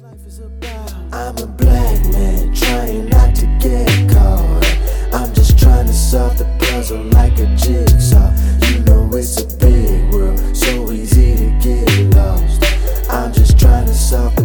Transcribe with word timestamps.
I'm 0.00 1.36
a 1.38 1.46
black 1.46 2.04
man 2.12 2.54
trying 2.54 3.08
not 3.08 3.34
to 3.34 3.46
get 3.58 3.88
caught. 4.08 4.64
I'm 5.12 5.34
just 5.34 5.58
trying 5.58 5.86
to 5.86 5.92
solve 5.92 6.38
the 6.38 6.44
puzzle 6.60 7.02
like 7.06 7.36
a 7.40 7.46
jigsaw. 7.56 8.30
You 8.68 8.84
know 8.84 9.10
it's 9.12 9.42
a 9.42 9.56
big 9.56 10.12
world, 10.12 10.38
so 10.56 10.92
easy 10.92 11.34
to 11.34 11.58
get 11.60 12.14
lost. 12.14 12.62
I'm 13.10 13.32
just 13.32 13.58
trying 13.58 13.86
to 13.86 13.94
solve 13.94 14.37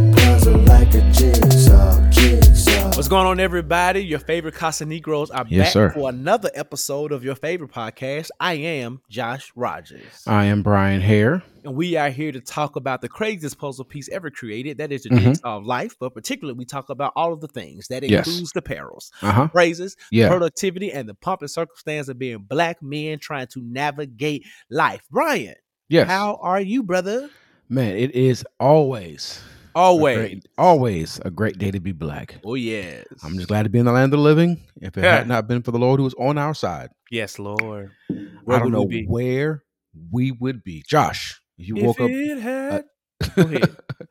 What's 3.04 3.10
going 3.10 3.28
on, 3.28 3.42
everybody? 3.42 4.00
Your 4.00 4.20
favorite 4.20 4.54
Casa 4.56 4.86
Negros 4.86 5.28
are 5.34 5.46
Yes, 5.50 5.66
back 5.66 5.74
sir. 5.74 5.90
for 5.90 6.08
another 6.10 6.50
episode 6.56 7.12
of 7.12 7.22
your 7.22 7.36
favorite 7.36 7.70
podcast. 7.70 8.30
I 8.40 8.54
am 8.54 9.02
Josh 9.10 9.52
Rogers, 9.58 10.24
I 10.26 10.46
am 10.46 10.64
Bryan 10.64 11.02
Hare. 11.02 11.44
and 11.66 11.76
we 11.76 11.98
are 11.98 12.10
here 12.10 12.32
to 12.32 12.40
talk 12.40 12.78
about 12.78 13.02
the 13.02 13.10
craziest 13.10 13.58
puzzle 13.58 13.84
piece 13.84 14.08
ever 14.08 14.32
created. 14.32 14.78
That 14.78 14.94
is 14.94 15.04
the 15.04 15.10
Mhm. 15.10 15.20
jigsaw 15.20 15.58
of 15.58 15.66
life, 15.66 15.98
but 16.00 16.14
particularly 16.14 16.58
we 16.58 16.64
talk 16.64 16.90
about 16.90 17.12
all 17.18 17.34
of 17.34 17.42
the 17.42 17.50
things 17.50 17.90
that 17.90 18.04
Yes. 18.10 18.26
includes 18.26 18.54
the 18.54 18.62
perils, 18.62 19.12
Uh 19.22 19.32
huh. 19.34 19.48
praises, 19.50 19.98
Yeah. 20.10 20.30
productivity, 20.30 20.90
and 20.90 21.10
the 21.10 21.14
pomp 21.14 21.42
and 21.42 21.52
circumstance 21.52 22.08
of 22.08 22.18
being 22.18 22.38
black 22.48 22.82
men 22.82 23.20
trying 23.20 23.48
to 23.48 23.62
navigate 23.62 24.46
life. 24.70 25.02
Bryan, 25.12 25.56
Yes. 25.90 26.08
how 26.08 26.40
are 26.42 26.62
you, 26.62 26.82
brother? 26.82 27.30
Man, 27.68 27.98
it 27.98 28.16
is 28.16 28.46
always 28.62 29.42
a 29.76 29.78
Always. 29.80 30.18
great- 30.18 30.48
always 30.58 31.20
a 31.26 31.32
great 31.32 31.58
day 31.58 31.72
to 31.72 31.80
be 31.80 31.92
black. 31.92 32.36
Oh 32.44 32.56
yes. 32.56 33.06
I'm 33.24 33.36
just 33.36 33.48
glad 33.48 33.64
to 33.64 33.70
be 33.70 33.80
in 33.80 33.86
the 33.86 33.92
land 33.92 34.14
of 34.14 34.18
the 34.20 34.24
living. 34.24 34.62
If 34.82 34.98
it 34.98 35.04
Yeah. 35.04 35.18
had 35.18 35.28
not 35.28 35.48
been 35.48 35.62
for 35.64 35.72
the 35.72 35.80
Lord 35.80 36.00
who 36.00 36.04
was 36.04 36.14
on 36.16 36.38
our 36.38 36.54
side, 36.54 36.90
Yes, 37.12 37.38
Lord. 37.40 37.92
I 38.12 38.14
Where 38.44 38.60
don't 38.60 38.72
would 38.72 38.74
we 38.74 38.80
know 38.80 38.86
be? 38.88 39.06
where 39.06 39.64
we 40.12 40.32
would 40.32 40.64
be. 40.64 40.84
Josh, 40.88 41.40
if 41.58 41.68
you 41.68 41.78
If 41.78 41.84
woke 41.86 42.00
up, 42.02 42.10
had 42.10 42.38
uh, 42.38 42.40
ahead. 42.40 42.86
if 43.22 43.38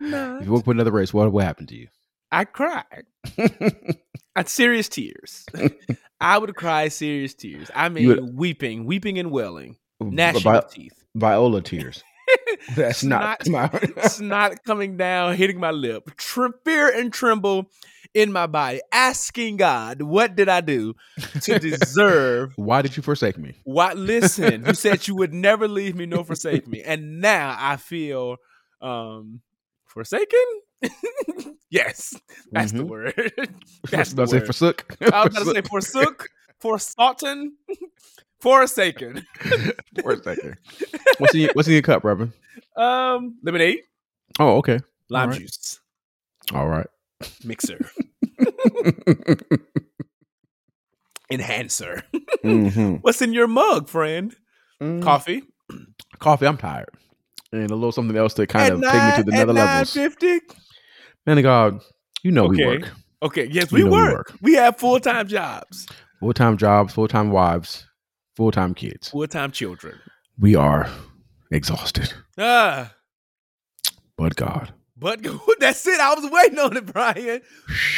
you 0.47 0.53
woke 0.53 0.61
up 0.61 0.67
with 0.69 0.77
another 0.77 0.93
race, 0.93 1.13
what 1.13 1.33
what 1.33 1.45
happened 1.45 1.69
to 1.71 1.77
you? 1.77 1.89
I 2.31 2.45
cried. 2.45 3.05
At 4.37 4.49
serious 4.49 4.89
tears. 4.89 5.45
I 6.21 6.39
would 6.39 6.55
cry 6.55 6.89
serious 6.89 7.35
tears. 7.35 7.71
I 7.75 7.89
mean, 7.89 8.07
would- 8.09 8.37
weeping, 8.39 8.85
weeping 8.87 9.19
and 9.19 9.31
welling, 9.31 9.77
gnashing 10.01 10.41
Vi- 10.43 10.57
of 10.57 10.71
teeth, 10.71 11.05
Viola 11.15 11.61
tears. 11.61 12.03
That's 12.77 13.03
not. 13.03 13.47
snot 14.03 14.65
coming 14.65 14.97
down, 14.97 15.37
hitting 15.37 15.59
my 15.61 15.71
lip, 15.71 16.11
fear 16.65 16.89
and 16.89 17.13
tremble 17.13 17.71
in 18.15 18.33
my 18.33 18.47
body, 18.47 18.81
asking 18.93 19.57
God, 19.57 20.03
what 20.03 20.35
did 20.37 20.49
I 20.49 20.61
do 20.61 20.95
to 21.43 21.55
deserve 21.59 22.53
Why 22.57 22.83
did 22.83 22.97
you 22.97 23.03
forsake 23.03 23.39
me? 23.39 23.55
what? 23.65 23.97
Listen, 23.97 24.65
you 24.67 24.75
said 24.75 25.07
you 25.09 25.15
would 25.17 25.33
never 25.33 25.67
leave 25.69 25.97
me 25.97 26.07
nor 26.07 26.25
forsake 26.25 26.67
me, 26.69 26.83
and 26.83 27.21
now 27.21 27.57
I 27.59 27.77
feel 27.77 28.37
um 28.81 29.41
forsaken. 29.87 30.39
yes, 31.71 32.15
that's 32.51 32.73
the 32.73 32.85
Mhm. 32.85 32.89
word. 32.89 33.15
that's 33.91 34.13
the 34.13 34.23
I 34.23 34.27
say 34.27 34.41
forsook. 34.41 34.97
I 35.13 35.25
was 35.25 35.33
gonna 35.35 35.47
say 35.47 35.63
forsook, 35.63 36.29
forsotten, 36.63 37.53
forsaken. 38.43 39.25
Forsaken. 40.03 40.57
What's 41.19 41.35
in 41.35 41.41
your, 41.43 41.51
what's 41.55 41.69
in 41.69 41.75
your 41.75 41.83
cup, 41.83 42.03
Reverend? 42.05 42.33
Um, 42.77 43.39
lemonade, 43.43 43.81
Oh, 44.39 44.57
okay. 44.59 44.81
lime 45.09 45.23
All 45.23 45.29
right. 45.31 45.41
juice, 45.41 45.81
All 46.55 46.69
right. 46.69 46.87
mixer, 47.45 47.79
enhancer. 51.31 52.03
Mhm. 52.45 52.99
What's 53.03 53.23
in 53.23 53.33
your 53.33 53.47
mug, 53.47 53.89
friend? 53.89 54.35
Mm. 54.81 55.03
Coffee. 55.03 55.43
coffee. 56.19 56.47
I'm 56.47 56.57
tired, 56.57 56.89
and 57.53 57.71
a 57.71 57.75
little 57.75 57.93
something 57.93 58.17
else 58.17 58.35
to 58.35 58.47
kind 58.47 58.67
At 58.67 58.73
of 58.73 58.83
take 58.83 59.03
me 59.05 59.17
to 59.17 59.23
the 59.25 59.31
nine- 59.33 59.39
nether 59.41 59.53
levels. 59.53 59.95
9:50? 59.95 60.41
Man 61.27 61.39
of 61.39 61.45
God, 61.45 61.81
you 62.23 62.33
know 62.33 62.47
we 62.47 62.57
Okay. 62.57 62.79
work 62.83 62.93
Okay, 63.23 63.47
yes, 63.49 63.71
You 63.71 63.77
we 63.77 63.85
know 63.85 63.91
we 63.91 63.93
work. 64.03 64.13
work. 64.31 64.39
We 64.43 64.55
have 64.55 64.77
full 64.79 64.99
time 64.99 65.29
jobs, 65.29 65.87
full 66.19 66.33
time 66.33 66.57
jobs, 66.57 66.93
full 66.95 67.07
time 67.07 67.31
wives, 67.31 67.87
full 68.37 68.51
time 68.51 68.75
kids. 68.75 69.09
full 69.11 69.27
time 69.27 69.51
children. 69.53 69.99
We 70.39 70.55
are 70.55 70.89
exhausted, 71.51 72.13
Ah, 72.39 72.95
but 74.17 74.37
God. 74.37 74.73
but 74.97 75.21
that's 75.61 75.87
it. 75.87 76.01
I 76.01 76.15
was 76.15 76.31
waiting 76.31 76.59
on 76.59 76.77
it, 76.77 76.87
Bryan. 76.87 77.41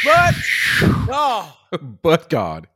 But 0.03 0.35
oh, 1.09 1.57
but 2.01 2.29
God. 2.29 2.67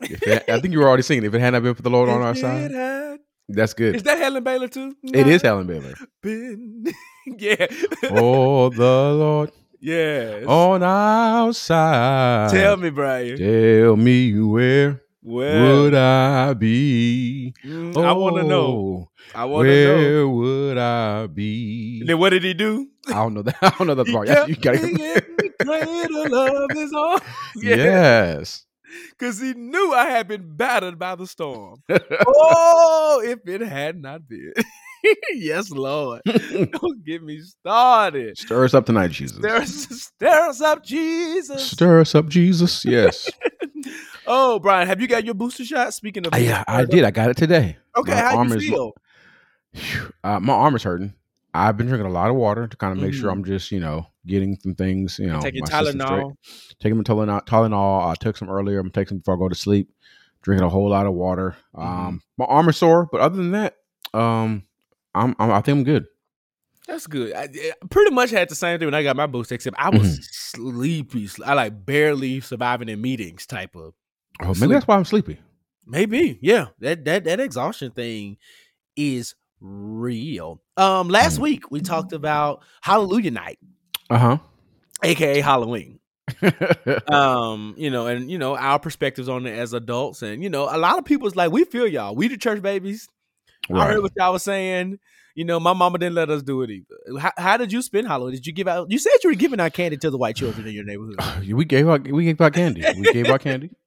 It- 0.00 0.48
I 0.48 0.60
think 0.60 0.72
you 0.72 0.80
were 0.80 0.88
already 0.88 1.02
singing. 1.02 1.24
If 1.24 1.34
it 1.34 1.40
had 1.40 1.50
not 1.50 1.62
been 1.62 1.74
for 1.74 1.82
the 1.82 1.90
Lord 1.90 2.08
on 2.08 2.20
our 2.22 2.34
side, 2.34 2.70
had- 2.72 3.20
that's 3.48 3.74
good. 3.74 3.94
Is 3.96 4.02
that 4.04 4.18
Helen 4.18 4.42
Baylor 4.42 4.68
too? 4.68 4.96
It 5.02 5.26
is 5.26 5.42
Helen 5.42 5.66
Baylor. 5.66 5.94
Been. 6.22 6.86
yeah. 7.26 7.66
Oh, 8.04 8.70
the 8.70 9.12
Lord 9.14 9.52
yes. 9.80 10.44
on 10.46 10.82
our 10.82 11.52
side. 11.52 12.50
Tell 12.50 12.76
me, 12.78 12.88
Bryan. 12.90 13.36
Tell 13.38 13.96
me 13.96 14.32
where 14.40 15.02
Well, 15.26 15.84
would 15.84 15.94
I 15.94 16.52
be? 16.52 17.54
mm, 17.64 17.96
I 17.96 18.12
want 18.12 18.36
to 18.36 18.42
know. 18.44 19.08
Oh, 19.08 19.08
I 19.34 19.46
want 19.46 19.66
to 19.66 19.84
know. 19.86 19.96
Where 19.96 20.28
would 20.28 20.76
I 20.76 21.26
be? 21.28 22.00
And 22.00 22.10
then 22.10 22.18
what 22.18 22.30
did 22.30 22.44
he 22.44 22.52
do? 22.52 22.88
I 23.08 23.14
don't 23.14 23.32
know 23.32 23.40
that. 23.40 23.56
I 23.62 23.70
don't 23.70 23.86
know 23.86 23.94
that 23.94 24.06
part. 24.08 24.28
kept 24.28 24.48
You 24.50 24.56
gotta 24.56 24.82
me 24.82 24.90
in 24.90 24.96
the 24.98 25.52
cradle 25.62 26.64
of 26.64 26.70
his 26.76 26.92
arms. 26.92 27.22
Yes. 27.56 28.66
Because 29.10 29.40
he 29.40 29.54
knew 29.54 29.94
I 29.94 30.10
had 30.10 30.28
been 30.28 30.56
battered 30.56 30.98
by 30.98 31.14
the 31.14 31.26
storm. 31.26 31.82
oh, 31.88 33.22
if 33.24 33.48
it 33.48 33.62
had 33.62 34.00
not 34.00 34.28
been. 34.28 34.52
yes, 35.34 35.70
Lord. 35.70 36.22
Don't 36.26 37.04
get 37.04 37.22
me 37.22 37.40
started. 37.40 38.38
Stir 38.38 38.64
us 38.64 38.74
up 38.74 38.86
tonight, 38.86 39.10
Jesus. 39.10 39.36
Stir 39.38 39.56
us, 39.56 39.72
stir 40.16 40.48
us 40.48 40.60
up, 40.60 40.84
Jesus. 40.84 41.70
Stir 41.70 42.00
us 42.00 42.14
up, 42.14 42.28
Jesus. 42.28 42.84
Yes. 42.84 43.30
Oh, 44.26 44.58
Bryan, 44.58 44.88
have 44.88 45.02
you 45.02 45.06
got 45.06 45.26
your 45.26 45.34
booster 45.34 45.66
shot? 45.66 45.92
Speaking 45.92 46.26
of, 46.26 46.38
yeah, 46.40 46.64
I 46.66 46.86
did. 46.86 47.04
I 47.04 47.10
got 47.10 47.28
it 47.28 47.36
today. 47.36 47.76
Okay, 47.94 48.12
My 48.14 48.20
how 48.20 48.38
arm 48.38 48.48
you 48.48 48.54
is- 48.56 48.62
feel? 48.66 48.92
Uh, 50.22 50.40
my 50.40 50.54
arm 50.54 50.74
is 50.76 50.82
hurting. 50.82 51.12
I've 51.52 51.76
been 51.76 51.88
drinking 51.88 52.06
a 52.06 52.12
lot 52.12 52.30
of 52.30 52.36
water 52.36 52.66
to 52.66 52.76
kind 52.78 52.96
of 52.96 53.04
make 53.04 53.12
sure 53.12 53.28
Mhm. 53.28 53.32
I'm 53.34 53.44
just, 53.44 53.70
you 53.70 53.80
know, 53.80 54.06
getting 54.26 54.56
some 54.62 54.74
things, 54.74 55.18
you 55.18 55.26
know, 55.26 55.40
Taking 55.40 55.66
straight. 55.66 55.94
Tylenol. 55.96 56.32
Taking 56.80 56.96
my 56.96 57.02
Tylenol. 57.02 57.44
Tylenol. 57.44 58.06
I 58.10 58.14
took 58.14 58.38
some 58.38 58.48
earlier. 58.48 58.78
I'm 58.78 58.90
taking 58.90 59.08
some 59.08 59.18
before 59.18 59.34
I 59.34 59.38
go 59.38 59.50
to 59.50 59.54
sleep. 59.54 59.90
Drinking 60.40 60.64
a 60.64 60.70
whole 60.70 60.88
lot 60.88 61.04
of 61.06 61.12
water. 61.12 61.54
Mm-hmm. 61.76 61.86
Um, 62.06 62.22
my 62.38 62.46
arm 62.46 62.70
is 62.70 62.78
sore, 62.78 63.06
but 63.12 63.20
other 63.20 63.36
than 63.36 63.50
that, 63.52 63.74
um, 64.14 64.62
I'm, 65.14 65.34
I'm 65.38 65.50
I 65.50 65.60
think 65.60 65.78
I'm 65.78 65.84
good. 65.84 66.06
That's 66.86 67.06
good. 67.06 67.32
I, 67.34 67.44
I 67.44 67.72
pretty 67.90 68.10
much 68.10 68.30
had 68.30 68.48
the 68.50 68.54
same 68.54 68.78
thing 68.78 68.86
when 68.86 68.94
I 68.94 69.02
got 69.02 69.16
my 69.16 69.26
booster, 69.26 69.54
except 69.54 69.76
I 69.78 69.88
was 69.90 70.18
Mhm. 70.18 70.24
sleepy. 70.30 71.28
I 71.44 71.54
like 71.54 71.86
barely 71.86 72.40
surviving 72.40 72.88
in 72.90 73.00
meetings 73.00 73.46
type 73.46 73.74
of. 73.74 73.94
Oh, 74.40 74.48
maybe 74.48 74.54
Sleep. 74.56 74.70
that's 74.72 74.86
why 74.86 74.96
I'm 74.96 75.04
sleepy. 75.04 75.38
Maybe, 75.86 76.38
yeah. 76.42 76.66
That 76.80 77.04
that 77.06 77.24
that 77.24 77.40
exhaustion 77.40 77.90
thing 77.92 78.36
is 78.96 79.34
real. 79.60 80.60
Um, 80.76 81.08
last 81.08 81.38
Mm. 81.38 81.42
week 81.42 81.70
we 81.70 81.80
talked 81.80 82.12
about 82.12 82.62
Hallelujah 82.82 83.30
Night, 83.30 83.58
Uh 84.10 84.18
huh. 84.18 84.38
aka 85.02 85.40
Halloween. 85.40 86.00
Um, 87.06 87.74
you 87.76 87.90
know, 87.90 88.06
and 88.06 88.30
you 88.30 88.38
know 88.38 88.56
our 88.56 88.78
perspectives 88.78 89.28
on 89.28 89.46
it 89.46 89.58
as 89.58 89.72
adults, 89.72 90.22
and 90.22 90.42
you 90.42 90.48
know, 90.50 90.68
a 90.70 90.78
lot 90.78 90.98
of 90.98 91.04
people's 91.04 91.36
like, 91.36 91.50
we 91.52 91.64
feel 91.64 91.86
y'all. 91.86 92.14
We 92.14 92.28
the 92.28 92.36
church 92.36 92.62
babies. 92.62 93.08
I 93.72 93.86
heard 93.86 94.02
what 94.02 94.12
y'all 94.16 94.32
was 94.32 94.42
saying. 94.42 94.98
You 95.34 95.44
know, 95.44 95.58
my 95.58 95.72
mama 95.72 95.98
didn't 95.98 96.14
let 96.14 96.30
us 96.30 96.42
do 96.42 96.62
it 96.62 96.70
either. 96.70 97.18
How, 97.18 97.32
how 97.36 97.56
did 97.56 97.72
you 97.72 97.82
spend 97.82 98.06
Halloween? 98.06 98.34
Did 98.34 98.46
you 98.46 98.52
give 98.52 98.68
out? 98.68 98.90
You 98.90 98.98
said 98.98 99.12
you 99.24 99.30
were 99.30 99.36
giving 99.36 99.58
out 99.58 99.72
candy 99.72 99.96
to 99.96 100.10
the 100.10 100.18
white 100.18 100.36
children 100.36 100.66
in 100.66 100.74
your 100.74 100.84
neighborhood. 100.84 101.16
we 101.48 101.64
gave 101.64 101.88
out 101.88 102.06
we 102.08 102.24
gave 102.24 102.40
out 102.40 102.52
candy. 102.52 102.84
We 102.96 103.12
gave 103.12 103.26
out 103.28 103.40
candy. 103.40 103.70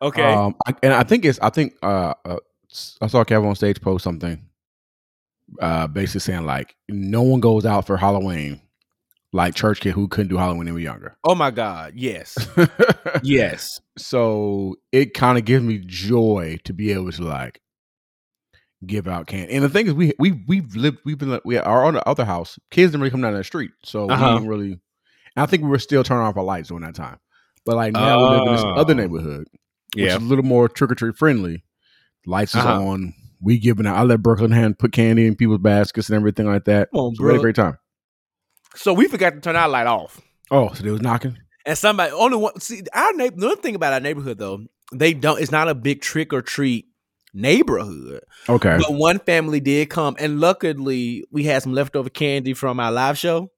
Okay. 0.00 0.22
Um, 0.22 0.54
I, 0.64 0.74
and 0.80 0.94
I 0.94 1.02
think 1.02 1.24
it's 1.24 1.40
I 1.40 1.50
think 1.50 1.74
uh, 1.82 2.14
uh 2.24 2.36
I 3.00 3.08
saw 3.08 3.24
Kevin 3.24 3.48
on 3.48 3.56
stage 3.56 3.80
post 3.80 4.04
something, 4.04 4.46
uh, 5.60 5.88
basically 5.88 6.20
saying 6.20 6.46
like 6.46 6.76
no 6.88 7.22
one 7.22 7.40
goes 7.40 7.66
out 7.66 7.84
for 7.84 7.96
Halloween 7.96 8.60
like 9.32 9.54
church 9.54 9.80
kid 9.80 9.92
who 9.92 10.08
couldn't 10.08 10.28
do 10.28 10.36
Halloween 10.36 10.58
when 10.58 10.66
they 10.66 10.72
were 10.72 10.78
younger. 10.78 11.16
oh 11.24 11.34
my 11.34 11.50
God. 11.50 11.92
Yes. 11.94 12.36
yes. 13.22 13.80
so 13.98 14.76
it 14.92 15.14
kind 15.14 15.38
of 15.38 15.44
gives 15.44 15.64
me 15.64 15.78
joy 15.84 16.58
to 16.64 16.72
be 16.72 16.92
able 16.92 17.12
to 17.12 17.22
like 17.22 17.60
give 18.84 19.06
out 19.08 19.26
candy. 19.26 19.54
And 19.54 19.64
the 19.64 19.68
thing 19.68 19.86
is, 19.86 19.94
we 19.94 20.12
we 20.18 20.44
we've 20.46 20.74
lived 20.76 20.98
we've 21.04 21.18
been 21.18 21.38
we 21.44 21.56
are 21.58 21.84
on 21.84 21.94
the 21.94 22.08
other 22.08 22.24
house. 22.24 22.58
Kids 22.70 22.90
didn't 22.92 23.00
really 23.02 23.10
come 23.10 23.22
down 23.22 23.34
the 23.34 23.44
street, 23.44 23.70
so 23.84 24.10
Uh-huh. 24.10 24.26
we 24.26 24.32
didn't 24.34 24.48
really. 24.48 24.70
And 24.72 25.42
I 25.42 25.46
think 25.46 25.62
we 25.62 25.68
were 25.68 25.78
still 25.78 26.02
turning 26.04 26.24
off 26.24 26.36
our 26.36 26.42
lights 26.44 26.68
during 26.68 26.84
that 26.84 26.94
time. 26.94 27.18
But 27.64 27.76
like 27.76 27.92
now 27.92 28.18
we 28.22 28.36
live 28.36 28.46
in 28.48 28.52
this 28.54 28.64
other 28.64 28.94
Oh. 28.94 28.96
neighborhood, 28.96 29.46
which 29.94 30.04
is 30.06 30.14
a 30.14 30.18
little 30.18 30.44
more 30.44 30.68
trick 30.68 30.90
or 30.92 30.94
treat 30.94 31.16
friendly. 31.16 31.64
Lights 32.26 32.54
is 32.54 32.60
Uh-huh. 32.64 32.82
on. 32.86 33.14
We 33.40 33.58
giving 33.58 33.86
out. 33.86 33.96
I 33.96 34.02
let 34.02 34.22
Brooklyn 34.22 34.50
hand 34.50 34.78
put 34.78 34.92
candy 34.92 35.26
in 35.26 35.36
people's 35.36 35.58
baskets 35.60 36.08
and 36.08 36.16
everything 36.16 36.46
like 36.46 36.64
that. 36.64 36.90
Come 36.90 37.00
on, 37.00 37.14
So 37.16 37.22
we 37.24 37.30
a 37.30 37.32
bro. 37.34 37.42
great 37.42 37.54
time. 37.56 37.76
So 38.74 38.92
we 38.92 39.08
forgot 39.08 39.34
to 39.34 39.40
turn 39.40 39.56
our 39.56 39.68
light 39.68 39.86
off. 39.86 40.20
Oh, 40.50 40.72
so 40.72 40.82
they 40.82 40.90
was 40.90 41.02
knocking. 41.02 41.36
And 41.64 41.76
somebody 41.76 42.12
only 42.12 42.36
one 42.38 42.58
see 42.60 42.82
our 42.94 43.12
neighbor. 43.12 43.36
The 43.40 43.56
thing 43.56 43.74
about 43.74 43.92
our 43.92 44.00
neighborhood 44.00 44.38
though, 44.38 44.64
they 44.92 45.12
don't. 45.12 45.40
It's 45.40 45.50
not 45.50 45.68
a 45.68 45.74
big 45.74 46.00
trick 46.00 46.32
or 46.32 46.40
treat 46.42 46.86
neighborhood. 47.34 48.20
Okay. 48.48 48.78
But 48.78 48.92
one 48.92 49.18
family 49.18 49.60
did 49.60 49.90
come, 49.90 50.16
and 50.18 50.40
luckily 50.40 51.24
we 51.30 51.44
had 51.44 51.62
some 51.62 51.72
leftover 51.72 52.10
candy 52.10 52.54
from 52.54 52.80
our 52.80 52.92
live 52.92 53.18
show. 53.18 53.50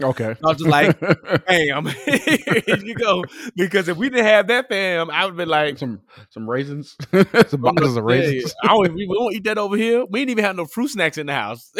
Okay. 0.00 0.30
I 0.42 0.48
was 0.48 0.56
just 0.56 0.70
like, 0.70 0.98
Bam, 1.46 1.84
here 2.06 2.76
you 2.82 2.94
go. 2.94 3.24
Because 3.54 3.88
if 3.88 3.96
we 3.98 4.08
didn't 4.08 4.24
have 4.24 4.46
that, 4.46 4.68
fam, 4.68 5.10
I 5.10 5.24
would 5.24 5.32
have 5.32 5.36
been 5.36 5.48
like, 5.50 5.76
some 5.78 6.00
some 6.30 6.48
raisins, 6.48 6.96
some 7.48 7.60
boxes 7.60 7.96
of 7.96 8.04
Yeah, 8.08 8.16
raisins. 8.16 8.54
I 8.64 8.68
don't, 8.68 8.94
we 8.94 9.06
won't 9.06 9.34
eat 9.34 9.44
that 9.44 9.58
over 9.58 9.76
here. 9.76 10.04
We 10.06 10.20
didn't 10.20 10.30
even 10.30 10.44
have 10.44 10.56
no 10.56 10.64
fruit 10.64 10.88
snacks 10.88 11.18
in 11.18 11.26
the 11.26 11.34
house, 11.34 11.70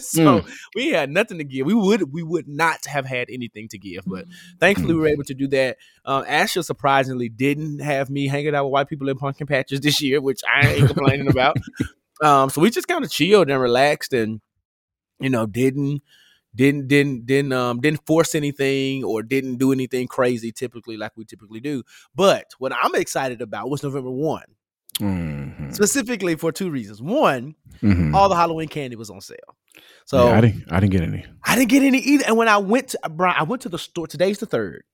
so 0.00 0.40
Mm. 0.40 0.50
we 0.76 0.90
had 0.90 1.10
nothing 1.10 1.38
to 1.38 1.44
give. 1.44 1.66
We 1.66 1.74
would 1.74 2.12
we 2.12 2.22
would 2.22 2.46
not 2.46 2.86
have 2.86 3.04
had 3.04 3.28
anything 3.30 3.66
to 3.68 3.78
give, 3.78 4.04
but 4.06 4.26
thankfully 4.60 4.92
Mm. 4.92 4.96
we 4.96 5.00
were 5.02 5.08
able 5.08 5.24
to 5.24 5.34
do 5.34 5.48
that. 5.48 5.76
Um, 6.04 6.24
Asher 6.26 6.62
surprisingly 6.62 7.28
didn't 7.28 7.80
have 7.80 8.10
me 8.10 8.28
hanging 8.28 8.54
out 8.54 8.64
with 8.66 8.72
white 8.72 8.88
people 8.88 9.08
in 9.08 9.18
pumpkin 9.18 9.48
patches 9.48 9.80
this 9.80 10.00
year, 10.00 10.20
which 10.20 10.40
I 10.44 10.68
ain't 10.68 10.86
complaining 10.86 11.28
about. 11.28 11.56
Um, 12.22 12.48
so 12.48 12.60
we 12.60 12.70
just 12.70 12.86
kind 12.88 13.04
of 13.04 13.10
chilled 13.10 13.50
and 13.50 13.60
relaxed, 13.60 14.12
and 14.12 14.40
you 15.18 15.30
know 15.30 15.46
didn't 15.46 16.02
didn't 16.56 16.88
didn't 16.88 17.26
didn't 17.26 17.52
um 17.52 17.80
didn't 17.80 18.04
force 18.06 18.34
anything 18.34 19.04
or 19.04 19.22
didn't 19.22 19.56
do 19.58 19.70
anything 19.72 20.08
crazy 20.08 20.50
typically 20.50 20.96
like 20.96 21.12
we 21.16 21.24
typically 21.24 21.60
do. 21.60 21.82
But 22.14 22.46
what 22.58 22.72
I'm 22.72 22.94
excited 22.96 23.40
about 23.42 23.70
was 23.70 23.82
November 23.84 24.10
one 24.10 24.42
Mhm. 25.00 25.74
specifically 25.74 26.34
for 26.36 26.50
two 26.52 26.70
reasons. 26.70 27.02
One, 27.02 27.54
Mhm. 27.82 28.14
all 28.14 28.28
the 28.30 28.34
Halloween 28.36 28.68
candy 28.68 28.96
was 28.96 29.10
on 29.10 29.20
sale. 29.20 29.36
So 30.06 30.28
Yeah, 30.28 30.38
I 30.38 30.40
didn't. 30.40 30.64
I 30.70 30.80
didn't 30.80 30.92
get 30.92 31.02
any. 31.02 31.24
I 31.44 31.54
didn't 31.54 31.68
get 31.68 31.82
any 31.82 31.98
either. 31.98 32.24
And 32.26 32.36
when 32.38 32.48
I 32.48 32.56
went 32.56 32.88
to 32.88 32.98
Bryan, 33.10 33.36
I 33.38 33.42
went 33.42 33.60
to 33.62 33.68
the 33.68 33.78
store. 33.78 34.06
Today's 34.06 34.38
the 34.38 34.46
third. 34.46 34.84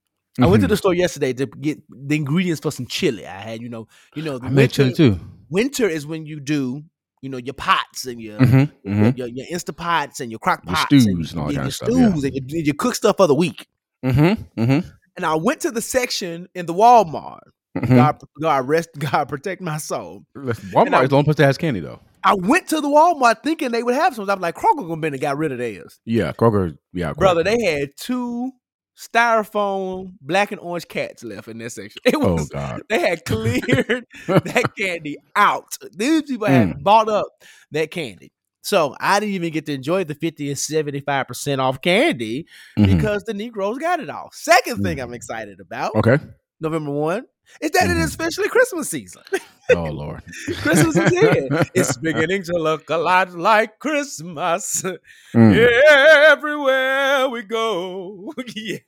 I 0.41 0.47
went 0.47 0.61
to 0.63 0.67
the 0.67 0.75
store 0.75 0.95
yesterday 0.95 1.31
to 1.33 1.45
get 1.45 1.79
the 1.89 2.15
ingredients 2.15 2.59
for 2.59 2.71
some 2.71 2.87
chili. 2.87 3.25
I 3.25 3.39
had, 3.39 3.61
you 3.61 3.69
know, 3.69 3.87
you 4.15 4.23
know, 4.23 4.39
the 4.39 4.47
I 4.47 4.49
made 4.49 4.55
winter, 4.75 4.75
chili 4.91 4.93
too. 4.93 5.19
winter 5.49 5.87
is 5.87 6.07
when 6.07 6.25
you 6.25 6.39
do, 6.39 6.83
you 7.23 7.29
know, 7.29 7.37
your 7.37 7.53
pots 7.53 8.05
and 8.05 8.21
your 8.21 8.37
Mhm, 8.39 8.69
your, 8.83 8.93
mhm. 8.93 9.17
your, 9.17 9.27
your 9.27 9.45
Insta 9.51 9.75
pots 9.75 10.19
and 10.19 10.29
your 10.29 10.39
crock 10.39 10.61
Your 10.65 10.75
pots 10.75 10.85
stews 10.87 11.05
and, 11.05 11.29
and 11.31 11.39
all 11.39 11.47
that 11.47 11.53
your, 11.53 11.63
your 11.63 11.71
stuff, 11.71 11.89
yeah. 11.91 12.05
and 12.07 12.51
your, 12.51 12.61
you 12.61 12.73
cook 12.73 12.95
stuff 12.95 13.15
for 13.17 13.27
the 13.27 13.33
week. 13.33 13.65
Mhm, 14.05 14.37
mhm, 14.57 14.91
And 15.15 15.25
I 15.25 15.35
went 15.35 15.61
to 15.61 15.71
the 15.71 15.81
section 15.81 16.47
in 16.53 16.65
the 16.65 16.73
Walmart. 16.73 17.39
mhm. 17.77 17.95
God, 17.95 18.21
God 18.41 18.67
rest, 18.67 18.89
God 18.99 19.29
protect 19.29 19.61
my 19.61 19.77
soul. 19.77 20.25
And 20.35 20.45
Walmart 20.53 20.93
I- 20.93 21.03
is 21.05 21.09
the 21.11 21.15
only 21.15 21.23
place 21.23 21.37
that 21.37 21.45
has 21.45 21.57
candy 21.57 21.79
though. 21.79 21.99
I 22.25 22.35
went 22.35 22.67
to 22.69 22.79
the 22.81 22.87
Walmart 22.87 23.43
thinking 23.43 23.71
they 23.71 23.83
would 23.83 23.95
have 23.95 24.15
some. 24.15 24.29
I'm 24.29 24.39
like, 24.39 24.55
Kroger 24.55 24.87
gonna 24.87 24.97
been 24.97 25.13
and 25.13 25.21
got 25.21 25.37
rid 25.37 25.51
of 25.51 25.57
theirs. 25.57 25.99
Yeah, 26.05 26.31
Kroger. 26.33 26.77
Yeah, 26.93 27.11
Kroger. 27.11 27.17
Brother, 27.17 27.43
they 27.43 27.61
had 27.63 27.89
two 27.97 28.51
styrofoam 28.97 30.13
black 30.21 30.51
and 30.51 30.61
orange 30.61 30.87
cats 30.87 31.23
left 31.23 31.47
in 31.47 31.57
that 31.59 31.71
section. 31.71 32.01
It 32.05 32.15
Oh 32.15 32.45
God. 32.45 32.81
they 32.89 32.99
had 32.99 33.25
cleared 33.25 34.05
that 34.27 34.71
candy 34.77 35.17
out. 35.35 35.77
These 35.95 36.23
people 36.23 36.47
had 36.47 36.69
Mm. 36.69 36.83
bought 36.83 37.09
up 37.09 37.27
that 37.71 37.91
candy. 37.91 38.31
So 38.61 38.95
I 38.99 39.19
didn't 39.19 39.35
even 39.35 39.51
get 39.51 39.65
to 39.65 39.73
enjoy 39.73 40.03
the 40.05 40.15
50 40.15 40.47
and 40.49 40.57
75% 40.57 41.59
off 41.59 41.81
candy 41.81 42.47
Mhm. 42.77 42.97
because 42.97 43.23
the 43.23 43.33
Negroes 43.33 43.77
got 43.77 43.99
it 43.99 44.09
all. 44.09 44.29
Second 44.31 44.83
thing 44.83 44.97
Mm. 44.97 45.03
I'm 45.03 45.13
excited 45.13 45.59
about, 45.59 45.95
Okay. 45.95 46.17
November 46.61 46.91
1, 46.91 47.25
is 47.61 47.71
that 47.71 47.89
it 47.89 47.97
Mhm. 47.97 48.03
is 48.03 48.15
officially 48.15 48.47
Christmas 48.49 48.89
season. 48.89 49.21
Oh 49.71 49.85
Lord. 49.85 50.21
Christmas 50.61 50.95
is 50.97 51.09
here. 51.09 51.47
It's 51.73 51.95
beginning 51.97 52.43
to 52.43 52.53
look 52.53 52.89
a 52.89 52.97
lot 52.97 53.33
like 53.33 53.79
Christmas. 53.79 54.83
Mm. 55.33 55.69
Everywhere 56.27 57.29
we 57.29 57.43
go. 57.43 58.33
Yeah. 58.55 58.79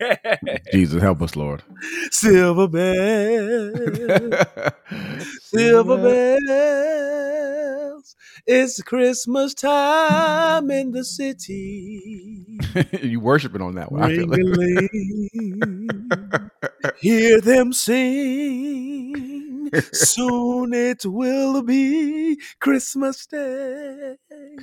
Jesus 0.72 1.02
help 1.02 1.22
us, 1.22 1.36
Lord. 1.36 1.64
Silver 2.12 2.68
bells. 2.68 3.74
Silver 5.42 5.98
bells. 6.48 8.16
It's 8.46 8.82
Christmas 8.84 9.54
time 9.54 10.70
in 10.70 10.92
the 10.92 11.04
city. 11.04 12.60
you 13.02 13.20
worshiping 13.20 13.62
on 13.62 13.76
that 13.76 13.92
one. 13.92 14.04
I 14.04 14.16
feel 14.16 14.28
Ring-a-ling. 14.28 16.00
Hear 17.00 17.42
them 17.42 17.74
sing. 17.74 19.45
Soon 19.94 20.74
it 20.74 21.06
will 21.06 21.62
be 21.62 22.40
Christmas 22.60 23.26
Day. 23.26 24.16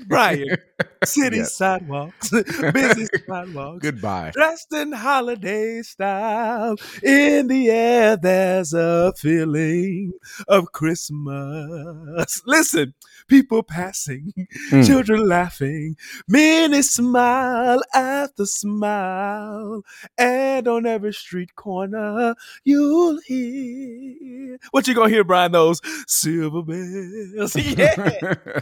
Bryan, 0.07 0.57
city 1.05 1.45
sidewalks, 1.45 2.31
busy 2.73 3.07
sidewalks, 3.29 3.83
Goodbye. 3.83 4.31
dressed 4.33 4.73
in 4.73 4.93
holiday 4.93 5.83
style. 5.83 6.77
In 7.03 7.49
the 7.49 7.71
air, 7.71 8.17
there's 8.17 8.73
a 8.75 9.13
feeling 9.17 10.13
of 10.49 10.73
Christmas. 10.73 12.43
Listen, 12.47 12.95
people 13.29 13.63
passing, 13.63 14.33
Mm. 14.73 14.87
children 14.87 15.27
laughing, 15.29 15.97
many 16.29 16.83
smile 16.83 17.83
after 17.95 18.45
smile, 18.47 19.83
and 20.19 20.67
on 20.69 20.87
every 20.87 21.13
street 21.13 21.55
corner 21.57 22.35
you'll 22.65 23.21
hear 23.27 24.57
what 24.71 24.87
you 24.89 24.95
gonna 24.95 25.09
hear, 25.11 25.25
Bryan? 25.25 25.53
Those 25.53 25.81
silver 26.07 26.63
bells. 26.63 27.57
Yeah, 27.63 28.61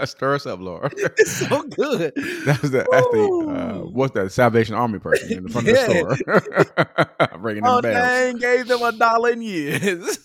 Stir 0.04 0.34
us 0.34 0.46
up, 0.46 0.60
Lord. 0.60 0.92
it's 0.96 1.32
so 1.32 1.62
good. 1.62 2.12
That's 2.44 2.62
the 2.62 2.86
that's 2.90 3.06
the 3.12 3.46
uh, 3.48 3.78
what's 3.90 4.12
that 4.14 4.32
Salvation 4.32 4.74
Army 4.74 4.98
person 4.98 5.32
in 5.32 5.44
the 5.44 5.48
front 5.50 5.68
of 5.68 5.74
the 5.74 6.16
store, 7.26 7.38
ringing 7.38 7.62
them 7.62 7.72
Oh, 7.72 7.82
bells. 7.82 7.94
dang, 7.94 8.36
gave 8.38 8.68
them 8.68 8.82
a 8.82 8.92
dollar 8.92 9.30
in 9.30 9.42
years. 9.42 10.18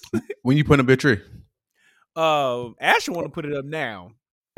When 0.44 0.58
you 0.58 0.64
put 0.64 0.76
in 0.76 0.80
a 0.82 0.84
big 0.84 1.00
tree, 1.00 1.20
um, 2.16 2.76
Asher 2.80 3.12
want 3.12 3.26
to 3.26 3.32
put 3.32 3.46
it 3.46 3.54
up 3.56 3.66
now, 3.66 4.12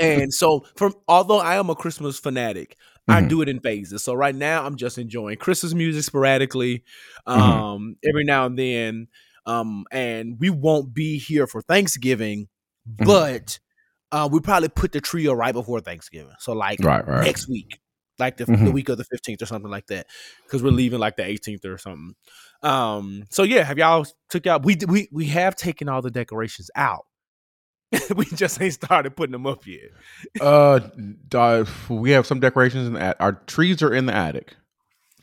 and 0.00 0.32
so 0.32 0.64
from 0.76 0.94
although 1.06 1.38
I 1.38 1.56
am 1.56 1.70
a 1.70 1.74
Christmas 1.74 2.18
fanatic, 2.18 2.76
I 3.08 3.22
Mhm. 3.22 3.28
do 3.28 3.42
it 3.42 3.48
in 3.48 3.60
phases. 3.60 4.02
So 4.04 4.14
right 4.14 4.34
now 4.34 4.64
I'm 4.64 4.76
just 4.76 4.98
enjoying 4.98 5.36
Christmas 5.38 5.74
music 5.74 6.04
sporadically, 6.04 6.84
Mhm. 7.26 7.32
um, 7.32 7.96
every 8.04 8.24
now 8.24 8.46
and 8.46 8.58
then, 8.58 9.08
um, 9.46 9.84
and 9.90 10.36
we 10.38 10.50
won't 10.50 10.92
be 10.94 11.18
here 11.18 11.46
for 11.46 11.62
Thanksgiving, 11.62 12.48
Mhm. 12.88 13.04
but 13.06 13.58
uh, 14.10 14.28
we 14.30 14.40
probably 14.40 14.68
put 14.70 14.92
the 14.92 15.00
trio 15.00 15.32
right 15.34 15.52
before 15.52 15.80
Thanksgiving. 15.80 16.34
So 16.38 16.52
like 16.52 16.80
right, 16.82 17.06
right. 17.06 17.24
next 17.26 17.48
week, 17.48 17.78
like 18.18 18.36
the, 18.36 18.44
the 18.46 18.52
Mhm. 18.52 18.72
week 18.72 18.88
of 18.88 18.98
the 18.98 19.04
15th 19.04 19.42
or 19.42 19.46
something 19.46 19.70
like 19.70 19.86
that, 19.88 20.06
because 20.44 20.62
we're 20.62 20.70
leaving 20.70 20.98
like 20.98 21.16
the 21.16 21.22
18th 21.22 21.64
or 21.64 21.78
something. 21.78 22.14
Um, 22.62 23.24
so 23.30 23.42
yeah, 23.42 23.62
have 23.62 23.78
y'all 23.78 24.06
took 24.30 24.46
out? 24.46 24.64
We 24.64 24.76
we 24.88 25.08
we 25.12 25.26
have 25.26 25.54
taken 25.56 25.88
all 25.88 26.02
the 26.02 26.10
decorations 26.10 26.70
out. 26.74 27.04
we 28.16 28.26
just 28.26 28.60
ain't 28.60 28.74
started 28.74 29.16
putting 29.16 29.32
them 29.32 29.46
up 29.46 29.66
yet. 29.66 29.90
Uh, 30.40 30.80
we 31.88 32.10
have 32.10 32.26
some 32.26 32.40
decorations 32.40 32.86
in 32.86 32.94
the 32.94 33.00
attic. 33.00 33.16
Our 33.20 33.32
trees 33.46 33.82
are 33.82 33.94
in 33.94 34.06
the 34.06 34.14
attic, 34.14 34.54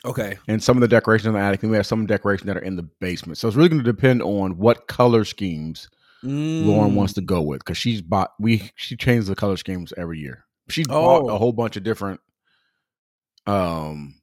Okay. 0.04 0.38
and 0.48 0.64
some 0.64 0.78
of 0.78 0.82
the 0.82 0.88
decorations 0.88 1.28
in 1.28 1.34
the 1.34 1.40
attic, 1.40 1.62
and 1.62 1.70
we 1.72 1.78
have 1.78 1.86
some 1.86 2.06
decorations 2.08 2.48
that 2.48 2.58
are 2.58 2.62
in 2.64 2.76
the 2.76 2.84
basement. 3.00 3.38
So 3.38 3.48
it's 3.48 3.56
really 3.58 3.70
going 3.70 3.84
to 3.84 3.92
depend 3.92 4.22
on 4.24 4.58
what 4.58 4.88
color 4.88 5.26
schemes 5.26 5.90
Lauren 6.24 6.92
Mm. 6.92 6.96
wants 6.96 7.14
to 7.14 7.22
go 7.22 7.40
with 7.42 7.60
because 7.60 7.78
she's 7.78 8.02
bought. 8.02 8.32
We 8.40 8.72
she 8.76 8.96
changes 8.98 9.28
the 9.28 9.36
color 9.36 9.58
schemes 9.58 9.94
every 9.96 10.18
year. 10.20 10.46
Bought 10.88 11.24
Oh. 11.24 11.30
a 11.30 11.38
whole 11.38 11.54
bunch 11.54 11.78
of 11.78 11.84
different 11.84 12.20
um 13.48 14.16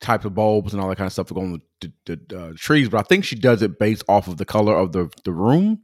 types 0.00 0.24
of 0.24 0.34
bulbs 0.34 0.72
and 0.72 0.80
all 0.82 0.88
that 0.88 0.96
kind 0.96 1.06
of 1.06 1.12
stuff 1.12 1.26
to 1.26 1.34
go 1.34 1.40
on 1.40 1.60
the, 1.80 1.92
the, 2.06 2.20
the 2.28 2.40
uh, 2.40 2.52
trees. 2.56 2.88
But 2.88 2.98
I 2.98 3.02
think 3.02 3.24
she 3.24 3.34
does 3.36 3.62
it 3.62 3.78
based 3.78 4.04
off 4.08 4.28
of 4.28 4.36
the 4.36 4.44
color 4.44 4.76
of 4.76 4.92
the 4.92 5.08
the 5.24 5.32
room. 5.32 5.82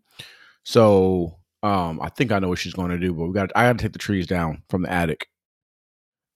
So 0.64 1.38
um 1.62 2.00
I 2.00 2.08
think 2.10 2.32
I 2.32 2.38
know 2.38 2.48
what 2.48 2.58
she's 2.58 2.74
going 2.74 2.90
to 2.90 2.98
do. 2.98 3.12
But 3.12 3.26
we 3.26 3.32
got 3.34 3.50
I 3.56 3.64
got 3.64 3.78
to 3.78 3.82
take 3.84 3.92
the 3.92 3.98
trees 3.98 4.26
down 4.26 4.62
from 4.68 4.82
the 4.82 4.90
attic, 4.92 5.28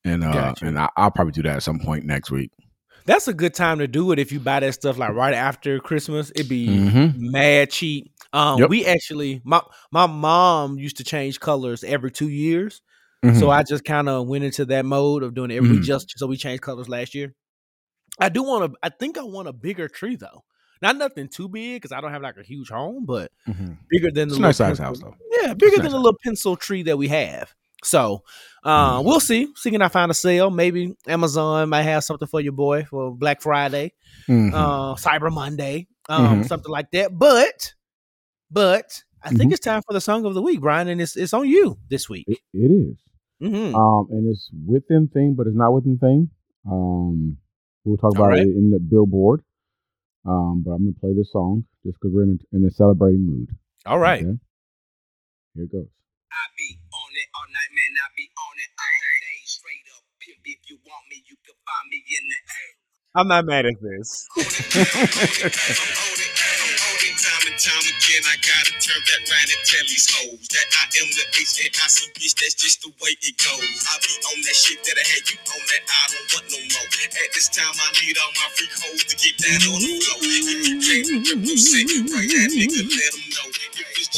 and 0.04 0.24
uh 0.24 0.32
Gotcha. 0.32 0.66
and 0.66 0.78
I, 0.78 0.88
I'll 0.96 1.10
probably 1.10 1.32
do 1.32 1.42
that 1.42 1.56
at 1.56 1.62
some 1.62 1.78
point 1.80 2.04
next 2.04 2.30
week. 2.30 2.50
That's 3.06 3.28
a 3.28 3.32
good 3.32 3.54
time 3.54 3.78
to 3.78 3.88
do 3.88 4.12
it 4.12 4.18
if 4.18 4.32
you 4.32 4.40
buy 4.40 4.60
that 4.60 4.74
stuff 4.74 4.98
like 4.98 5.14
right 5.14 5.32
after 5.32 5.78
Christmas. 5.80 6.30
It'd 6.34 6.48
be 6.48 6.66
Mhm. 6.68 7.14
mad 7.16 7.70
cheap. 7.70 8.12
Um, 8.34 8.58
Yep. 8.60 8.68
we 8.70 8.84
actually 8.84 9.40
my 9.44 9.62
my 9.90 10.06
mom 10.06 10.78
used 10.78 10.98
to 10.98 11.04
change 11.04 11.40
colors 11.40 11.82
every 11.84 12.10
two 12.10 12.28
years. 12.28 12.82
Mhm. 13.24 13.38
So 13.40 13.50
I 13.50 13.62
just 13.64 13.84
kind 13.84 14.08
of 14.08 14.26
went 14.28 14.44
into 14.44 14.64
that 14.66 14.84
mode 14.84 15.22
of 15.24 15.34
doing 15.34 15.50
it 15.50 15.56
every 15.56 15.70
we 15.72 15.80
just 15.80 16.12
so 16.16 16.26
we 16.26 16.36
changed 16.36 16.62
colors 16.62 16.88
last 16.88 17.14
year. 17.14 17.34
I 18.20 18.28
do 18.28 18.42
want 18.42 18.72
to 18.72 18.78
I 18.82 18.90
think 18.90 19.18
I 19.18 19.22
want 19.24 19.48
a 19.48 19.52
bigger 19.52 19.88
tree 19.88 20.16
though. 20.16 20.44
Not 20.80 20.96
nothing 20.96 21.26
too 21.28 21.48
big 21.48 21.82
because 21.82 21.90
I 21.90 22.00
don't 22.00 22.12
have 22.12 22.22
like 22.22 22.36
a 22.36 22.44
huge 22.44 22.68
home, 22.68 23.04
but 23.06 23.32
Mhm. 23.48 23.78
bigger 23.90 24.10
than 24.12 24.28
the 24.28 24.34
It's 24.34 24.38
little 24.38 24.42
nice 24.42 24.56
size 24.58 24.78
pencil- 24.78 24.84
house 24.84 25.00
though. 25.00 25.14
Yeah, 25.42 25.54
bigger 25.54 25.76
nice 25.78 25.82
than 25.82 25.84
the 25.92 25.98
house. 25.98 26.04
little 26.04 26.18
pencil 26.24 26.54
tree 26.56 26.84
that 26.84 26.96
we 26.96 27.08
have. 27.08 27.52
So 27.82 28.22
uh, 28.64 28.98
Mhm. 29.00 29.04
we'll 29.04 29.20
see. 29.20 29.48
See 29.56 29.70
can 29.72 29.82
I 29.82 29.88
find 29.88 30.10
a 30.10 30.14
sale? 30.14 30.50
Maybe 30.50 30.94
Amazon 31.08 31.68
might 31.70 31.82
have 31.82 32.04
something 32.04 32.28
for 32.28 32.40
your 32.40 32.52
boy 32.52 32.84
for 32.84 33.12
Black 33.16 33.40
Friday, 33.42 33.92
Mhm. 34.28 34.52
uh, 34.54 34.94
Cyber 34.94 35.32
Monday, 35.32 35.88
um, 36.08 36.42
Mhm. 36.42 36.46
something 36.48 36.70
like 36.70 36.90
that. 36.92 37.18
But 37.18 37.74
but 38.50 39.02
I 39.22 39.30
think 39.30 39.52
it's 39.52 39.60
time 39.64 39.82
for 39.82 39.92
the 39.92 40.00
song 40.00 40.24
of 40.24 40.34
the 40.34 40.42
week, 40.42 40.60
Bryan, 40.60 40.86
and 40.88 41.00
it's 41.00 41.16
it's 41.16 41.32
on 41.34 41.48
you 41.48 41.78
this 41.90 42.08
week. 42.08 42.24
It- 42.28 42.38
it 42.54 42.70
is. 42.70 42.96
Hmm 43.40 43.74
Um, 43.74 44.08
and 44.10 44.30
it's 44.30 44.50
within 44.66 45.08
thing, 45.08 45.34
but 45.34 45.46
it's 45.46 45.56
not 45.56 45.72
within 45.72 45.98
thing. 45.98 46.30
Um, 46.68 47.38
we'll 47.84 47.96
talk 47.96 48.14
about 48.14 48.34
right. 48.34 48.40
it 48.40 48.48
in 48.48 48.70
the 48.70 48.80
billboard. 48.80 49.42
Um, 50.26 50.62
but 50.64 50.72
I'm 50.72 50.84
gonna 50.84 51.00
play 51.00 51.14
this 51.14 51.32
song 51.32 51.64
just 51.84 51.96
because 52.00 52.12
we're 52.12 52.24
in 52.24 52.38
a, 52.38 52.56
in 52.56 52.64
a 52.66 52.70
celebrating 52.70 53.24
mood. 53.24 53.48
All 53.86 53.98
right. 53.98 54.20
Okay? 54.20 54.38
Here 55.54 55.64
it 55.64 55.72
goes. 55.72 55.88
I 56.30 56.42
be 56.58 56.76
on 56.92 57.10
it 57.16 57.28
all 57.32 57.48
night, 57.48 57.72
man. 57.72 57.92
I 57.96 58.06
be 58.16 58.28
on 58.28 58.56
it 58.60 58.70
all 58.76 59.00
day. 59.24 59.38
Straight 59.48 59.86
up, 59.96 60.04
pimp 60.20 60.44
If 60.44 60.68
you 60.68 60.76
want 60.84 61.04
me, 61.08 61.22
you 61.24 61.36
can 61.46 61.56
find 61.64 61.86
me 61.88 62.04
in 62.04 62.24
the 62.28 62.38
I'm 63.14 63.28
not 63.28 63.46
mad 63.46 63.64
at 63.66 63.80
this. 63.80 64.28
turn 69.48 69.56
that 69.56 69.64
tell 69.64 69.84
these 69.88 70.08
hoes 70.12 70.44
that 70.52 70.66
I 70.76 70.84
am 71.00 71.08
the 71.16 71.24
H 71.40 71.56
and 71.64 71.74
I 71.80 71.86
see 71.88 72.08
bitch. 72.12 72.34
That's 72.36 72.54
just 72.54 72.82
the 72.84 72.90
way 73.00 73.12
it 73.24 73.34
goes. 73.40 73.64
I 73.88 73.94
be 74.04 74.12
on 74.28 74.38
that 74.44 74.56
shit 74.56 74.80
that 74.84 74.96
I 75.00 75.04
had 75.08 75.24
you 75.30 75.38
on 75.40 75.62
that. 75.64 75.82
I 75.88 76.02
don't 76.12 76.28
want 76.36 76.46
no 76.52 76.58
more. 76.68 76.86
At 77.08 77.30
this 77.34 77.48
time, 77.48 77.72
I 77.72 77.88
need 78.04 78.16
all 78.20 78.32
my 78.36 78.48
freak 78.54 78.72
hoes 78.76 79.02
to 79.08 79.14
get 79.16 79.34
down 79.40 79.60
on 79.72 79.80
the 79.80 79.92
floor. 80.04 80.20
If 80.20 80.68
you 80.68 80.76
can't 80.84 81.08
represent, 81.32 81.88
right 82.12 82.28
that 82.28 82.48
nigga, 82.52 82.80
let 82.92 83.12
'em 83.16 83.24
know. 83.32 83.48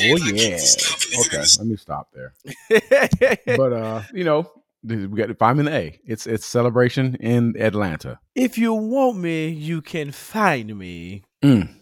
Oh 0.03 0.17
yeah. 0.35 0.57
it 0.57 1.27
Okay, 1.27 1.45
let 1.59 1.67
me 1.67 1.77
stop 1.77 2.11
there. 2.15 2.33
But 3.57 3.73
uh, 3.73 4.03
you 4.15 4.25
know, 4.25 4.51
th- 4.89 5.09
we 5.09 5.17
got 5.19 5.27
to 5.27 5.35
find 5.35 5.59
me 5.59 5.67
in 5.67 5.73
A. 5.73 5.99
It's 6.05 6.27
it's 6.27 6.47
celebration 6.47 7.17
in 7.17 7.55
Atlanta. 7.61 8.19
if 8.35 8.57
you 8.59 8.73
want 8.75 9.19
me, 9.19 9.49
you 9.49 9.83
can 9.83 10.13
find 10.13 10.77
me 10.79 11.23
Mm. 11.43 11.75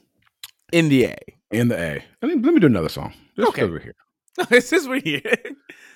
in 0.72 0.88
the 0.88 1.04
A. 1.06 1.16
In 1.50 1.68
the 1.68 1.78
A. 1.80 2.04
Let 2.22 2.28
me 2.36 2.42
let 2.42 2.52
me 2.54 2.60
do 2.60 2.66
another 2.66 2.88
song. 2.88 3.14
Just 3.36 3.48
Okay. 3.50 3.64
we're 3.64 3.80
here. 3.80 3.94
Since 4.60 4.86
we're 4.86 5.00
here. 5.00 5.22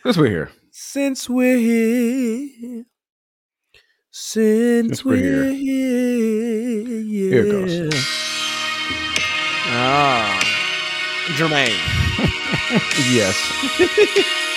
Just 0.05 0.19
we're 0.19 0.29
here. 0.31 0.51
Since 0.71 1.29
we're 1.29 1.59
here. 1.59 2.85
Since 4.11 4.89
Since 4.89 5.05
we're 5.05 5.13
we're, 5.17 5.53
here. 5.53 5.53
here. 5.53 7.01
Yeah. 7.01 7.31
Here 7.31 7.47
it 7.47 7.51
goes. 7.51 7.95
Ah. 9.75 10.39
Jermaine. 11.37 11.79
Yes. 13.13 13.37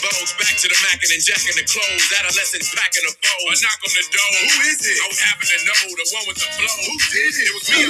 jacking 0.00 0.12
hammers 0.12 0.28
and 0.28 0.28
bows. 0.28 0.30
Back 0.36 0.56
to 0.60 0.68
the 0.68 0.78
mackin' 0.84 1.10
and 1.12 1.22
jacking 1.24 1.56
the 1.56 1.64
clothes. 1.66 2.06
Adolescents 2.20 2.68
packing 2.74 3.04
the 3.06 3.12
foes. 3.16 3.48
A 3.48 3.64
knock 3.64 3.80
on 3.80 3.90
the 3.96 4.04
door. 4.12 4.30
Who 4.36 4.56
is 4.68 4.80
it? 4.84 4.96
I 5.00 5.06
was 5.08 5.20
happy 5.20 5.46
to 5.46 5.58
know 5.64 5.80
the 5.96 6.06
one 6.12 6.24
with 6.28 6.38
the 6.40 6.48
flow. 6.56 6.74
Who 6.84 6.94
did 7.12 7.32
it? 7.32 7.46
It 7.46 7.52
was 7.54 7.66
me. 7.70 7.80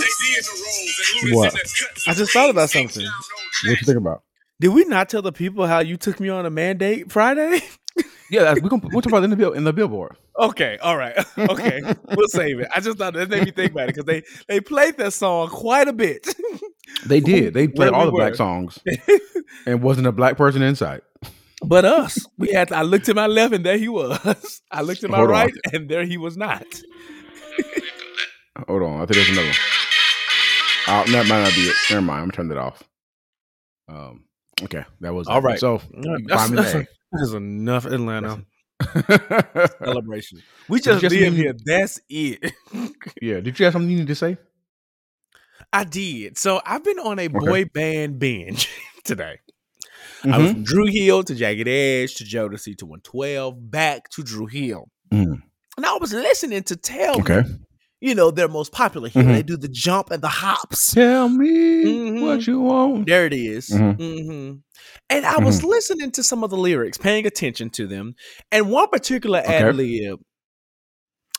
JD 0.00 0.22
in 0.30 0.42
the 0.46 0.54
rolls 0.54 0.96
and 1.00 1.08
Luda's 1.20 1.36
What? 1.36 1.52
in 1.52 1.58
the 1.58 1.74
cuts. 1.80 2.08
I 2.08 2.12
just 2.14 2.32
thought 2.32 2.50
about 2.50 2.70
something. 2.70 3.06
What 3.06 3.80
you 3.80 3.86
think 3.86 3.98
about? 3.98 4.22
Did 4.60 4.68
we 4.68 4.84
not 4.84 5.08
tell 5.08 5.22
the 5.22 5.32
people 5.32 5.66
how 5.66 5.80
you 5.80 5.96
took 5.96 6.20
me 6.20 6.28
on 6.28 6.44
a 6.46 6.50
mandate 6.50 7.10
Friday? 7.10 7.60
Yeah, 8.30 8.44
that's, 8.44 8.62
we're 8.62 8.68
gonna 8.68 8.82
we'll 8.92 9.02
talk 9.02 9.10
about 9.10 9.22
it 9.22 9.24
in 9.24 9.30
the 9.30 9.36
bill 9.36 9.50
in 9.52 9.64
the 9.64 9.72
billboard. 9.72 10.16
Okay, 10.38 10.78
all 10.80 10.96
right. 10.96 11.16
Okay. 11.38 11.82
we'll 12.16 12.28
save 12.28 12.60
it. 12.60 12.68
I 12.72 12.78
just 12.78 12.96
thought 12.96 13.14
that 13.14 13.28
made 13.28 13.44
me 13.44 13.50
think 13.50 13.72
about 13.72 13.88
it 13.88 13.96
because 13.96 14.04
they, 14.04 14.22
they 14.46 14.60
played 14.60 14.96
that 14.98 15.12
song 15.14 15.48
quite 15.48 15.88
a 15.88 15.92
bit. 15.92 16.28
They 17.06 17.18
did. 17.18 17.54
They 17.54 17.66
played 17.66 17.90
Where 17.90 17.98
all 17.98 18.04
we 18.04 18.10
the 18.12 18.16
black 18.16 18.36
songs, 18.36 18.78
and 19.66 19.82
wasn't 19.82 20.06
a 20.06 20.12
black 20.12 20.36
person 20.36 20.62
inside. 20.62 21.02
But 21.62 21.84
us, 21.84 22.26
we 22.38 22.52
had 22.52 22.72
I 22.72 22.82
looked 22.82 23.06
to 23.06 23.14
my 23.14 23.26
left 23.26 23.54
and 23.54 23.64
there 23.64 23.78
he 23.78 23.88
was. 23.88 24.62
I 24.70 24.82
looked 24.82 25.00
to 25.02 25.08
my 25.08 25.18
Hold 25.18 25.28
on. 25.30 25.34
right 25.34 25.54
and 25.72 25.88
there 25.88 26.04
he 26.04 26.16
was 26.16 26.36
not. 26.36 26.64
Hold 28.68 28.82
on, 28.82 28.94
I 29.00 29.06
think 29.06 29.14
there's 29.14 29.28
another 29.30 29.46
one. 29.48 29.56
Oh, 30.88 31.04
that 31.12 31.26
might 31.28 31.42
not 31.42 31.54
be 31.54 31.60
it. 31.62 31.76
Never 31.90 32.02
mind. 32.02 32.18
I'm 32.18 32.24
gonna 32.28 32.32
turn 32.32 32.48
that 32.48 32.58
off. 32.58 32.82
Um. 33.88 34.24
Okay, 34.62 34.84
that 35.00 35.14
was 35.14 35.26
All 35.28 35.38
it. 35.38 35.42
right. 35.42 35.58
So 35.58 35.80
That's, 35.92 36.42
find 36.42 36.58
that's, 36.58 36.72
the 36.72 36.86
that's 37.12 37.32
enough 37.32 37.86
Atlanta 37.86 38.44
A. 38.80 39.68
celebration. 39.84 40.42
We 40.68 40.80
just 40.80 41.00
just 41.00 41.14
live 41.14 41.34
here. 41.34 41.54
That's 41.64 42.00
it. 42.08 42.52
yeah. 43.22 43.40
Did 43.40 43.58
you 43.58 43.64
have 43.64 43.72
something 43.72 43.90
you 43.90 43.98
need 43.98 44.08
to 44.08 44.14
say? 44.14 44.36
I 45.72 45.84
did. 45.84 46.36
So 46.36 46.60
I've 46.66 46.84
been 46.84 46.98
on 46.98 47.18
a 47.18 47.28
boy 47.28 47.64
band 47.66 48.18
binge 48.18 48.68
today. 49.04 49.38
I 50.22 50.26
Mhm. 50.26 50.42
was 50.42 50.52
from 50.52 50.64
Dru 50.64 50.86
Hill 50.86 51.22
to 51.24 51.34
Jagged 51.34 51.68
Edge 51.68 52.14
to 52.16 52.24
Jodeci 52.24 52.76
to 52.78 52.86
112, 52.86 53.70
back 53.70 54.08
to 54.10 54.22
Dru 54.22 54.46
Hill. 54.46 54.90
Mm. 55.12 55.42
And 55.76 55.86
I 55.86 55.96
was 55.98 56.12
listening 56.12 56.62
to 56.64 56.76
Tell 56.76 57.14
Me, 57.16 57.20
Okay. 57.20 57.42
you 58.00 58.14
know, 58.14 58.30
their 58.30 58.48
most 58.48 58.70
popular 58.72 59.08
hit. 59.08 59.24
Mhm. 59.24 59.32
They 59.32 59.42
do 59.42 59.56
the 59.56 59.68
jump 59.68 60.10
and 60.10 60.22
the 60.22 60.28
hops. 60.28 60.92
Tell 60.92 61.28
me 61.28 61.84
Mhm. 61.84 62.20
what 62.22 62.46
you 62.46 62.60
want. 62.60 63.06
There 63.06 63.26
it 63.26 63.32
is. 63.32 63.70
Mhm. 63.70 63.96
Mhm. 63.96 64.62
And 65.08 65.26
I 65.26 65.38
was 65.38 65.62
listening 65.62 66.10
to 66.12 66.22
some 66.22 66.44
of 66.44 66.50
the 66.50 66.56
lyrics, 66.56 66.98
paying 66.98 67.26
attention 67.26 67.70
to 67.70 67.86
them. 67.86 68.14
And 68.52 68.70
one 68.70 68.88
particular 68.88 69.40
Okay. 69.40 69.54
ad 69.54 69.76
lib 69.76 70.20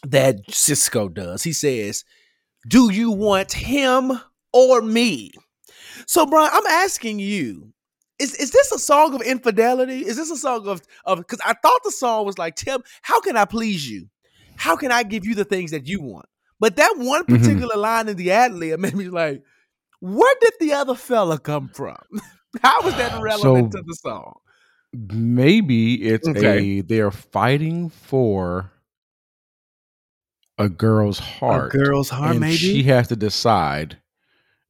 that 0.07 0.37
Sisqó 0.49 1.13
does, 1.13 1.43
he 1.43 1.53
says, 1.53 2.03
Do 2.67 2.91
you 2.91 3.11
want 3.11 3.53
him 3.53 4.19
or 4.53 4.81
me? 4.81 5.31
So, 6.05 6.25
Brian, 6.25 6.51
I'm 6.53 6.65
asking 6.67 7.19
you, 7.19 7.70
is, 8.21 8.33
is 8.35 8.51
this 8.51 8.71
a 8.71 8.79
song 8.79 9.13
of 9.15 9.21
infidelity? 9.21 10.05
Is 10.05 10.15
this 10.17 10.29
a 10.31 10.37
song 10.37 10.67
of 10.67 10.81
of 11.05 11.17
because 11.19 11.39
I 11.45 11.53
thought 11.53 11.81
the 11.83 11.91
song 11.91 12.25
was 12.25 12.37
like, 12.37 12.55
Tim, 12.55 12.81
how 13.01 13.19
can 13.21 13.35
I 13.37 13.45
please 13.45 13.89
you? 13.89 14.07
How 14.55 14.75
can 14.75 14.91
I 14.91 15.03
give 15.03 15.25
you 15.25 15.35
the 15.35 15.45
things 15.45 15.71
that 15.71 15.87
you 15.87 16.01
want? 16.01 16.27
But 16.59 16.75
that 16.75 16.93
one 16.97 17.23
Mhm. 17.25 17.39
particular 17.39 17.75
line 17.75 18.07
in 18.07 18.17
the 18.17 18.31
ad 18.31 18.53
lib 18.53 18.79
made 18.79 18.95
me 18.95 19.09
like, 19.09 19.41
where 19.99 20.35
did 20.41 20.53
the 20.59 20.73
other 20.73 20.95
fella 20.95 21.39
come 21.39 21.69
from? 21.69 21.97
How 22.61 22.81
is 22.87 22.95
that 22.95 23.21
relevant 23.21 23.73
So- 23.73 23.79
to 23.79 23.83
the 23.85 23.95
song? 23.95 24.33
Maybe 24.93 25.95
it's 26.03 26.27
Okay. 26.27 26.79
a 26.79 26.81
they're 26.81 27.11
fighting 27.11 27.89
for 27.89 28.71
a 30.57 30.69
girl's 30.69 31.17
heart. 31.19 31.73
A 31.73 31.77
girl's 31.77 32.09
heart, 32.09 32.31
and 32.31 32.39
maybe. 32.41 32.57
she 32.57 32.83
has 32.83 33.07
to 33.07 33.15
decide: 33.15 33.97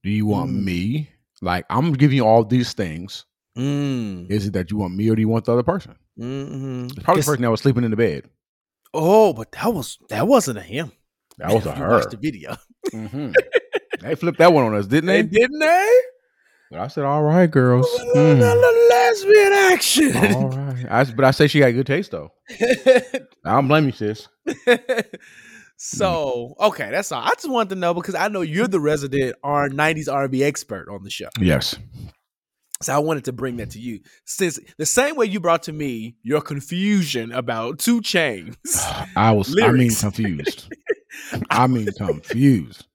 Do 0.04 0.10
you 0.12 0.26
want 0.28 0.52
Mm. 0.52 0.64
me? 0.64 1.10
Like 1.42 1.66
I'm 1.70 1.94
giving 1.94 2.18
you 2.18 2.26
all 2.26 2.46
these 2.46 2.74
things. 2.74 3.26
Mm. 3.58 4.30
Is 4.32 4.48
it 4.48 4.54
that 4.54 4.72
you 4.72 4.78
want 4.78 4.96
me 4.96 5.10
or 5.10 5.16
do 5.16 5.22
you 5.22 5.28
want 5.30 5.46
the 5.46 5.54
other 5.54 5.64
person? 5.64 5.96
Mm-hmm. 6.20 6.88
Probably 7.02 7.22
the 7.22 7.26
person 7.26 7.42
that 7.42 7.52
was 7.52 7.62
sleeping 7.62 7.84
in 7.84 7.92
the 7.92 7.98
bed. 7.98 8.30
Oh, 8.94 9.34
but 9.34 9.52
that 9.54 9.74
was 9.74 9.98
that 10.10 10.28
wasn't 10.28 10.58
a 10.60 10.62
him. 10.62 10.92
That 11.38 11.54
was 11.54 11.66
a 11.66 11.72
her. 11.74 11.90
Watch 11.90 12.12
the 12.12 12.18
video. 12.18 12.56
Mhm. 12.92 13.34
they 14.02 14.16
flipped 14.16 14.40
that 14.40 14.54
one 14.54 14.66
on 14.66 14.76
us, 14.76 14.88
didn't 14.88 15.08
They 15.08 15.22
they? 15.22 15.28
didn't 15.40 15.60
they? 15.60 16.00
I 16.74 16.88
said, 16.88 17.04
"All 17.04 17.22
right, 17.24 17.52
girls." 17.52 17.86
A 18.00 18.06
Mm. 18.18 18.40
little 18.40 18.88
lesbian 18.90 19.54
action. 19.74 20.36
All 20.36 20.50
right. 20.50 20.86
I, 20.90 21.04
but 21.04 21.26
I 21.26 21.32
say 21.32 21.48
she 21.48 21.60
got 21.60 21.72
good 21.72 21.86
taste 21.88 22.12
though. 22.12 22.32
I 22.50 23.02
don't 23.44 23.68
blame 23.68 23.86
you, 23.88 23.92
sis. 23.92 24.30
so 25.78 26.56
okay, 26.60 26.90
that's 26.92 27.12
all. 27.12 27.22
I 27.24 27.30
just 27.36 27.50
wanted 27.50 27.70
to 27.70 27.76
know 27.76 27.94
because 27.94 28.16
I 28.16 28.28
know 28.28 28.42
you're 28.42 28.68
the 28.68 28.80
resident 28.80 29.36
R 29.44 29.68
'90s 29.70 30.12
R&B 30.12 30.44
expert 30.44 30.88
on 30.90 31.04
the 31.04 31.10
show. 31.10 31.28
Yes. 31.40 31.76
So 32.82 32.94
I 32.94 33.00
wanted 33.00 33.26
to 33.26 33.34
bring 33.34 33.58
that 33.58 33.72
to 33.72 33.80
you. 33.80 34.00
Since 34.26 34.60
the 34.78 34.86
same 34.86 35.16
way 35.16 35.26
you 35.26 35.40
brought 35.40 35.64
to 35.64 35.74
me 35.74 36.16
your 36.24 36.42
confusion 36.42 37.32
about 37.32 37.80
2 37.80 38.02
Chainz. 38.02 38.56
I 39.16 39.32
was. 39.32 39.56
I 39.62 39.72
mean, 39.72 39.94
confused. 39.94 40.72
I 41.50 41.68
mean, 41.68 41.88
confused. 41.98 42.86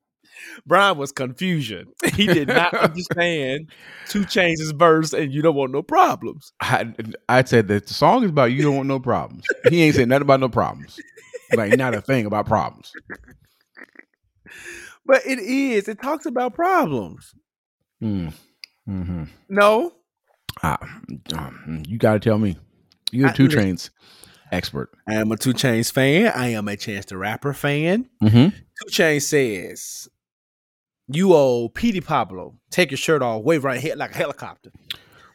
Bryan 0.67 0.99
was 0.99 1.13
confusion. 1.13 1.87
He 2.15 2.27
did 2.27 2.49
not 2.49 2.75
understand 2.75 3.71
2 4.09 4.23
Chainz' 4.23 4.77
verse, 4.77 5.13
and 5.13 5.33
you 5.33 5.43
don't 5.43 5.55
want 5.55 5.73
no 5.73 5.83
problems. 5.83 6.53
I, 6.61 6.93
I 7.29 7.45
said 7.45 7.69
that 7.69 7.87
the 7.87 7.95
song 7.95 8.25
is 8.25 8.31
about 8.31 8.53
you 8.53 8.63
don't 8.63 8.77
want 8.77 8.89
no 8.89 8.99
problems. 8.99 9.45
He 9.69 9.83
ain't 9.83 9.95
saying 9.95 10.09
nothing 10.09 10.23
about 10.23 10.41
no 10.41 10.49
problems. 10.49 10.99
Like 11.55 11.77
not 11.77 11.95
a 11.95 12.01
thing 12.01 12.27
about 12.27 12.47
problems. 12.47 12.93
But 15.05 15.25
it 15.25 15.39
is. 15.39 15.89
It 15.89 16.03
talks 16.03 16.27
about 16.27 16.55
problems. 16.55 17.33
Mm. 18.03 18.33
Hmm 18.87 19.25
No, 19.49 19.93
um, 20.63 21.83
you 21.87 21.99
got 21.99 22.15
to 22.15 22.21
tell 22.21 22.39
me. 22.39 22.57
You're 23.13 23.29
I- 23.29 23.33
a 23.33 23.35
two 23.35 23.49
trains 23.49 23.91
expert. 24.53 24.91
I 25.09 25.15
am 25.15 25.31
a 25.33 25.37
2 25.37 25.53
Chainz 25.55 25.93
fan. 25.93 26.33
I 26.35 26.49
am 26.49 26.69
a 26.69 26.77
Chance 26.77 27.07
the 27.07 27.17
Rapper 27.19 27.53
fan. 27.53 28.09
Mm-hmm. 28.23 28.57
2 28.57 28.57
Chainz 28.91 29.23
says, 29.23 30.09
"You 31.09 31.35
old 31.35 31.75
Petey 31.75 32.01
Pablo. 32.01 32.59
Take 32.71 32.91
your 32.91 32.99
shirt 32.99 33.23
off, 33.23 33.43
wave 33.43 33.65
right 33.65 33.81
here 33.81 33.97
like 33.97 34.15
a 34.15 34.19
helicopter. 34.19 34.71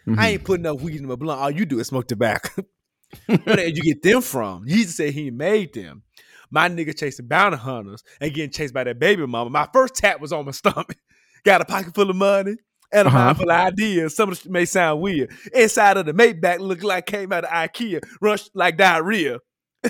Mm-hmm. 0.08 0.20
I 0.20 0.29
ain't 0.29 0.43
putting 0.43 0.63
no 0.63 0.74
weed 0.75 1.00
in 1.01 1.08
my 1.08 1.15
blunt. 1.15 1.39
All 1.41 1.51
you 1.51 1.65
do 1.65 1.79
is 1.79 1.88
smoke 1.88 2.08
tobacco. 2.08 2.63
Where 3.25 3.55
did 3.58 3.77
you 3.77 3.84
get 3.84 4.01
them 4.01 4.22
from? 4.22 4.65
Jesus 4.67 4.96
said 4.96 5.13
he 5.13 5.29
made 5.29 5.74
them. 5.74 6.03
My 6.50 6.67
nigga 6.70 6.98
chasing 6.98 7.27
bounty 7.27 7.58
hunters 7.58 8.03
and 8.20 8.34
getting 8.34 8.51
chased 8.51 8.74
by 8.74 8.84
that 8.86 9.00
baby 9.00 9.25
mama. 9.27 9.50
My 9.50 9.67
first 9.72 9.96
tap 9.96 10.20
was 10.20 10.34
on 10.34 10.46
my 10.46 10.51
stomach. 10.51 10.96
Got 11.43 11.62
a 11.62 11.65
pocket 11.65 11.93
full 11.93 12.10
of 12.10 12.15
money 12.15 12.55
and 12.93 13.07
a 13.07 13.10
Uh-huh. 13.10 13.17
mind 13.25 13.38
full 13.38 13.51
of 13.51 13.57
ideas. 13.57 14.15
Some 14.15 14.31
of 14.31 14.39
it 14.45 14.50
may 14.51 14.65
sound 14.65 15.01
weird. 15.01 15.31
Inside 15.53 15.98
of 15.98 16.05
the 16.05 16.13
Maybach 16.13 16.60
look 16.60 16.83
like 16.83 17.05
came 17.05 17.31
out 17.31 17.43
of 17.45 17.50
IKEA. 17.50 18.01
Rush 18.21 18.50
like 18.53 18.77
diarrhea. 18.77 19.39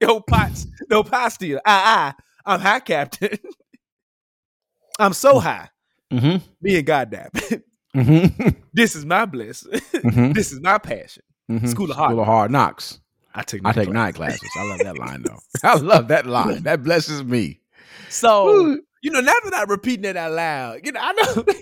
Yo, 0.00 0.20
pots, 0.20 0.66
no 0.90 1.02
pot 1.02 1.32
steal. 1.32 1.60
I, 1.66 2.14
I, 2.46 2.52
I'm 2.54 2.60
high 2.60 2.80
captain. 2.80 3.36
I'm 4.98 5.12
so 5.12 5.38
high. 5.38 5.68
Mm-hmm. 6.12 6.44
Me 6.62 6.76
and 6.78 6.86
Goddamn. 6.86 7.30
Mm-hmm. 7.96 8.48
this 8.74 8.94
is 8.94 9.06
my 9.06 9.24
bliss. 9.24 9.66
Mhm. 9.94 10.34
this 10.34 10.52
is 10.52 10.60
my 10.60 10.76
passion. 10.78 11.22
mm-hmm. 11.50 11.66
School 11.66 11.90
of 11.90 11.96
Hard 11.96 12.10
School 12.10 12.20
of 12.20 12.26
hard 12.26 12.50
knocks. 12.50 13.00
I 13.34 13.42
take 13.42 13.62
I 13.64 13.72
take 13.72 13.86
class. 13.86 13.94
night 13.94 14.14
classes. 14.14 14.50
I 14.56 14.68
love 14.68 14.78
that 14.80 14.98
line 14.98 15.22
though. 15.22 15.38
I 15.64 15.74
love 15.78 16.08
that 16.08 16.26
line. 16.26 16.62
That 16.64 16.82
blesses 16.84 17.24
me. 17.24 17.60
So. 18.10 18.78
You 19.08 19.14
know, 19.14 19.20
now 19.20 19.32
that 19.42 19.54
I'm 19.54 19.70
repeating 19.70 20.04
it 20.04 20.18
out 20.18 20.32
loud, 20.32 20.80
you 20.84 20.92
know, 20.92 21.00
I 21.02 21.12
know. 21.12 21.44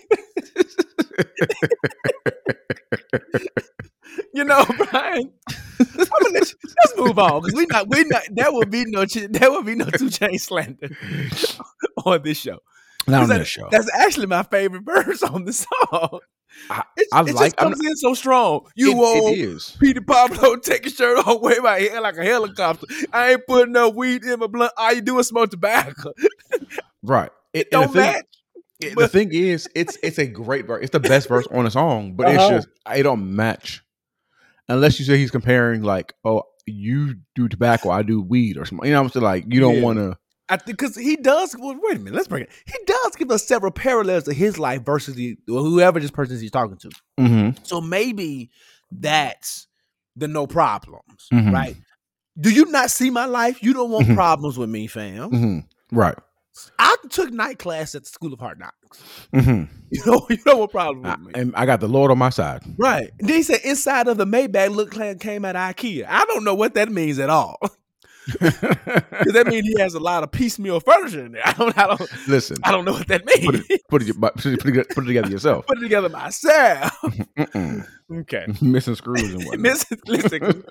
You 4.32 4.44
know, 4.44 4.64
Bryan. 4.64 5.32
I'm 5.80 5.86
gonna 5.96 6.34
let 6.34 6.50
you- 6.50 6.58
let's 6.64 6.96
move 6.96 7.18
on 7.18 7.42
because 7.42 7.54
we 7.54 7.66
not 7.66 7.88
we 7.88 8.04
not 8.04 8.22
there 8.30 8.52
will 8.52 8.66
be 8.66 8.84
no 8.86 9.04
there 9.06 9.50
will 9.50 9.62
be 9.62 9.74
no 9.74 9.86
two 9.86 10.10
chain 10.10 10.38
slander 10.38 10.88
on 12.04 12.22
this 12.22 12.38
show. 12.38 12.58
Not 13.06 13.22
on 13.24 13.28
that- 13.30 13.38
this 13.38 13.48
show. 13.48 13.68
That's 13.70 13.90
actually 13.94 14.26
my 14.26 14.42
favorite 14.42 14.82
verse 14.84 15.22
on 15.22 15.44
the 15.44 15.52
song. 15.52 16.20
I- 16.70 16.82
it 16.96 17.08
I 17.12 17.20
it 17.20 17.34
like- 17.34 17.36
just 17.36 17.56
comes 17.56 17.80
in 17.84 17.96
so 17.96 18.14
strong. 18.14 18.66
You 18.74 18.90
It- 18.92 18.96
old 18.96 19.32
it 19.32 19.38
is. 19.38 19.76
Petey 19.80 20.00
Pablo, 20.00 20.56
take 20.56 20.84
your 20.84 20.92
shirt 20.92 21.26
off, 21.26 21.40
wave 21.40 21.62
my 21.62 21.78
head 21.78 22.00
like 22.02 22.16
a 22.18 22.24
helicopter. 22.24 22.86
I 23.12 23.32
ain't 23.32 23.46
putting 23.46 23.72
no 23.72 23.88
weed 23.90 24.22
in 24.24 24.38
my 24.40 24.46
blunt. 24.48 24.72
All 24.76 24.92
you 24.92 25.00
do 25.02 25.18
is 25.18 25.28
smoke 25.28 25.50
tobacco. 25.50 26.12
Right. 27.02 27.30
It, 27.56 27.70
Don't 27.70 27.92
the 27.92 28.00
thing, 28.02 28.12
match. 28.12 28.24
it- 28.80 28.96
the 28.98 29.08
thing 29.08 29.30
is, 29.32 29.68
it's 29.74 29.96
it's 30.02 30.18
a 30.18 30.26
great 30.26 30.66
verse. 30.66 30.82
It's 30.82 30.92
the 30.92 31.00
best 31.00 31.28
verse 31.28 31.46
on 31.50 31.64
the 31.64 31.70
song, 31.70 32.14
but 32.16 32.28
it's 32.28 32.38
Uh-huh. 32.42 32.50
just 32.56 32.68
it 32.94 33.02
don't 33.02 33.34
match. 33.34 33.82
Unless 34.68 34.98
you 34.98 35.04
say 35.04 35.16
he's 35.16 35.30
comparing 35.30 35.82
like, 35.82 36.12
oh, 36.24 36.42
you 36.66 37.14
do 37.36 37.48
tobacco, 37.48 37.90
I 37.90 38.02
do 38.02 38.20
weed 38.20 38.56
or 38.58 38.64
something. 38.64 38.86
You 38.86 38.92
know 38.94 39.00
what 39.00 39.06
I'm 39.06 39.12
saying? 39.12 39.24
Like 39.24 39.44
you 39.48 39.60
don't 39.60 39.76
Yeah. 39.76 39.82
want 39.82 39.98
to. 39.98 40.16
I 40.48 40.56
think 40.56 40.78
because 40.78 40.94
he 40.96 41.16
does. 41.16 41.56
Well, 41.58 41.76
wait 41.82 41.96
a 41.96 41.98
minute. 41.98 42.14
Let's 42.14 42.28
bring 42.28 42.42
it. 42.44 42.50
He 42.66 42.74
does 42.86 43.16
give 43.16 43.30
us 43.30 43.44
several 43.46 43.72
parallels 43.72 44.24
to 44.24 44.32
his 44.32 44.58
life 44.58 44.84
versus 44.84 45.14
the 45.14 45.36
whoever 45.46 45.98
this 45.98 46.10
person 46.10 46.34
is 46.36 46.40
he's 46.40 46.50
talking 46.50 46.76
to. 46.78 46.90
Mm-hmm. 47.18 47.62
So 47.64 47.80
maybe 47.80 48.50
that's 48.92 49.66
the 50.16 50.28
no 50.28 50.46
problems, 50.46 51.26
Mhm. 51.32 51.52
right? 51.52 51.76
Do 52.38 52.50
you 52.50 52.66
not 52.66 52.90
see 52.90 53.10
my 53.10 53.24
life? 53.26 53.62
You 53.62 53.72
don't 53.72 53.90
want 53.90 54.06
Mhm. 54.08 54.14
problems 54.14 54.56
with 54.58 54.68
me, 54.68 54.86
fam. 54.86 55.30
Mm-hmm. 55.30 55.96
Right. 55.96 56.16
I 56.78 56.96
took 57.10 57.32
night 57.32 57.58
class 57.58 57.94
at 57.94 58.04
the 58.04 58.08
School 58.08 58.32
of 58.32 58.40
Hard 58.40 58.58
Knocks. 58.58 59.02
Mm-hmm. 59.32 59.72
You 59.88 60.02
know, 60.04 60.26
you 60.28 60.36
don't 60.38 60.58
want 60.58 60.72
problems 60.72 61.06
I, 61.06 61.10
with 61.10 61.26
me. 61.26 61.40
and 61.40 61.54
I 61.54 61.64
got 61.64 61.78
the 61.78 61.86
Lord 61.86 62.10
on 62.10 62.18
my 62.18 62.30
side. 62.30 62.62
Right. 62.76 63.08
And 63.20 63.28
then 63.28 63.36
he 63.36 63.42
said 63.44 63.60
inside 63.62 64.08
of 64.08 64.16
the 64.16 64.26
Maybach 64.26 64.70
look 64.74 64.90
came 65.20 65.44
out 65.44 65.54
of 65.54 65.76
IKEA. 65.76 66.04
I 66.08 66.24
don't 66.24 66.42
know 66.42 66.56
what 66.56 66.74
that 66.74 66.90
means 66.90 67.20
at 67.20 67.30
all. 67.30 67.56
Because 68.32 69.32
that 69.32 69.46
means 69.46 69.66
he 69.66 69.80
has 69.80 69.94
a 69.94 70.00
lot 70.00 70.24
of 70.24 70.32
piecemeal 70.32 70.80
furniture 70.80 71.24
in 71.24 71.32
there. 71.32 71.42
I 71.44 71.52
don't 71.52 71.78
I 71.78 71.86
don't 71.86 72.28
Listen, 72.28 72.56
I 72.64 72.72
don't 72.72 72.84
know 72.84 72.92
what 72.92 73.06
that 73.06 73.24
means. 73.24 73.44
put 73.46 73.54
it, 73.54 73.82
put 73.88 74.02
it, 74.02 74.20
put 74.20 74.76
it, 74.76 74.88
put 74.90 75.04
it 75.04 75.06
together 75.06 75.30
yourself. 75.30 75.66
Put 75.66 75.78
it 75.78 75.82
together 75.82 76.08
myself. 76.08 76.92
Mm-mm. 77.38 77.86
Okay. 78.12 78.46
Missing 78.60 78.96
screws 78.96 79.32
and 79.34 79.44
what? 79.46 79.60
Listen. 79.60 80.64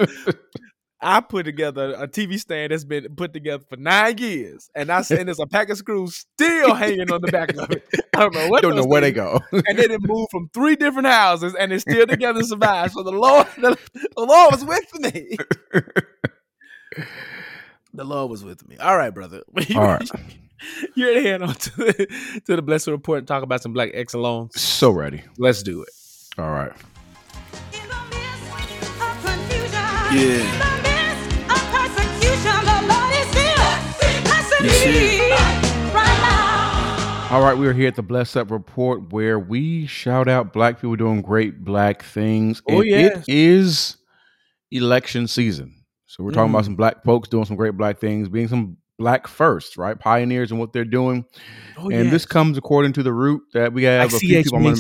I 1.02 1.20
put 1.20 1.44
together 1.44 1.94
a 1.98 2.08
TV 2.08 2.40
stand 2.40 2.72
that's 2.72 2.84
been 2.86 3.14
put 3.16 3.34
together 3.34 3.64
for 3.70 3.76
nine 3.76 4.18
years, 4.18 4.70
and 4.74 4.90
I 4.92 5.02
said 5.02 5.28
there's 5.28 5.40
a 5.40 5.46
pack 5.46 5.70
of 5.70 5.78
screws 5.78 6.16
still 6.34 6.74
hanging 6.74 7.12
on 7.12 7.22
the 7.22 7.28
back 7.32 7.54
of 7.56 7.70
it. 7.72 7.86
I 8.16 8.20
don't 8.22 8.34
know 8.34 8.48
what. 8.48 8.62
don't 8.64 8.76
know 8.76 8.86
where 8.86 9.02
they 9.02 9.12
go. 9.12 9.40
And 9.52 9.64
they 9.78 9.88
didn't 9.88 10.08
move 10.08 10.28
from 10.32 10.50
three 10.54 10.76
different 10.76 11.08
houses, 11.08 11.54
and 11.54 11.72
it's 11.74 11.82
still 11.84 12.08
together 12.08 12.40
and 12.40 12.48
survived. 12.48 12.94
So 12.94 13.04
the 13.04 13.12
Lord, 13.12 13.46
the, 13.58 13.78
the 13.94 14.24
Lord 14.24 14.52
was 14.54 14.66
with 14.66 15.00
me. 15.00 15.38
The 17.94 18.04
Lord 18.04 18.30
was 18.32 18.44
with 18.44 18.68
me. 18.68 18.78
All 18.78 18.98
right, 18.98 19.14
brother. 19.14 19.42
All 19.76 19.82
right. 19.84 20.10
You're 20.96 21.14
to 21.14 21.22
head 21.22 21.42
on 21.42 21.54
to 21.54 21.70
the, 21.78 22.42
to 22.46 22.56
the 22.56 22.62
Blessed 22.62 22.88
Report 22.88 23.20
and 23.20 23.28
talk 23.28 23.44
about 23.44 23.62
some 23.62 23.74
black 23.74 23.92
excellence. 23.94 24.60
so 24.60 24.90
ready. 24.92 25.24
Let's 25.38 25.62
do 25.64 25.82
it. 25.82 25.90
All 26.38 26.50
right. 26.50 26.72
In 27.74 27.88
the 27.88 27.96
midst 28.10 29.02
of 29.02 29.24
confusion, 29.24 29.72
Yeah. 30.18 30.85
Right. 34.68 35.28
All 37.32 37.42
right, 37.42 37.58
we 37.58 37.68
are 37.68 37.74
here 37.74 37.88
at 37.88 37.96
the 37.96 38.04
Bless 38.04 38.36
Up 38.36 38.52
Report 38.52 39.12
where 39.12 39.40
we 39.40 39.88
shout 39.88 40.28
out 40.28 40.54
black 40.54 40.78
people 40.80 40.96
doing 40.96 41.22
great 41.22 41.64
black 41.64 42.04
things. 42.04 42.62
Oh, 42.70 42.82
And 42.82 42.90
yes. 42.90 43.18
It 43.28 43.36
is 43.36 43.98
election 44.72 45.28
season. 45.28 45.74
So 46.08 46.24
we're 46.24 46.32
talking 46.32 46.52
about 46.52 46.62
Mm. 46.64 46.66
some 46.66 46.76
black 46.76 47.04
folks 47.04 47.28
doing 47.28 47.46
some 47.46 47.58
great 47.58 47.76
black 47.76 48.00
things, 48.00 48.30
being 48.30 48.48
some 48.48 48.78
black 48.98 49.28
first, 49.28 49.76
right? 49.76 50.00
Pioneers 50.00 50.52
in 50.52 50.60
what 50.60 50.72
they're 50.72 50.86
doing. 50.86 51.26
Oh, 51.78 51.90
and 51.90 52.10
this 52.12 52.26
comes 52.26 52.58
according 52.58 52.94
to 52.94 53.04
the 53.04 53.12
route 53.12 53.42
that 53.54 53.74
we 53.74 53.84
have 53.84 54.12
Like 54.12 54.16
a 54.16 54.20
few 54.20 54.30
C.H. 54.30 54.46
people. 54.46 54.60
Gonna- 54.62 54.78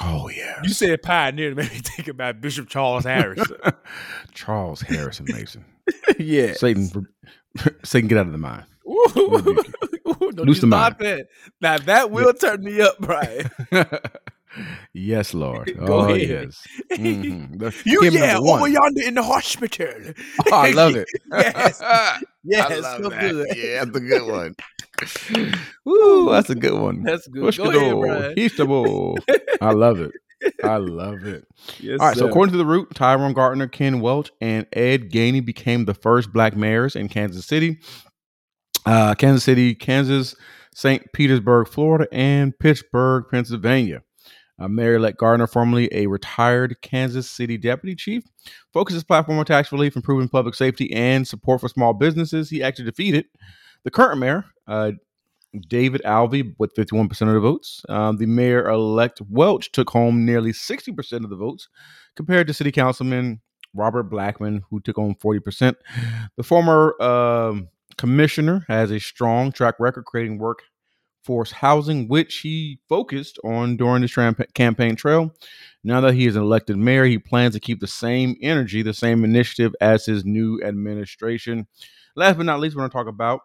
Oh, 0.00 0.28
yeah. 0.28 0.58
You 0.64 0.70
said 0.70 1.02
pioneer 1.02 1.50
to 1.50 1.54
make 1.56 1.72
me 1.72 1.78
think 1.78 2.08
about 2.08 2.40
Bishop 2.40 2.68
Charles 2.68 3.04
Harrison. 3.04 3.56
Charles 4.34 4.80
Harrison 4.80 5.26
Mason. 5.28 5.64
yeah. 6.18 6.54
Satan, 6.54 6.90
Satan, 7.84 8.08
get 8.08 8.18
out 8.18 8.26
of 8.26 8.32
the 8.32 8.38
mind. 8.38 8.64
Ooh, 8.86 9.06
don't 10.32 10.48
you 10.48 10.54
the 10.54 10.66
start 10.66 10.98
that. 10.98 11.26
Now 11.60 11.78
that 11.78 12.10
will 12.10 12.32
turn 12.34 12.62
me 12.62 12.80
up, 12.80 12.98
Bryan. 12.98 13.50
yes, 14.92 15.32
Lord. 15.32 15.72
Go 15.86 16.00
oh, 16.00 16.04
ahead. 16.08 16.28
yes. 16.28 16.66
Mhm. 16.92 17.86
You 17.86 18.04
yeah, 18.10 18.38
over 18.38 18.68
yonder 18.68 19.02
in 19.02 19.14
the 19.14 19.22
hospital. 19.22 20.12
Oh, 20.52 20.54
I 20.54 20.70
love 20.72 20.96
it. 20.96 21.08
Yes. 21.32 21.82
Yes, 22.44 22.70
I 22.70 22.76
love 22.76 23.02
so 23.02 23.08
that. 23.08 23.20
good. 23.20 23.46
Yeah, 23.56 23.84
that's 23.84 23.96
a 23.96 24.00
good 24.00 24.30
one. 24.30 24.54
Woo, 25.84 26.30
that's 26.30 26.50
a 26.50 26.54
good 26.54 26.78
one. 26.78 27.02
That's 27.02 27.26
good. 27.26 27.42
Push 27.42 27.56
Go 27.56 27.70
ahead. 27.70 28.36
Bryan. 28.36 29.16
I 29.60 29.72
love 29.72 30.00
it. 30.00 30.12
I 30.64 30.76
love 30.76 31.24
it. 31.24 31.46
Yes, 31.78 32.00
All 32.00 32.08
right, 32.08 32.16
so 32.16 32.26
according 32.26 32.52
to 32.52 32.58
the 32.58 32.66
root, 32.66 32.94
Tyrone 32.94 33.32
Garner, 33.32 33.68
Ken 33.68 34.00
Welch, 34.00 34.30
and 34.40 34.66
Ed 34.72 35.10
Gainey 35.10 35.44
became 35.44 35.84
the 35.84 35.94
first 35.94 36.32
black 36.32 36.56
mayors 36.56 36.96
in 36.96 37.08
Kansas 37.08 37.46
City, 37.46 37.78
uh, 38.86 39.14
Kansas 39.14 39.44
City, 39.44 39.74
Kansas, 39.74 40.34
St. 40.74 41.12
Petersburg, 41.12 41.68
Florida, 41.68 42.06
and 42.12 42.58
Pittsburgh, 42.58 43.24
Pennsylvania. 43.30 44.02
Uh, 44.56 44.68
Mayor-elect 44.68 45.18
Garner, 45.18 45.48
formerly 45.48 45.88
a 45.92 46.06
retired 46.06 46.76
Kansas 46.80 47.28
City 47.28 47.58
deputy 47.58 47.96
chief, 47.96 48.22
focused 48.72 48.94
his 48.94 49.02
platform 49.02 49.38
on 49.38 49.44
tax 49.44 49.72
relief, 49.72 49.96
improving 49.96 50.28
public 50.28 50.54
safety, 50.54 50.92
and 50.92 51.26
support 51.26 51.60
for 51.60 51.68
small 51.68 51.92
businesses. 51.92 52.50
He 52.50 52.62
actually 52.62 52.84
defeated 52.84 53.26
the 53.82 53.90
current 53.90 54.20
mayor, 54.20 54.44
uh, 54.68 54.92
David 55.68 56.02
Alvey, 56.04 56.54
with 56.58 56.74
51% 56.74 57.10
of 57.28 57.34
the 57.34 57.40
votes. 57.40 57.82
Um, 57.88 58.16
the 58.16 58.26
mayor-elect 58.26 59.20
Welch 59.28 59.72
took 59.72 59.90
home 59.90 60.24
nearly 60.24 60.52
60% 60.52 61.24
of 61.24 61.30
the 61.30 61.36
votes, 61.36 61.68
compared 62.16 62.46
to 62.46 62.54
City 62.54 62.72
Councilman 62.72 63.40
Robert 63.74 64.10
Blackmon, 64.10 64.62
who 64.70 64.80
took 64.80 64.96
home 64.96 65.16
40%. 65.22 65.74
The 66.36 66.42
former 66.42 67.00
um, 67.02 67.68
commissioner 67.96 68.64
has 68.68 68.90
a 68.90 69.00
strong 69.00 69.52
track 69.52 69.74
record 69.78 70.04
creating 70.04 70.38
workforce 70.38 71.52
housing, 71.52 72.08
which 72.08 72.38
he 72.38 72.80
focused 72.88 73.38
on 73.44 73.76
during 73.76 74.02
his 74.02 74.16
campaign 74.54 74.96
trail. 74.96 75.34
Now 75.82 76.00
that 76.00 76.14
he 76.14 76.26
is 76.26 76.36
an 76.36 76.42
elected 76.42 76.76
mayor, 76.76 77.04
he 77.04 77.18
plans 77.18 77.54
to 77.54 77.60
keep 77.60 77.80
the 77.80 77.86
same 77.86 78.36
energy, 78.40 78.82
the 78.82 78.94
same 78.94 79.24
initiative 79.24 79.74
as 79.80 80.06
his 80.06 80.24
new 80.24 80.60
administration. 80.62 81.66
Last 82.16 82.36
but 82.36 82.46
not 82.46 82.60
least, 82.60 82.76
we're 82.76 82.80
going 82.80 82.90
to 82.90 82.96
talk 82.96 83.08
about 83.08 83.40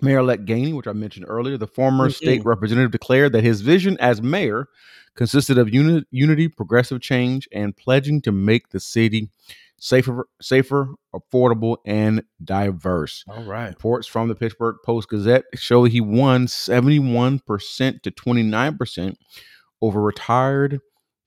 Mayor 0.00 0.18
elect 0.18 0.44
Gainey, 0.44 0.74
which 0.74 0.86
I 0.86 0.92
mentioned 0.92 1.26
earlier. 1.28 1.56
The 1.56 1.66
former 1.66 2.08
Mhm. 2.08 2.14
state 2.14 2.44
representative 2.44 2.90
declared 2.92 3.32
that 3.32 3.42
his 3.44 3.60
vision 3.62 3.96
as 4.00 4.22
mayor 4.22 4.68
consisted 5.16 5.58
of 5.58 5.72
uni- 5.72 6.04
unity, 6.10 6.46
progressive 6.48 7.00
change, 7.00 7.48
and 7.52 7.76
pledging 7.76 8.20
to 8.22 8.30
make 8.32 8.68
the 8.70 8.78
city 8.78 9.30
safer, 9.80 10.28
safer, 10.40 10.88
affordable, 11.14 11.76
and 11.84 12.22
diverse. 12.42 13.24
All 13.28 13.44
right. 13.44 13.68
Reports 13.68 14.06
from 14.06 14.28
the 14.28 14.34
Pittsburgh 14.34 14.76
Post 14.84 15.08
Gazette 15.08 15.44
show 15.54 15.84
he 15.84 16.00
won 16.00 16.46
71% 16.48 18.02
to 18.02 18.10
29% 18.10 19.18
over 19.80 20.00
retired 20.02 20.80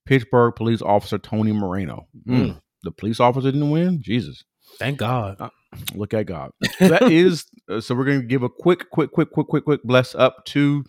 Pittsburgh 0.05 0.53
police 0.55 0.81
officer 0.81 1.17
Tony 1.17 1.51
Moreno. 1.51 2.07
Mm. 2.27 2.61
The 2.83 2.91
police 2.91 3.19
officer 3.19 3.51
didn't 3.51 3.69
win? 3.69 4.01
Jesus. 4.01 4.43
Thank 4.77 4.97
God. 4.97 5.51
Look 5.95 6.13
at 6.13 6.25
God. 6.25 6.51
So 6.77 6.89
that 6.89 7.03
is 7.11 7.45
uh, 7.69 7.79
so 7.81 7.95
we're 7.95 8.05
going 8.05 8.21
to 8.21 8.27
give 8.27 8.43
a 8.43 8.49
quick, 8.49 8.89
quick, 8.89 9.11
quick, 9.11 9.31
quick, 9.31 9.47
quick, 9.47 9.63
quick 9.63 9.83
bless 9.83 10.15
up 10.15 10.45
to 10.45 10.83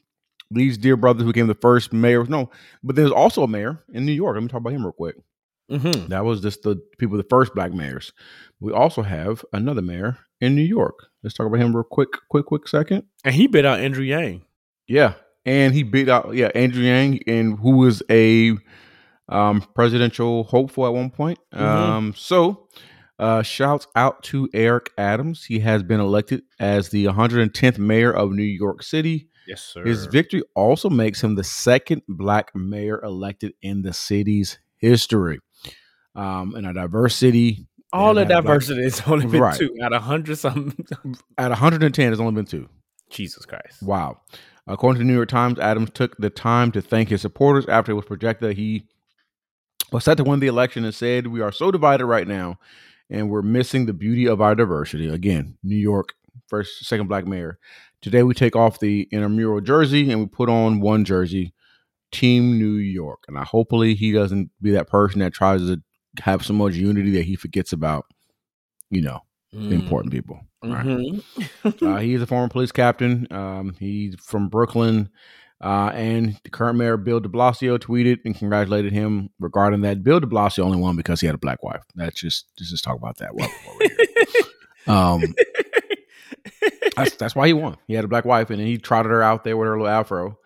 these 0.51 0.77
dear 0.77 0.97
brothers 0.97 1.23
who 1.23 1.33
became 1.33 1.47
the 1.47 1.55
first 1.55 1.92
mayor. 1.92 2.25
No, 2.25 2.51
but 2.83 2.97
there's 2.97 3.11
also 3.12 3.42
a 3.42 3.49
mayor 3.49 3.83
in 3.92 4.05
New 4.05 4.12
York. 4.12 4.35
Let 4.35 4.42
me 4.42 4.49
talk 4.49 4.61
about 4.61 4.73
him 4.73 4.85
real 4.85 4.92
quick. 4.92 5.16
Mm-hmm. 5.71 6.09
That 6.09 6.25
was 6.25 6.40
just 6.40 6.62
the 6.62 6.77
people, 6.99 7.16
the 7.16 7.25
first 7.25 7.55
black 7.55 7.73
mayors. 7.73 8.12
We 8.61 8.73
also 8.73 9.03
have 9.03 9.45
another 9.53 9.83
mayor 9.83 10.18
in 10.40 10.55
New 10.55 10.62
York. 10.62 11.07
Let's 11.23 11.35
talk 11.35 11.47
about 11.47 11.61
him 11.61 11.75
real 11.75 11.85
quick, 11.85 12.11
quick, 12.29 12.47
quick 12.47 12.68
second. 12.68 13.05
And 13.25 13.35
he 13.35 13.47
bit 13.47 13.64
out 13.64 13.81
Andrew 13.81 14.05
Yang. 14.05 14.42
Yeah, 14.87 15.14
and 15.47 15.75
he 15.75 15.83
beat 15.83 16.09
out 16.09 16.35
yeah 16.35 16.51
Andrew 16.55 16.83
Yang, 16.83 17.21
and 17.27 17.59
who 17.59 17.77
was 17.77 18.03
a 18.11 18.57
um, 19.29 19.62
presidential 19.75 20.45
hopeful 20.45 20.87
at 20.87 20.92
one 20.92 21.11
point. 21.11 21.38
Mhm. 21.55 21.61
Um, 21.61 22.14
so 22.16 22.68
uh, 23.18 23.42
shouts 23.42 23.87
out 23.94 24.22
to 24.25 24.48
Eric 24.55 24.90
Adams. 24.98 25.44
He 25.44 25.61
has 25.61 25.83
been 25.83 26.01
elected 26.01 26.42
as 26.59 26.88
the 26.90 27.05
110th 27.07 27.79
mayor 27.79 28.12
of 28.12 28.33
New 28.33 28.42
York 28.42 28.83
City. 28.83 29.29
Yes, 29.46 29.61
sir. 29.62 29.85
His 29.85 30.07
victory 30.07 30.42
also 30.55 30.88
makes 30.90 31.22
him 31.22 31.35
the 31.35 31.44
second 31.44 32.03
black 32.09 32.55
mayor 32.55 33.01
elected 33.03 33.53
in 33.62 33.83
the 33.83 33.92
city's 33.92 34.59
history. 34.79 35.38
Um, 36.14 36.55
in 36.57 36.64
a 36.64 36.75
diverse 36.75 37.16
city, 37.16 37.66
All 37.92 38.14
the 38.14 38.20
and 38.22 38.31
had 38.31 38.38
a 38.38 38.42
black- 38.42 38.55
diversity 38.61 38.85
is 38.85 39.03
only 39.07 39.27
been 39.27 39.40
Right. 39.40 39.57
two 39.59 39.75
out 39.83 39.92
of 39.92 40.03
hundred 40.03 40.37
something. 40.37 40.87
at 41.38 41.51
110, 41.51 42.07
there's 42.07 42.20
only 42.20 42.33
been 42.35 42.44
two. 42.44 42.68
Jesus 43.11 43.44
Christ. 43.46 43.83
Wow. 43.83 44.20
According 44.66 44.98
to 45.01 45.05
the 45.05 45.09
New 45.11 45.16
York 45.16 45.29
Times, 45.29 45.59
Adams 45.59 45.90
took 45.92 46.16
the 46.18 46.31
time 46.31 46.70
to 46.72 46.81
thank 46.83 47.09
his 47.09 47.20
supporters 47.22 47.66
after 47.66 47.92
it 47.92 47.96
was 47.96 48.05
projected 48.05 48.51
that 48.51 48.57
he 48.57 48.87
was 49.90 50.05
set 50.05 50.16
to 50.18 50.25
win 50.25 50.40
the 50.40 50.46
election 50.46 50.85
and 50.85 50.94
said, 50.94 51.27
We 51.27 51.40
are 51.40 51.51
so 51.53 51.70
divided 51.70 52.07
right 52.07 52.29
now, 52.29 52.59
and 53.12 53.31
we're 53.31 53.42
missing 53.42 53.87
the 53.87 53.92
beauty 53.92 54.27
of 54.27 54.40
our 54.40 54.57
diversity. 54.57 55.09
Again, 55.09 55.57
New 55.62 55.77
York, 55.77 56.14
first, 56.48 56.85
second 56.85 57.07
black 57.07 57.27
mayor. 57.27 57.59
Today, 58.01 58.25
we 58.25 58.35
take 58.35 58.57
off 58.57 58.81
the 58.81 59.09
intramural 59.12 59.61
jersey 59.61 60.11
and 60.11 60.20
we 60.20 60.27
put 60.27 60.48
on 60.48 60.81
one 60.81 61.05
jersey, 61.05 61.55
Team 62.11 62.59
New 62.59 62.75
York. 62.75 63.22
And 63.29 63.38
I 63.38 63.44
hopefully 63.44 63.94
he 63.94 64.11
doesn't 64.12 64.51
be 64.61 64.72
that 64.72 64.88
person 64.88 65.20
that 65.20 65.33
tries 65.33 65.61
to 65.61 65.81
have 66.20 66.44
so 66.44 66.53
much 66.55 66.75
unity 66.75 67.12
that 67.12 67.22
he 67.25 67.37
forgets 67.37 67.72
about, 67.72 68.07
you 68.90 69.03
know, 69.03 69.20
Mm. 69.55 69.70
important 69.72 70.11
people. 70.12 70.40
Right. 70.64 70.87
Mhm. 70.87 71.22
Uh, 71.83 71.98
he 71.98 72.14
is 72.14 72.22
a 72.22 72.27
former 72.27 72.48
police 72.48 72.72
captain. 72.72 73.27
Um, 73.31 73.75
he's 73.79 74.14
from 74.16 74.48
Brooklyn. 74.48 75.11
Uh, 75.62 75.92
and 75.94 76.37
the 76.42 76.51
current 76.51 76.77
mayor, 76.77 76.96
Bill 76.96 77.20
de 77.20 77.29
Blasio, 77.29 77.79
tweeted 77.79 78.18
and 78.25 78.35
congratulated 78.37 78.92
him 78.92 79.31
regarding 79.38 79.83
that. 79.83 80.03
Bill 80.03 80.18
de 80.18 80.27
Blasio 80.27 80.64
only 80.64 80.79
won 80.79 80.96
because 80.96 81.20
he 81.20 81.27
had 81.27 81.37
a 81.37 81.38
black 81.38 81.62
wife. 81.62 81.83
That's 81.94 82.18
just, 82.20 82.46
let's 82.59 82.70
just 82.70 82.83
talk 82.83 82.96
about 82.96 83.18
that. 83.18 83.35
while- 83.35 83.48
while 84.87 85.14
um, 85.14 85.35
that's, 86.96 87.16
that's 87.16 87.35
why 87.37 87.46
he 87.46 87.53
won. 87.53 87.77
He 87.87 87.94
had 87.94 88.05
a 88.05 88.09
black 88.09 88.25
wife 88.25 88.51
and 88.51 88.59
then 88.59 88.66
he 88.66 88.79
trotted 88.79 89.11
her 89.11 89.22
out 89.22 89.44
there 89.44 89.57
with 89.57 89.66
her 89.68 89.72
little 89.79 89.88
afro. 89.88 90.38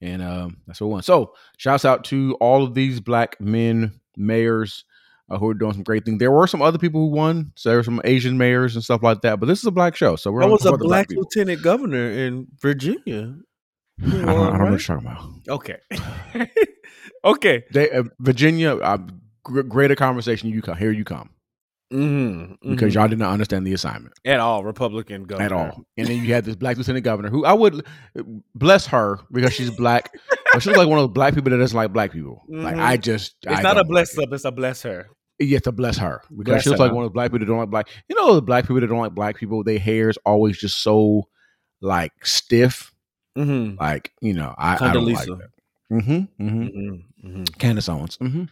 And 0.00 0.22
um, 0.22 0.56
that's 0.66 0.80
what 0.80 0.88
won. 0.90 1.02
So, 1.02 1.34
shouts 1.58 1.84
out 1.84 2.04
to 2.06 2.36
all 2.40 2.64
of 2.64 2.74
these 2.74 2.98
black 2.98 3.40
men, 3.40 4.00
mayors, 4.16 4.84
uh, 5.30 5.38
who 5.38 5.48
are 5.48 5.54
doing 5.54 5.74
some 5.74 5.84
great 5.84 6.04
things. 6.04 6.18
There 6.18 6.32
were 6.32 6.46
some 6.48 6.60
other 6.60 6.78
people 6.78 7.02
who 7.02 7.14
won. 7.14 7.52
So 7.54 7.68
there 7.68 7.78
were 7.78 7.84
some 7.84 8.00
Asian 8.04 8.36
mayors 8.36 8.74
and 8.74 8.82
stuff 8.82 9.02
like 9.02 9.20
that. 9.20 9.38
But 9.38 9.46
this 9.46 9.60
is 9.60 9.66
a 9.66 9.70
black 9.70 9.94
show, 9.94 10.16
so 10.16 10.32
we're 10.32 10.42
only 10.42 10.54
was 10.54 10.62
a 10.62 10.70
talking 10.70 10.74
about 10.74 10.82
the 10.82 10.88
black 10.88 11.08
people. 11.08 11.22
lieutenant 11.24 11.62
governor 11.62 12.10
in 12.10 12.48
Virginia. 12.58 13.34
I 14.00 14.10
don't, 14.10 14.28
I 14.28 14.32
don't 14.32 14.58
know 14.58 14.64
what 14.72 14.88
you're 14.88 14.98
talking 14.98 15.06
about. 15.06 15.24
Okay. 15.48 15.78
okay. 17.24 17.64
They, 17.72 17.90
uh, 17.90 18.04
Virginia, 18.20 18.76
uh, 18.76 18.98
gr- 19.44 19.62
greater 19.62 19.94
conversation. 19.96 20.50
You 20.50 20.62
come 20.62 20.76
here. 20.76 20.90
You 20.92 21.04
come 21.04 21.30
Mm-hmm. 21.92 22.70
because 22.70 22.94
y'all 22.94 23.06
did 23.06 23.18
not 23.18 23.32
understand 23.34 23.66
the 23.66 23.74
assignment 23.74 24.14
at 24.24 24.40
all 24.40 24.64
Republican 24.64 25.24
governor 25.24 25.44
at 25.44 25.52
all. 25.52 25.84
And 25.98 26.08
then 26.08 26.24
you 26.24 26.32
had 26.32 26.42
this 26.46 26.56
black 26.56 26.78
lieutenant 26.78 27.04
governor 27.04 27.28
who 27.28 27.44
I 27.44 27.52
would 27.52 27.84
bless 28.54 28.86
her 28.86 29.18
because 29.30 29.52
she's 29.52 29.70
black, 29.70 30.10
but 30.54 30.62
she's 30.62 30.74
like 30.74 30.88
one 30.88 30.98
of 30.98 31.02
those 31.08 31.12
black 31.12 31.34
people 31.34 31.50
that 31.50 31.58
doesn't 31.58 31.76
like 31.76 31.92
black 31.92 32.10
people. 32.12 32.44
Like 32.48 32.76
Mhm. 32.76 32.80
I 32.82 32.96
just, 32.96 33.36
It's 33.42 33.58
I 33.58 33.60
not 33.60 33.76
a 33.76 33.84
bless 33.84 34.16
like 34.16 34.28
up. 34.28 34.32
It's 34.32 34.46
a 34.46 34.50
bless 34.50 34.80
her. 34.84 35.06
it. 35.38 35.44
You 35.44 35.54
have 35.56 35.64
to 35.64 35.72
bless 35.72 35.98
her 35.98 36.22
because 36.30 36.52
Bless 36.52 36.62
she 36.62 36.70
looks 36.70 36.80
like 36.80 36.92
one 36.92 37.04
of 37.04 37.10
those 37.10 37.14
black 37.14 37.26
people 37.30 37.40
that 37.40 37.44
don't 37.46 37.58
like 37.58 37.68
black. 37.70 37.88
You 38.08 38.16
know, 38.16 38.36
the 38.36 38.42
black 38.42 38.64
people 38.64 38.80
that 38.80 38.86
don't 38.86 38.98
like 38.98 39.14
black 39.14 39.36
people, 39.36 39.62
their 39.62 39.78
hair 39.78 40.08
is 40.08 40.16
always 40.24 40.56
just 40.56 40.82
so 40.82 41.28
like 41.82 42.12
stiff. 42.24 42.90
Mm-hmm. 43.36 43.80
Like 43.80 44.12
you 44.20 44.34
know, 44.34 44.54
I, 44.58 44.74
I 44.88 44.92
don't 44.92 45.06
like 45.06 45.26
that. 45.26 45.50
Mm-hmm. 45.90 46.12
Mm-hmm. 46.12 46.62
Mm-hmm. 46.62 47.28
Mm-hmm. 47.28 47.42
Candace 47.58 47.88
Owens. 47.88 48.18
Mm-hmm. 48.18 48.44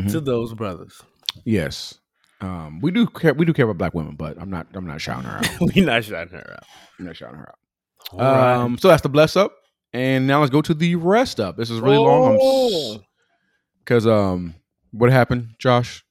Mhm. 0.00 0.10
To 0.12 0.20
those 0.20 0.54
brothers. 0.54 1.02
Yes. 1.44 1.98
Um, 2.40 2.80
we 2.80 2.90
do 2.90 3.06
care. 3.06 3.34
We 3.34 3.44
do 3.44 3.52
care 3.52 3.64
about 3.64 3.78
black 3.78 3.94
women, 3.94 4.16
but 4.16 4.38
I'm 4.40 4.50
not. 4.50 4.66
I'm 4.74 4.86
not 4.86 5.00
shouting 5.00 5.24
her 5.24 5.38
out. 5.38 5.60
we 5.74 5.80
not 5.82 6.04
shouting 6.04 6.32
her 6.38 6.54
out. 6.54 6.64
I'm 6.98 7.06
not 7.06 7.16
shouting 7.16 7.36
her 7.38 7.48
out. 7.48 8.18
Right. 8.18 8.54
Um, 8.54 8.78
so 8.78 8.88
that's 8.88 9.02
the 9.02 9.08
bless 9.08 9.36
up, 9.36 9.54
and 9.92 10.26
now 10.26 10.40
let's 10.40 10.50
go 10.50 10.60
to 10.62 10.74
the 10.74 10.96
rest 10.96 11.38
up. 11.40 11.56
This 11.56 11.70
is 11.70 11.80
really 11.80 11.98
long. 11.98 12.38
Oh. 12.40 13.00
Because 13.78 14.06
um, 14.06 14.54
what 14.90 15.10
happened, 15.10 15.54
Josh? 15.58 16.04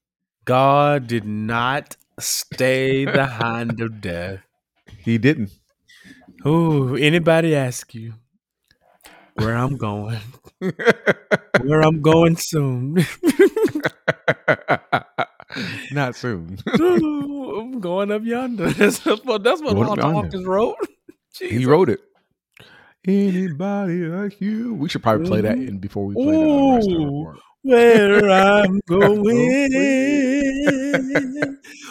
God 0.45 1.07
did 1.07 1.25
not 1.25 1.95
stay 2.19 3.05
the 3.05 3.25
hand 3.25 3.81
of 3.81 4.01
death. 4.01 4.39
He 5.03 5.17
didn't. 5.17 5.49
Ooh, 6.45 6.95
anybody 6.95 7.55
ask 7.55 7.93
you 7.93 8.13
where 9.35 9.55
I'm 9.55 9.77
going? 9.77 10.19
Where 10.59 11.81
I'm 11.81 12.01
going 12.01 12.35
soon? 12.35 12.95
not 15.91 16.15
soon. 16.15 16.57
Ooh, 16.79 17.59
I'm 17.59 17.79
going 17.79 18.11
up 18.11 18.23
yonder. 18.23 18.69
That's 18.71 19.05
what 19.05 19.43
that's 19.43 19.61
what 19.61 19.73
Going 19.73 19.83
up 19.83 19.89
Walter 19.89 20.01
yonder. 20.01 20.21
Hawkins 20.21 20.45
wrote. 20.45 20.77
he 21.37 21.65
wrote 21.65 21.89
it. 21.89 21.99
Anybody 23.07 24.05
like 24.05 24.41
you? 24.41 24.73
We 24.75 24.89
should 24.89 25.03
probably 25.03 25.27
play 25.27 25.41
that 25.41 25.57
mm-hmm. 25.57 25.67
in 25.67 25.77
before 25.79 26.05
we 26.05 26.15
play 26.15 26.25
the 26.25 26.73
rest 26.75 26.87
of 26.87 26.93
the 26.93 26.99
Ooh. 26.99 27.27
report. 27.27 27.39
Where 27.63 28.29
I'm 28.31 28.79
going, 28.87 29.37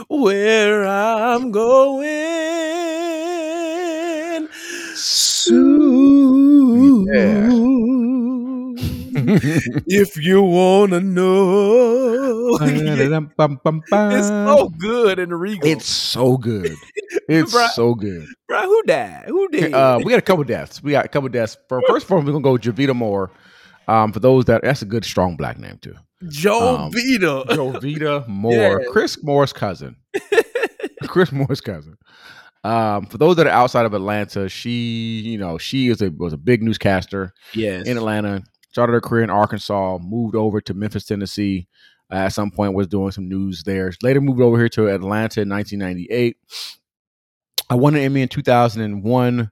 where 0.08 0.86
I'm 0.86 1.52
going 1.52 3.19
soon. 5.44 7.06
if 9.86 10.16
you 10.16 10.42
wanna 10.42 11.00
know, 11.00 12.58
it's 12.60 14.28
so 14.28 14.68
good 14.78 15.18
in 15.18 15.28
the 15.30 15.36
Regal. 15.36 15.68
It's 15.68 15.86
so 15.86 16.36
good. 16.36 16.76
It's 17.28 17.52
Bruh. 17.54 17.68
so 17.70 17.94
good. 17.94 18.24
bro. 18.46 18.62
Who 18.62 18.82
died? 18.84 19.24
Who 19.26 19.48
did? 19.48 19.74
Uh, 19.74 19.98
we 20.02 20.10
got 20.10 20.18
a 20.20 20.22
couple 20.22 20.44
deaths. 20.44 20.80
We 20.82 20.92
got 20.92 21.04
a 21.04 21.08
couple 21.08 21.28
deaths. 21.28 21.56
For 21.68 21.82
first 21.88 22.06
of 22.06 22.12
all, 22.12 22.18
we're 22.20 22.26
gonna 22.32 22.40
go 22.40 22.56
Jovita 22.56 22.94
Moore. 22.94 23.30
Um, 23.88 24.12
for 24.12 24.20
those 24.20 24.44
that 24.44 24.62
that's 24.62 24.82
a 24.82 24.84
good 24.84 25.04
strong 25.04 25.36
black 25.36 25.58
name 25.58 25.78
too. 25.82 25.94
Joe 26.28 26.76
um, 26.76 26.92
Vita. 26.92 27.44
Jovita 27.48 28.26
Moore, 28.28 28.52
Yeah. 28.84 28.90
Chris 28.92 29.20
Moore's 29.24 29.52
cousin. 29.52 29.96
Chris 31.08 31.32
Moore's 31.32 31.60
cousin. 31.60 31.96
Um, 32.62 33.06
for 33.06 33.16
those 33.18 33.36
that 33.36 33.46
are 33.46 33.50
outside 33.50 33.86
of 33.86 33.94
Atlanta, 33.94 34.48
she, 34.48 35.20
you 35.20 35.38
know, 35.38 35.56
she 35.56 35.88
is 35.88 36.02
a 36.02 36.10
was 36.10 36.32
a 36.32 36.38
big 36.38 36.62
newscaster 36.62 37.32
yes. 37.54 37.86
in 37.86 37.96
Atlanta. 37.96 38.42
Started 38.70 38.92
her 38.92 39.00
career 39.00 39.24
in 39.24 39.30
Arkansas, 39.30 39.98
moved 40.00 40.36
over 40.36 40.60
to 40.60 40.74
Memphis, 40.74 41.04
Tennessee. 41.04 41.66
Uh, 42.12 42.16
at 42.16 42.28
some 42.28 42.50
point, 42.50 42.74
was 42.74 42.88
doing 42.88 43.12
some 43.12 43.28
news 43.28 43.62
there. 43.62 43.92
Later, 44.02 44.20
moved 44.20 44.40
over 44.40 44.58
here 44.58 44.68
to 44.70 44.88
Atlanta 44.88 45.42
in 45.42 45.48
1998. 45.48 46.36
I 47.70 47.74
won 47.74 47.94
an 47.94 48.02
Emmy 48.02 48.22
in 48.22 48.28
2001. 48.28 49.50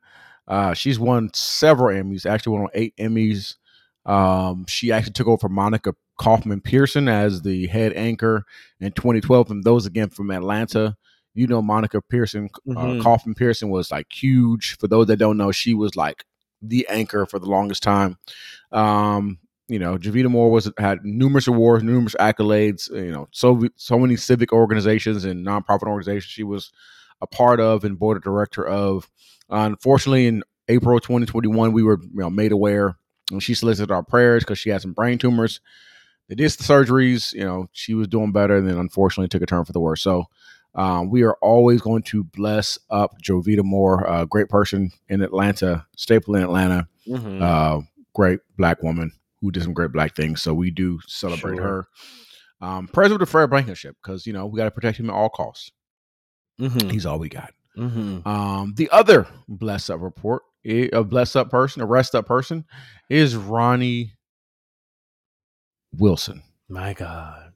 Uh, 0.48 0.74
she's 0.74 0.98
won 0.98 1.30
several 1.34 1.96
Emmys. 1.96 2.26
Actually, 2.26 2.52
won 2.54 2.62
on 2.62 2.70
eight 2.74 2.96
Emmys. 2.96 3.54
Um, 4.04 4.64
she 4.66 4.90
actually 4.90 5.12
took 5.12 5.28
over 5.28 5.38
for 5.38 5.48
Monica 5.48 5.94
Kaufman 6.18 6.60
Pearson 6.60 7.08
as 7.08 7.42
the 7.42 7.68
head 7.68 7.92
anchor 7.94 8.44
in 8.80 8.92
2012. 8.92 9.50
And 9.50 9.62
those 9.62 9.86
again 9.86 10.08
from 10.08 10.30
Atlanta, 10.30 10.96
you 11.38 11.46
know, 11.46 11.62
Monica 11.62 12.02
Pearson, 12.02 12.48
uh, 12.70 12.72
Mhm. 12.74 13.02
Kaufman 13.02 13.34
Pearson 13.34 13.68
was 13.70 13.90
like 13.90 14.06
huge. 14.12 14.76
For 14.78 14.88
those 14.88 15.06
that 15.06 15.18
don't 15.18 15.36
know, 15.36 15.52
she 15.52 15.74
was 15.74 15.94
like 15.96 16.24
the 16.60 16.86
anchor 16.90 17.24
for 17.26 17.38
the 17.38 17.46
longest 17.46 17.82
time. 17.82 18.18
Um, 18.72 19.38
you 19.68 19.78
know, 19.78 19.96
Jovita 19.98 20.28
Moore 20.30 20.50
was 20.50 20.70
had 20.78 21.04
numerous 21.04 21.46
awards, 21.46 21.84
numerous 21.84 22.16
accolades. 22.18 22.90
You 22.90 23.12
know, 23.12 23.28
so 23.30 23.68
so 23.76 23.98
many 23.98 24.16
civic 24.16 24.52
organizations 24.52 25.24
and 25.24 25.46
nonprofit 25.46 25.82
organizations 25.86 26.24
she 26.32 26.42
was 26.42 26.72
a 27.20 27.26
part 27.26 27.60
of 27.60 27.84
and 27.84 27.98
board 27.98 28.16
of 28.16 28.22
director 28.22 28.66
of. 28.66 29.08
unfortunately, 29.50 30.26
in 30.26 30.42
April 30.68 30.98
2021, 31.00 31.72
we 31.72 31.82
were 31.82 31.98
you 32.02 32.10
know, 32.20 32.30
made 32.30 32.52
aware 32.52 32.96
and 33.30 33.42
she 33.42 33.54
solicited 33.54 33.90
our 33.90 34.02
prayers 34.02 34.42
because 34.42 34.58
she 34.58 34.70
had 34.70 34.82
some 34.82 34.92
brain 34.92 35.18
tumors. 35.18 35.60
They 36.28 36.34
did 36.34 36.50
the 36.50 36.64
surgeries. 36.64 37.32
You 37.32 37.44
know, 37.44 37.68
she 37.72 37.94
was 37.94 38.08
doing 38.08 38.32
better, 38.32 38.56
and 38.56 38.68
then 38.68 38.76
unfortunately 38.76 39.28
took 39.28 39.42
a 39.42 39.46
turn 39.46 39.64
for 39.64 39.72
the 39.72 39.80
worse. 39.80 40.02
So. 40.02 40.24
Um, 40.78 41.10
we 41.10 41.22
are 41.24 41.34
always 41.42 41.80
going 41.82 42.02
to 42.04 42.22
bless 42.24 42.78
up 42.88 43.20
Jovita 43.20 43.64
Moore, 43.64 44.04
a 44.04 44.24
great 44.26 44.48
person 44.48 44.90
in 45.08 45.20
Atlanta, 45.22 45.84
staple 45.96 46.36
in 46.36 46.42
Atlanta 46.42 46.88
Mhm. 47.06 47.42
uh, 47.42 47.80
great 48.14 48.40
black 48.56 48.82
woman 48.82 49.10
who 49.40 49.50
did 49.50 49.62
some 49.64 49.72
great 49.74 49.92
black 49.92 50.14
things. 50.14 50.40
So 50.40 50.54
we 50.54 50.70
do 50.70 51.00
celebrate 51.06 51.56
Sure. 51.56 51.62
her. 51.62 51.88
Um, 52.60 52.88
President 52.88 53.22
of 53.22 53.28
Fred 53.28 53.50
Blankenship, 53.50 53.96
because 54.02 54.26
you 54.26 54.32
know 54.32 54.46
we 54.46 54.56
got 54.56 54.64
to 54.64 54.70
protect 54.70 54.98
him 54.98 55.10
at 55.10 55.14
all 55.14 55.28
costs. 55.28 55.70
Mhm. 56.60 56.90
He's 56.90 57.06
all 57.06 57.18
we 57.18 57.28
got. 57.28 57.52
Mhm. 57.76 58.26
Um, 58.26 58.74
the 58.76 58.88
other 58.90 59.26
bless 59.48 59.88
up 59.90 60.00
report, 60.00 60.42
a 60.64 61.02
bless 61.04 61.36
up 61.36 61.50
person, 61.50 61.82
a 61.82 61.86
rest 61.86 62.14
up 62.16 62.26
person, 62.26 62.64
is 63.08 63.36
Ronnie 63.36 64.14
Wilson. 65.92 66.42
My 66.68 66.92
God. 66.94 67.47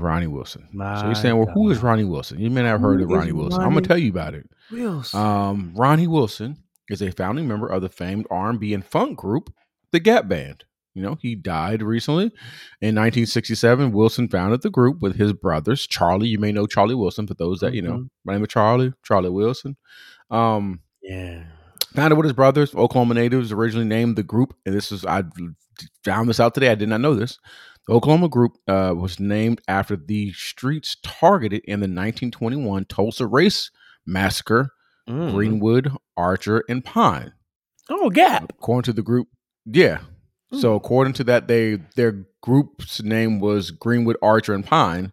Ronnie 0.00 0.26
Wilson. 0.26 0.68
My 0.72 1.00
so 1.00 1.06
you're 1.06 1.14
saying, 1.14 1.36
well, 1.36 1.50
who 1.54 1.70
is 1.70 1.82
Ronnie 1.82 2.04
Wilson? 2.04 2.38
You 2.40 2.50
may 2.50 2.62
not 2.62 2.68
have 2.68 2.80
heard 2.80 3.00
Who 3.00 3.04
of 3.06 3.10
Ronnie 3.10 3.32
Wilson. 3.32 3.60
I'm 3.62 3.70
gonna 3.70 3.82
tell 3.82 3.98
you 3.98 4.10
about 4.10 4.34
it. 4.34 4.48
Wilson. 4.70 5.20
Um, 5.20 5.72
Ronnie 5.76 6.06
Wilson 6.06 6.58
is 6.88 7.02
a 7.02 7.10
founding 7.12 7.48
member 7.48 7.66
of 7.66 7.82
the 7.82 7.88
famed 7.88 8.26
R&B 8.30 8.74
and 8.74 8.84
funk 8.84 9.18
group, 9.18 9.52
the 9.92 10.00
Gap 10.00 10.28
Band. 10.28 10.64
You 10.94 11.02
know, 11.02 11.16
he 11.20 11.34
died 11.34 11.82
recently 11.82 12.26
in 12.80 12.94
1967. 12.94 13.90
Wilson 13.90 14.28
founded 14.28 14.62
the 14.62 14.70
group 14.70 15.00
with 15.02 15.16
his 15.16 15.32
brothers, 15.32 15.86
Charlie. 15.88 16.28
You 16.28 16.38
may 16.38 16.52
know 16.52 16.66
Charlie 16.66 16.94
Wilson 16.94 17.26
for 17.26 17.34
those 17.34 17.60
that 17.60 17.74
you 17.74 17.82
know. 17.82 17.94
Mhm. 17.98 18.08
My 18.24 18.34
name 18.34 18.42
is 18.42 18.48
Charlie, 18.48 18.92
Charlie 19.02 19.30
Wilson. 19.30 19.76
Um, 20.30 20.80
yeah. 21.02 21.44
founded 21.94 22.16
with 22.16 22.24
his 22.24 22.32
brothers, 22.32 22.74
Oklahoma 22.74 23.14
natives, 23.14 23.50
originally 23.52 23.86
named 23.86 24.16
the 24.16 24.22
group, 24.22 24.54
and 24.64 24.74
this 24.74 24.92
is 24.92 25.04
I 25.04 25.24
found 26.04 26.28
this 26.28 26.38
out 26.40 26.54
today. 26.54 26.70
I 26.70 26.74
did 26.76 26.88
not 26.88 27.00
know 27.00 27.14
this. 27.14 27.38
The 27.86 27.94
Oklahoma 27.94 28.28
group 28.28 28.56
uh, 28.66 28.94
was 28.96 29.20
named 29.20 29.60
after 29.68 29.96
the 29.96 30.32
streets 30.32 30.96
targeted 31.02 31.62
in 31.64 31.80
the 31.80 31.84
1921 31.84 32.86
Tulsa 32.86 33.26
Race 33.26 33.70
Massacre 34.06 34.70
Mm. 35.06 35.32
Greenwood, 35.32 35.92
Archer, 36.16 36.64
and 36.66 36.82
Pine. 36.82 37.34
Oh, 37.90 38.08
Gap. 38.08 38.50
According 38.58 38.84
to 38.84 38.92
the 38.94 39.02
group, 39.02 39.28
yeah. 39.66 39.98
So 40.58 40.72
Mm. 40.72 40.76
according 40.76 41.12
to 41.14 41.24
that, 41.24 41.46
they 41.46 41.78
their 41.94 42.24
group's 42.40 43.02
name 43.02 43.38
was 43.38 43.70
Greenwood 43.70 44.16
Archer 44.22 44.54
and 44.54 44.64
Pine, 44.64 45.12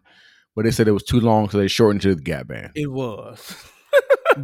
but 0.56 0.64
they 0.64 0.70
said 0.70 0.88
it 0.88 0.92
was 0.92 1.02
too 1.02 1.20
long, 1.20 1.50
so 1.50 1.58
they 1.58 1.68
shortened 1.68 2.00
it 2.06 2.08
to 2.08 2.14
the 2.14 2.22
Gap 2.22 2.46
Band. 2.48 2.70
It 2.74 2.90
was. 2.90 3.54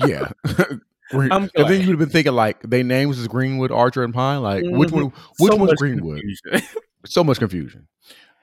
Yeah. 0.06 0.32
And 1.10 1.50
then 1.54 1.80
you 1.80 1.86
would 1.86 1.88
have 1.88 1.98
been 1.98 2.10
thinking 2.10 2.34
like 2.34 2.60
they 2.60 2.82
names 2.82 3.18
is 3.18 3.26
Greenwood, 3.28 3.72
Archer, 3.72 4.04
and 4.04 4.12
Pine. 4.12 4.42
Like 4.42 4.62
which 4.66 4.90
one? 4.92 5.04
Which 5.38 5.50
So 5.52 5.56
one's 5.56 5.72
Greenwood? 5.78 6.20
so 7.04 7.22
much 7.24 7.38
confusion. 7.38 7.88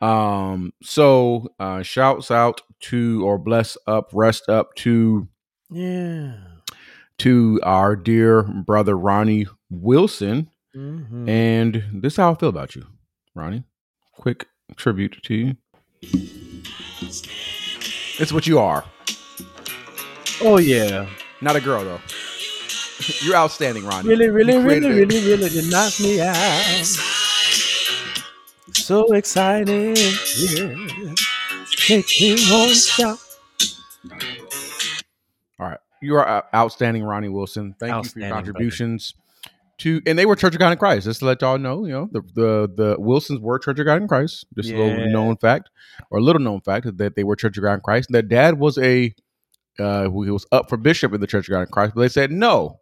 Um, 0.02 0.74
so 0.84 1.48
uh 1.60 1.82
shouts 1.82 2.30
out 2.30 2.62
to 2.82 3.26
or 3.26 3.38
bless 3.38 3.78
up, 3.88 4.10
rest 4.14 4.50
up 4.50 4.76
to 4.76 5.28
yeah. 5.70 6.36
to 7.20 7.60
our 7.64 7.96
dear 7.96 8.44
brother 8.44 8.98
Ronnie 8.98 9.48
Wilson. 9.70 10.50
Mhm. 10.76 11.30
And 11.30 11.84
this 11.94 12.14
is 12.14 12.18
how 12.18 12.32
I 12.34 12.36
feel 12.36 12.50
about 12.50 12.76
you, 12.76 12.86
Ronnie. 13.34 13.64
Quick 14.18 14.48
tribute 14.76 15.18
to 15.24 15.34
you. 15.34 15.56
It's 18.18 18.32
what 18.34 18.48
you 18.48 18.60
are. 18.60 18.84
Oh 20.42 20.58
yeah. 20.58 21.08
Not 21.42 21.56
a 21.56 21.62
girl 21.62 21.84
though. 21.84 22.02
You're 23.22 23.36
outstanding, 23.36 23.86
Ronnie. 23.86 24.10
Really, 24.10 24.30
really, 24.30 24.54
You 24.54 24.62
really, 24.62 24.90
really, 24.90 25.26
really 25.26 25.50
did 25.50 25.70
knock 25.72 26.00
me 26.00 26.22
out. 26.22 27.12
So 28.76 29.14
exciting. 29.14 29.96
Yeah. 29.96 31.14
Make 31.90 32.06
me 32.20 32.36
want 32.52 32.70
to 32.70 32.76
shout. 32.76 33.20
All 35.60 35.68
right. 35.68 35.80
You 36.02 36.16
are 36.16 36.46
outstanding, 36.54 37.04
Ronnie 37.04 37.30
Wilson. 37.30 37.76
Thank 37.80 38.04
you 38.04 38.10
for 38.10 38.20
your 38.20 38.30
contributions 38.30 39.14
to 39.80 40.02
and 40.06 40.18
they 40.18 40.26
were 40.26 40.36
Church 40.36 40.54
of 40.54 40.60
God 40.60 40.72
in 40.72 40.78
Christ. 40.78 41.06
Just 41.06 41.20
to 41.20 41.26
let 41.26 41.42
y'all 41.42 41.58
know, 41.58 41.86
you 41.86 41.92
know, 41.92 42.10
the 42.12 42.22
the, 42.34 42.70
the 42.76 42.96
Wilsons 43.00 43.40
were 43.40 43.60
Church 43.60 43.80
of 43.80 43.86
God 43.86 44.02
in 44.02 44.08
Christ. 44.08 44.46
Just 44.56 44.72
a 44.72 44.78
little 44.78 45.12
known 45.12 45.38
fact, 45.38 45.70
or 46.12 46.20
a 46.20 46.22
little 46.22 46.42
known 46.42 46.62
fact 46.62 46.86
that 46.98 47.16
they 47.16 47.24
were 47.24 47.36
Church 47.36 47.58
of 47.58 47.64
God 47.64 47.76
in 47.76 47.82
Christ. 47.82 48.10
And 48.10 48.16
their 48.16 48.22
dad 48.22 48.60
was 48.60 48.78
a 48.78 49.14
uh 49.80 50.04
who 50.04 50.32
was 50.32 50.46
up 50.52 50.70
for 50.70 50.78
bishop 50.78 51.14
in 51.14 51.22
the 51.22 51.28
Church 51.28 51.48
of 51.48 51.52
God 51.52 51.62
in 51.62 51.68
Christ, 51.68 51.94
but 51.96 52.02
they 52.02 52.10
said 52.10 52.32
no. 52.32 52.80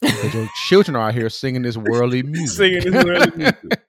Because 0.00 0.34
your 0.34 0.48
children 0.68 0.96
are 0.96 1.08
out 1.08 1.14
here 1.14 1.28
singing 1.28 1.62
this 1.62 1.76
worldly 1.76 2.22
music. 2.22 2.56
Singing 2.56 2.92
this 2.92 3.04
worldly 3.04 3.36
music. 3.36 3.82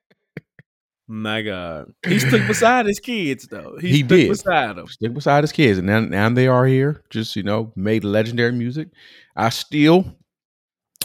My 1.08 1.42
God. 1.42 1.92
He 2.06 2.18
stuck 2.18 2.46
beside 2.46 2.86
his 2.86 3.00
kids 3.00 3.46
though. 3.48 3.76
He, 3.80 3.88
He 3.88 3.98
stuck 3.98 4.08
did. 4.08 4.28
beside 4.28 4.76
them. 4.76 4.86
stick 4.86 5.14
beside 5.14 5.44
his 5.44 5.52
kids, 5.52 5.78
and 5.78 5.86
now, 5.86 6.00
now 6.00 6.28
they 6.28 6.46
are 6.46 6.66
here. 6.66 7.02
Just 7.10 7.36
you 7.36 7.42
know, 7.42 7.72
made 7.76 8.04
legendary 8.04 8.52
music. 8.52 8.88
I 9.36 9.48
still, 9.50 10.04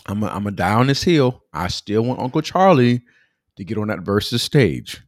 I'm 0.05 0.23
a, 0.23 0.27
I'm 0.27 0.47
a 0.47 0.51
die 0.51 0.73
on 0.73 0.87
this 0.87 1.03
hill. 1.03 1.43
I 1.53 1.67
still 1.67 2.03
want 2.03 2.19
Uncle 2.19 2.41
Charlie 2.41 3.01
to 3.57 3.63
get 3.63 3.77
on 3.77 3.87
that 3.87 3.99
Verzuz 3.99 4.39
stage. 4.39 5.01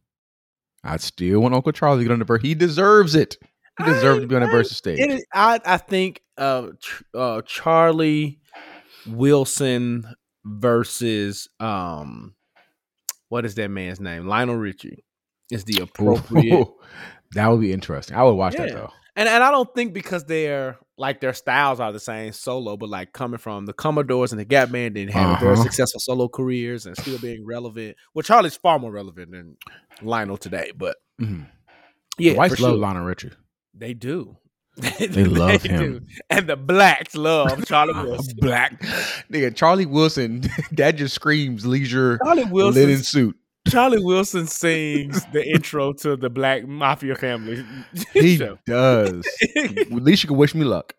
I 0.82 0.96
still 0.96 1.40
want 1.40 1.54
Uncle 1.54 1.72
Charlie 1.72 1.98
to 2.04 2.08
get 2.08 2.12
on 2.12 2.18
the 2.18 2.24
verse. 2.24 2.42
He 2.42 2.54
deserves 2.54 3.14
it. 3.14 3.36
He 3.78 3.84
deserves 3.84 4.20
to 4.22 4.26
be 4.26 4.34
on 4.34 4.42
the 4.42 4.48
Verzuz 4.48 4.74
stage. 4.74 4.98
It 4.98 5.22
I 5.32 5.60
I 5.64 5.76
think 5.76 6.22
uh, 6.36 6.68
uh 7.14 7.42
Charlie 7.42 8.40
Wilson 9.06 10.04
versus 10.44 11.48
um 11.60 12.34
what 13.30 13.46
is 13.46 13.54
that 13.54 13.70
man's 13.70 13.98
name? 14.00 14.26
Lionel 14.26 14.56
Richie 14.56 15.02
is 15.50 15.64
the 15.64 15.80
appropriate. 15.82 16.68
that 17.32 17.48
would 17.48 17.60
be 17.62 17.72
interesting. 17.72 18.16
I 18.16 18.22
would 18.24 18.34
watch 18.34 18.56
that 18.56 18.70
though. 18.72 18.90
and 19.16 19.26
and 19.28 19.42
I 19.42 19.50
don't 19.50 19.74
think 19.74 19.94
because 19.94 20.24
they're 20.24 20.76
like 20.98 21.20
their 21.22 21.32
styles 21.32 21.80
are 21.80 21.92
the 21.92 21.98
same 22.00 22.32
solo, 22.32 22.76
but 22.76 22.90
like 22.90 23.14
coming 23.14 23.38
from 23.38 23.64
the 23.64 23.72
Commodores 23.72 24.32
and 24.32 24.38
the 24.38 24.44
Gap 24.44 24.70
Band 24.70 24.98
and 24.98 25.10
having 25.10 25.38
very 25.40 25.54
Uh-huh. 25.54 25.62
successful 25.62 25.98
solo 26.00 26.28
careers 26.28 26.84
and 26.84 26.94
still 26.98 27.18
being 27.18 27.46
relevant. 27.46 27.96
Well, 28.14 28.22
Charlie's 28.22 28.56
far 28.56 28.78
more 28.78 28.92
relevant 28.92 29.30
than 29.32 29.56
Lionel 30.02 30.36
today, 30.36 30.72
but 30.76 30.96
Mhm. 31.20 31.46
yeah, 32.18 32.32
the 32.32 32.38
whites 32.38 32.60
love 32.60 32.72
sure. 32.72 32.78
Lionel 32.78 33.04
Richie. 33.04 33.30
They 33.72 33.94
do. 33.94 34.36
They 34.98 35.24
love 35.24 35.62
him. 35.64 35.80
do. 35.98 36.00
And 36.30 36.46
the 36.48 36.56
blacks 36.56 37.14
love 37.14 37.64
Charlie 37.66 37.94
Wilson. 37.94 38.36
Black 38.40 38.80
nigga 39.30 39.54
Charlie 39.54 39.86
Wilson. 39.86 40.42
that 40.72 40.92
just 40.96 41.14
screams 41.14 41.66
leisure 41.66 42.18
Charlie 42.24 42.44
Wilson. 42.44 42.82
linen 42.82 43.02
suit. 43.02 43.36
Charlie 43.68 44.02
Wilson 44.02 44.46
sings 44.46 45.24
the 45.32 45.46
intro 45.46 45.92
to 45.92 46.16
the 46.16 46.30
Black 46.30 46.66
Mafia 46.66 47.14
Family 47.14 47.64
He 48.14 48.38
show. 48.38 48.58
does. 48.66 49.24
At 49.56 49.90
least 49.92 50.22
you 50.24 50.28
can 50.28 50.36
wish 50.38 50.54
me 50.54 50.64
luck. 50.64 50.94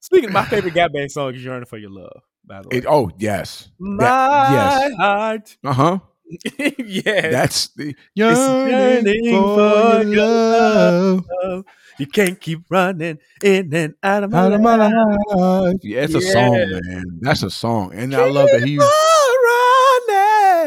Speaking 0.00 0.26
of 0.28 0.32
my 0.32 0.44
favorite 0.44 0.74
Gap 0.74 0.92
Band 0.92 1.10
song 1.10 1.34
is 1.34 1.42
"Yearning 1.44 1.66
for 1.66 1.78
Your 1.78 1.90
Love." 1.90 2.20
By 2.44 2.62
the 2.62 2.68
way, 2.68 2.76
It, 2.78 2.84
oh 2.86 3.10
yes, 3.18 3.68
my 3.78 4.04
that- 4.04 4.50
yes. 4.90 4.96
heart, 4.98 5.56
uh 5.64 5.72
huh. 5.72 5.98
yeah, 6.78 7.30
That's 7.30 7.68
the 7.68 7.94
yearning 8.14 8.70
yearning 8.70 9.30
for 9.30 9.54
for 9.56 10.02
your 10.02 10.14
your 10.14 10.24
love 10.26 11.64
you 11.98 12.06
can't 12.06 12.40
keep 12.40 12.60
running 12.70 13.18
in 13.42 13.74
and 13.74 13.94
out 14.02 14.24
of 14.24 14.30
my, 14.30 14.38
out 14.38 14.52
of 14.52 14.60
my 14.60 14.76
life. 14.76 14.92
life. 15.30 15.76
Yeah, 15.82 16.02
it's 16.02 16.14
a 16.14 16.20
song, 16.20 16.80
man. 16.84 17.04
That's 17.20 17.42
a 17.42 17.50
song, 17.50 17.92
and 17.94 18.14
I 18.14 18.28
love 18.28 18.48
that 18.52 18.64
he's 18.64 18.78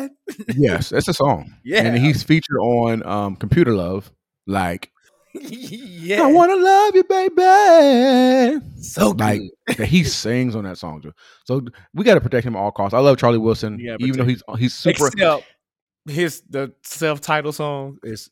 running. 0.02 0.10
yes, 0.56 0.92
it's 0.92 1.08
a 1.08 1.14
song. 1.14 1.54
Yeah, 1.64 1.84
and 1.84 1.98
he's 1.98 2.24
featured 2.24 2.58
on 2.60 3.06
um, 3.06 3.36
Computer 3.36 3.74
Love. 3.74 4.12
Like, 4.48 4.92
yeah, 5.34 6.24
I 6.24 6.32
want 6.32 6.52
to 6.52 6.56
love 6.56 6.96
you, 6.96 7.04
baby. 7.04 8.66
so 8.82 9.14
good. 9.14 9.20
like 9.20 9.88
he 9.88 10.04
sings 10.04 10.56
on 10.56 10.64
that 10.64 10.78
song. 10.78 11.04
So 11.46 11.62
we 11.94 12.04
got 12.04 12.16
to 12.16 12.22
protect 12.22 12.46
him 12.48 12.56
at 12.56 12.60
all 12.60 12.72
costs. 12.72 12.94
I 12.94 13.00
love 13.00 13.18
Charlie 13.18 13.38
Wilson, 13.38 13.78
gotta 13.84 14.04
even 14.04 14.18
though 14.20 14.26
he's 14.26 14.42
he's 14.58 14.74
super. 14.78 15.08
Except 15.08 15.44
his 16.08 16.42
the 16.50 16.74
self-titled 16.84 17.54
song 17.56 17.98
is 18.04 18.30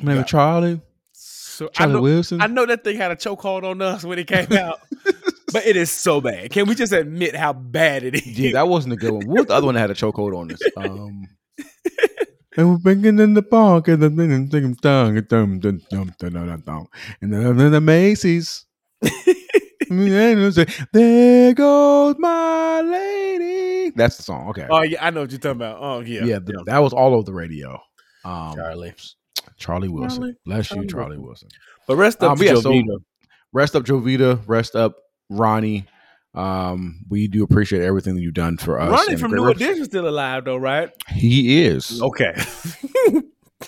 name 0.00 0.18
is 0.18 0.26
Charlie. 0.26 0.80
so. 1.12 1.66
I 1.66 1.68
Charlie 1.70 1.92
know, 1.94 2.00
Wilson. 2.02 2.40
I 2.40 2.46
know 2.48 2.66
that 2.66 2.82
thing 2.84 2.96
had 2.96 3.10
a 3.12 3.16
chokehold 3.16 3.64
on 3.64 3.80
us 3.82 4.04
when 4.04 4.18
it 4.18 4.26
came 4.26 4.52
out, 4.52 4.80
but 5.52 5.66
it 5.66 5.76
is 5.76 5.90
so 5.92 6.20
bad. 6.20 6.50
Can 6.50 6.66
we 6.66 6.74
just 6.74 6.92
admit 6.92 7.36
how 7.36 7.52
bad 7.52 8.02
it 8.02 8.14
is? 8.16 8.26
Yeah, 8.38 8.52
that 8.54 8.68
wasn't 8.68 8.94
a 8.94 8.96
good 8.96 9.12
one. 9.12 9.26
What 9.28 9.48
the 9.48 9.54
other 9.54 9.66
one 9.66 9.74
that 9.76 9.80
had 9.82 9.90
a 9.90 9.94
chokehold 9.94 10.36
on 10.36 10.50
us? 10.52 10.60
Um, 10.76 11.26
and 12.58 12.68
we're 12.70 12.76
bringing 12.78 13.18
in 13.18 13.32
the 13.34 13.42
park 13.42 13.88
and 13.88 14.02
the 14.02 14.10
thing 14.10 14.48
thinking 14.48 14.74
dong 14.82 15.16
and 15.16 15.26
then 17.32 17.56
then 17.56 17.72
the 17.72 17.80
Macy's. 17.80 18.66
there 20.92 21.54
goes 21.54 22.16
my 22.18 22.80
lady. 22.82 23.90
That's 23.96 24.16
the 24.18 24.22
song. 24.22 24.48
Okay. 24.50 24.66
Oh 24.68 24.82
yeah, 24.82 25.04
I 25.04 25.10
know 25.10 25.20
what 25.22 25.30
you're 25.30 25.38
talking 25.40 25.56
about. 25.56 25.78
Oh 25.80 26.00
yeah, 26.00 26.24
yeah, 26.24 26.38
th- 26.40 26.58
that 26.66 26.78
was 26.78 26.92
all 26.92 27.14
over 27.14 27.22
the 27.24 27.32
radio. 27.32 27.80
Um, 28.24 28.54
Charlie. 28.54 28.94
Charlie 29.56 29.88
Wilson. 29.88 30.18
Charlie- 30.20 30.34
Bless 30.44 30.68
Charlie 30.68 30.82
you, 30.84 30.88
Charlie 30.90 31.18
Wilson. 31.18 31.48
Wilson. 31.48 31.48
But 31.86 31.96
rest 31.96 32.22
up 32.22 32.32
Um, 32.32 32.38
to 32.38 32.44
yeah, 32.44 32.54
so- 32.56 32.70
Jovita. 32.70 32.96
Rest 33.52 33.74
up, 33.76 33.84
Jovita. 33.84 34.40
Rest 34.46 34.76
up, 34.76 34.96
Ronnie. 35.30 35.86
Um, 36.34 37.00
we 37.08 37.26
do 37.26 37.42
appreciate 37.42 37.82
everything 37.82 38.14
that 38.14 38.20
you've 38.22 38.34
done 38.34 38.58
for 38.58 38.78
us. 38.80 38.90
Ronnie 38.90 39.12
and 39.12 39.20
from 39.20 39.30
great 39.30 39.40
New 39.40 39.46
rep- 39.46 39.56
Edition 39.56 39.84
still 39.86 40.08
alive 40.08 40.44
though, 40.44 40.56
right? 40.56 40.90
He 41.08 41.64
is. 41.64 42.00
Okay. 42.02 42.34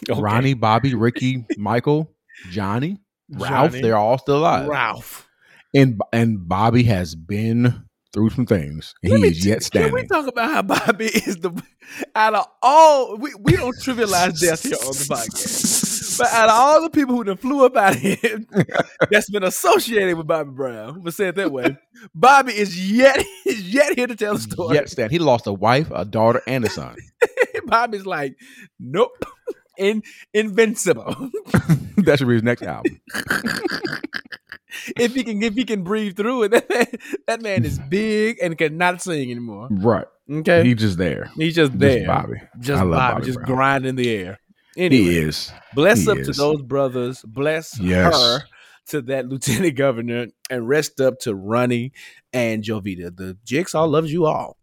Okay. 0.09 0.21
Ronnie, 0.21 0.55
Bobby, 0.55 0.95
Ricky, 0.95 1.45
Michael, 1.59 2.15
Johnny, 2.51 2.99
Ralph, 3.29 3.73
Johnny. 3.73 3.83
they're 3.83 3.97
all 3.97 4.19
still 4.19 4.39
alive. 4.39 4.69
Ralph. 4.69 5.29
And 5.75 6.01
and 6.13 6.49
Bobby 6.49 6.85
has 6.85 7.15
been 7.17 7.85
through 8.13 8.31
some 8.31 8.47
things. 8.47 8.95
and 9.03 9.13
He 9.15 9.21
me 9.21 9.29
is 9.29 9.43
t- 9.43 9.49
yet 9.49 9.69
Can 9.71 9.93
we 9.93 10.07
talk 10.07 10.27
about 10.29 10.51
how 10.51 10.63
Bobby 10.63 11.07
is 11.27 11.37
the 11.39 11.51
out 12.15 12.35
of 12.35 12.47
all 12.63 13.17
we, 13.17 13.35
we 13.41 13.57
don't 13.57 13.77
trivialize 13.79 14.41
death 14.41 14.63
here 14.63 14.75
on 14.75 14.93
the 14.93 15.07
podcast. 15.11 15.90
But 16.21 16.33
out 16.33 16.49
of 16.49 16.55
all 16.55 16.83
the 16.83 16.91
people 16.91 17.17
who 17.17 17.25
done 17.25 17.37
flew 17.37 17.65
up 17.67 17.77
out 17.77 17.95
of 17.97 18.01
here 18.01 18.19
that's 19.11 19.29
been 19.31 19.43
associated 19.43 20.17
with 20.17 20.27
Bobby 20.27 20.51
Brown, 20.51 20.89
I'm 20.91 20.99
gonna 20.99 21.13
say 21.13 21.29
it 21.29 21.35
that 21.37 21.51
way, 21.51 21.77
Bobby 22.15 22.53
is 22.53 22.91
yet 22.91 23.19
is 23.47 23.73
yet 23.75 23.95
here 23.97 24.07
to 24.07 24.15
tell 24.17 24.35
the 24.35 24.41
story. 24.41 24.75
Yet 24.75 24.89
stand. 24.91 25.11
He 25.11 25.19
lost 25.19 25.47
a 25.47 25.53
wife, 25.53 25.91
a 25.95 26.05
daughter, 26.05 26.43
and 26.47 26.65
a 26.65 26.69
son. 26.71 26.97
Bobby's 27.67 28.07
like, 28.07 28.37
nope. 28.79 29.11
In 29.79 30.03
invincible. 30.35 31.31
that 31.99 32.17
should 32.19 32.29
be 32.29 32.35
his 32.35 32.43
next 32.43 32.61
album. 32.63 33.01
if 34.97 35.15
he 35.15 35.25
can 35.25 35.43
if 35.43 35.55
he 35.55 35.65
can 35.65 35.85
breathe 35.85 36.17
through 36.17 36.43
it, 36.45 36.49
that 36.51 36.69
man, 36.69 36.87
that 37.27 37.43
man 37.43 37.65
is 37.65 37.79
big 37.79 38.37
and 38.43 38.59
cannot 38.59 39.01
sing 39.01 39.31
anymore. 39.31 39.69
Right. 39.71 40.07
Okay. 40.31 40.65
He's 40.65 40.77
just 40.77 40.99
there. 40.99 41.31
He's 41.37 41.55
just 41.55 41.73
Just 41.73 41.79
there. 41.81 42.07
Bobby. 42.07 42.41
Just 42.59 42.81
I 42.81 42.85
love 42.85 42.99
Bobby, 42.99 43.15
Bobby 43.15 43.27
just 43.27 43.39
Brown. 43.39 43.47
grinding 43.57 43.95
the 43.97 44.11
air. 44.15 44.39
Anyway, 44.77 45.05
He 45.05 45.19
is. 45.19 45.53
bless 45.75 46.05
He 46.05 46.11
up 46.11 46.19
to 46.19 46.33
those 46.33 46.63
brothers. 46.63 47.23
Bless 47.27 47.79
Yes. 47.81 48.15
her 48.15 48.43
to 48.89 49.03
that 49.03 49.27
lieutenant 49.29 49.77
governor, 49.77 50.27
and 50.49 50.69
rest 50.69 51.01
up 51.01 51.19
to 51.21 51.35
Ronnie 51.35 51.93
and 52.33 52.63
Jovita. 52.63 53.15
The 53.17 53.37
Jigsaw 53.45 53.85
loves 53.85 54.13
you 54.13 54.27
all. 54.27 54.57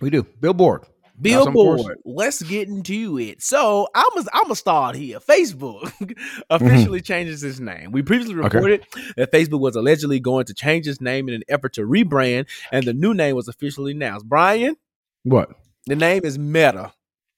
We 0.00 0.10
do. 0.10 0.24
Billboard. 0.40 0.82
Got 1.22 1.44
some 1.44 1.52
for 1.52 1.74
us? 1.74 1.78
Billboard. 1.78 1.98
Let's 2.04 2.42
get 2.42 2.66
into 2.68 3.18
it. 3.20 3.40
So 3.40 3.86
I'm 3.94 4.18
a, 4.18 4.24
I'm 4.32 4.50
a 4.50 4.56
start 4.56 4.96
here. 4.96 5.20
Facebook 5.20 5.92
officially 6.50 7.00
changes 7.00 7.44
its 7.44 7.60
name. 7.60 7.92
We 7.92 8.02
previously 8.02 8.34
Mm-hmm. 8.34 8.46
Okay. 8.46 8.56
reported 8.58 8.86
that 9.16 9.30
Facebook 9.30 9.60
was 9.60 9.76
allegedly 9.76 10.18
going 10.18 10.46
to 10.46 10.54
change 10.54 10.88
its 10.88 11.00
name 11.00 11.28
in 11.28 11.34
an 11.36 11.42
effort 11.48 11.72
to 11.74 11.82
rebrand, 11.82 12.46
and 12.72 12.84
the 12.84 12.92
new 12.92 13.14
name 13.14 13.36
was 13.36 13.46
officially 13.46 13.92
announced. 13.92 14.28
Bryan, 14.28 14.74
What? 15.22 15.50
the 15.86 15.94
name 15.94 16.22
is 16.24 16.36
Meta. 16.38 16.92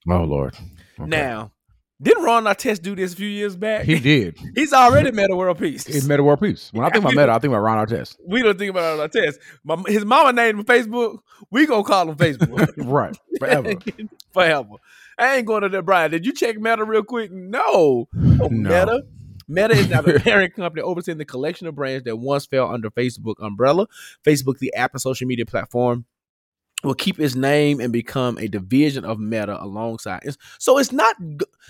Oh 0.09 0.22
Lord. 0.24 0.55
Okay. 0.98 1.09
Now, 1.11 1.52
Didn't 2.01 2.25
Ron 2.25 2.45
Artest 2.45 2.83
do 2.83 2.95
this 2.95 3.15
a 3.15 3.17
few 3.17 3.29
years 3.29 3.57
back? 3.57 3.85
He 3.85 3.99
did. 3.99 4.39
He's 4.55 4.73
already 4.75 5.11
Metta 5.13 5.35
World 5.35 5.59
Peace. 5.59 5.87
It's 5.87 6.05
Metta 6.07 6.23
World 6.23 6.43
Peace. 6.43 6.71
When 6.73 6.85
I 6.85 6.91
think 6.91 7.03
about 7.05 7.15
Meta, 7.15 7.33
I 7.33 7.39
think 7.39 7.53
about 7.53 7.61
Ron 7.63 7.87
Artest. 7.87 8.17
we 8.27 8.43
don't 8.43 8.59
think 8.59 8.71
about 8.71 8.99
Ron 8.99 9.09
Artest. 9.09 9.37
My, 9.65 9.83
his 9.87 10.05
mama 10.05 10.33
named 10.35 10.59
him 10.59 10.65
Facebook. 10.67 11.19
We 11.51 11.67
gonna 11.67 11.85
call 11.85 12.11
him 12.11 12.17
Facebook 12.17 12.71
Right. 12.77 13.17
Forever. 13.39 13.75
forever. 14.35 14.69
I 15.19 15.37
ain't 15.37 15.47
going 15.47 15.63
to 15.63 15.71
that, 15.71 15.83
Bryan. 15.87 16.11
Did 16.11 16.27
you 16.27 16.35
check 16.35 16.59
Meta 16.59 16.85
real 16.85 17.03
quick? 17.03 17.33
No. 17.33 17.63
Oh, 17.65 18.09
No. 18.15 18.49
Meta. 18.51 19.03
Meta 19.49 19.75
is 19.75 19.89
now 19.89 20.03
the 20.03 20.19
parent 20.21 20.55
company 20.55 20.83
overseeing 20.83 21.19
the 21.19 21.25
collection 21.25 21.67
of 21.69 21.75
brands 21.77 22.05
that 22.05 22.17
once 22.17 22.45
fell 22.47 22.69
under 22.69 22.91
Facebook 22.91 23.37
umbrella. 23.41 23.87
Facebook, 24.27 24.59
the 24.59 24.75
app 24.75 24.93
and 24.93 25.01
social 25.01 25.27
media 25.27 25.47
platform, 25.47 26.05
will 26.87 26.94
keep 26.94 27.20
its 27.20 27.35
name 27.35 27.81
and 27.81 27.92
become 27.92 28.38
a 28.38 28.49
division 28.49 29.05
of 29.05 29.18
Meta 29.18 29.62
alongside. 29.62 30.20
It's, 30.25 30.38
so 30.59 30.79
it's 30.79 30.92
not. 30.92 31.16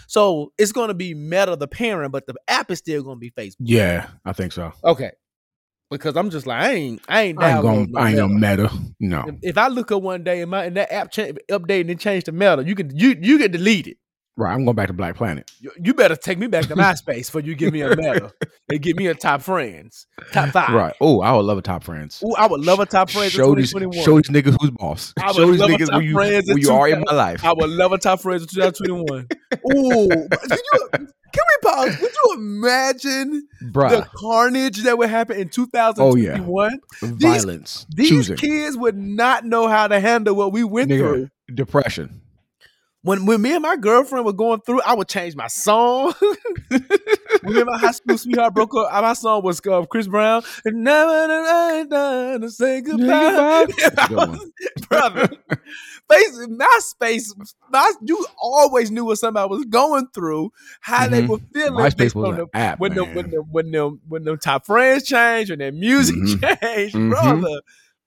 So 0.07 0.53
it's 0.59 0.73
going 0.73 0.89
to 0.89 0.95
be 0.95 1.15
Meta, 1.15 1.57
the 1.57 1.67
parent, 1.69 2.13
but 2.13 2.27
the 2.27 2.35
app 2.49 2.71
is 2.71 2.79
still 2.79 3.03
going 3.03 3.17
to 3.17 3.21
be 3.21 3.31
Facebook. 3.31 3.57
Yeah, 3.61 4.09
I 4.25 4.33
think 4.33 4.53
so. 4.53 4.73
Okay. 4.85 5.11
Because 5.91 6.17
I'm 6.17 6.31
just 6.31 6.47
like 6.47 6.61
I 6.61 6.73
ain't 6.73 7.03
I 7.09 7.23
ain't 7.23 7.41
I 7.41 7.53
ain't 7.53 7.63
going. 7.63 7.93
no 7.93 8.01
I 8.01 8.09
ain't 8.09 8.19
no 8.19 8.29
Meta. 8.29 8.63
Meta. 8.63 8.71
No. 8.99 9.25
If, 9.29 9.35
if 9.43 9.59
I 9.59 9.69
look 9.69 9.93
up 9.93 10.03
one 10.03 10.25
day 10.25 10.41
and 10.43 10.51
my 10.51 10.65
and 10.65 10.77
that 10.77 10.93
app 10.93 11.13
cha- 11.13 11.31
update 11.51 11.83
and 11.83 11.91
it 11.91 12.01
changed 12.01 12.27
to 12.27 12.33
Meta, 12.33 12.65
you 12.67 12.75
can 12.75 12.97
you 12.97 13.17
you 13.21 13.39
can 13.39 13.53
delete 13.53 13.87
it. 13.87 13.97
Right. 14.39 14.53
I'm 14.53 14.65
going 14.65 14.77
back 14.77 14.89
to 14.89 14.93
Black 14.93 15.17
Planet. 15.17 15.51
You, 15.61 15.73
you 15.83 15.95
better 15.95 16.15
take 16.15 16.39
me 16.39 16.47
back 16.47 16.67
to 16.67 16.77
MySpace 16.77 17.27
before 17.27 17.41
you 17.41 17.55
give 17.55 17.73
me 17.73 17.81
a 17.81 17.89
Meta 17.97 18.33
and 18.69 18.83
give 18.83 18.97
me 18.97 19.07
a 19.07 19.15
top 19.15 19.41
friends, 19.41 20.07
top 20.33 20.51
five. 20.51 20.75
Right. 20.75 20.95
Oh, 21.01 21.23
I 21.23 21.33
would 21.33 21.47
love 21.47 21.57
a 21.57 21.63
top 21.63 21.83
friends. 21.83 22.23
Ooh, 22.23 22.35
I 22.37 22.47
would 22.47 22.63
love 22.63 22.79
a 22.79 22.87
top 22.87 23.09
friends 23.09 23.35
in 23.35 23.39
Show 23.41 23.55
these, 23.55 23.73
2021. 23.73 24.05
show 24.05 24.17
these 24.17 24.29
niggas 24.29 24.57
who's 24.61 24.71
boss. 24.73 25.15
I 25.19 25.29
would 25.29 25.37
Show 25.37 25.51
these 25.51 25.61
love 25.61 25.71
a 25.71 25.73
niggas 25.73 25.87
top 25.87 25.95
where 25.95 26.03
you, 26.03 26.13
friends 26.13 26.49
where 26.49 26.59
you 26.59 26.71
are 26.71 26.89
in 26.89 27.05
my 27.07 27.15
life. 27.15 27.45
I 27.45 27.53
would 27.55 27.71
love 27.71 27.93
a 27.93 27.99
top 27.99 28.21
friends 28.21 28.43
in 28.43 28.49
2021. 28.49 29.27
Ooh, 29.73 30.09
can, 30.09 30.59
you, 30.73 30.89
can 30.91 31.09
we 31.33 31.71
pause? 31.71 31.97
Could 31.97 32.13
you 32.13 32.35
imagine 32.37 33.49
the 33.63 34.07
carnage 34.17 34.83
that 34.83 34.99
would 34.99 35.09
happen 35.09 35.39
in 35.39 35.49
2021? 35.49 36.79
Violence. 37.01 37.87
These 37.95 38.09
choosing. 38.11 38.37
kids 38.37 38.77
would 38.77 38.99
not 38.99 39.47
know 39.47 39.67
how 39.67 39.89
to 39.89 39.99
handle 39.99 40.35
what 40.35 40.53
we 40.53 40.63
went 40.63 40.91
Nigga, 40.91 40.99
through. 40.99 41.29
Depression. 41.55 42.21
When 43.07 43.25
when 43.25 43.41
me 43.41 43.55
and 43.55 43.63
my 43.63 43.77
girlfriend 43.77 44.27
were 44.27 44.33
going 44.33 44.61
through, 44.63 44.81
I 44.83 44.95
would 44.95 45.07
change 45.07 45.37
my 45.37 45.47
song. 45.47 46.13
when 46.71 47.55
me 47.55 47.63
my 47.63 47.79
high 47.79 47.93
school 47.93 48.19
sweetheart 48.19 48.53
broke 48.53 48.75
up, 48.75 48.91
my 49.01 49.13
song 49.13 49.45
was 49.45 49.61
uh, 49.65 49.85
Chris 49.87 50.09
Brown. 50.09 50.43
And 50.65 50.83
never 50.83 51.29
did 51.29 51.47
I 51.47 51.85
done 51.85 52.41
to 52.41 52.51
say 52.51 52.81
goodbye. 52.81 53.67
That's 53.79 53.99
a 54.05 54.09
good. 54.09 54.39
Brother, 54.89 55.29
face 56.11 56.47
my 56.49 56.79
space, 56.81 57.33
my, 57.71 57.93
you 58.03 58.27
always 58.43 58.91
knew 58.91 59.05
what 59.05 59.19
somebody 59.19 59.49
was 59.51 59.65
going 59.67 60.09
through, 60.13 60.51
how 60.81 61.07
they 61.07 61.23
Mhm. 61.23 61.29
were 61.29 61.39
feeling. 61.55 61.75
MySpace 61.85 62.13
was 62.13 62.25
on 62.25 62.35
an 62.41 62.47
the- 62.53 62.59
app, 62.59 62.81
when 62.81 62.95
the 62.95 63.05
man. 63.07 63.15
when 63.15 63.31
the 63.31 63.37
when 63.53 63.71
the 63.71 63.99
when 64.09 64.25
the 64.25 64.37
top 64.37 64.67
friends 64.67 65.05
changed, 65.05 65.51
when 65.51 65.61
their 65.61 65.71
music 65.71 66.17
Mhm. 66.17 66.61
changed, 66.61 66.97
Mhm. 66.97 67.11
brother. 67.11 67.61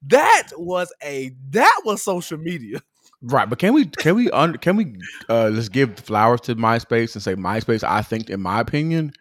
That 0.07 0.49
was 0.57 0.91
a 1.01 1.31
that 1.51 1.81
was 1.85 2.03
social 2.03 2.37
media. 2.37 2.81
Right, 3.21 3.49
but 3.49 3.59
can 3.59 3.73
we 3.73 3.85
can 3.85 4.15
we 4.15 4.31
un, 4.31 4.57
can 4.57 4.75
we 4.77 4.95
uh 5.27 5.49
let's 5.49 5.67
give 5.69 5.99
flowers 5.99 6.39
to 6.41 6.55
MySpace 6.55 7.15
and 7.15 7.21
say 7.23 7.35
MySpace? 7.35 7.83
I 7.83 8.01
think, 8.01 8.29
in 8.29 8.41
my 8.41 8.61
opinion, 8.61 9.11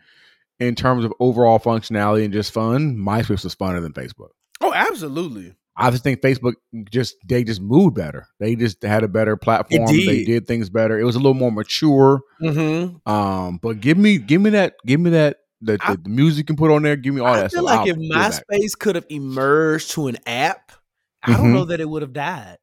in 0.60 0.74
terms 0.76 1.04
of 1.04 1.12
overall 1.18 1.58
functionality 1.58 2.24
and 2.24 2.32
just 2.32 2.52
fun, 2.52 2.96
MySpace 2.96 3.42
was 3.44 3.54
funner 3.56 3.82
than 3.82 3.92
Facebook. 3.92 4.28
Oh, 4.60 4.72
absolutely. 4.72 5.54
I 5.76 5.90
just 5.90 6.02
think 6.02 6.20
Facebook 6.20 6.54
just 6.90 7.16
they 7.24 7.42
just 7.44 7.60
moved 7.60 7.94
better. 7.96 8.26
They 8.40 8.54
just 8.56 8.82
had 8.82 9.02
a 9.04 9.08
better 9.08 9.36
platform. 9.36 9.86
did. 9.86 10.08
They 10.08 10.24
did 10.24 10.46
things 10.46 10.70
better. 10.70 10.98
It 10.98 11.04
was 11.04 11.14
a 11.16 11.18
little 11.20 11.34
more 11.34 11.52
mature. 11.52 12.20
Mm-hmm. 12.42 13.08
Um, 13.10 13.58
but 13.62 13.80
give 13.80 13.98
me 13.98 14.18
give 14.18 14.40
me 14.40 14.50
that 14.50 14.74
give 14.86 15.00
me 15.00 15.10
that 15.10 15.38
the, 15.60 15.76
I- 15.80 15.96
the 15.96 16.08
music 16.08 16.38
you 16.38 16.44
can 16.44 16.56
put 16.56 16.70
on 16.70 16.82
there. 16.82 16.94
Give 16.96 17.14
me 17.14 17.20
all 17.20 17.28
I 17.34 17.40
that 17.42 17.52
feel 17.52 17.66
stuff. 17.66 17.86
like 17.86 17.88
I'll 17.96 18.00
if. 18.00 18.10
MySpace 18.12 18.78
could 18.78 18.94
have 18.94 19.06
emerged 19.08 19.90
to 19.92 20.06
an 20.08 20.18
app, 20.26 20.70
I 21.22 21.32
don't 21.32 21.46
Mhm. 21.46 21.52
know 21.54 21.64
that 21.66 21.80
it 21.80 21.88
would 21.88 22.02
have 22.02 22.12
died. 22.12 22.58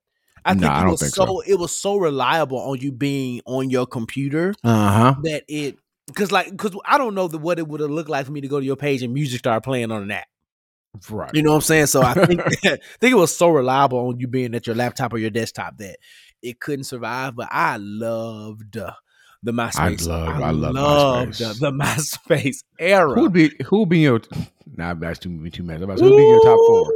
I 0.46 0.52
think 0.52 0.62
Nah, 0.64 0.84
I 0.84 0.88
it 0.88 0.92
was 0.92 1.00
think 1.02 1.14
so, 1.16 1.26
so. 1.26 1.42
it 1.42 1.56
was 1.60 1.76
so 1.76 1.98
reliable 1.98 2.60
on 2.60 2.80
you 2.80 2.92
being 2.92 3.42
on 3.46 3.70
your 3.70 3.86
computer 3.88 4.54
uh 4.64 4.92
huh. 4.92 5.16
that 5.24 5.44
it 5.48 5.78
because 6.08 6.32
like 6.32 6.52
because 6.52 6.76
I 6.86 6.98
don't 7.00 7.16
know 7.16 7.28
the, 7.28 7.38
what 7.40 7.58
it 7.60 7.68
would 7.68 7.82
have 7.82 7.90
looked 7.90 8.10
like 8.10 8.26
for 8.28 8.32
me 8.32 8.42
to 8.42 8.48
go 8.48 8.60
to 8.60 8.66
your 8.66 8.76
page 8.76 9.02
and 9.04 9.14
music 9.14 9.40
start 9.40 9.64
playing 9.64 9.92
on 9.92 10.04
an 10.04 10.12
app. 10.12 10.28
Right. 11.10 11.32
You 11.34 11.42
know 11.44 11.50
what 11.50 11.56
I'm 11.56 11.62
saying? 11.62 11.88
So 11.88 12.02
I 12.04 12.14
think 12.14 12.42
that, 12.64 12.80
I 12.82 12.98
think 13.02 13.12
it 13.12 13.16
was 13.18 13.36
so 13.36 13.50
reliable 13.50 13.98
on 14.08 14.20
you 14.20 14.28
being 14.28 14.54
at 14.56 14.66
your 14.68 14.76
laptop 14.76 15.14
or 15.14 15.18
your 15.18 15.30
desktop 15.32 15.78
that 15.80 15.98
it 16.42 16.60
couldn't 16.60 16.86
survive. 16.86 17.36
But 17.36 17.50
I 17.52 17.78
loved 17.78 18.78
uh, 18.78 18.94
the 19.44 19.52
MySpace. 19.52 20.08
love- 20.08 20.42
I 20.42 20.52
love 20.52 20.74
loved 20.76 21.32
MySpace. 21.34 21.60
the, 21.60 21.72
the 21.72 21.72
MySpace 22.38 22.58
era. 22.80 23.14
who 23.14 23.22
would 23.24 23.34
be 23.34 23.52
who 23.66 23.80
would 23.80 23.90
be 23.90 24.00
your? 24.00 24.22
Nah, 24.78 24.94
that's 24.96 25.20
too 25.20 25.50
too 25.52 25.64
many. 25.64 25.80
Who 25.80 25.88
would 25.88 25.98
be 26.00 26.06
your 26.24 26.42
top 26.44 26.58
four? 26.68 26.92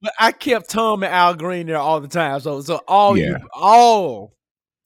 But 0.00 0.12
I 0.20 0.32
kept 0.32 0.70
Tom 0.70 1.02
and 1.02 1.12
Al 1.12 1.34
Green 1.34 1.66
there 1.66 1.78
all 1.78 2.00
the 2.00 2.08
time. 2.08 2.38
So 2.40 2.60
so 2.60 2.80
all 2.86 3.16
you 3.16 3.36
all 3.54 4.34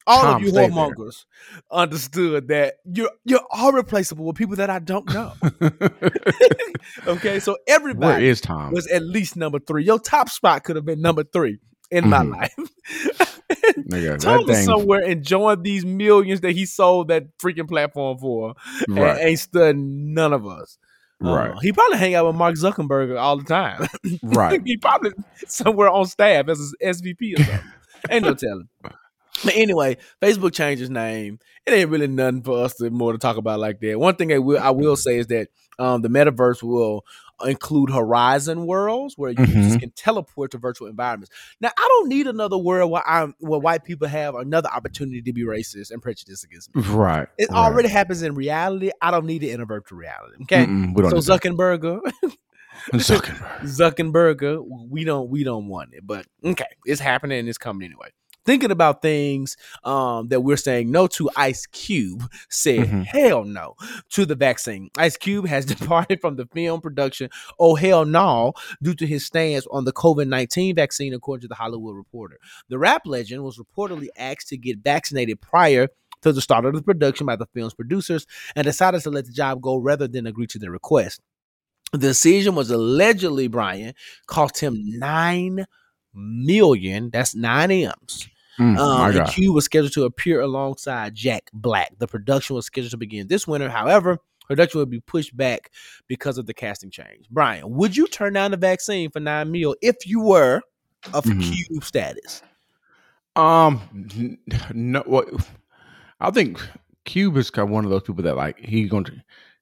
all 0.07 0.23
Tom 0.23 0.37
of 0.37 0.43
you 0.43 0.53
whoremongers 0.53 1.25
understood 1.71 2.49
that 2.49 2.75
you're 2.85 3.11
you're 3.25 3.45
all 3.51 3.73
replaceable 3.73 4.25
with 4.27 4.37
people 4.37 4.57
that 4.57 4.71
I 4.71 4.79
don't 4.79 5.09
know. 5.09 5.35
okay, 7.07 7.41
so 7.41 7.57
everybody 7.69 8.29
is 8.29 8.41
Tom? 8.41 8.73
was 8.73 8.87
at 8.89 9.03
least 9.03 9.37
number 9.37 9.59
three. 9.59 9.85
Your 9.85 9.99
top 9.99 10.29
spot 10.29 10.65
could 10.65 10.77
have 10.77 10.85
been 10.85 11.01
number 11.01 11.25
three 11.25 11.59
in 11.91 12.09
my 12.09 12.23
Mhm. 12.23 12.31
life. 12.31 12.55
Nigga, 13.77 14.19
Tom 14.19 14.41
is 14.49 14.57
thing. 14.57 14.65
somewhere 14.67 15.01
enjoying 15.03 15.63
these 15.63 15.85
millions 15.85 16.41
that 16.41 16.53
he 16.53 16.67
sold 16.67 17.09
that 17.09 17.25
freaking 17.39 17.69
platform 17.69 18.19
for, 18.19 18.55
and 18.89 18.99
ain't 19.19 19.39
studying 19.39 20.15
none 20.15 20.33
of 20.33 20.47
us. 20.47 20.79
Uh, 21.25 21.35
Right. 21.37 21.55
he 21.63 21.73
probably 21.73 21.99
hang 21.99 22.15
out 22.15 22.27
with 22.27 22.37
Mark 22.37 22.55
Zuckerberg 22.57 23.19
all 23.19 23.37
the 23.37 23.45
time. 23.45 23.87
Right. 24.23 24.61
he 24.65 24.77
probably 24.77 25.13
somewhere 25.47 25.89
on 25.91 26.07
staff 26.07 26.49
as 26.49 26.59
an 26.81 26.89
SVP 26.95 27.35
or 27.39 27.43
something. 27.45 27.73
ain't 28.11 28.25
no 28.25 28.35
telling. 28.35 28.69
But 29.45 29.55
anyway, 29.57 29.97
Facebook 30.21 30.53
changed 30.53 30.83
its 30.83 30.91
name. 30.91 31.39
It 31.67 31.73
ain't 31.73 31.91
really 31.91 32.07
nothing 32.07 32.43
for 32.43 32.65
us 32.65 32.75
to 32.75 32.91
more 32.91 33.13
to 33.13 33.19
talk 33.19 33.37
about 33.37 33.61
like 33.61 33.81
that. 33.81 33.99
One 33.99 34.15
thing 34.17 34.33
I 34.33 34.39
will 34.39 34.59
I 34.59 34.71
will 34.71 34.97
say 34.97 35.19
is 35.19 35.29
that 35.29 35.49
um, 35.79 36.03
the 36.03 36.09
metaverse 36.09 36.63
will 36.63 37.05
include 37.45 37.91
horizon 37.91 38.67
worlds 38.67 39.15
where 39.17 39.31
users 39.31 39.77
Mhm. 39.77 39.81
can 39.81 39.91
teleport 39.93 40.51
to 40.53 40.59
virtual 40.59 40.89
environments. 40.89 41.35
Now, 41.61 41.71
I 41.77 41.87
don't 41.89 42.09
need 42.09 42.27
another 42.27 42.57
world 42.59 42.91
where 42.91 43.07
I'm 43.09 43.35
where 43.39 43.59
white 43.61 43.85
people 43.85 44.09
have 44.09 44.35
another 44.35 44.69
opportunity 44.69 45.23
to 45.23 45.33
be 45.33 45.43
racist 45.45 45.91
and 45.91 46.01
prejudiced 46.03 46.45
against 46.45 46.75
me. 46.75 46.83
Right. 46.83 47.29
It 47.39 47.49
right. 47.51 47.57
already 47.59 47.89
happens 47.89 48.23
in 48.23 48.35
reality. 48.35 48.91
I 49.01 49.11
don't 49.11 49.27
need 49.27 49.43
it 49.43 49.51
in 49.51 49.61
a 49.61 49.65
virtual 49.67 49.99
reality. 49.99 50.37
Okay. 50.43 50.67
We 50.67 51.03
don't 51.03 51.23
So. 51.23 51.37
Zuckerberg, 51.39 52.01
Zuckerberg. 52.95 53.61
Zuckerberg, 53.63 54.65
we 54.91 55.05
don't 55.05 55.29
we 55.31 55.45
don't 55.45 55.69
want 55.69 55.91
it, 55.95 56.07
but 56.07 56.27
okay, 56.45 56.65
it's 56.85 57.01
happening 57.01 57.39
and 57.39 57.49
it's 57.49 57.59
coming 57.59 57.85
anyway. 57.87 58.09
Thinking 58.45 58.71
about 58.73 59.03
things 59.03 59.57
um, 59.85 60.29
that 60.29 60.41
we're 60.41 60.57
saying 60.57 60.91
no 60.91 61.07
to, 61.09 61.31
Ice 61.37 61.67
Cube 61.67 62.29
said 62.51 62.89
Mhm. 62.89 63.05
hell 63.07 63.45
no 63.45 63.75
to 64.11 64.27
the 64.27 64.35
vaccine. 64.35 64.91
Ice 64.99 65.17
Cube 65.17 65.47
has 65.47 65.65
departed 66.07 66.21
from 66.21 66.37
the 66.37 66.47
film 66.47 66.81
production. 66.81 67.31
Oh 67.61 67.77
hell 67.77 68.05
no, 68.05 68.53
due 68.83 68.95
to 68.95 69.07
his 69.07 69.25
stance 69.25 69.67
on 69.71 69.85
the 69.85 69.93
COVID 69.93 70.27
nineteen 70.29 70.75
vaccine, 70.75 71.15
according 71.15 71.43
to 71.43 71.49
the 71.49 71.55
Hollywood 71.55 71.95
Reporter. 71.97 72.39
The 72.69 72.79
rap 72.79 73.03
legend 73.07 73.45
was 73.45 73.59
reportedly 73.59 74.09
asked 74.17 74.49
to 74.49 74.57
get 74.57 74.79
vaccinated 74.79 75.41
prior 75.41 75.89
to 76.23 76.33
the 76.33 76.41
start 76.41 76.65
of 76.65 76.75
the 76.75 76.83
production 76.83 77.27
by 77.27 77.37
the 77.37 77.47
film's 77.55 77.75
producers 77.75 78.27
and 78.57 78.65
decided 78.65 79.03
to 79.03 79.11
let 79.11 79.27
the 79.27 79.33
job 79.33 79.61
go 79.61 79.77
rather 79.77 80.07
than 80.09 80.27
agree 80.27 80.47
to 80.49 80.59
their 80.59 80.71
request. 80.71 81.21
The 81.93 81.99
decision 81.99 82.55
was 82.55 82.71
allegedly, 82.71 83.49
Brian, 83.49 83.95
cost 84.27 84.59
him 84.61 84.79
nine 84.99 85.67
million. 86.15 87.11
That's 87.11 87.35
nine 87.35 87.71
M's. 87.71 88.29
Mm, 88.59 88.79
Um, 88.79 89.17
and 89.17 89.29
Q 89.29 89.53
was 89.53 89.65
scheduled 89.65 89.93
to 89.95 90.05
appear 90.05 90.41
alongside 90.41 91.15
Jack 91.15 91.51
Black. 91.55 91.93
The 91.99 92.07
production 92.07 92.55
was 92.57 92.67
scheduled 92.67 92.91
to 92.91 92.97
begin 92.99 93.27
this 93.29 93.47
winter. 93.47 93.69
However, 93.71 94.19
production 94.47 94.79
would 94.81 94.91
be 94.91 95.01
pushed 95.01 95.35
back 95.37 95.71
because 96.07 96.37
of 96.39 96.47
the 96.47 96.53
casting 96.55 96.91
change. 96.91 97.27
Brian, 97.31 97.65
would 97.71 97.97
you 97.97 98.07
turn 98.09 98.35
down 98.35 98.51
the 98.51 98.57
vaccine 98.59 99.11
for 99.11 99.21
nine 99.21 99.51
mil 99.51 99.75
if 99.81 100.07
you 100.07 100.21
were 100.21 100.61
of 101.15 101.25
Mhm. 101.25 101.67
Cube 101.69 101.85
status? 101.85 102.43
Um, 103.37 103.81
no. 104.75 105.03
What? 105.07 105.29
I 106.21 106.31
think 106.31 106.61
Cube 107.05 107.37
is 107.39 107.51
kind 107.51 107.69
of 107.69 107.73
one 107.73 107.85
of 107.85 107.91
those 107.91 108.03
people 108.03 108.23
that 108.25 108.37
like 108.37 108.59
he's 108.59 108.91
going 108.91 109.05
to 109.05 109.15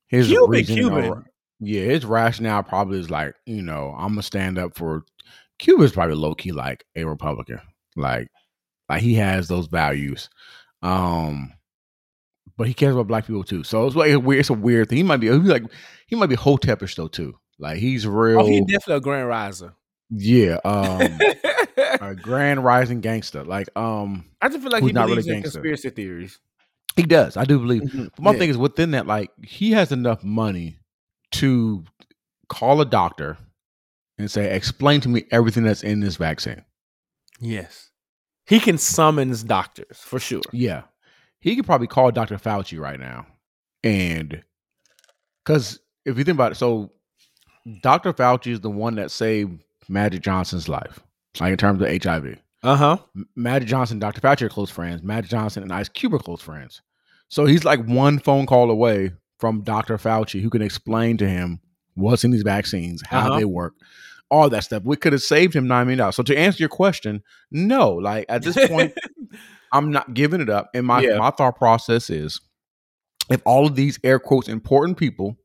his 0.08 0.26
Cube 0.26 0.52
and 0.52 0.66
Cuban. 0.66 1.04
or- 1.04 1.24
yeah, 1.60 1.82
his 1.82 2.04
rationale 2.04 2.62
probably 2.62 2.98
is 2.98 3.10
like 3.10 3.34
you 3.46 3.62
know 3.62 3.94
I'm 3.96 4.08
gonna 4.14 4.22
stand 4.22 4.58
up 4.58 4.76
for. 4.76 5.04
Cube 5.58 5.82
is 5.82 5.92
probably 5.92 6.16
low 6.16 6.34
key 6.34 6.52
like 6.52 6.84
a 6.96 7.04
Republican, 7.04 7.60
like 7.94 8.28
like 8.90 9.02
he 9.02 9.14
has 9.14 9.48
those 9.48 9.66
values. 9.68 10.28
Um, 10.82 11.52
but 12.56 12.66
he 12.66 12.74
cares 12.74 12.94
about 12.94 13.06
black 13.08 13.26
people 13.26 13.44
too. 13.44 13.64
So 13.64 13.86
it's 13.86 13.96
like 13.96 14.10
a 14.12 14.18
weird. 14.20 14.40
It's 14.40 14.50
a 14.50 14.54
weird 14.54 14.88
thing. 14.88 14.96
He 14.98 15.02
might 15.02 15.18
be. 15.18 15.28
He's 15.28 15.38
like 15.48 15.64
he 16.06 16.16
might 16.16 16.26
be 16.28 16.36
hotepish 16.36 16.94
though 16.96 17.08
too. 17.08 17.36
Like 17.58 17.78
he's 17.78 18.06
real. 18.06 18.40
Oh, 18.40 18.46
he's 18.46 18.60
definitely 18.66 18.94
a 18.96 19.00
grand 19.00 19.28
riser. 19.28 19.74
yeah. 20.10 20.58
Um, 20.64 21.18
a 22.00 22.14
grand 22.14 22.64
rising 22.64 23.00
gangster. 23.00 23.44
Like 23.44 23.68
um. 23.76 24.26
I 24.42 24.48
just 24.48 24.60
feel 24.62 24.70
like 24.72 24.82
he's 24.82 24.92
not 24.92 25.08
really 25.08 25.20
in 25.20 25.34
gangster. 25.40 25.52
conspiracy 25.60 25.90
theories. 25.90 26.38
He 26.96 27.02
does. 27.04 27.36
I 27.36 27.44
do 27.44 27.58
believe. 27.60 27.82
Mhm. 27.82 28.10
But 28.16 28.20
my 28.20 28.32
Yeah. 28.32 28.38
thing 28.38 28.50
is 28.50 28.58
within 28.58 28.90
that, 28.92 29.06
like 29.06 29.30
he 29.44 29.70
has 29.72 29.92
enough 29.92 30.24
money 30.24 30.78
to 31.32 31.84
call 32.48 32.80
a 32.80 32.84
doctor 32.86 33.38
and 34.18 34.30
say, 34.30 34.54
"Explain 34.54 35.00
to 35.02 35.08
me 35.08 35.24
everything 35.30 35.62
that's 35.62 35.82
in 35.84 36.00
this 36.00 36.16
vaccine." 36.16 36.64
Yes. 37.40 37.89
He 38.50 38.60
can 38.60 38.76
summons 38.76 39.42
doctors 39.42 39.96
for 39.98 40.18
sure. 40.18 40.42
Yeah, 40.52 40.82
he 41.40 41.56
could 41.56 41.64
probably 41.64 41.86
call 41.86 42.10
Dr. 42.10 42.36
Fauci 42.36 42.78
right 42.78 43.00
now, 43.00 43.26
and 43.82 44.42
because 45.44 45.78
if 46.04 46.18
you 46.18 46.24
think 46.24 46.34
about 46.36 46.52
it, 46.52 46.56
so 46.56 46.90
Dr. 47.82 48.12
Fauci 48.12 48.52
is 48.52 48.60
the 48.60 48.70
one 48.70 48.96
that 48.96 49.10
saved 49.10 49.62
Magic 49.88 50.20
Johnson's 50.22 50.68
life, 50.68 51.00
like 51.40 51.52
in 51.52 51.56
terms 51.56 51.80
of 51.80 52.02
HIV. 52.02 52.38
Uh 52.62 52.76
huh. 52.76 52.96
Magic 53.36 53.68
Johnson 53.68 53.98
Dr. 53.98 54.20
Fauci 54.20 54.42
are 54.42 54.48
close 54.50 54.68
friends. 54.70 55.02
Magic 55.02 55.30
Johnson 55.30 55.62
and 55.62 55.72
Ice 55.72 55.88
Cube 55.88 56.12
are 56.14 56.18
close 56.18 56.42
friends. 56.42 56.82
So 57.28 57.46
he's 57.46 57.64
like 57.64 57.82
one 57.86 58.18
phone 58.18 58.44
call 58.46 58.70
away 58.70 59.12
from 59.38 59.62
Dr. 59.62 59.96
Fauci 59.96 60.42
who 60.42 60.50
can 60.50 60.60
explain 60.60 61.16
to 61.18 61.28
him 61.28 61.60
what's 61.94 62.24
in 62.24 62.32
these 62.32 62.42
vaccines, 62.42 63.02
how 63.06 63.28
Uh-huh. 63.28 63.38
they 63.38 63.44
work, 63.46 63.74
all 64.30 64.48
that 64.50 64.64
stuff. 64.64 64.82
We 64.84 64.96
could 64.96 65.12
have 65.12 65.22
saved 65.22 65.54
him 65.54 65.66
$9 65.66 65.86
million. 65.86 66.12
So 66.12 66.22
to 66.22 66.36
answer 66.38 66.62
your 66.62 66.68
question, 66.68 67.22
no. 67.50 67.90
Like 67.92 68.26
at 68.28 68.42
this 68.42 68.56
point, 68.68 68.94
I'm 69.72 69.90
not 69.90 70.14
giving 70.14 70.40
it 70.40 70.48
up. 70.50 70.70
And 70.74 70.86
my, 70.86 71.00
Yeah. 71.02 71.18
my 71.18 71.30
thought 71.30 71.56
process 71.56 72.10
is 72.10 72.40
if 73.30 73.40
all 73.44 73.66
of 73.66 73.74
these 73.74 73.98
air 74.04 74.18
quotes 74.18 74.48
important 74.48 74.98
people 74.98 75.36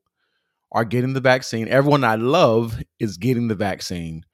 are 0.72 0.84
getting 0.84 1.12
the 1.14 1.20
vaccine, 1.20 1.68
everyone 1.68 2.04
I 2.04 2.16
love 2.16 2.80
is 2.98 3.16
getting 3.16 3.48
the 3.48 3.54
vaccine. 3.54 4.24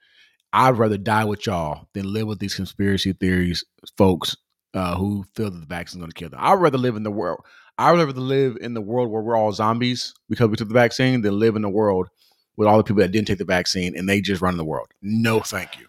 I'd 0.53 0.77
rather 0.77 0.99
die 0.99 1.25
with 1.25 1.47
y'all 1.47 1.89
than 1.95 2.13
live 2.13 2.27
with 2.27 2.39
these 2.39 2.55
conspiracy 2.55 3.13
theories, 3.15 3.65
folks 3.97 4.37
uh, 4.75 4.97
who 4.97 5.25
feel 5.35 5.51
that 5.51 5.61
the 5.61 5.67
vaccine's 5.67 6.01
going 6.01 6.11
to 6.11 6.15
kill 6.19 6.29
them. 6.31 6.41
I'd 6.43 6.55
rather 6.55 6.79
live 6.79 6.97
in 6.97 7.03
the 7.05 7.11
world. 7.11 7.41
I'd 7.79 7.93
rather 7.97 8.13
live 8.13 8.59
in 8.61 8.75
the 8.75 8.83
world 8.83 9.11
where 9.11 9.23
we're 9.23 9.37
all 9.37 9.53
zombies 9.53 10.13
because 10.29 10.49
we 10.51 10.57
took 10.57 10.69
the 10.69 10.75
vaccine 10.75 11.23
than 11.23 11.39
live 11.39 11.57
in 11.57 11.63
the 11.63 11.71
world 11.71 12.09
with 12.57 12.69
all 12.69 12.77
the 12.77 12.85
people 12.85 13.01
that 13.03 13.13
didn't 13.13 13.27
take 13.29 13.39
the 13.39 13.45
vaccine 13.45 13.97
and 13.97 14.09
they 14.09 14.21
just 14.21 14.43
run 14.43 14.57
the 14.57 14.65
world. 14.65 14.89
No, 15.01 15.41
thank 15.41 15.79
you. 15.79 15.87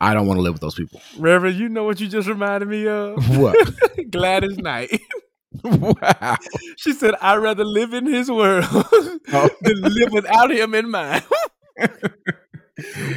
I 0.00 0.12
don't 0.14 0.26
want 0.26 0.38
to 0.38 0.42
live 0.42 0.54
with 0.54 0.60
those 0.60 0.74
people. 0.74 1.00
Reverend, 1.18 1.56
you 1.58 1.68
know 1.68 1.84
what 1.84 2.00
you 2.00 2.08
just 2.08 2.28
reminded 2.28 2.68
me 2.68 2.86
of? 2.86 3.16
What? 3.38 3.56
Gladys 4.10 4.58
Knight. 4.58 5.00
wow. 5.64 6.36
She 6.76 6.92
said, 6.92 7.14
I'd 7.20 7.36
rather 7.36 7.64
live 7.64 7.94
in 7.94 8.06
his 8.06 8.30
world 8.30 8.66
Oh. 8.70 9.48
than 9.62 9.80
live 9.82 10.12
without 10.12 10.50
him 10.50 10.74
in 10.74 10.90
mine. 10.90 11.22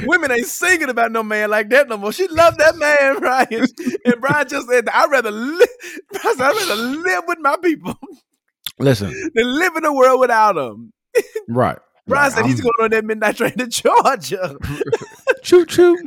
Women 0.06 0.32
ain't 0.32 0.46
singing 0.46 0.90
about 0.90 1.12
no 1.12 1.24
man 1.24 1.50
like 1.50 1.70
that 1.70 1.90
no 1.90 1.98
more. 1.98 2.12
She 2.12 2.28
loved 2.28 2.60
that 2.60 2.76
man, 2.78 3.20
Brian. 3.20 3.66
And 4.06 4.22
Brian 4.22 4.48
just 4.48 4.70
said, 4.70 4.88
I'd 4.88 5.10
rather 5.10 5.32
live, 5.32 5.68
I'd 6.24 6.36
rather 6.40 6.76
live 6.76 7.24
with 7.28 7.40
my 7.40 7.58
people 7.58 7.96
Listen, 8.78 9.10
than 9.34 9.58
live 9.58 9.76
in 9.76 9.84
a 9.86 9.92
world 9.94 10.20
without 10.20 10.54
them. 10.54 10.94
right. 11.48 11.80
Brian 12.08 12.24
right. 12.24 12.32
said 12.34 12.46
he's 12.46 12.60
I'm- 12.60 12.64
going 12.64 12.74
on 12.86 12.90
that 12.92 13.06
midnight 13.06 13.38
train 13.38 13.54
to 13.58 13.68
Georgia. 13.68 14.56
choo 15.44 15.66
choo. 15.66 15.98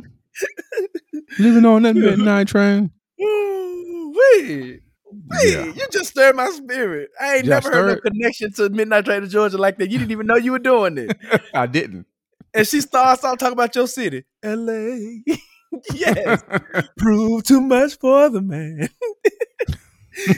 Living 1.39 1.65
on 1.65 1.83
that 1.83 1.95
midnight 1.95 2.47
train. 2.47 2.91
Ooh, 3.21 4.13
wait. 4.15 4.81
Wait, 5.29 5.53
Yeah. 5.53 5.65
you 5.65 5.85
just 5.91 6.11
stirred 6.11 6.35
my 6.35 6.49
spirit. 6.49 7.09
I 7.19 7.35
ain't 7.37 7.45
Yeah, 7.45 7.55
never 7.55 7.69
heard 7.69 7.85
no 7.85 7.91
stirred- 7.95 8.03
connection 8.13 8.53
to 8.53 8.69
Midnight 8.69 9.05
Train 9.05 9.21
to 9.21 9.27
Georgia 9.27 9.57
like 9.57 9.77
that. 9.77 9.89
You 9.91 9.97
didn't 9.99 10.11
even 10.11 10.25
know 10.25 10.35
you 10.37 10.51
were 10.53 10.59
doing 10.59 10.97
it. 10.97 11.17
I 11.53 11.67
didn't. 11.67 12.05
and 12.53 12.65
she 12.65 12.79
starts 12.81 13.23
off 13.23 13.37
talking 13.37 13.53
about 13.53 13.75
your 13.75 13.87
city, 13.87 14.23
L.A. 14.41 15.23
yes, 15.93 16.43
prove 16.97 17.43
too 17.43 17.59
much 17.61 17.97
for 17.99 18.29
the 18.29 18.41
man. 18.41 18.89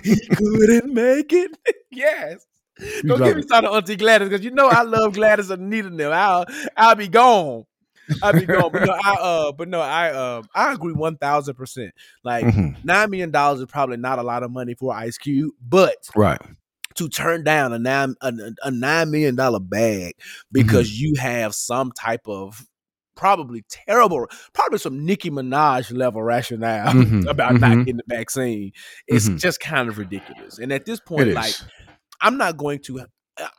he 0.04 0.16
couldn't 0.36 0.94
make 0.94 1.32
it. 1.34 1.52
yes. 1.92 2.46
Don't 3.06 3.24
get 3.24 3.36
me 3.36 3.42
started 3.44 3.70
on 3.70 3.78
Auntie 3.78 3.96
Gladys 3.96 4.30
because 4.30 4.44
you 4.44 4.52
know 4.52 4.68
I 4.68 4.84
love 4.84 5.14
Gladys 5.14 5.50
and 5.50 5.64
Anita 5.74 5.90
them. 5.90 6.12
I'll 6.12 6.46
I'll 6.78 6.96
be 6.96 7.08
gone. 7.08 7.66
I'll 8.22 8.34
be 8.34 8.46
gone. 8.46 8.72
But 8.72 8.84
no, 8.84 8.92
I 8.92 9.12
uh, 9.20 9.52
but 9.54 9.68
no, 9.70 9.82
I 9.82 10.12
um, 10.12 10.48
I 10.54 10.74
agree 10.74 10.94
one 10.94 11.18
thousand 11.18 11.56
percent. 11.56 11.94
Like 12.24 12.46
Mhm. 12.46 12.84
nine 12.84 13.10
million 13.10 13.32
dollars 13.32 13.60
is 13.62 13.66
probably 13.68 13.98
not 13.98 14.20
a 14.20 14.24
lot 14.24 14.44
of 14.44 14.52
money 14.52 14.74
for 14.76 14.94
Ice 14.94 15.18
Cube, 15.18 15.54
but 15.62 15.96
Right. 16.16 16.42
to 16.96 17.10
turn 17.10 17.44
down 17.44 17.74
a 17.74 17.80
nine 17.80 18.16
a, 18.22 18.34
a 18.64 18.72
nine 18.72 19.10
million 19.12 19.36
dollar 19.36 19.60
bag 19.60 20.16
because 20.52 20.90
Mm-hmm. 20.92 21.04
you 21.06 21.14
have 21.20 21.56
some 21.56 21.92
type 21.92 22.28
of 22.28 22.66
probably 23.16 23.64
terrible, 23.70 24.28
probably 24.54 24.80
some 24.80 25.06
Nicki 25.06 25.30
Minaj 25.30 25.96
level 25.96 26.24
rationale 26.24 26.94
Mhm, 26.94 27.26
about 27.30 27.60
not 27.60 27.72
mhm. 27.78 27.86
getting 27.86 27.98
the 27.98 28.04
vaccine. 28.08 28.72
It's 29.08 29.30
Mhm. 29.30 29.40
just 29.40 29.60
kind 29.60 29.88
of 29.88 29.98
ridiculous. 29.98 30.58
And 30.58 30.74
at 30.74 30.86
this 30.86 31.00
point, 31.00 31.30
like 31.36 31.54
I'm 32.24 32.38
not 32.38 32.58
going 32.58 32.80
to. 32.86 33.06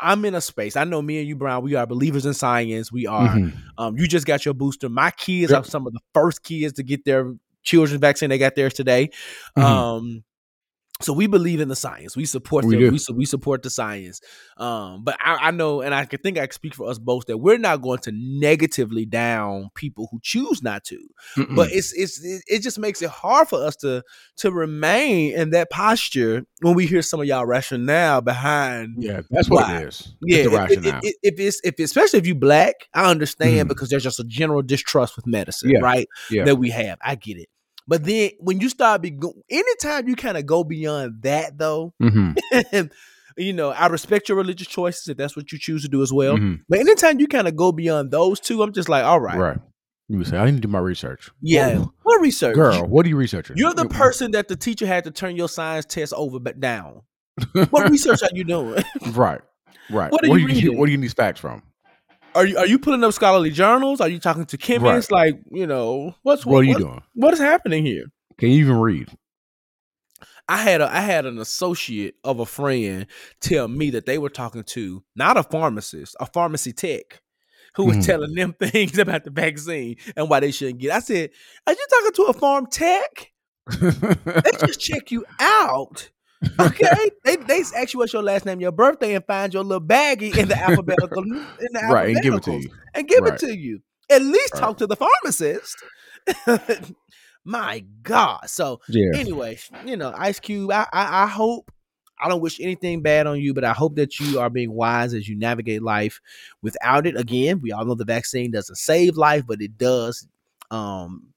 I'm 0.01 0.25
in 0.25 0.35
a 0.35 0.41
space. 0.41 0.77
I 0.77 0.85
know 0.85 1.03
me 1.03 1.19
and 1.19 1.29
you, 1.29 1.37
Brown. 1.37 1.63
We 1.63 1.75
are 1.75 1.87
believers 1.87 2.27
in 2.27 2.35
science. 2.35 2.91
We 2.93 3.07
are. 3.07 3.29
Mhm. 3.37 3.53
Um, 3.79 3.97
you 3.99 4.07
just 4.09 4.27
got 4.27 4.45
your 4.45 4.55
booster. 4.55 4.89
My 4.89 5.11
kids 5.13 5.51
Yep. 5.53 5.63
are 5.63 5.65
some 5.65 5.87
of 5.87 5.93
the 5.93 6.01
first 6.15 6.43
kids 6.45 6.73
to 6.75 6.83
get 6.83 7.05
their 7.05 7.35
children's 7.65 8.01
vaccine. 8.01 8.31
They 8.31 8.39
got 8.39 8.55
theirs 8.55 8.75
today. 8.75 9.11
Mhm. 9.59 9.63
Um, 9.65 10.25
so 11.05 11.13
we 11.13 11.27
believe 11.27 11.61
in 11.61 11.69
the 11.69 11.77
science. 11.77 12.17
We 12.17 12.25
support 12.25 12.65
We 12.65 12.77
the 12.77 12.91
we, 12.91 12.99
we 13.15 13.25
support 13.25 13.63
the 13.63 13.71
science. 13.71 14.21
Um, 14.57 15.05
but 15.05 15.17
I, 15.21 15.49
I 15.49 15.51
know, 15.51 15.81
and 15.83 15.95
I 15.95 16.05
can 16.07 16.19
think 16.21 16.39
I 16.39 16.47
can 16.47 16.53
speak 16.53 16.75
for 16.75 16.89
us 16.89 16.99
both 16.99 17.27
that 17.27 17.39
we're 17.39 17.59
not 17.59 17.83
going 17.83 17.99
to 18.01 18.13
negatively 18.13 19.05
down 19.07 19.69
people 19.75 20.09
who 20.11 20.19
choose 20.23 20.63
not 20.63 20.85
to. 20.85 20.99
Mm-mm. 21.37 21.55
But 21.57 21.71
it's 21.73 21.93
it's 21.93 22.21
it, 22.25 22.63
just 22.63 22.79
makes 22.79 23.03
it 23.03 23.11
hard 23.11 23.49
for 23.49 23.63
us 23.65 23.77
to 23.77 24.03
to 24.39 24.51
remain 24.51 25.35
in 25.35 25.51
that 25.51 25.71
posture 25.71 26.45
when 26.61 26.75
we 26.75 26.87
hear 26.87 27.03
some 27.03 27.21
of 27.21 27.27
y'all 27.27 27.45
rationale 27.47 28.21
behind 28.21 29.03
yeah, 29.03 29.21
that's 29.31 29.51
what 29.51 29.69
Why? 29.69 29.79
it 29.83 29.89
is. 29.89 30.15
yeah, 30.23 30.39
it's 30.39 30.49
the 30.51 30.55
if, 30.57 30.71
if, 30.71 30.77
rationale. 30.85 31.01
if, 31.23 31.41
it's 31.41 31.61
if 31.65 31.79
especially 31.79 32.19
if 32.21 32.27
you 32.27 32.35
black, 32.35 32.75
I 32.95 33.11
understand 33.11 33.67
Mhm. 33.67 33.69
because 33.69 33.91
there's 33.91 34.03
just 34.05 34.21
a 34.21 34.25
general 34.25 34.63
distrust 34.63 35.17
with 35.17 35.27
medicine, 35.27 35.71
Yeah, 35.71 35.81
right? 35.81 36.09
yeah. 36.31 36.45
That 36.45 36.57
we 36.57 36.71
have. 36.71 36.99
I 37.03 37.15
get 37.17 37.37
it. 37.37 37.49
But 37.87 38.05
then 38.05 38.31
when 38.41 38.61
you 38.61 38.69
start 38.69 39.03
be 39.03 39.17
anytime 39.51 40.09
you 40.09 40.17
kind 40.17 40.37
of 40.39 40.47
go 40.47 40.65
beyond 40.65 41.23
that 41.23 41.59
though, 41.59 41.93
Mhm, 42.03 42.37
you 43.37 43.53
know, 43.53 43.71
I 43.71 43.87
respect 43.89 44.29
your 44.29 44.39
religious 44.39 44.69
choices 44.69 45.09
if 45.09 45.17
that's 45.17 45.37
what 45.37 45.53
you 45.53 45.59
choose 45.59 45.83
to 45.83 45.89
do 45.89 46.03
as 46.03 46.13
well. 46.13 46.37
mhm. 46.39 46.61
But 46.69 46.79
anytime 46.81 47.21
you 47.21 47.27
kind 47.27 47.49
of 47.49 47.57
go 47.57 47.73
beyond 47.73 48.11
those 48.11 48.41
two, 48.41 48.63
I'm 48.63 48.73
just 48.73 48.89
like, 48.89 49.05
all 49.05 49.21
right, 49.21 49.37
Right. 49.39 49.59
You 50.09 50.19
would 50.19 50.27
say, 50.27 50.37
I 50.37 50.45
need 50.45 50.57
to 50.57 50.61
do 50.61 50.69
my 50.69 50.79
research. 50.81 51.31
yeah, 51.41 51.77
Whoa. 51.79 51.93
what 52.03 52.21
research, 52.21 52.55
Girl, 52.55 52.87
what 52.87 53.07
are 53.07 53.09
you 53.09 53.17
researching? 53.17 53.57
You're 53.57 53.73
the 53.75 53.87
person 53.89 54.33
that 54.33 54.49
the 54.49 54.57
teacher 54.57 54.87
had 54.87 55.05
to 55.05 55.11
turn 55.11 55.35
your 55.35 55.49
science 55.49 55.87
test 55.87 56.13
over 56.15 56.39
but 56.39 56.61
down. 56.61 57.01
What 57.71 57.91
research 57.91 58.23
are 58.23 58.29
you 58.33 58.45
doing? 58.45 58.85
right. 59.13 59.41
Right. 59.91 60.11
What 60.13 60.25
are 60.25 60.29
where 60.31 60.39
you 60.39 60.49
do 60.49 60.55
you, 60.61 60.73
where 60.77 60.87
do 60.87 60.93
you 60.93 60.99
these 60.99 61.13
facts 61.15 61.41
from? 61.41 61.63
Are 62.35 62.45
you 62.47 62.57
are 62.59 62.67
you 62.67 62.79
pulling 62.79 63.05
up 63.05 63.13
scholarly 63.13 63.51
journals? 63.51 64.01
Are 64.01 64.09
you 64.09 64.19
talking 64.19 64.45
to 64.47 64.57
chemists? 64.59 65.11
Like, 65.11 65.41
you 65.51 65.67
know, 65.67 66.15
what's 66.23 66.45
What 66.45 66.59
are 66.59 66.63
you 66.65 66.73
what- 66.73 66.79
doing? 66.81 67.03
What 67.15 67.33
is 67.35 67.41
happening 67.41 67.85
here? 67.85 68.07
Can 68.39 68.51
you 68.51 68.61
even 68.65 68.77
read? 68.79 69.09
I 70.49 70.59
had 70.59 70.81
a 70.81 70.93
I 70.95 71.01
had 71.01 71.25
an 71.27 71.39
associate 71.39 72.17
of 72.25 72.41
a 72.41 72.47
friend 72.47 73.07
tell 73.41 73.69
me 73.69 73.91
that 73.91 74.05
they 74.07 74.19
were 74.19 74.29
talking 74.29 74.63
to 74.65 75.03
not 75.17 75.37
a 75.37 75.43
pharmacist, 75.43 76.17
a 76.21 76.27
pharmacy 76.27 76.73
tech, 76.73 77.23
who 77.77 77.85
was 77.87 77.97
Mhm. 77.99 78.05
telling 78.07 78.35
them 78.35 78.53
things 78.61 78.99
about 78.99 79.25
the 79.25 79.31
vaccine 79.31 79.97
and 80.17 80.29
why 80.29 80.41
they 80.41 80.51
shouldn't 80.51 80.81
get. 80.81 80.89
it. 80.89 80.93
I 80.95 81.01
said, 81.01 81.31
"Are 81.67 81.73
you 81.73 81.87
talking 81.89 82.13
to 82.13 82.23
a 82.25 82.33
farm 82.35 82.67
tech? 82.71 83.33
Let's 83.81 84.61
just 84.61 84.81
check 84.81 85.11
you 85.11 85.25
out." 85.41 86.11
Okay, 86.61 87.11
they 87.25 87.37
they 87.37 87.61
ask 87.77 87.93
you 87.93 87.99
what's 87.99 88.13
your 88.13 88.23
last 88.23 88.47
name, 88.47 88.61
your 88.61 88.73
birthday, 88.73 89.15
and 89.15 89.25
find 89.25 89.53
your 89.53 89.65
little 89.65 89.85
baggie 89.85 90.35
in 90.37 90.49
the 90.49 90.63
alphabetical 90.63 91.23
in 91.25 91.69
the 91.73 91.81
right, 91.91 92.15
and 92.15 92.23
give 92.23 92.35
it 92.35 92.43
to 92.45 92.53
you. 92.53 92.71
and 92.95 93.09
give 93.09 93.21
Right. 93.25 93.35
it 93.35 93.47
to 93.47 93.57
you. 93.57 93.81
At 94.11 94.23
least 94.23 94.55
Right. 94.55 94.61
talk 94.63 94.79
to 94.79 94.87
the 94.87 94.97
pharmacist. 94.97 95.77
My 97.45 97.85
God. 98.03 98.49
So 98.49 98.81
Yeah. 98.89 99.19
anyway, 99.19 99.59
you 99.85 99.97
know, 99.97 100.15
Ice 100.17 100.41
Cube, 100.41 100.71
I, 100.71 100.87
I 100.93 101.25
I 101.25 101.27
hope 101.27 101.71
I 102.23 102.29
don't 102.29 102.41
wish 102.41 102.61
anything 102.61 103.03
bad 103.03 103.27
on 103.27 103.41
you, 103.41 103.53
but 103.53 103.65
I 103.65 103.73
hope 103.73 103.97
that 103.97 104.19
you 104.21 104.39
are 104.39 104.49
being 104.49 104.73
wise 104.73 105.13
as 105.13 105.29
you 105.29 105.37
navigate 105.37 105.83
life 105.83 106.21
without 106.63 107.07
it. 107.07 107.17
Again, 107.17 107.61
we 107.61 107.73
all 107.73 107.85
know 107.85 107.95
the 107.95 108.05
vaccine 108.05 108.51
doesn't 108.51 108.77
save 108.77 109.17
life, 109.17 109.45
but 109.47 109.61
it 109.61 109.77
does 109.77 110.27
um 110.71 111.34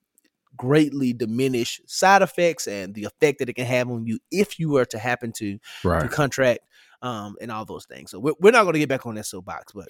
greatly 0.57 1.13
diminish 1.13 1.79
side 1.85 2.21
effects 2.21 2.67
and 2.67 2.93
the 2.95 3.05
effect 3.05 3.39
that 3.39 3.49
it 3.49 3.53
can 3.53 3.65
have 3.65 3.89
on 3.89 4.05
you 4.05 4.19
if 4.31 4.59
you 4.59 4.69
were 4.69 4.85
to 4.85 4.97
happen 4.99 5.31
to 5.33 5.57
to 6.03 6.09
contract 6.09 6.59
um 7.03 7.35
and 7.39 7.51
all 7.51 7.63
those 7.65 7.85
things. 7.85 8.11
So 8.11 8.19
we're, 8.19 8.33
we're 8.39 8.51
not 8.51 8.63
going 8.63 8.73
to 8.73 8.79
get 8.79 8.89
back 8.89 9.05
on 9.05 9.15
that 9.15 9.25
soapbox, 9.25 9.71
but 9.73 9.87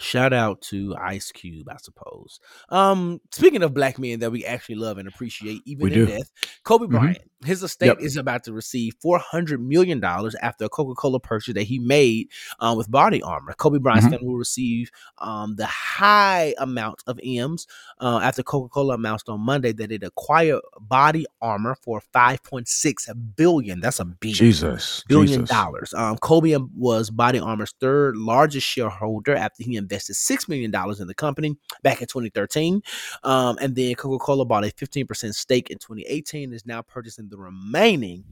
shout 0.00 0.32
out 0.32 0.60
to 0.62 0.96
Ice 1.00 1.30
Cube, 1.30 1.68
I 1.68 1.76
suppose. 1.76 2.40
Um 2.68 3.20
speaking 3.32 3.62
of 3.62 3.74
black 3.74 3.98
men 3.98 4.18
that 4.20 4.32
we 4.32 4.44
actually 4.44 4.74
love 4.76 4.98
and 4.98 5.06
appreciate 5.06 5.60
even 5.66 5.84
We 5.84 5.90
in 5.92 5.94
do. 5.94 6.06
death, 6.06 6.30
Kobe 6.64 6.86
Mhm. 6.86 6.90
Bryant. 6.90 7.18
His 7.44 7.62
estate 7.62 7.86
Yep. 7.86 7.98
is 8.00 8.16
about 8.16 8.44
to 8.44 8.52
receive 8.52 8.94
four 9.00 9.18
hundred 9.18 9.60
million 9.60 10.00
dollars 10.00 10.34
after 10.36 10.64
a 10.64 10.68
Coca 10.68 10.94
Cola 10.94 11.20
purchase 11.20 11.54
that 11.54 11.62
he 11.64 11.78
made 11.78 12.28
um, 12.60 12.76
with 12.78 12.90
Body 12.90 13.22
Armor. 13.22 13.52
Kobe 13.54 13.78
Bryant's 13.78 14.06
Mhm. 14.06 14.10
family 14.10 14.26
will 14.28 14.36
receive 14.36 14.90
um, 15.18 15.56
the 15.56 15.66
high 15.66 16.54
amount 16.58 17.02
of 17.06 17.18
M's 17.22 17.66
uh, 18.00 18.20
after 18.22 18.42
Coca 18.42 18.68
Cola 18.68 18.94
announced 18.94 19.28
on 19.28 19.40
Monday 19.40 19.72
that 19.72 19.92
it 19.92 20.02
acquired 20.02 20.60
Body 20.80 21.26
Armor 21.40 21.76
for 21.82 22.00
five 22.12 22.42
point 22.42 22.68
six 22.68 23.08
billion. 23.36 23.80
That's 23.80 24.00
a 24.00 24.04
B 24.04 24.32
Jesus. 24.32 25.04
billion 25.06 25.40
Jesus. 25.42 25.50
dollars. 25.50 25.94
Um, 25.94 26.16
Kobe 26.18 26.56
was 26.76 27.10
Body 27.10 27.38
Armor's 27.38 27.74
third 27.80 28.16
largest 28.16 28.66
shareholder 28.66 29.34
after 29.36 29.62
he 29.62 29.76
invested 29.76 30.14
six 30.14 30.48
million 30.48 30.70
dollars 30.70 31.00
in 31.00 31.06
the 31.06 31.14
company 31.14 31.56
back 31.82 32.00
in 32.00 32.06
2013. 32.08 32.82
Um, 33.22 33.58
and 33.60 33.74
then 33.74 33.94
Coca 33.94 34.22
Cola 34.24 34.44
bought 34.44 34.64
a 34.64 34.68
15% 34.68 35.34
stake 35.34 35.70
in 35.70 35.78
2018. 35.78 36.44
and 36.44 36.54
Is 36.54 36.66
now 36.66 36.82
purchasing 36.82 37.28
the 37.28 37.33
remaining 37.36 38.24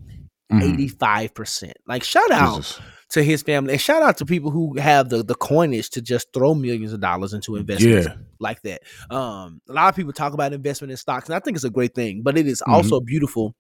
Mhm. 0.53 0.63
85%. 0.75 1.73
Like 1.87 2.03
shout 2.05 2.31
out 2.31 2.57
Jesus. 2.57 2.81
to 3.11 3.23
his 3.23 3.43
family 3.43 3.73
and 3.73 3.81
shout 3.81 4.03
out 4.03 4.19
to 4.19 4.27
people 4.27 4.51
who 4.51 4.77
have 4.79 5.09
the 5.09 5.23
the 5.23 5.35
coinage 5.35 5.89
to 5.91 6.03
just 6.03 6.29
throw 6.35 6.55
millions 6.55 6.93
of 6.93 7.01
dollars 7.01 7.33
into 7.33 7.57
investments 7.57 8.07
Yeah. 8.09 8.15
like 8.39 8.61
that. 8.63 8.83
Um, 9.11 9.63
a 9.69 9.73
lot 9.73 9.89
of 9.89 9.97
people 9.97 10.13
talk 10.13 10.35
about 10.35 10.53
investment 10.53 10.91
in 10.91 10.97
stocks, 10.99 11.27
and 11.29 11.35
I 11.35 11.39
think 11.39 11.57
it's 11.57 11.65
a 11.65 11.71
great 11.71 11.95
thing, 11.95 12.21
but 12.23 12.37
it 12.37 12.47
is 12.47 12.63
Mhm. 12.67 12.73
also 12.73 13.01
beautiful 13.01 13.55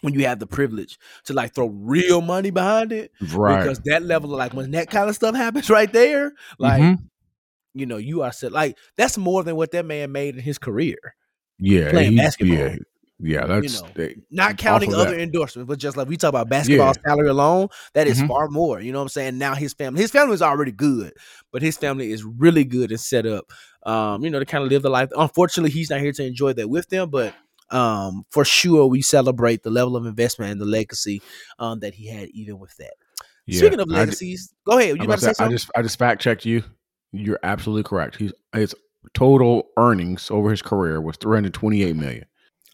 when 0.00 0.14
you 0.14 0.24
have 0.26 0.38
the 0.38 0.46
privilege 0.46 0.96
to 1.24 1.32
like 1.34 1.54
throw 1.54 1.66
real 1.66 2.20
money 2.22 2.50
behind 2.50 2.90
it 2.92 3.10
Right. 3.32 3.58
because 3.60 3.80
that 3.84 4.02
level 4.02 4.32
of 4.32 4.38
like 4.38 4.54
when 4.54 4.70
that 4.70 4.90
kind 4.90 5.08
of 5.10 5.14
stuff 5.14 5.34
happens 5.34 5.68
right 5.70 5.92
there, 5.92 6.32
like 6.58 6.80
Mhm. 6.80 6.98
you 7.74 7.84
know, 7.84 7.96
you 7.98 8.22
are 8.22 8.32
set 8.32 8.50
like 8.52 8.78
that's 8.96 9.18
more 9.18 9.42
than 9.44 9.56
what 9.56 9.72
that 9.72 9.84
man 9.84 10.10
made 10.12 10.36
in 10.36 10.42
his 10.42 10.56
career. 10.58 10.96
yeah. 11.58 11.90
playing 11.90 12.16
basketball. 12.16 12.56
Yeah. 12.56 12.76
Yeah. 13.20 13.46
That's 13.46 13.74
you 13.74 13.82
know, 13.82 13.88
they- 13.94 14.16
Not 14.30 14.58
counting 14.58 14.94
other 14.94 15.10
that. 15.10 15.20
endorsements, 15.20 15.66
but 15.68 15.78
just 15.78 15.96
like 15.96 16.08
we 16.08 16.16
talk 16.16 16.28
about 16.28 16.48
basketball 16.48 16.94
Yeah. 16.96 17.02
salary 17.10 17.28
alone, 17.28 17.68
that 17.94 18.06
is 18.06 18.20
Mhm. 18.20 18.28
far 18.28 18.48
more. 18.48 18.80
You 18.80 18.92
know 18.92 18.98
what 18.98 19.04
I'm 19.04 19.08
saying? 19.08 19.38
Now 19.38 19.54
his 19.54 19.74
family, 19.74 20.00
his 20.00 20.10
family 20.10 20.34
is 20.34 20.42
already 20.42 20.72
good, 20.72 21.12
but 21.52 21.60
his 21.62 21.76
family 21.76 22.12
is 22.12 22.22
really 22.24 22.64
good 22.64 22.90
and 22.90 23.00
set 23.00 23.26
up, 23.26 23.46
um, 23.84 24.22
you 24.22 24.30
know, 24.30 24.38
to 24.38 24.44
kind 24.46 24.62
of 24.62 24.70
live 24.70 24.82
the 24.82 24.90
life. 24.90 25.08
Unfortunately, 25.16 25.70
he's 25.70 25.90
not 25.90 26.00
here 26.00 26.12
to 26.12 26.24
enjoy 26.24 26.52
that 26.52 26.68
with 26.68 26.88
them, 26.90 27.10
but 27.10 27.34
um, 27.70 28.24
for 28.30 28.46
sure, 28.46 28.86
we 28.86 29.02
celebrate 29.02 29.62
the 29.62 29.68
level 29.70 29.94
of 29.94 30.06
investment 30.06 30.50
and 30.52 30.58
the 30.60 30.64
legacy 30.64 31.20
um, 31.58 31.80
that 31.80 31.92
he 31.92 32.06
had 32.08 32.28
even 32.30 32.58
with 32.58 32.74
that. 32.78 32.94
Yeah. 33.46 33.58
Speaking 33.58 33.80
of 33.80 33.88
I 33.90 33.94
legacies, 33.94 34.54
go 34.64 34.78
ahead. 34.78 34.96
You 34.96 35.02
about 35.02 35.16
to 35.16 35.20
say 35.20 35.26
to 35.26 35.30
I 35.30 35.32
something? 35.34 35.54
just 35.58 35.70
I 35.76 35.82
just 35.82 35.98
fact 35.98 36.22
checked 36.22 36.46
you. 36.46 36.62
You're 37.12 37.38
absolutely 37.42 37.82
correct. 37.82 38.16
He's 38.16 38.32
his 38.54 38.74
total 39.12 39.68
earnings 39.76 40.30
over 40.30 40.50
his 40.50 40.62
career 40.62 41.00
was 41.02 41.16
328 41.18 41.94
million. 41.96 42.24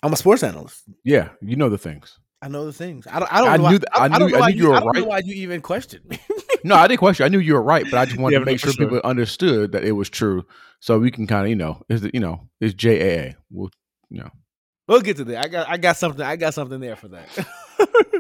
I'm 0.04 0.12
a 0.12 0.16
sports 0.16 0.42
analyst. 0.42 0.82
Yeah, 1.02 1.30
you 1.40 1.56
know 1.56 1.68
the 1.70 1.78
things. 1.78 2.18
I 2.42 2.48
know 2.48 2.66
the 2.66 2.72
things. 2.72 3.06
I 3.10 3.18
don't. 3.20 3.32
I 3.32 3.38
don't 3.40 3.48
I 3.48 3.56
know. 3.56 3.70
knew 3.70 3.78
why, 3.78 4.00
I 4.00 4.04
I, 4.04 4.08
knew- 4.18 4.28
know 4.28 4.38
I 4.42 4.50
knew 4.50 4.56
you 4.56 4.68
were 4.68 4.74
I 4.76 4.80
right. 4.82 5.06
why 5.06 5.18
you 5.24 5.34
even 5.36 5.60
questioned 5.62 6.04
me. 6.08 6.18
No, 6.66 6.76
I 6.76 6.88
didn't 6.88 7.00
question. 7.00 7.26
I 7.26 7.28
knew 7.28 7.40
you 7.40 7.52
were 7.52 7.62
right, 7.62 7.84
but 7.90 7.98
I 7.98 8.06
just 8.06 8.16
wanted 8.18 8.36
Yeah, 8.36 8.38
to 8.38 8.44
make 8.46 8.58
sure 8.58 8.72
sure. 8.72 8.86
people 8.86 8.98
understood 9.04 9.72
that 9.72 9.84
it 9.84 9.92
was 9.92 10.08
true, 10.08 10.46
so 10.80 10.98
we 10.98 11.10
can 11.10 11.26
kind 11.26 11.42
of 11.44 11.50
you 11.50 11.56
know 11.56 11.82
is 11.90 12.08
you 12.14 12.20
know 12.20 12.48
is 12.58 12.72
JAA. 12.72 13.34
We'll, 13.50 13.68
you 14.08 14.20
know. 14.20 14.30
We'll 14.88 15.02
get 15.02 15.18
to 15.18 15.24
that. 15.24 15.44
I 15.44 15.48
got 15.48 15.68
I 15.68 15.76
got 15.76 15.98
something. 15.98 16.24
I 16.24 16.36
got 16.36 16.54
something 16.54 16.80
there 16.80 16.96
for 16.96 17.08
that. 17.08 17.28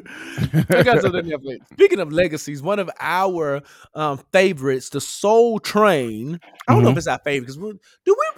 I 0.70 0.82
got 0.82 1.00
something. 1.02 1.30
Speaking 1.72 2.00
of 2.00 2.12
legacies, 2.12 2.62
one 2.62 2.78
of 2.78 2.90
our 3.00 3.62
um, 3.94 4.18
favorites, 4.32 4.88
the 4.90 5.00
Soul 5.00 5.58
Train. 5.60 6.40
I 6.68 6.74
don't 6.74 6.82
know 6.82 6.88
if 6.90 6.94
Mhm. 6.94 6.98
it's 6.98 7.06
our 7.06 7.18
favorite 7.24 7.42
because 7.42 7.56
do 7.56 7.64
we 7.66 7.72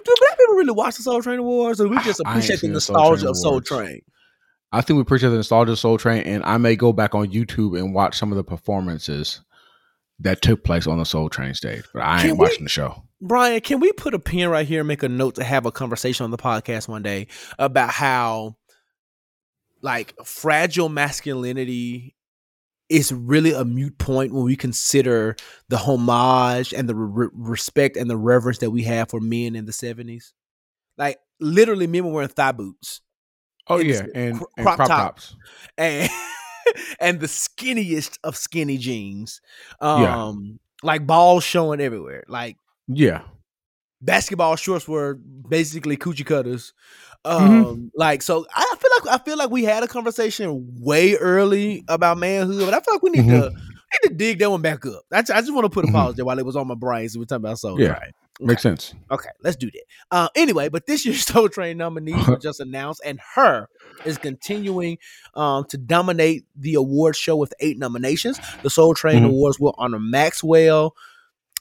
do 0.05 0.14
black 0.20 0.39
people 0.39 0.55
really 0.57 0.72
watch 0.72 0.97
the 0.97 1.03
Soul 1.03 1.22
Train 1.22 1.39
Awards, 1.39 1.81
or 1.81 1.85
do 1.85 1.91
we 1.91 1.99
just 2.03 2.20
appreciate 2.20 2.61
the 2.61 2.68
the 2.68 2.81
Soul 2.81 2.95
nostalgia 2.97 3.29
of 3.31 3.37
Soul 3.37 3.61
Train? 3.61 4.01
I 4.72 4.81
think 4.81 4.97
we 4.97 5.03
appreciate 5.03 5.31
the 5.31 5.37
nostalgia 5.37 5.72
of 5.72 5.79
Soul 5.79 5.97
Train, 5.97 6.22
and 6.24 6.45
I 6.45 6.59
may 6.59 6.77
go 6.77 6.93
back 6.93 7.14
on 7.14 7.29
YouTube 7.29 7.79
and 7.79 7.95
watch 7.95 8.18
some 8.18 8.33
of 8.33 8.37
the 8.37 8.45
performances 8.45 9.41
that 10.20 10.43
took 10.43 10.64
place 10.64 10.87
on 10.87 10.99
the 10.99 11.05
Soul 11.05 11.29
Train 11.29 11.55
stage. 11.55 11.85
But 11.95 12.03
I 12.03 12.20
Can 12.20 12.31
ain't 12.31 12.39
we- 12.39 12.45
watching 12.47 12.64
the 12.64 12.70
show. 12.70 13.03
Brian, 13.22 13.61
can 13.62 13.81
we 13.81 13.93
put 13.93 14.12
a 14.12 14.18
pin 14.18 14.51
right 14.51 14.66
here 14.66 14.81
and 14.81 14.89
make 14.89 15.03
a 15.03 15.09
note 15.09 15.37
to 15.37 15.45
have 15.45 15.64
a 15.64 15.72
conversation 15.72 16.24
on 16.24 16.31
the 16.31 16.37
podcast 16.37 16.87
one 16.89 17.03
day 17.03 17.29
about 17.59 17.89
how 17.91 18.57
like 19.87 20.12
fragile 20.24 20.89
masculinity 20.89 22.16
is 22.89 23.12
really 23.12 23.53
a 23.53 23.64
mute 23.64 23.97
point 23.99 24.32
when 24.32 24.45
we 24.45 24.57
consider 24.57 25.37
the 25.68 25.76
homage 25.78 26.74
and 26.74 26.89
the 26.89 26.95
re- 26.95 27.28
respect 27.32 27.97
and 27.97 28.11
the 28.11 28.16
reverence 28.16 28.59
that 28.59 28.70
we 28.72 28.82
have 28.82 29.09
for 29.09 29.20
men 29.20 29.55
in 29.57 29.64
the 29.64 29.72
70s? 29.72 30.32
Like 30.99 31.18
literally 31.41 31.87
men 31.87 32.05
were 32.05 32.12
wearing 32.12 32.28
thigh 32.28 32.53
boots 32.53 33.01
Oh 33.68 33.78
And 33.78 33.89
yeah, 33.89 34.03
the 34.03 34.16
and, 34.16 34.39
cr- 34.39 34.45
and 34.57 34.64
crop 34.66 34.76
crop, 34.76 34.89
top. 34.89 34.99
tops. 35.16 35.37
and 35.78 36.11
and 37.01 37.20
the 37.20 37.26
skinniest 37.26 38.18
of 38.24 38.37
skinny 38.37 38.78
jeans. 38.78 39.41
Yeah. 39.80 40.24
Um 40.24 40.59
like 40.82 41.07
balls 41.07 41.45
showing 41.45 41.80
everywhere. 41.80 42.24
Like 42.28 42.57
Yeah, 42.89 43.22
basketball 44.07 44.57
shorts 44.57 44.88
were 44.88 45.14
basically 45.48 45.96
coochie 45.98 46.24
cutters. 46.24 46.72
Um, 47.24 47.90
like 47.96 48.22
so, 48.22 48.46
I 48.54 48.74
feel 48.78 48.90
like 49.11 49.20
I 49.20 49.24
feel 49.24 49.36
like 49.36 49.50
we 49.50 49.64
had 49.64 49.82
a 49.82 49.88
conversation 49.88 50.72
way 50.80 51.16
early 51.16 51.84
about 51.88 52.18
manhood, 52.18 52.64
but 52.64 52.72
I 52.74 52.80
feel 52.80 52.94
like 52.94 53.02
we 53.02 53.11
need 53.11 53.24
Mhm. 53.24 53.40
to 53.42 53.50
need 53.50 54.09
to 54.09 54.14
dig 54.14 54.38
that 54.38 54.50
one 54.50 54.62
back 54.62 54.84
up. 54.86 55.02
I, 55.12 55.22
just- 55.22 55.30
I 55.32 55.40
just 55.40 55.52
want 55.52 55.64
to 55.64 55.70
put 55.70 55.88
a 55.88 55.92
pause 55.92 56.14
there 56.14 56.24
while 56.24 56.38
it 56.38 56.46
was 56.46 56.57
on 56.57 56.68
my 56.68 56.74
brain. 56.74 57.09
So 57.09 57.18
we're 57.18 57.24
talking 57.24 57.44
about 57.44 57.59
soul 57.59 57.80
Yeah. 57.80 57.94
train. 57.94 58.12
makes 58.38 58.61
sense. 58.62 58.92
Okay, 59.11 59.30
let's 59.42 59.57
do 59.57 59.70
that. 59.70 59.82
Uh, 60.11 60.28
anyway, 60.36 60.68
but 60.68 60.86
this 60.86 61.07
year's 61.07 61.24
Soul 61.26 61.48
Train 61.48 61.78
nominees 61.78 62.26
were 62.28 62.36
just 62.36 62.61
announced, 62.61 63.00
and 63.04 63.18
H.E.R. 63.18 63.68
is 64.04 64.18
continuing 64.18 64.98
um, 65.34 65.64
to 65.70 65.78
dominate 65.78 66.44
the 66.54 66.74
award 66.74 67.16
show 67.16 67.34
with 67.36 67.54
eight 67.61 67.78
nominations. 67.78 68.38
The 68.62 68.68
Soul 68.70 68.92
Train 68.94 69.22
Mhm. 69.22 69.28
Awards 69.30 69.59
will 69.59 69.74
honor 69.78 69.98
Maxwell 69.98 70.94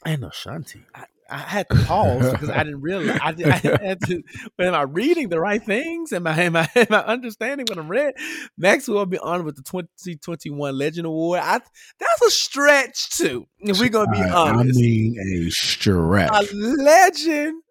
and 0.05 0.25
Ashanti. 0.25 0.83
I, 0.93 1.05
I 1.35 1.39
had 1.39 1.69
to 1.69 1.75
pause 1.83 2.31
because 2.31 2.49
I 2.49 2.63
didn't 2.63 2.81
realize 2.81 3.19
I, 3.21 3.33
I 3.39 3.49
had 3.83 3.99
to. 4.07 4.23
But 4.57 4.67
am 4.67 4.73
I 4.73 4.83
reading 4.83 5.27
the 5.27 5.39
right 5.39 5.61
things? 5.61 6.13
Am 6.13 6.25
I 6.25 6.39
am 6.41 6.55
I, 6.55 6.69
am 6.75 6.87
I 6.91 6.99
understanding 6.99 7.65
what 7.67 7.77
I'm 7.77 7.89
read? 7.89 8.13
Maxwell 8.57 8.99
will 8.99 9.05
be 9.05 9.17
honored 9.17 9.45
with 9.45 9.57
the 9.57 9.63
2021 9.63 10.77
Legend 10.77 11.07
Award. 11.07 11.41
I, 11.43 11.59
that's 11.99 12.21
a 12.25 12.31
stretch 12.31 13.17
too. 13.17 13.47
If 13.59 13.79
we're 13.79 13.89
gonna 13.89 14.11
be 14.11 14.19
I, 14.19 14.51
I 14.51 14.63
mean, 14.63 15.17
a 15.19 15.49
stretch. 15.49 16.31
a 16.31 16.55
legend. 16.55 17.61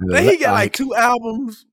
Then 0.00 0.24
he 0.24 0.36
got 0.36 0.52
like 0.52 0.74
two 0.74 0.94
albums. 0.94 1.64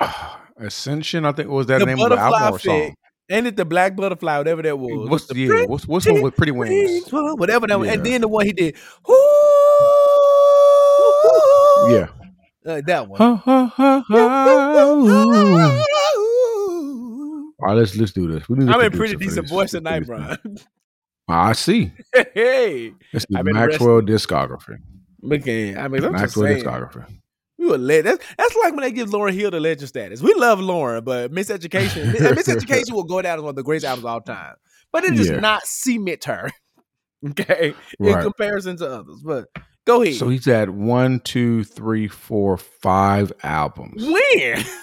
Ascension. 0.58 1.26
I 1.26 1.32
think 1.32 1.50
was 1.50 1.66
that 1.66 1.80
The 1.80 1.86
name 1.86 2.00
of 2.00 2.10
the 2.10 2.18
album 2.18 2.54
or 2.54 2.58
song. 2.58 2.94
And 3.28 3.46
it 3.48 3.56
the 3.56 3.64
Black 3.64 3.96
Butterfly, 3.96 4.38
whatever 4.38 4.62
that 4.62 4.78
was. 4.78 5.10
What's 5.10 5.26
the 5.26 5.36
yeah? 5.36 5.64
What's 5.66 5.86
what's 5.86 6.06
one 6.06 6.22
with 6.22 6.36
Pretty 6.36 6.52
Wings? 6.52 7.10
Whatever 7.10 7.66
that 7.66 7.78
was. 7.78 7.88
And 7.88 8.06
then 8.06 8.20
the 8.20 8.28
one 8.28 8.46
he 8.46 8.52
did. 8.52 8.76
Yeah. 11.88 12.08
Uh, 12.66 12.80
that 12.86 13.08
one. 13.08 13.20
All 17.58 17.68
right, 17.68 17.74
let's 17.74 17.96
let's 17.96 18.12
do 18.12 18.30
this. 18.30 18.48
We 18.48 18.58
need 18.58 18.68
a 18.68 18.72
I'm 18.72 18.80
in 18.80 18.92
pretty 18.92 19.16
decent 19.16 19.48
voice 19.48 19.70
tonight, 19.70 20.00
bro. 20.06 20.34
I 21.28 21.52
see. 21.54 21.92
hey. 22.34 22.92
It's 23.12 23.26
the 23.28 23.38
I've 23.38 23.44
been 23.44 23.54
Maxwell 23.54 24.00
discography. 24.02 24.78
Okay. 25.32 25.74
I 25.74 25.88
mean, 25.88 26.04
I'm 26.04 26.12
just 26.12 26.22
Maxwell 26.36 26.46
saying. 26.46 26.64
discography. 26.64 27.18
We 27.58 27.66
were 27.66 27.78
le- 27.78 28.02
that's, 28.02 28.22
that's 28.36 28.54
like 28.62 28.74
when 28.74 28.82
they 28.82 28.92
give 28.92 29.08
Lauryn 29.08 29.32
Hill 29.32 29.50
the 29.50 29.58
legend 29.58 29.88
status. 29.88 30.20
We 30.22 30.34
love 30.34 30.58
Lauryn, 30.60 31.02
but 31.04 31.32
Miseducation, 31.32 32.12
Miseducation 32.12 32.92
will 32.92 33.04
go 33.04 33.22
down 33.22 33.38
as 33.38 33.42
one 33.42 33.50
of 33.50 33.56
the 33.56 33.62
greatest 33.64 33.86
albums 33.86 34.04
of 34.04 34.10
all 34.10 34.20
time. 34.20 34.54
But 34.92 35.04
it 35.04 35.14
does 35.16 35.28
Yeah. 35.30 35.40
not 35.40 35.62
cement 35.64 36.24
her, 36.24 36.50
okay, 37.30 37.74
in 37.98 38.20
comparison 38.22 38.76
to 38.76 38.86
others. 38.86 39.22
But 39.24 39.46
go 39.86 40.02
ahead. 40.02 40.16
So 40.16 40.28
he's 40.28 40.44
had 40.44 40.68
one, 40.70 41.20
two, 41.20 41.64
three, 41.64 42.06
four, 42.08 42.56
five 42.58 43.32
albums. 43.42 44.04
when? 44.04 44.64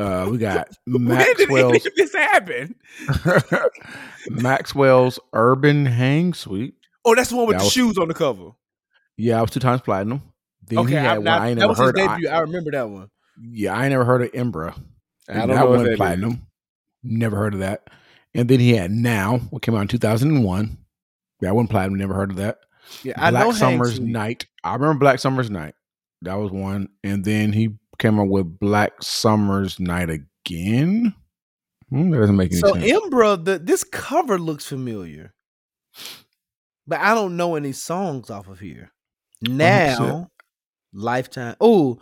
Uh, 0.00 0.26
we 0.28 0.36
got 0.36 0.66
when 0.86 1.04
did 1.06 1.48
Maxwell's 1.48 1.86
of 1.86 1.94
this 1.94 2.12
happen? 2.12 2.74
Maxwell's 4.30 5.18
Urban 5.32 5.86
Hang 5.86 6.34
Suite. 6.34 6.74
Oh, 7.04 7.14
that's 7.14 7.30
the 7.30 7.36
one 7.36 7.46
with 7.46 7.54
That 7.54 7.60
the 7.60 7.64
was- 7.66 7.72
shoes 7.72 7.96
on 7.98 8.08
the 8.08 8.14
cover. 8.14 8.50
Yeah, 9.16 9.38
I 9.38 9.42
was 9.42 9.52
two 9.52 9.60
times 9.60 9.80
platinum. 9.82 10.22
Then 10.66 10.80
Okay, 10.80 10.90
he 10.90 10.94
had 10.96 11.18
I'm 11.18 11.24
one 11.24 11.28
I 11.28 11.48
ain't 11.50 11.60
that 11.60 11.68
was 11.68 11.78
his 11.78 11.86
heard. 11.86 12.00
I, 12.00 12.06
debut. 12.16 12.28
I, 12.28 12.38
remember 12.40 12.70
that 12.72 12.90
one. 12.90 13.08
yeah, 13.40 13.74
I 13.76 13.84
ain't 13.84 13.92
never 13.92 14.04
heard 14.04 14.22
of 14.22 14.32
Embrya. 14.32 14.76
I 15.28 15.34
don't 15.34 15.48
that 15.48 15.54
know 15.54 15.70
one 15.70 15.84
that 15.84 15.92
is. 15.92 15.96
platinum. 15.96 16.46
Never 17.04 17.36
heard 17.36 17.54
of 17.54 17.60
that. 17.60 17.88
And 18.34 18.48
then 18.50 18.58
he 18.60 18.74
had 18.74 18.90
Now, 18.90 19.38
what 19.50 19.62
came 19.62 19.74
out 19.76 19.82
in 19.82 19.88
2001. 19.88 20.76
That 21.40 21.54
one 21.54 21.68
platinum. 21.68 21.96
Never 21.98 22.12
heard 22.14 22.30
of 22.30 22.36
that. 22.36 22.58
Yeah, 23.02 23.14
I 23.16 23.30
Black 23.30 23.54
Summer's. 23.54 24.00
Night. 24.00 24.46
I 24.64 24.74
remember 24.74 24.98
Black 24.98 25.18
Summer's 25.18 25.50
Night. 25.50 25.74
That 26.22 26.34
was 26.34 26.50
one. 26.50 26.88
And 27.04 27.24
then 27.24 27.52
he 27.52 27.70
came 27.98 28.18
up 28.18 28.28
with 28.28 28.58
Black 28.58 28.92
Summer's 29.02 29.78
Night 29.78 30.10
again. 30.10 31.14
Hmm, 31.90 32.10
that 32.10 32.18
doesn't 32.18 32.36
make 32.36 32.52
any 32.52 32.60
So 32.60 32.72
sense. 32.74 32.84
Embrya, 32.84 33.44
the 33.44 33.58
this 33.58 33.84
cover 33.84 34.38
looks 34.38 34.66
familiar, 34.66 35.34
but 36.86 37.00
I 37.00 37.14
don't 37.14 37.36
know 37.36 37.54
any 37.54 37.72
songs 37.72 38.28
off 38.30 38.48
of 38.48 38.58
here. 38.58 38.92
Now, 39.40 40.30
Lifetime. 40.92 41.54
Oh, 41.60 41.98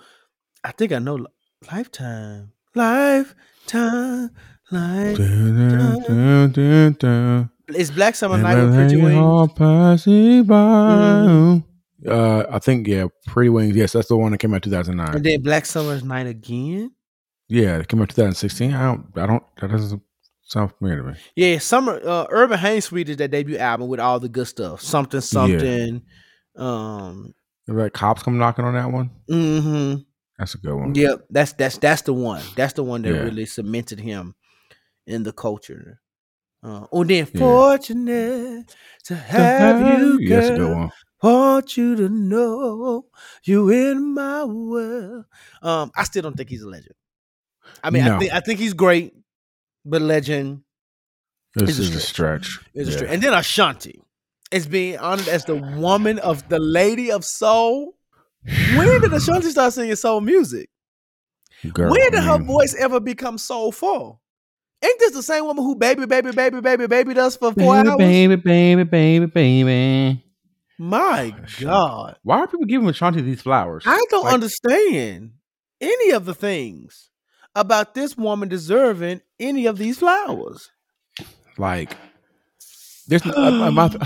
I 0.62 0.72
think 0.72 0.92
I 0.92 1.00
know 1.00 1.26
Lifetime. 1.70 2.52
Lifetime. 2.74 4.30
Lifetime. 4.70 6.00
Dun, 6.00 6.52
dun, 6.52 6.92
dun, 6.98 7.50
it's 7.68 7.90
Black 7.90 8.14
Summer 8.14 8.38
Night 8.38 8.56
with 8.62 8.74
Pretty 8.74 8.96
Wings. 8.96 9.16
all 9.16 9.48
pass 9.48 10.06
it 10.06 10.46
by. 10.46 10.54
Mhm. 11.26 11.64
Uh, 12.06 12.44
I 12.50 12.58
think 12.58 12.86
yeah, 12.86 13.06
Pretty 13.26 13.48
Wings. 13.48 13.74
Yes, 13.76 13.92
that's 13.92 14.08
the 14.08 14.16
one 14.16 14.32
that 14.32 14.38
came 14.38 14.52
out 14.54 14.62
two 14.62 14.70
thousand 14.70 14.96
nine. 14.96 15.14
And 15.16 15.24
then 15.24 15.42
Black 15.42 15.64
Summer's 15.66 16.04
Night 16.04 16.26
again. 16.26 16.92
Yeah, 17.48 17.78
it 17.78 17.88
came 17.88 18.00
out 18.02 18.08
two 18.10 18.14
thousand 18.14 18.34
sixteen. 18.34 18.72
I 18.74 18.84
don't. 18.84 19.06
I 19.16 19.26
don't. 19.26 19.42
That 19.60 19.70
doesn't 19.70 20.02
sound 20.42 20.72
familiar 20.78 21.02
to 21.02 21.08
me. 21.12 21.14
Yeah, 21.36 21.58
Summer 21.58 22.00
uh, 22.04 22.26
Urban 22.30 22.58
Hang 22.58 22.80
Suite 22.82 23.08
is 23.08 23.16
that 23.18 23.30
debut 23.30 23.56
album 23.56 23.88
with 23.88 24.00
all 24.00 24.20
the 24.20 24.28
good 24.28 24.46
stuff. 24.46 24.80
Something 24.82 25.20
something. 25.22 26.02
Um 26.56 27.34
Is 27.66 27.74
that 27.74 27.92
cops 27.94 28.22
come 28.22 28.38
knocking 28.38 28.64
on 28.64 28.74
that 28.74 28.92
one? 28.92 29.10
Mm-hmm. 29.30 30.02
That's 30.38 30.54
a 30.54 30.58
good 30.58 30.74
one. 30.74 30.94
Yep, 30.94 31.26
that's 31.30 31.52
that's 31.54 31.78
that's 31.78 32.02
the 32.02 32.12
one. 32.12 32.42
That's 32.56 32.74
the 32.74 32.82
one 32.84 33.02
that 33.02 33.14
Yeah. 33.14 33.20
really 33.22 33.46
cemented 33.46 34.00
him 34.00 34.34
in 35.06 35.22
the 35.22 35.32
culture. 35.32 36.00
Uh, 36.64 36.86
oh, 36.92 37.04
then 37.04 37.26
Yeah. 37.26 37.38
fortunate 37.38 38.74
to 39.04 39.14
have 39.14 39.80
you, 39.80 40.18
Yeah, 40.20 40.36
that's 40.36 40.48
a 40.50 40.54
girl. 40.54 40.90
Want 41.22 41.76
you 41.76 41.94
to 41.96 42.08
know 42.08 43.06
you 43.44 43.70
in 43.70 44.14
my 44.14 44.44
world. 44.44 45.26
Um, 45.62 45.90
I 45.96 46.04
still 46.04 46.22
don't 46.22 46.36
think 46.36 46.48
he's 46.48 46.62
a 46.62 46.68
legend. 46.68 46.94
I 47.82 47.90
mean, 47.90 48.02
I 48.02 48.06
No. 48.08 48.18
think 48.18 48.32
I 48.32 48.40
think 48.40 48.58
he's 48.60 48.72
great, 48.74 49.14
but 49.84 50.00
legend 50.02 50.62
This 51.54 51.78
is 51.78 51.94
a 51.94 52.00
stretch. 52.00 52.60
is 52.74 52.88
a 52.88 52.90
Yeah. 52.90 52.96
stretch. 52.96 53.10
And 53.12 53.22
then 53.22 53.34
Ashanti 53.34 54.00
is 54.50 54.66
being 54.66 54.98
honored 54.98 55.28
as 55.28 55.44
the 55.44 55.56
woman 55.56 56.18
of 56.18 56.48
the 56.48 56.58
lady 56.58 57.10
of 57.10 57.24
soul. 57.24 57.96
When 58.44 59.00
did 59.02 59.12
Ashanti 59.12 59.50
start 59.50 59.72
singing 59.74 59.96
soul 59.96 60.20
music? 60.20 60.70
Girl, 61.72 61.90
when 61.90 62.10
did 62.10 62.20
I 62.20 62.38
her 62.38 62.44
voice 62.44 62.74
ever 62.78 63.00
become 63.00 63.38
soulful? 63.38 64.20
Ain't 64.84 64.98
this 64.98 65.12
the 65.12 65.22
same 65.22 65.44
woman 65.46 65.64
who 65.64 65.76
baby, 65.76 66.04
baby, 66.04 66.30
baby, 66.32 66.60
baby, 66.60 66.86
baby 66.86 67.14
does 67.14 67.36
for 67.36 67.52
four 67.52 67.74
Baby, 67.74 67.88
hours? 67.88 67.96
baby, 67.98 68.36
baby, 68.36 68.84
baby, 68.84 69.26
baby. 69.26 70.24
My 70.78 71.34
God. 71.60 72.16
Why 72.22 72.40
are 72.40 72.46
people 72.46 72.66
giving 72.66 72.88
Ashanti 72.88 73.22
these 73.22 73.40
flowers? 73.40 73.84
I 73.86 74.00
don't 74.10 74.24
Like, 74.24 74.34
understand 74.34 75.32
any 75.80 76.10
of 76.10 76.24
the 76.26 76.34
things 76.34 77.10
about 77.54 77.94
this 77.94 78.16
woman 78.16 78.48
deserving 78.48 79.22
any 79.40 79.66
of 79.66 79.78
these 79.78 79.98
flowers. 80.00 80.70
Like, 81.56 81.96
there's. 83.06 83.24
I, 83.24 83.66
I'm 83.66 83.74
not, 83.74 83.96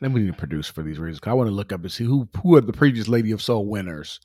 then 0.00 0.12
we 0.12 0.20
need 0.22 0.28
to 0.28 0.32
produce 0.38 0.68
for 0.68 0.82
these 0.82 0.98
reasons. 0.98 1.20
I 1.26 1.34
want 1.34 1.48
to 1.48 1.54
look 1.54 1.72
up 1.72 1.82
and 1.82 1.92
see 1.92 2.04
who 2.04 2.28
who 2.42 2.56
are 2.56 2.60
the 2.60 2.72
previous 2.72 3.06
Lady 3.08 3.30
of 3.30 3.42
Soul 3.42 3.66
winners, 3.66 4.20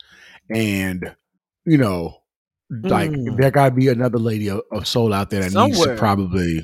and 0.49 1.13
you 1.65 1.77
know, 1.77 2.17
like 2.70 3.11
Mm. 3.11 3.38
there 3.38 3.51
got 3.51 3.70
to 3.70 3.72
be 3.76 3.88
another 3.88 4.20
Lady 4.20 4.49
of, 4.49 4.61
of 4.72 4.88
Soul 4.88 5.13
out 5.13 5.30
there 5.30 5.41
that 5.49 5.53
needs 5.67 5.84
to 5.84 5.95
probably. 5.95 6.61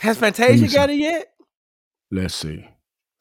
Has 0.00 0.18
Fantasia 0.18 0.68
got 0.68 0.90
it 0.90 0.96
yet? 0.96 1.26
Let's 2.10 2.34
see. 2.34 2.66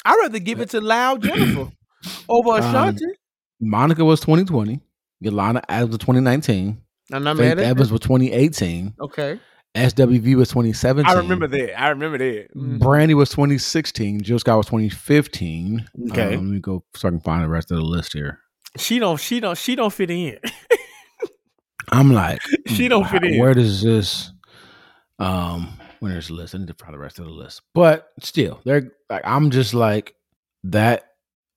I'd 0.05 0.15
rather 0.21 0.39
give 0.39 0.59
it 0.59 0.69
to 0.71 0.81
Loud 0.81 1.21
Jennifer 1.23 1.71
over 2.29 2.49
Um, 2.51 2.57
Ashanti. 2.59 3.05
Monica 3.61 4.03
was 4.03 4.19
2020. 4.21 4.81
Yolanda 5.21 5.61
Adams 5.71 5.89
was 5.91 5.97
2019. 5.99 6.81
I'm 7.11 7.23
not 7.23 7.37
Faith 7.37 7.57
mad 7.57 7.59
Evans 7.59 7.87
that. 7.89 7.93
was 7.93 8.01
2018. 8.01 8.93
Okay. 8.99 9.39
SWV 9.75 10.35
was 10.35 10.49
2017. 10.49 11.09
I 11.09 11.17
remember 11.17 11.47
that. 11.47 11.79
I 11.81 11.89
remember 11.89 12.17
that. 12.17 12.47
Mhm. 12.55 12.79
Brandy 12.79 13.13
was 13.13 13.29
2016. 13.29 14.21
Jill 14.21 14.39
Scott 14.39 14.57
was 14.57 14.65
2015. 14.67 15.87
Okay. 16.11 16.21
Uh, 16.27 16.29
let 16.31 16.43
me 16.43 16.59
go 16.59 16.83
so 16.95 17.07
I 17.07 17.11
can 17.11 17.21
find 17.21 17.43
the 17.43 17.47
rest 17.49 17.71
of 17.71 17.77
the 17.77 17.83
list 17.83 18.13
here. 18.13 18.39
She 18.77 18.99
don't 18.99 19.19
she 19.19 19.39
don't 19.39 19.57
she 19.57 19.75
don't 19.75 19.93
fit 19.93 20.11
in. 20.11 20.37
I'm 21.91 22.11
like, 22.11 22.39
She 22.67 22.87
don't 22.87 23.07
fit 23.07 23.23
in. 23.23 23.39
Where 23.39 23.53
does 23.53 23.81
this 23.81 24.31
um 25.19 25.79
winners 26.01 26.29
list? 26.31 26.55
I 26.55 26.57
need 26.59 26.67
to 26.67 26.73
find 26.73 26.93
the 26.93 26.97
rest 26.99 27.19
of 27.19 27.25
the 27.25 27.31
list. 27.31 27.61
But 27.73 28.09
still, 28.21 28.61
they're 28.65 28.91
like 29.09 29.21
I'm 29.25 29.51
just 29.51 29.73
like 29.73 30.15
that. 30.65 31.09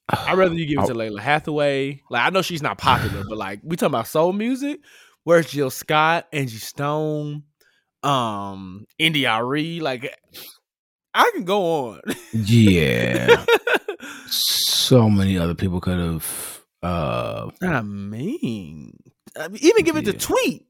I'd 0.08 0.38
rather 0.38 0.54
you 0.54 0.66
give 0.66 0.78
it 0.78 0.86
to 0.86 0.92
Oh. 0.92 0.96
Lalah 0.96 1.20
Hathaway. 1.20 2.02
Like 2.10 2.26
I 2.26 2.30
know 2.30 2.42
she's 2.42 2.62
not 2.62 2.78
popular, 2.78 3.24
but 3.28 3.38
like 3.38 3.60
we 3.62 3.76
talking 3.76 3.94
about 3.94 4.06
soul 4.06 4.32
music. 4.32 4.80
Where's 5.24 5.50
Jill 5.50 5.70
Scott, 5.70 6.28
Angie 6.32 6.58
Stone, 6.58 7.42
um, 8.04 8.84
India.Arie? 8.98 9.80
Like 9.80 10.16
I 11.12 11.30
can 11.34 11.44
go 11.44 11.88
on. 11.88 12.00
Yeah. 12.32 13.44
so 14.28 15.10
many 15.10 15.36
other 15.38 15.54
people 15.54 15.80
could 15.80 15.98
have 15.98 16.62
uh 16.82 17.50
I 17.62 17.80
mean, 17.82 18.92
even 19.61 19.84
give 19.84 19.97
it 19.97 20.05
to 20.07 20.12
Tweet 20.12 20.66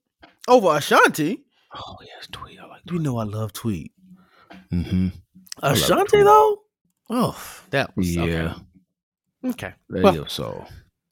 over 0.48 0.76
Ashanti. 0.76 1.44
oh 1.74 1.96
yes, 2.02 2.28
tweet. 2.30 2.58
I 2.60 2.66
like 2.66 2.82
You 2.90 2.98
know 2.98 3.18
I 3.18 3.24
love 3.24 3.52
Tweet. 3.52 3.92
Mm-hmm. 4.72 5.08
Ashanti 5.62 6.04
Tweet. 6.10 6.24
though. 6.24 6.62
Oh, 7.10 7.38
that 7.70 7.96
was 7.96 8.14
Yeah. 8.14 8.22
okay. 8.24 8.54
Okay. 9.44 9.72
There 9.88 10.02
Well, 10.02 10.14
you. 10.14 10.24
So 10.28 10.66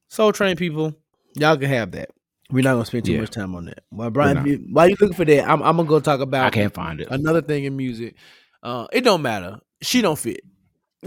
Soul 0.08 0.32
Train 0.32 0.56
people, 0.56 0.94
y'all 1.36 1.56
can 1.56 1.68
have 1.68 1.92
that. 1.92 2.10
We're 2.50 2.62
not 2.62 2.72
gonna 2.74 2.84
spend 2.84 3.04
too 3.06 3.12
Yeah. 3.12 3.20
much 3.20 3.30
time 3.30 3.54
on 3.54 3.64
that. 3.66 3.84
Why, 3.90 4.08
Brian, 4.10 4.46
you- 4.46 4.66
while 4.72 4.88
you 4.88 4.96
looking 5.00 5.16
for 5.16 5.24
that, 5.24 5.44
I'm, 5.48 5.62
I'm 5.62 5.76
gonna 5.76 5.88
go 5.88 6.00
talk 6.00 6.20
about 6.20 6.46
I 6.46 6.50
can't 6.50 6.74
find 6.74 7.00
it. 7.00 7.08
another 7.10 7.42
thing 7.42 7.64
in 7.64 7.76
music. 7.76 8.14
Uh, 8.62 8.86
it 8.92 9.02
don't 9.02 9.22
matter. 9.22 9.60
She 9.82 10.02
don't 10.02 10.18
fit. 10.18 10.40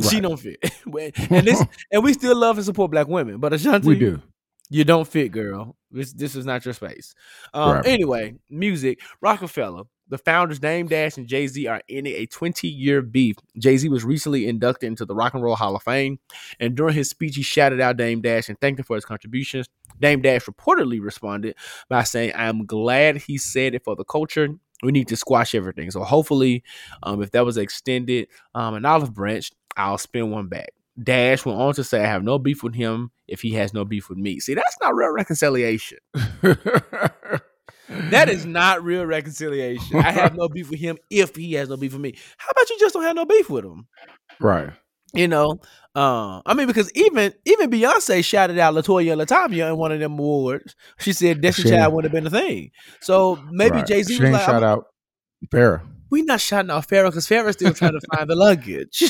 She 0.09 0.19
don't 0.19 0.37
fit. 0.37 0.59
and 1.31 1.47
this, 1.47 1.63
and 1.91 2.03
we 2.03 2.13
still 2.13 2.35
love 2.35 2.57
and 2.57 2.65
support 2.65 2.91
black 2.91 3.07
women, 3.07 3.37
but 3.39 3.53
Ashanti, 3.53 3.87
We 3.87 3.95
do. 3.97 4.21
you 4.69 4.83
don't 4.83 5.07
fit, 5.07 5.31
girl. 5.31 5.75
This 5.91 6.13
this 6.13 6.35
is 6.35 6.45
not 6.45 6.65
your 6.65 6.73
space. 6.73 7.15
Um, 7.53 7.75
Right. 7.77 7.85
Anyway, 7.85 8.35
music. 8.49 8.99
Roc-A-Fella, 9.21 9.83
the 10.09 10.17
founders 10.17 10.59
Dame 10.59 10.87
Dash 10.87 11.17
and 11.17 11.27
Jay 11.27 11.47
Z 11.47 11.65
are 11.67 11.81
in 11.87 12.07
a 12.07 12.25
20 12.25 12.67
year 12.67 13.01
beef. 13.01 13.35
Jay 13.57 13.77
Z 13.77 13.87
was 13.89 14.03
recently 14.03 14.47
inducted 14.47 14.87
into 14.87 15.05
the 15.05 15.15
Rock 15.15 15.33
and 15.33 15.43
Roll 15.43 15.55
Hall 15.55 15.75
of 15.75 15.83
Fame, 15.83 16.19
and 16.59 16.75
during 16.75 16.95
his 16.95 17.09
speech, 17.09 17.35
he 17.35 17.41
shouted 17.41 17.79
out 17.79 17.97
Dame 17.97 18.21
Dash 18.21 18.49
and 18.49 18.59
thanked 18.59 18.79
him 18.79 18.85
for 18.85 18.95
his 18.95 19.05
contributions. 19.05 19.67
Dame 19.99 20.21
Dash 20.21 20.45
reportedly 20.45 21.01
responded 21.01 21.55
by 21.89 22.03
saying, 22.03 22.33
"I'm 22.35 22.65
glad 22.65 23.17
he 23.17 23.37
said 23.37 23.75
it 23.75 23.83
for 23.83 23.95
the 23.95 24.05
culture." 24.05 24.49
We 24.83 24.91
need 24.91 25.07
to 25.07 25.17
squash 25.17 25.55
everything. 25.55 25.89
So 25.89 26.03
hopefully, 26.03 26.63
um, 27.01 27.23
if 27.23 27.31
that 27.31 27.43
was 27.43 27.57
extended, 27.57 28.27
um, 28.53 28.75
an 28.75 28.85
olive 28.85 29.13
branch, 29.13 29.51
I'll 29.75 29.97
spin 29.97 30.29
one 30.29 30.47
back. 30.47 30.69
Dash 31.01 31.45
went 31.45 31.59
on 31.59 31.73
to 31.75 31.83
say, 31.83 32.01
I 32.03 32.07
have 32.07 32.23
no 32.23 32.39
beef 32.39 32.63
with 32.63 32.73
him 32.75 33.11
if 33.27 33.41
he 33.41 33.53
has 33.53 33.73
no 33.73 33.85
beef 33.85 34.09
with 34.09 34.17
me. 34.17 34.39
See, 34.39 34.53
that's 34.55 34.77
not 34.81 34.95
real 34.95 35.11
reconciliation. 35.11 35.99
That 37.89 38.27
is 38.27 38.45
not 38.45 38.83
real 38.83 39.05
reconciliation. 39.05 39.97
I 39.97 40.11
have 40.11 40.35
no 40.35 40.49
beef 40.49 40.69
with 40.69 40.79
him 40.79 40.97
if 41.09 41.35
he 41.35 41.53
has 41.53 41.69
no 41.69 41.77
beef 41.77 41.93
with 41.93 42.01
me. 42.01 42.15
How 42.37 42.49
about 42.51 42.69
you 42.69 42.77
just 42.79 42.93
don't 42.93 43.03
have 43.03 43.15
no 43.15 43.25
beef 43.25 43.49
with 43.49 43.63
him? 43.63 43.87
right. 44.39 44.71
You 45.13 45.29
know, 45.29 45.61
uh, 45.95 46.41
I 46.45 46.53
mean, 46.53 46.67
because 46.67 46.91
even 46.93 47.33
even 47.45 47.71
Beyonce 47.71 48.25
shouted 48.25 48.59
out 48.59 48.73
LeToya 48.73 49.13
and 49.13 49.21
LaTavia 49.21 49.69
in 49.69 49.77
one 49.77 49.93
of 49.93 50.01
them 50.01 50.19
awards. 50.19 50.75
She 50.99 51.13
said 51.13 51.39
Destiny 51.39 51.69
Child 51.71 51.93
wouldn't 51.93 52.13
have 52.13 52.23
been 52.23 52.27
a 52.27 52.41
thing. 52.41 52.71
So 52.99 53.41
maybe 53.49 53.77
right. 53.77 53.87
Jay 53.87 54.03
Z 54.03 54.19
was 54.19 54.31
like, 54.31 54.41
shout 54.41 54.63
I'm- 54.63 54.79
out 54.79 54.85
Farrah. 55.49 55.81
"We 56.09 56.21
not 56.21 56.41
shouting 56.41 56.71
out 56.71 56.87
Farrah 56.87 57.09
because 57.09 57.27
Farrah's 57.27 57.53
still 57.53 57.73
trying 57.73 57.99
to 57.99 58.01
find 58.15 58.29
the 58.29 58.35
luggage. 58.35 59.03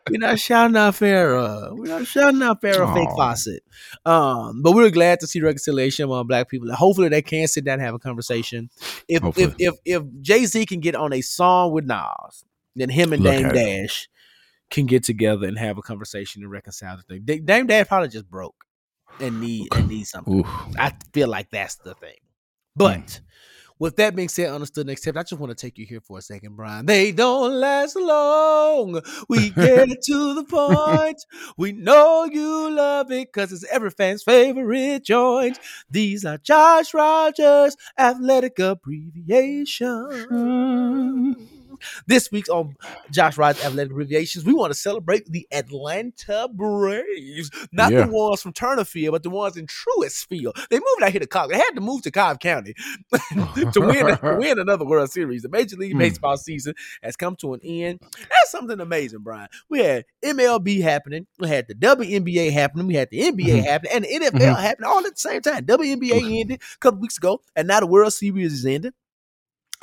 We're 0.10 0.18
not 0.18 0.38
shouting 0.38 0.76
out 0.76 0.94
Farrah. 0.94 1.76
We're 1.76 1.86
not 1.86 2.06
shouting 2.06 2.42
out 2.42 2.60
Farrah 2.60 2.92
fake 2.92 3.08
faucet. 3.16 3.62
Um, 4.04 4.62
but 4.62 4.72
we're 4.72 4.90
glad 4.90 5.20
to 5.20 5.26
see 5.26 5.40
reconciliation 5.40 6.04
among 6.04 6.26
black 6.26 6.48
people. 6.48 6.68
And 6.68 6.76
hopefully 6.76 7.08
they 7.08 7.22
can 7.22 7.46
sit 7.48 7.64
down 7.64 7.74
and 7.74 7.82
have 7.82 7.94
a 7.94 7.98
conversation. 7.98 8.68
If 9.08 9.22
Hopefully. 9.22 9.54
if 9.58 9.74
if 9.74 9.74
if 9.84 10.02
Jay 10.20 10.44
Z 10.44 10.66
can 10.66 10.80
get 10.80 10.94
on 10.94 11.12
a 11.12 11.22
song 11.22 11.72
with 11.72 11.86
Nas, 11.86 12.44
then 12.76 12.90
him 12.90 13.12
and 13.12 13.22
Look 13.22 13.34
Dame. 13.34 13.48
Dash 13.50 14.08
can 14.70 14.86
get 14.86 15.04
together 15.04 15.46
and 15.46 15.58
have 15.58 15.78
a 15.78 15.82
conversation 15.82 16.42
and 16.42 16.50
reconcile 16.50 16.96
the 16.96 17.02
thing. 17.02 17.22
Da- 17.24 17.40
Dame 17.40 17.66
Dash 17.66 17.86
probably 17.86 18.08
just 18.08 18.28
broke 18.28 18.56
and 19.20 19.40
need 19.40 19.68
and 19.74 19.88
need 19.88 20.04
something. 20.04 20.40
Oof. 20.40 20.46
I 20.78 20.92
feel 21.12 21.28
like 21.28 21.50
that's 21.50 21.76
the 21.76 21.94
thing. 21.94 22.16
But 22.76 23.20
with 23.78 23.96
that 23.96 24.14
being 24.14 24.28
said, 24.28 24.50
understood 24.50 24.86
next 24.86 25.02
step, 25.02 25.16
I 25.16 25.22
just 25.22 25.40
want 25.40 25.50
to 25.50 25.60
take 25.60 25.78
you 25.78 25.86
here 25.86 26.00
for 26.00 26.18
a 26.18 26.22
second, 26.22 26.56
Brian. 26.56 26.86
They 26.86 27.12
don't 27.12 27.54
last 27.54 27.96
long. 27.96 29.00
We 29.28 29.50
get 29.50 29.88
to 30.06 30.34
the 30.34 30.44
point. 30.44 31.24
We 31.56 31.72
know 31.72 32.24
you 32.24 32.70
love 32.70 33.10
it 33.10 33.32
because 33.32 33.52
it's 33.52 33.64
every 33.70 33.90
fan's 33.90 34.22
favorite 34.22 35.04
joint. 35.04 35.58
These 35.90 36.24
are 36.24 36.38
Josh 36.38 36.94
Rogers 36.94 37.76
athletic 37.98 38.58
abbreviations. 38.58 40.24
Hmm. 40.24 41.32
This 42.06 42.30
week's 42.30 42.48
on 42.48 42.74
Josh 43.10 43.36
Rogers 43.38 43.64
Athletic 43.64 43.92
Abbreviations, 43.92 44.44
we 44.44 44.52
want 44.54 44.72
to 44.72 44.78
celebrate 44.78 45.26
the 45.26 45.46
Atlanta 45.52 46.48
Braves. 46.52 47.50
Not 47.72 47.92
Yeah. 47.92 48.06
the 48.06 48.12
ones 48.12 48.42
from 48.42 48.52
Turner 48.52 48.84
Field, 48.84 49.12
but 49.12 49.22
the 49.22 49.30
ones 49.30 49.56
in 49.56 49.66
Truist 49.66 50.26
Field. 50.28 50.56
They 50.70 50.76
moved 50.76 51.02
out 51.02 51.10
here 51.10 51.20
to 51.20 51.26
Cobb. 51.26 51.50
They 51.50 51.56
had 51.56 51.74
to 51.74 51.80
move 51.80 52.02
to 52.02 52.10
Cobb 52.10 52.40
County 52.40 52.74
to 53.12 53.80
win 53.80 54.16
to 54.16 54.36
win 54.38 54.58
another 54.58 54.84
World 54.84 55.10
Series. 55.10 55.42
The 55.42 55.48
Major 55.48 55.76
League 55.76 55.92
Hmm. 55.92 55.98
Baseball 55.98 56.36
season 56.36 56.74
has 57.02 57.16
come 57.16 57.36
to 57.36 57.54
an 57.54 57.60
end. 57.62 58.00
That's 58.18 58.50
something 58.50 58.80
amazing, 58.80 59.20
Brian. 59.20 59.48
We 59.68 59.80
had 59.80 60.04
MLB 60.24 60.80
happening, 60.82 61.26
we 61.38 61.48
had 61.48 61.66
the 61.68 61.74
WNBA 61.74 62.50
happening, 62.52 62.86
we 62.86 62.94
had 62.94 63.08
the 63.10 63.20
NBA 63.20 63.60
Mhm. 63.60 63.64
happening, 63.64 63.92
and 63.94 64.04
the 64.04 64.08
NFL 64.30 64.54
happening 64.60 64.88
all 64.90 64.98
at 64.98 65.14
the 65.14 65.20
same 65.20 65.40
time. 65.42 65.64
WNBA 65.64 66.40
ended 66.40 66.60
a 66.62 66.78
couple 66.78 67.00
weeks 67.00 67.16
ago, 67.16 67.40
and 67.56 67.68
now 67.68 67.80
the 67.80 67.86
World 67.86 68.12
Series 68.12 68.52
is 68.52 68.66
ending. 68.66 68.92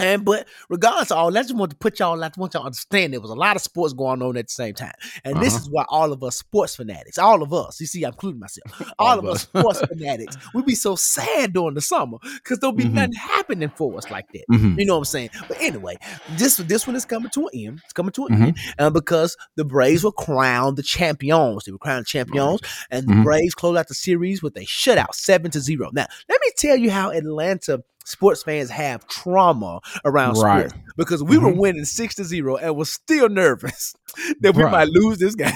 And 0.01 0.25
but 0.25 0.47
regardless 0.69 1.11
of 1.11 1.17
all, 1.17 1.37
I 1.37 1.41
just 1.41 1.55
want 1.55 1.71
to 1.71 1.77
put 1.77 1.99
y'all, 1.99 2.21
I 2.23 2.27
just 2.29 2.37
want 2.37 2.53
y'all 2.55 2.63
to 2.63 2.67
understand 2.67 3.13
there 3.13 3.21
was 3.21 3.29
a 3.29 3.35
lot 3.35 3.55
of 3.55 3.61
sports 3.61 3.93
going 3.93 4.21
on 4.21 4.35
at 4.35 4.47
the 4.47 4.51
same 4.51 4.73
time. 4.73 4.93
And 5.23 5.39
this 5.41 5.53
Uh-huh. 5.53 5.61
is 5.61 5.69
why 5.69 5.85
all 5.89 6.11
of 6.11 6.23
us 6.23 6.37
sports 6.37 6.75
fanatics, 6.75 7.17
all 7.17 7.43
of 7.43 7.53
us, 7.53 7.79
you 7.79 7.85
see, 7.85 8.03
I'm 8.03 8.11
including 8.13 8.39
myself, 8.39 8.81
all, 8.99 9.19
of 9.19 9.25
us 9.25 9.41
sports 9.53 9.79
fanatics, 9.79 10.37
we 10.53 10.63
be 10.63 10.75
so 10.75 10.95
sad 10.95 11.53
during 11.53 11.75
the 11.75 11.81
summer 11.81 12.17
because 12.35 12.59
there'll 12.59 12.75
be 12.75 12.85
Mhm. 12.85 12.93
nothing 12.93 13.13
happening 13.13 13.71
for 13.75 13.95
us 13.97 14.09
like 14.09 14.25
that. 14.33 14.43
Mhm. 14.51 14.79
You 14.79 14.85
know 14.85 14.93
what 14.95 14.99
I'm 14.99 15.05
saying? 15.05 15.29
But 15.47 15.57
anyway, 15.61 15.97
this 16.37 16.57
this 16.57 16.87
one 16.87 16.95
is 16.95 17.05
coming 17.05 17.29
to 17.31 17.41
an 17.41 17.49
end. 17.53 17.81
It's 17.83 17.93
coming 17.93 18.11
to 18.13 18.25
an 18.25 18.33
Mhm. 18.35 18.43
end 18.47 18.57
uh, 18.79 18.89
because 18.89 19.37
the 19.55 19.65
Braves 19.65 20.03
were 20.03 20.11
crowned 20.11 20.77
the 20.77 20.83
champions. 20.83 21.65
They 21.65 21.71
were 21.71 21.77
crowned 21.77 22.05
the 22.05 22.09
champions, 22.09 22.61
and 22.89 23.07
the 23.07 23.13
Mhm. 23.13 23.23
Braves 23.23 23.53
closed 23.53 23.77
out 23.77 23.87
the 23.87 23.93
series 23.93 24.41
with 24.41 24.57
a 24.57 24.61
shutout, 24.65 25.13
seven 25.13 25.51
to 25.51 25.59
zero. 25.59 25.89
Now, 25.93 26.07
let 26.27 26.41
me 26.43 26.51
tell 26.57 26.75
you 26.75 26.89
how 26.91 27.11
Atlanta 27.11 27.83
sports 28.11 28.43
fans 28.43 28.69
have 28.69 29.07
trauma 29.07 29.79
around 30.05 30.35
Right. 30.37 30.69
sports 30.69 30.83
because 30.97 31.23
we 31.23 31.37
were 31.37 31.51
Mhm. 31.51 31.57
winning 31.57 31.85
six 31.85 32.15
to 32.15 32.23
zero 32.23 32.57
and 32.57 32.75
was 32.75 32.91
still 32.91 33.29
nervous 33.29 33.93
that 34.41 34.55
we 34.55 34.63
Right. 34.63 34.71
might 34.71 34.87
lose 34.89 35.17
this 35.17 35.35
game 35.35 35.51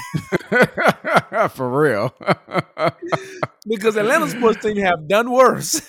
For 1.50 1.70
real. 1.70 2.14
because 3.68 3.96
Atlanta 3.98 4.30
sports 4.30 4.64
team 4.64 4.78
have 4.78 5.08
done 5.08 5.32
worse. 5.32 5.82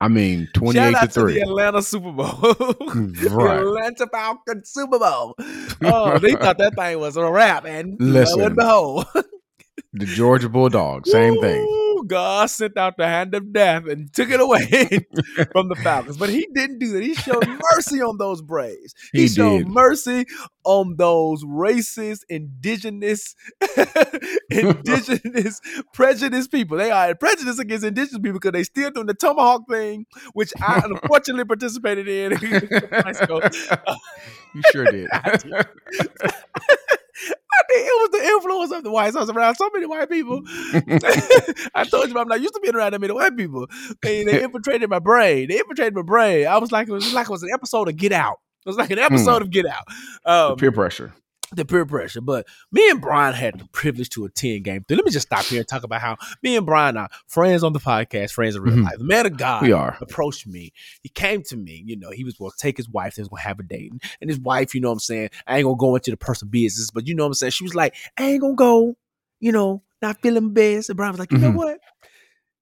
I 0.00 0.06
mean, 0.08 0.48
28 0.54 0.92
to 0.92 1.00
to 1.00 1.06
the 1.06 1.12
3. 1.12 1.40
Atlanta 1.42 1.82
Super 1.82 2.12
Bowl. 2.12 2.38
Right. 3.32 3.58
Atlanta 3.58 4.06
Falcon 4.12 4.62
Super 4.64 4.98
Bowl. 5.00 5.34
Oh, 5.82 6.18
they 6.20 6.32
thought 6.34 6.58
that 6.58 6.74
thing 6.76 7.00
was 7.00 7.16
a 7.16 7.28
wrap, 7.28 7.64
and 7.64 7.96
lo 7.98 8.24
and 8.38 8.54
behold, 8.54 9.06
The 9.92 10.06
Georgia 10.06 10.48
Bulldogs, 10.48 11.10
same 11.10 11.40
thing. 11.40 11.87
God 12.04 12.50
sent 12.50 12.76
out 12.76 12.96
the 12.96 13.06
hand 13.06 13.34
of 13.34 13.52
death 13.52 13.86
and 13.86 14.12
took 14.12 14.30
it 14.30 14.40
away 14.40 14.66
from 15.52 15.68
the 15.68 15.76
Falcons. 15.82 16.16
But 16.16 16.28
he 16.30 16.46
didn't 16.54 16.78
do 16.78 16.92
that. 16.92 17.02
He 17.02 17.14
showed 17.14 17.46
mercy 17.72 18.00
on 18.00 18.18
those 18.18 18.42
Braves. 18.42 18.94
He, 19.12 19.22
He 19.22 19.28
showed 19.28 19.58
did. 19.64 19.68
mercy 19.68 20.26
on 20.64 20.96
those 20.96 21.44
racist, 21.44 22.20
indigenous, 22.28 23.34
indigenous, 24.50 25.60
prejudiced 25.92 26.50
people. 26.52 26.76
They 26.76 26.90
are 26.90 27.14
prejudiced 27.14 27.60
against 27.60 27.84
indigenous 27.84 28.18
people 28.18 28.34
because 28.40 28.52
they 28.52 28.64
still 28.64 28.90
doing 28.90 29.06
the 29.06 29.14
tomahawk 29.14 29.62
thing, 29.68 30.06
which 30.34 30.52
I 30.60 30.82
unfortunately 30.84 31.44
participated 31.44 32.08
in. 32.08 32.32
You 34.54 34.62
sure 34.72 34.84
did. 34.86 35.08
I 37.26 37.62
think 37.68 37.86
it 37.86 38.12
was 38.12 38.20
the 38.20 38.26
influence 38.28 38.72
of 38.72 38.84
the 38.84 38.90
whites. 38.90 39.16
I 39.16 39.20
was 39.20 39.30
around 39.30 39.56
so 39.56 39.68
many 39.72 39.86
white 39.86 40.08
people. 40.08 40.42
I 41.74 41.84
told 41.84 42.08
you 42.08 42.18
I'm 42.18 42.28
not 42.28 42.40
used 42.40 42.54
to 42.54 42.60
being 42.60 42.74
around 42.74 42.92
that 42.92 43.00
many 43.00 43.12
white 43.12 43.36
people. 43.36 43.66
They, 44.02 44.24
they 44.24 44.42
infiltrated 44.44 44.88
my 44.88 44.98
brain. 44.98 45.48
They 45.48 45.58
infiltrated 45.58 45.94
my 45.94 46.02
brain. 46.02 46.46
I 46.46 46.58
was 46.58 46.72
like, 46.72 46.88
it 46.88 46.92
was 46.92 47.12
like 47.12 47.28
it 47.28 47.32
was 47.32 47.42
an 47.42 47.50
episode 47.52 47.88
of 47.88 47.96
Get 47.96 48.12
Out. 48.12 48.38
It 48.64 48.68
was 48.68 48.76
like 48.76 48.90
an 48.90 48.98
episode 48.98 49.42
of 49.42 49.50
Get 49.50 49.66
Out. 49.66 49.84
Um, 50.24 50.56
Peer 50.56 50.72
pressure. 50.72 51.12
The 51.54 51.64
peer 51.64 51.86
pressure. 51.86 52.20
But 52.20 52.46
me 52.72 52.90
and 52.90 53.00
Brian 53.00 53.34
had 53.34 53.58
the 53.58 53.64
privilege 53.72 54.10
to 54.10 54.24
attend 54.24 54.64
game 54.64 54.84
three. 54.86 54.96
Let 54.96 55.04
me 55.06 55.10
just 55.10 55.28
stop 55.28 55.44
here 55.44 55.60
and 55.60 55.68
talk 55.68 55.82
about 55.84 56.00
how 56.00 56.16
me 56.42 56.56
and 56.56 56.66
Brian 56.66 56.96
are 56.96 57.08
friends 57.26 57.64
on 57.64 57.72
the 57.72 57.78
podcast, 57.80 58.32
friends 58.32 58.56
in 58.56 58.62
real 58.62 58.76
Mhm. 58.76 58.84
life. 58.84 58.98
The 58.98 59.04
man 59.04 59.26
of 59.26 59.36
God 59.36 59.62
We 59.62 59.72
are. 59.72 59.96
approached 60.00 60.46
me. 60.46 60.72
He 61.02 61.08
came 61.08 61.42
to 61.44 61.56
me, 61.56 61.82
you 61.86 61.96
know, 61.96 62.10
he 62.10 62.24
was 62.24 62.34
going 62.34 62.50
to 62.50 62.56
take 62.58 62.76
his 62.76 62.88
wife, 62.88 63.14
they 63.16 63.22
was 63.22 63.28
going 63.28 63.42
to 63.42 63.48
have 63.48 63.58
a 63.60 63.62
date. 63.62 63.92
And 64.20 64.28
his 64.30 64.38
wife, 64.38 64.74
you 64.74 64.80
know 64.80 64.88
what 64.88 64.94
I'm 64.94 65.00
saying? 65.00 65.30
I 65.46 65.56
ain't 65.58 65.64
going 65.64 65.76
to 65.76 65.80
go 65.80 65.94
into 65.96 66.10
the 66.10 66.16
personal 66.16 66.50
business, 66.50 66.90
but 66.90 67.06
you 67.06 67.14
know 67.14 67.24
what 67.24 67.28
I'm 67.28 67.34
saying? 67.34 67.52
She 67.52 67.64
was 67.64 67.74
like, 67.74 67.94
I 68.18 68.24
ain't 68.24 68.40
going 68.40 68.54
to 68.54 68.56
go, 68.56 68.96
you 69.40 69.52
know, 69.52 69.82
not 70.02 70.20
feeling 70.22 70.52
best. 70.52 70.90
And 70.90 70.96
Brian 70.96 71.12
was 71.12 71.18
like, 71.18 71.32
you 71.32 71.38
know 71.38 71.50
Mhm. 71.50 71.54
what? 71.56 71.78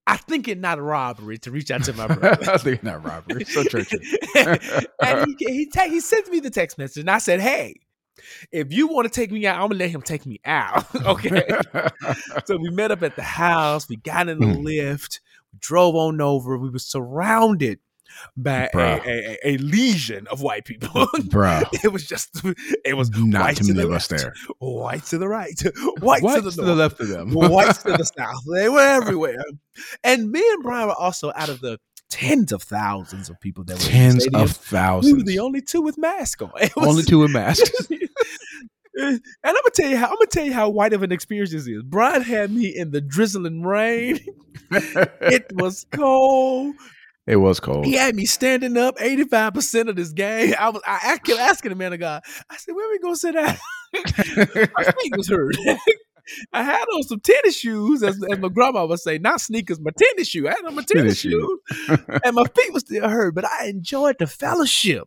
I 0.09 0.17
think 0.19 0.47
it's 0.47 0.61
not 0.61 0.79
a 0.79 0.83
robbery 0.83 1.37
to 1.39 1.51
reach 1.51 1.71
out 1.73 1.83
to 1.85 1.93
my 1.93 2.07
brother. 2.15 2.53
I 2.53 2.59
think 2.59 2.77
it's 2.77 2.85
not 2.85 3.05
robbery. 3.05 3.45
So 3.45 3.65
churchy. 3.65 3.99
and 4.37 5.27
he 5.39 5.45
he, 5.53 5.67
te- 5.67 5.89
he 5.91 5.99
sent 6.01 6.31
me 6.31 6.39
the 6.39 6.49
text 6.51 6.79
message, 6.79 7.01
and 7.01 7.11
I 7.11 7.19
said, 7.19 7.41
"Hey, 7.41 7.75
if 8.53 8.73
you 8.73 8.89
want 8.89 9.07
to 9.07 9.21
take 9.21 9.31
me 9.31 9.47
out, 9.47 9.57
I'm 9.57 9.69
gonna 9.69 9.77
let 9.81 9.91
him 9.91 10.03
take 10.03 10.27
me 10.27 10.41
out." 10.45 10.87
okay. 11.07 11.47
so 12.47 12.57
we 12.57 12.71
met 12.71 12.91
up 12.91 13.03
at 13.03 13.17
the 13.17 13.23
house. 13.23 13.89
We 13.89 13.97
got 13.97 14.29
in 14.29 14.39
the 14.41 14.47
Mhm. 14.47 14.65
Lyft. 14.65 15.21
We 15.53 15.59
drove 15.61 15.95
on 15.95 16.21
over. 16.21 16.59
We 16.59 16.71
were 16.71 16.79
surrounded 16.79 17.79
by 18.37 18.71
a, 18.73 19.01
a, 19.05 19.39
a, 19.45 19.57
legion 19.59 20.27
of 20.29 20.41
white 20.41 20.65
people. 20.65 20.89
Bruh. 21.29 21.65
it 21.85 21.93
was 21.93 22.07
just 22.07 22.41
it 22.85 22.97
was 22.97 23.11
Not 23.11 23.41
white 23.43 23.57
too 23.59 23.65
to 23.65 23.75
many 23.75 23.83
the 23.83 23.89
of 23.89 23.95
us 23.95 24.07
there. 24.07 24.33
white 24.59 25.05
to 25.07 25.19
the 25.19 25.29
right, 25.29 25.53
white 26.01 26.23
What 26.23 26.43
to 26.43 26.51
the 26.51 26.63
north 26.63 26.79
left 26.79 27.01
of 27.01 27.09
them? 27.09 27.33
whites 27.35 27.83
to 27.83 27.91
the 27.93 28.05
south. 28.05 28.41
They 28.55 28.71
were 28.71 28.81
everywhere. 28.81 29.45
And 30.03 30.31
me 30.31 30.41
and 30.41 30.63
Brian 30.63 30.87
were 30.89 30.95
also 30.95 31.31
out 31.37 31.51
of 31.51 31.61
the 31.61 31.79
tens 32.11 32.53
of 32.53 32.63
thousands 32.63 33.29
of 33.31 33.41
people 33.41 33.65
that 33.65 33.75
were 33.79 33.85
Tens 33.85 34.27
of 34.35 34.61
We 35.05 35.13
were 35.15 35.23
the 35.23 35.39
only 35.39 35.61
two 35.61 35.83
with 35.83 35.99
masks 35.99 36.41
on. 36.43 36.51
Was- 36.55 36.71
Only 36.77 37.03
two 37.03 37.19
with 37.21 37.31
masks. 37.33 37.71
and 37.91 39.21
I'm 39.45 39.55
gonna 39.55 39.63
tell 39.75 39.91
you 39.91 39.97
how 39.97 40.07
I'm 40.07 40.15
gonna 40.15 40.27
tell 40.31 40.45
you 40.45 40.53
how 40.53 40.69
white 40.71 40.93
of 40.93 41.03
an 41.03 41.13
experience 41.13 41.51
this 41.53 41.67
is. 41.67 41.83
Brian 41.83 42.23
had 42.23 42.51
me 42.51 42.67
in 42.75 42.91
the 42.93 43.01
drizzling 43.01 43.63
rain. 43.63 44.19
It 44.71 45.47
was 45.55 45.87
cold. 45.93 46.75
it 47.27 47.37
was 47.37 47.61
cold. 47.61 47.85
He 47.87 47.93
had 47.93 48.17
me 48.17 48.25
standing 48.27 48.77
up 48.77 48.97
85% 48.99 49.89
of 49.89 49.95
this 49.97 50.13
game. 50.13 50.55
I 50.59 50.71
was 50.71 50.83
I, 50.85 51.13
I 51.13 51.19
kept 51.19 51.39
asking 51.39 51.69
the 51.69 51.77
man 51.77 51.93
of 51.93 52.01
God. 52.01 52.23
I 52.51 52.57
said, 52.57 52.75
where 52.75 52.89
are 52.89 52.91
we 52.91 52.99
gonna 52.99 53.17
sit 53.17 53.35
down? 53.35 53.57
my 53.95 54.85
feet 54.85 55.17
was 55.17 55.29
hurt. 55.29 55.55
I 56.53 56.63
had 56.63 56.85
on 56.85 57.03
some 57.05 57.21
tennis 57.21 57.59
shoes, 57.59 58.03
as, 58.03 58.19
as 58.31 58.39
my 58.39 58.49
grandma 58.49 58.85
would 58.87 58.99
say, 59.01 59.19
not 59.19 59.41
sneakers, 59.41 59.81
my 59.81 59.91
tennis 59.97 60.29
shoe. 60.29 60.47
I 60.49 60.51
had 60.53 60.65
on 60.67 60.75
my 60.75 60.83
tennis, 60.83 61.21
Tennis 61.21 61.21
shoe. 61.21 61.61
and 62.25 62.35
my 62.35 62.45
feet 62.55 62.73
was 62.73 62.83
still 62.83 63.09
hurt. 63.09 63.35
But 63.35 63.45
I 63.45 63.67
enjoyed 63.67 64.17
the 64.19 64.27
fellowship 64.27 65.05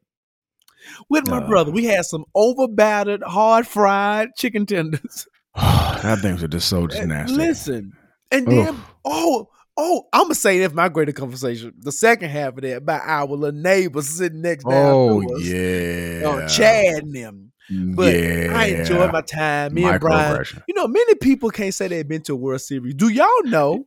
with 1.09 1.27
my 1.27 1.37
Uh. 1.39 1.47
brother. 1.47 1.71
We 1.71 1.85
had 1.85 2.05
some 2.05 2.25
over 2.35 2.67
battered, 2.67 3.23
hard 3.23 3.67
fried 3.67 4.29
chicken 4.37 4.65
tenders. 4.65 5.27
that 5.55 6.19
things 6.21 6.43
are 6.43 6.47
just 6.47 6.67
so 6.69 6.87
just 6.87 7.03
nasty. 7.05 7.35
Listen, 7.35 7.93
and 8.31 8.47
then 8.47 8.73
Oof. 8.75 8.85
oh. 9.05 9.49
Oh, 9.81 10.09
I'm 10.11 10.23
gonna 10.23 10.35
say 10.35 10.59
that's 10.59 10.73
my 10.73 10.89
greater 10.89 11.13
conversation. 11.13 11.71
The 11.77 11.93
second 11.93 12.31
half 12.31 12.49
of 12.57 12.63
that 12.63 12.85
by 12.85 12.99
our 12.99 13.25
little 13.25 13.57
neighbor 13.57 14.01
sitting 14.01 14.41
next 14.41 14.65
down 14.65 14.75
Oh 14.75 15.21
to 15.21 15.35
us. 15.35 15.41
yeah. 15.45 16.21
Oh, 16.25 16.47
Chad 16.49 17.03
and 17.03 17.15
them. 17.15 17.48
But 17.69 18.13
yeah. 18.15 18.51
I 18.55 18.65
enjoyed 18.67 19.11
my 19.11 19.21
time. 19.21 19.73
Me 19.73 19.83
and 19.83 19.99
Brian. 19.99 20.43
You 20.67 20.73
know, 20.75 20.87
many 20.87 21.15
people 21.15 21.49
can't 21.49 21.73
say 21.73 21.87
they've 21.87 22.07
been 22.07 22.21
to 22.23 22.33
a 22.33 22.35
World 22.35 22.61
Series. 22.61 22.95
Do 22.95 23.09
y'all 23.09 23.43
know 23.43 23.85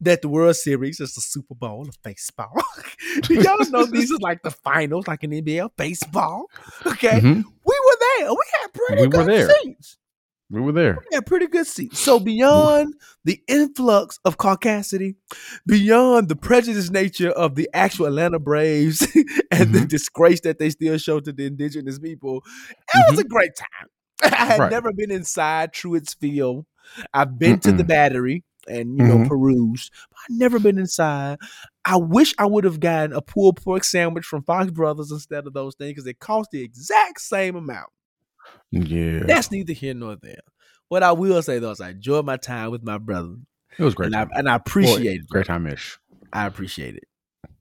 that 0.00 0.22
the 0.22 0.28
World 0.28 0.56
Series 0.56 1.00
is 1.00 1.14
the 1.14 1.20
Super 1.20 1.54
Bowl 1.54 1.82
of 1.88 2.00
baseball? 2.02 2.52
Do 3.22 3.34
y'all 3.34 3.58
know 3.70 3.84
these 3.90 4.12
are 4.12 4.18
like 4.20 4.42
the 4.42 4.50
finals, 4.50 5.08
like 5.08 5.24
in 5.24 5.30
NBA 5.30 5.70
baseball? 5.76 6.46
Okay, 6.86 7.20
Mhm. 7.20 7.44
we 7.64 7.80
were 7.86 7.96
there. 8.18 8.30
We 8.30 8.44
had 8.62 8.72
pretty 8.72 9.02
We 9.02 9.08
were 9.08 9.12
good 9.24 9.26
there. 9.26 9.50
seats. 9.62 9.96
We 10.50 10.60
were 10.62 10.72
there. 10.72 10.98
Had 11.12 11.26
pretty 11.26 11.46
good 11.46 11.66
seat. 11.66 11.94
So 11.94 12.18
beyond 12.18 12.94
the 13.24 13.38
influx 13.48 14.18
of 14.24 14.38
caucasity, 14.38 15.16
beyond 15.66 16.28
the 16.30 16.36
prejudiced 16.36 16.90
nature 16.90 17.30
of 17.30 17.54
the 17.54 17.68
actual 17.74 18.06
Atlanta 18.06 18.38
Braves 18.38 19.02
and 19.50 19.74
the 19.74 19.80
Mhm. 19.80 19.88
disgrace 19.88 20.40
that 20.42 20.58
they 20.58 20.70
still 20.70 20.96
show 20.96 21.20
to 21.20 21.32
the 21.32 21.44
indigenous 21.46 21.98
people, 21.98 22.42
it 22.94 23.10
was 23.10 23.18
a 23.18 23.24
great 23.24 23.50
time. 23.56 23.88
I 24.22 24.28
had 24.28 24.48
Mm-hmm. 24.52 24.60
Right. 24.62 24.70
never 24.70 24.92
been 24.92 25.10
inside 25.10 25.72
Truist 25.74 26.16
Field. 26.18 26.64
I've 27.12 27.38
been 27.38 27.60
to 27.60 27.72
the 27.72 27.84
Battery 27.84 28.42
and 28.66 28.96
you 28.98 29.04
know 29.04 29.18
Mhm. 29.18 29.28
perused. 29.28 29.90
But 30.10 30.18
I've 30.30 30.38
never 30.38 30.58
been 30.58 30.78
inside. 30.78 31.38
I 31.84 31.96
wish 31.98 32.34
I 32.38 32.46
would 32.46 32.64
have 32.64 32.80
gotten 32.80 33.12
a 33.12 33.20
pulled 33.20 33.62
pork 33.62 33.84
sandwich 33.84 34.24
from 34.24 34.42
Fox 34.44 34.70
Brothers 34.70 35.12
instead 35.12 35.46
of 35.46 35.52
those 35.52 35.74
things 35.74 35.90
because 35.92 36.06
it 36.06 36.18
cost 36.20 36.50
the 36.52 36.62
exact 36.62 37.20
same 37.20 37.54
amount. 37.56 37.90
Yeah. 38.70 39.20
That's 39.26 39.50
neither 39.50 39.72
here 39.72 39.94
nor 39.94 40.16
there. 40.16 40.40
What 40.88 41.02
I 41.02 41.12
will 41.12 41.42
say 41.42 41.58
though 41.58 41.70
is 41.70 41.80
I 41.80 41.90
enjoyed 41.90 42.24
my 42.24 42.36
time 42.36 42.70
with 42.70 42.82
my 42.82 42.98
brother, 42.98 43.36
it 43.78 43.82
was 43.82 43.94
great. 43.94 44.06
and 44.06 44.16
I 44.16 44.26
and 44.32 44.48
I 44.48 44.54
appreciate 44.56 45.20
it. 45.22 45.28
Great 45.28 45.46
time 45.46 45.66
ish. 45.66 45.98
I 46.32 46.46
appreciate 46.46 46.96
it. 46.96 47.04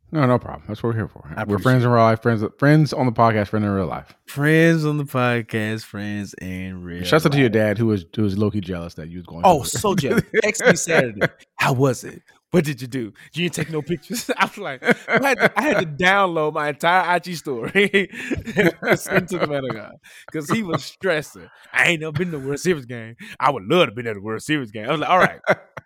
No, 0.10 0.26
no 0.26 0.40
problem. 0.40 0.64
That's 0.68 0.82
what 0.82 0.90
we're 0.94 1.00
here 1.00 1.08
for. 1.10 1.30
We're 1.48 1.60
friends 1.60 1.84
in 1.84 1.90
real 1.90 2.02
life, 2.02 2.22
friends 2.22 2.42
friends 2.58 2.94
on 2.94 3.06
the 3.06 3.12
podcast, 3.12 3.50
friends 3.50 3.66
in 3.66 3.72
real 3.72 3.88
life. 3.88 4.14
Friends 4.26 4.86
on 4.86 4.98
the 4.98 5.04
podcast, 5.04 5.84
friends 5.84 6.34
in 6.42 6.82
real. 6.82 7.04
Shouts 7.04 7.26
out 7.26 7.34
to 7.34 7.40
your 7.40 7.50
dad 7.50 7.78
who 7.78 7.88
was 7.88 8.06
who 8.16 8.24
was 8.24 8.38
low 8.38 8.50
key 8.50 8.62
jealous 8.62 8.94
that 8.94 9.10
you 9.10 9.18
was 9.18 9.26
going. 9.26 9.42
Oh, 9.44 9.64
so 9.64 9.96
jealous. 9.98 10.24
Text 10.42 10.66
me 10.66 10.76
Saturday. 10.78 11.28
How 11.58 11.74
was 11.74 12.06
it? 12.06 12.22
What 12.52 12.64
did 12.64 12.82
you 12.82 12.88
do? 12.88 13.12
You 13.34 13.44
didn't 13.50 13.56
take 13.56 13.72
no 13.72 13.82
pictures. 13.82 14.30
I 14.38 14.46
was 14.46 14.58
like, 14.58 14.82
I 15.10 15.28
had, 15.28 15.38
to, 15.38 15.60
I 15.60 15.62
had 15.64 15.80
to 15.82 16.04
download 16.04 16.54
my 16.54 16.70
entire 16.70 17.18
IG 17.18 17.36
story 17.36 18.10
and 18.56 18.98
send 19.00 19.28
to 19.30 19.40
the 19.40 19.48
man 19.48 19.66
of 19.66 19.74
God 19.76 19.92
because 20.32 20.50
he 20.50 20.64
was 20.64 20.86
stressing. 20.86 21.50
I 21.74 21.90
ain't 21.90 22.02
never 22.02 22.14
been 22.14 22.32
to 22.32 22.40
the 22.40 22.48
World 22.48 22.60
Series 22.60 22.86
game. 22.86 23.16
I 23.40 23.52
would 23.52 23.64
love 23.64 23.90
to 23.90 23.94
be 23.94 24.08
at 24.08 24.16
the 24.16 24.22
World 24.22 24.42
Series 24.42 24.72
game. 24.72 24.88
I 24.88 24.92
was 24.92 25.02
like, 25.02 25.10
all 25.10 25.20
right, 25.20 25.40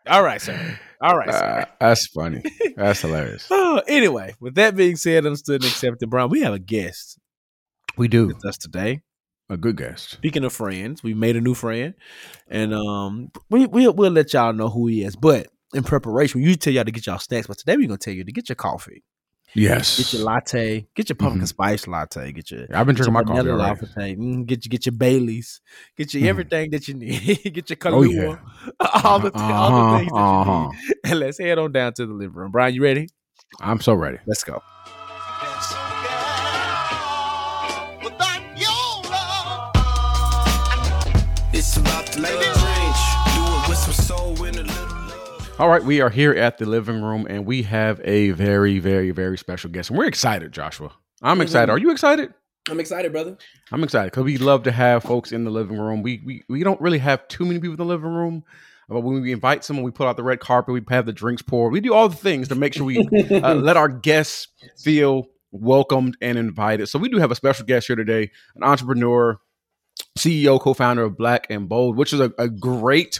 all 0.07 0.23
right, 0.23 0.39
sir, 0.39 0.79
all 1.01 1.17
right, 1.17 1.31
sir. 1.33 1.61
Uh, 1.61 1.65
that's 1.79 2.07
funny. 2.07 2.43
That's 2.75 3.01
hilarious. 3.01 3.47
Oh, 3.73 3.81
anyway, 3.87 4.35
with 4.39 4.55
that 4.55 4.75
being 4.75 4.97
said, 4.97 5.25
understood 5.25 5.63
and 5.63 5.71
accepted, 5.71 6.09
Brown, 6.09 6.29
we 6.29 6.41
have 6.41 6.53
a 6.53 6.59
guest 6.59 7.17
We 7.97 8.07
do 8.09 8.27
with 8.27 8.45
us 8.45 8.57
today. 8.57 9.01
a 9.49 9.55
good 9.57 9.77
guest. 9.77 10.09
Speaking 10.11 10.43
of 10.43 10.51
friends, 10.53 11.01
we 11.01 11.13
made 11.13 11.35
a 11.37 11.41
new 11.41 11.53
friend, 11.55 11.93
and 12.49 12.73
um, 12.73 13.31
we 13.49 13.65
we 13.65 13.87
we'll 13.87 14.11
let 14.11 14.33
y'all 14.33 14.53
know 14.53 14.69
who 14.69 14.87
he 14.87 15.03
is. 15.03 15.15
But 15.15 15.47
in 15.73 15.83
preparation, 15.83 16.39
we 16.39 16.45
usually 16.45 16.57
tell 16.57 16.73
y'all 16.73 16.83
to 16.85 16.91
get 16.91 17.05
y'all 17.05 17.19
snacks, 17.19 17.47
but 17.47 17.57
today 17.57 17.77
we're 17.77 17.87
gonna 17.87 17.97
tell 17.97 18.13
you 18.13 18.23
to 18.23 18.31
get 18.31 18.49
your 18.49 18.55
coffee. 18.55 19.03
Yes. 19.53 19.97
Get 19.97 20.13
your 20.13 20.23
latte. 20.23 20.87
Get 20.95 21.09
your 21.09 21.17
pumpkin 21.17 21.41
Mhm. 21.41 21.47
spice 21.47 21.85
latte. 21.85 22.31
Get 22.31 22.51
your 22.51 22.67
I've 22.73 22.85
been 22.87 22.95
drinking 22.95 23.13
my 23.13 23.23
coffee. 23.23 23.51
latte. 23.51 24.15
Mm, 24.15 24.45
get 24.45 24.63
you 24.63 24.69
get 24.71 24.85
your 24.85 24.93
Baileys. 24.93 25.59
Get 25.97 26.13
you 26.13 26.21
Mhm. 26.21 26.27
everything 26.27 26.71
that 26.71 26.87
you 26.87 26.93
need. 26.93 27.11
get 27.53 27.69
your 27.69 27.77
Oh, 27.93 28.01
yeah. 28.03 28.37
all 29.03 29.19
the 29.19 29.31
all 29.33 29.41
Uh-huh, 29.41 29.91
the 29.91 29.97
things 29.99 30.11
that 30.11 30.17
uh-huh. 30.17 30.69
you 30.71 30.87
need. 30.87 30.95
And 31.03 31.19
let's 31.19 31.37
head 31.37 31.57
on 31.59 31.71
down 31.73 31.93
to 31.95 32.05
the 32.05 32.13
living 32.13 32.35
room. 32.35 32.51
Brian, 32.51 32.73
you 32.73 32.81
ready? 32.81 33.09
I'm 33.59 33.81
so 33.81 33.93
ready. 33.93 34.19
Let's 34.25 34.45
go. 34.45 34.63
All 45.61 45.69
right, 45.69 45.83
we 45.83 46.01
are 46.01 46.09
here 46.09 46.33
at 46.33 46.57
the 46.57 46.65
living 46.65 47.03
room, 47.03 47.27
and 47.29 47.45
we 47.45 47.61
have 47.61 48.01
a 48.03 48.31
very, 48.31 48.79
very, 48.79 49.11
very 49.11 49.37
special 49.37 49.69
guest, 49.69 49.91
and 49.91 49.99
we're 49.99 50.07
excited, 50.07 50.51
Joshua. 50.51 50.91
I'm 51.21 51.39
excited. 51.39 51.71
Are 51.71 51.77
you 51.77 51.91
excited? 51.91 52.33
I'm 52.67 52.79
excited, 52.79 53.11
brother. 53.11 53.37
I'm 53.71 53.83
excited 53.83 54.11
because 54.11 54.23
we 54.23 54.39
love 54.39 54.63
to 54.63 54.71
have 54.71 55.03
folks 55.03 55.31
in 55.31 55.43
the 55.43 55.51
living 55.51 55.77
room. 55.77 56.01
We 56.01 56.23
we 56.25 56.43
we 56.49 56.63
don't 56.63 56.81
really 56.81 56.97
have 56.97 57.27
too 57.27 57.45
many 57.45 57.59
people 57.59 57.73
in 57.73 57.77
the 57.77 57.85
living 57.85 58.09
room, 58.09 58.43
but 58.89 59.01
when 59.01 59.21
we 59.21 59.31
invite 59.31 59.63
someone, 59.63 59.85
we 59.85 59.91
put 59.91 60.07
out 60.07 60.17
the 60.17 60.23
red 60.23 60.39
carpet, 60.39 60.73
we 60.73 60.81
have 60.89 61.05
the 61.05 61.13
drinks 61.13 61.43
poured, 61.43 61.73
we 61.73 61.79
do 61.79 61.93
all 61.93 62.09
the 62.09 62.15
things 62.15 62.47
to 62.47 62.55
make 62.55 62.73
sure 62.73 62.83
we 62.83 63.07
uh, 63.29 63.53
let 63.53 63.77
our 63.77 63.87
guests 63.87 64.47
feel 64.79 65.27
welcomed 65.51 66.17
and 66.23 66.39
invited. 66.39 66.87
So 66.87 66.97
we 66.97 67.07
do 67.07 67.19
have 67.19 67.29
a 67.29 67.35
special 67.35 67.67
guest 67.67 67.85
here 67.85 67.95
today, 67.95 68.31
an 68.55 68.63
entrepreneur, 68.63 69.39
CEO, 70.17 70.59
co-founder 70.59 71.03
of 71.03 71.17
Black 71.17 71.45
and 71.51 71.69
Bold, 71.69 71.97
which 71.97 72.13
is 72.13 72.19
a, 72.19 72.33
a 72.39 72.49
great 72.49 73.19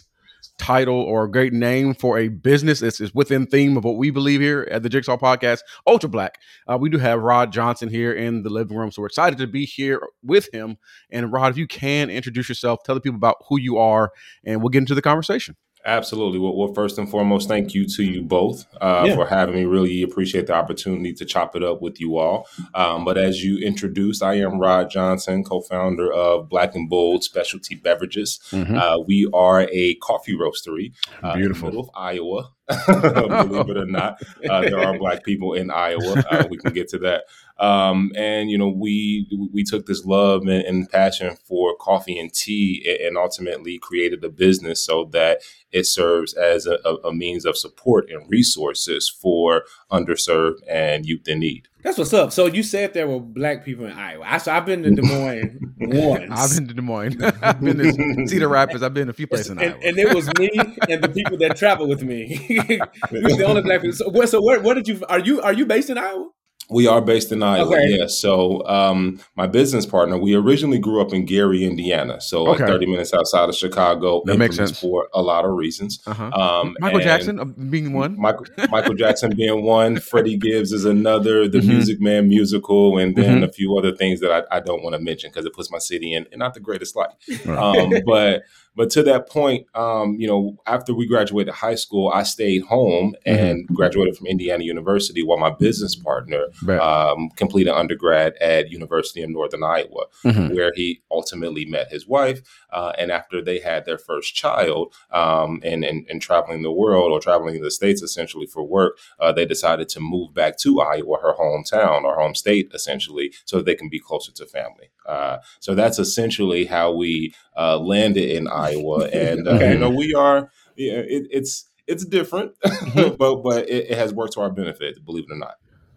title 0.57 0.95
or 0.95 1.23
a 1.23 1.31
great 1.31 1.53
name 1.53 1.93
for 1.93 2.17
a 2.17 2.27
business. 2.27 2.81
It's, 2.81 3.01
within 3.13 3.47
theme 3.47 3.77
of 3.77 3.83
what 3.83 3.97
we 3.97 4.11
believe 4.11 4.41
here 4.41 4.67
at 4.71 4.83
the 4.83 4.89
Jigsaw 4.89 5.17
Podcast, 5.17 5.59
Ultra 5.87 6.09
Black. 6.09 6.39
Uh, 6.67 6.77
we 6.77 6.89
do 6.89 6.97
have 6.97 7.21
Rod 7.21 7.51
Johnson 7.51 7.89
here 7.89 8.13
in 8.13 8.43
the 8.43 8.49
living 8.49 8.77
room, 8.77 8.91
so 8.91 9.01
we're 9.01 9.07
excited 9.07 9.39
to 9.39 9.47
be 9.47 9.65
here 9.65 10.01
with 10.23 10.53
him. 10.53 10.77
And 11.11 11.31
Rod, 11.31 11.51
if 11.51 11.57
you 11.57 11.67
can 11.67 12.09
introduce 12.09 12.49
yourself, 12.49 12.79
tell 12.83 12.95
the 12.95 13.01
people 13.01 13.17
about 13.17 13.37
who 13.49 13.59
you 13.59 13.77
are, 13.77 14.11
and 14.43 14.61
we'll 14.61 14.69
get 14.69 14.79
into 14.79 14.95
the 14.95 15.01
conversation. 15.01 15.55
Absolutely. 15.85 16.37
Well, 16.39 16.55
well, 16.55 16.73
first 16.73 16.97
and 16.99 17.09
foremost, 17.09 17.47
thank 17.47 17.73
you 17.73 17.87
to 17.87 18.03
you 18.03 18.21
both 18.21 18.65
uh, 18.79 19.03
Yeah. 19.07 19.15
for 19.15 19.25
having 19.25 19.55
me. 19.55 19.65
Really 19.65 20.03
appreciate 20.03 20.47
the 20.47 20.53
opportunity 20.53 21.11
to 21.13 21.25
chop 21.25 21.55
it 21.55 21.63
up 21.63 21.81
with 21.81 21.99
you 21.99 22.17
all. 22.17 22.47
Um, 22.75 23.03
but 23.03 23.17
as 23.17 23.43
you 23.43 23.57
introduced, 23.57 24.21
I 24.21 24.35
am 24.35 24.59
Rod 24.59 24.89
Johnson, 24.91 25.43
co-founder 25.43 26.13
of 26.13 26.49
Black 26.49 26.75
and 26.75 26.89
Bold 26.89 27.23
Specialty 27.23 27.75
Beverages. 27.75 28.39
Uh, 28.53 28.99
we 29.07 29.27
are 29.33 29.67
a 29.71 29.95
coffee 29.95 30.35
roastery 30.37 30.93
uh, 31.23 31.35
Beautiful. 31.35 31.69
in 31.69 31.75
the 31.75 31.79
middle 31.79 31.81
of 31.81 31.89
Iowa. 31.95 32.49
Believe 33.47 33.69
it 33.69 33.77
or 33.77 33.85
not, 33.87 34.21
uh, 34.49 34.61
there 34.61 34.79
are 34.79 34.97
Black 34.97 35.23
people 35.23 35.53
in 35.53 35.71
Iowa. 35.71 36.23
Uh, 36.29 36.45
we 36.49 36.57
can 36.57 36.73
get 36.73 36.87
to 36.89 36.99
that. 36.99 37.25
Um, 37.59 38.11
and 38.15 38.49
you 38.49 38.57
know, 38.57 38.69
we 38.69 39.27
we 39.53 39.63
took 39.63 39.85
this 39.85 40.03
love 40.05 40.41
and, 40.43 40.63
and 40.63 40.89
passion 40.89 41.37
for 41.43 41.75
coffee 41.77 42.17
and 42.19 42.33
tea, 42.33 42.83
a- 42.87 43.07
and 43.07 43.17
ultimately 43.17 43.77
created 43.77 44.23
a 44.23 44.29
business 44.29 44.83
so 44.83 45.05
that 45.11 45.41
it 45.71 45.85
serves 45.85 46.33
as 46.33 46.65
a, 46.65 46.77
a 47.03 47.13
means 47.13 47.45
of 47.45 47.57
support 47.57 48.09
and 48.09 48.29
resources 48.29 49.09
for 49.09 49.63
underserved 49.91 50.59
and 50.67 51.05
youth 51.05 51.27
in 51.27 51.39
need. 51.39 51.67
That's 51.83 51.97
what's 51.97 52.13
up. 52.13 52.31
So 52.31 52.45
you 52.45 52.63
said 52.63 52.93
there 52.93 53.07
were 53.07 53.19
black 53.19 53.65
people 53.65 53.85
in 53.85 53.91
Iowa. 53.93 54.25
I, 54.27 54.37
so 54.37 54.51
I've 54.51 54.65
been 54.65 54.83
to 54.83 54.91
Des 54.91 55.01
Moines 55.01 55.59
once. 55.79 56.31
I've 56.31 56.55
been 56.55 56.67
to 56.67 56.73
Des 56.73 56.81
Moines. 56.81 57.23
I've 57.41 57.59
been 57.61 57.77
to 57.77 58.27
Cedar 58.27 58.47
Rapids. 58.47 58.83
I've 58.83 58.93
been 58.93 59.09
a 59.09 59.13
few 59.13 59.27
places 59.27 59.49
in 59.51 59.59
and, 59.59 59.73
Iowa. 59.73 59.83
and 59.83 59.97
it 59.97 60.13
was 60.13 60.29
me 60.37 60.49
and 60.89 61.03
the 61.03 61.09
people 61.09 61.37
that 61.39 61.57
travel 61.57 61.87
with 61.87 62.03
me. 62.03 62.45
we 63.11 63.21
were 63.21 63.29
the 63.29 63.45
only 63.45 63.61
black 63.61 63.81
people. 63.81 63.95
So, 63.95 64.09
where, 64.09 64.27
so 64.27 64.41
where, 64.41 64.59
where 64.61 64.75
did 64.75 64.87
you? 64.87 65.03
Are 65.09 65.19
you 65.19 65.41
are 65.41 65.53
you 65.53 65.65
based 65.65 65.89
in 65.89 65.97
Iowa? 65.97 66.29
We 66.71 66.87
are 66.87 67.01
based 67.01 67.31
in 67.31 67.43
Iowa, 67.43 67.67
Okay. 67.67 67.97
yes. 67.97 68.17
So, 68.17 68.65
um, 68.67 69.19
my 69.35 69.45
business 69.47 69.85
partner, 69.85 70.17
we 70.17 70.35
originally 70.35 70.79
grew 70.79 71.01
up 71.01 71.11
in 71.13 71.25
Gary, 71.25 71.65
Indiana, 71.65 72.21
so 72.21 72.43
like 72.43 72.59
30 72.59 72.85
minutes 72.85 73.13
outside 73.13 73.49
of 73.49 73.55
Chicago. 73.55 74.21
That 74.25 74.37
makes 74.37 74.55
sense. 74.55 74.79
for 74.79 75.07
a 75.13 75.21
lot 75.21 75.43
of 75.45 75.51
reasons. 75.51 75.99
uh-huh. 76.07 76.29
Um, 76.31 76.75
Michael 76.79 76.99
Jackson 77.01 77.39
uh, 77.39 77.45
being 77.45 77.93
one. 77.93 78.19
Michael, 78.19 78.45
Michael 78.69 78.93
Jackson 78.95 79.35
being 79.35 79.63
one, 79.63 79.99
Freddie 79.99 80.37
Gibbs 80.37 80.71
is 80.71 80.85
another, 80.85 81.47
the 81.47 81.59
Mhm. 81.59 81.67
Music 81.67 81.99
Man 82.01 82.27
musical, 82.29 82.97
and 82.97 83.15
then 83.15 83.41
Mhm. 83.41 83.49
a 83.49 83.51
few 83.51 83.77
other 83.77 83.91
things 83.95 84.19
that 84.21 84.31
I, 84.31 84.57
I 84.57 84.59
don't 84.61 84.81
want 84.83 84.95
to 84.95 85.01
mention 85.01 85.29
because 85.29 85.45
it 85.45 85.53
puts 85.53 85.69
my 85.71 85.77
city 85.79 86.13
in, 86.13 86.25
in 86.31 86.39
not 86.39 86.53
the 86.53 86.59
greatest 86.61 86.95
light. 86.95 87.09
Right. 87.45 87.57
Um, 87.57 87.93
but 88.05 88.43
but 88.75 88.89
to 88.91 89.03
that 89.03 89.29
point, 89.29 89.65
um, 89.75 90.15
you 90.19 90.27
know, 90.27 90.57
after 90.65 90.93
we 90.93 91.05
graduated 91.07 91.53
high 91.53 91.75
school, 91.75 92.09
I 92.13 92.23
stayed 92.23 92.63
home 92.63 93.15
and 93.25 93.67
graduated 93.67 94.15
from 94.17 94.27
Indiana 94.27 94.63
University, 94.63 95.23
while 95.23 95.37
my 95.37 95.49
business 95.51 95.95
partner 95.95 96.45
Bet. 96.63 96.79
um, 96.81 97.29
completed 97.35 97.73
undergrad 97.73 98.33
at 98.41 98.71
University 98.71 99.21
of 99.21 99.29
Northern 99.29 99.63
Iowa, 99.63 100.05
Mhm. 100.25 100.55
where 100.55 100.71
he 100.75 101.01
ultimately 101.11 101.65
met 101.65 101.91
his 101.91 102.07
wife. 102.07 102.41
Uh, 102.71 102.93
and 102.97 103.11
after 103.11 103.41
they 103.41 103.59
had 103.59 103.85
their 103.85 103.97
first 103.97 104.33
child, 104.35 104.93
um, 105.11 105.59
and, 105.63 105.83
and 105.83 106.05
and 106.09 106.21
traveling 106.21 106.61
the 106.61 106.71
world 106.71 107.11
or 107.11 107.19
traveling 107.19 107.61
the 107.61 107.71
states 107.71 108.01
essentially 108.01 108.45
for 108.45 108.63
work, 108.63 108.97
uh, 109.19 109.31
they 109.31 109.45
decided 109.45 109.89
to 109.89 109.99
move 109.99 110.33
back 110.33 110.57
to 110.59 110.79
Iowa, 110.81 111.17
her 111.21 111.33
hometown 111.37 112.03
or 112.03 112.15
home 112.15 112.35
state, 112.35 112.69
essentially, 112.73 113.33
so 113.45 113.61
they 113.61 113.75
can 113.75 113.89
be 113.89 113.99
closer 113.99 114.31
to 114.33 114.45
family. 114.45 114.89
Uh, 115.05 115.37
so 115.59 115.75
that's 115.75 115.99
essentially 115.99 116.65
how 116.65 116.91
we 116.91 117.33
uh, 117.57 117.77
landed 117.79 118.29
in 118.29 118.47
Iowa, 118.47 119.05
and 119.13 119.47
uh, 119.47 119.51
Okay. 119.51 119.73
you 119.73 119.79
know 119.79 119.89
we 119.89 120.13
are. 120.13 120.49
Yeah, 120.75 120.99
it, 120.99 121.27
it's 121.31 121.69
it's 121.87 122.05
different, 122.05 122.53
Mm-hmm. 122.65 123.15
but 123.19 123.43
but 123.43 123.69
it, 123.69 123.91
it 123.91 123.97
has 123.97 124.13
worked 124.13 124.33
to 124.33 124.41
our 124.41 124.49
benefit, 124.51 125.03
believe 125.05 125.25
it 125.29 125.33
or 125.33 125.37
not. 125.37 125.55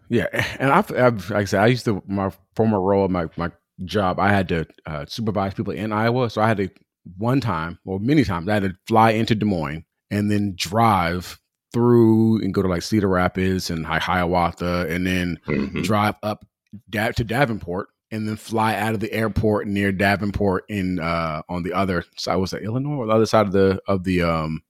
Yeah, 0.09 0.27
and 0.59 0.71
I've, 0.71 0.91
I've 0.91 1.29
like 1.31 1.41
I 1.41 1.45
said, 1.45 1.61
I 1.63 1.67
used 1.67 1.85
to 1.85 2.03
my 2.07 2.31
former 2.55 2.79
role, 2.81 3.07
my 3.07 3.27
my 3.37 3.51
job, 3.83 4.19
I 4.19 4.29
had 4.29 4.47
to 4.49 4.65
uh, 4.85 5.05
supervise 5.07 5.53
people 5.53 5.73
in 5.73 5.91
Iowa, 5.91 6.29
so 6.29 6.41
I 6.41 6.47
had 6.47 6.57
to 6.57 6.69
one 7.17 7.41
time 7.41 7.79
or 7.85 7.99
many 7.99 8.23
times 8.23 8.47
I 8.49 8.53
had 8.55 8.63
to 8.63 8.75
fly 8.87 9.11
into 9.11 9.35
Des 9.35 9.45
Moines 9.45 9.83
and 10.11 10.29
then 10.31 10.53
drive 10.55 11.39
through 11.73 12.41
and 12.41 12.53
go 12.53 12.61
to 12.61 12.67
like 12.67 12.81
Cedar 12.83 13.07
Rapids 13.09 13.69
and 13.69 13.85
Hi- 13.85 13.99
Hiawatha, 13.99 14.87
and 14.89 15.05
then 15.07 15.39
Mhm. 15.47 15.83
drive 15.83 16.15
up 16.23 16.45
da- 16.89 17.11
to 17.11 17.23
Davenport, 17.23 17.87
and 18.15 18.27
then 18.27 18.37
fly 18.37 18.75
out 18.75 18.93
of 18.93 19.01
the 19.01 19.11
airport 19.11 19.67
near 19.67 19.91
Davenport 19.91 20.65
in 20.69 20.99
uh, 20.99 21.41
on 21.49 21.63
the 21.63 21.73
other 21.73 22.05
side. 22.15 22.37
Was 22.37 22.51
that 22.51 22.63
Illinois 22.63 22.95
or 22.95 23.07
the 23.07 23.13
other 23.13 23.25
side 23.25 23.45
of 23.45 23.51
the 23.51 23.81
of 23.87 24.05
the 24.05 24.23
um 24.23 24.63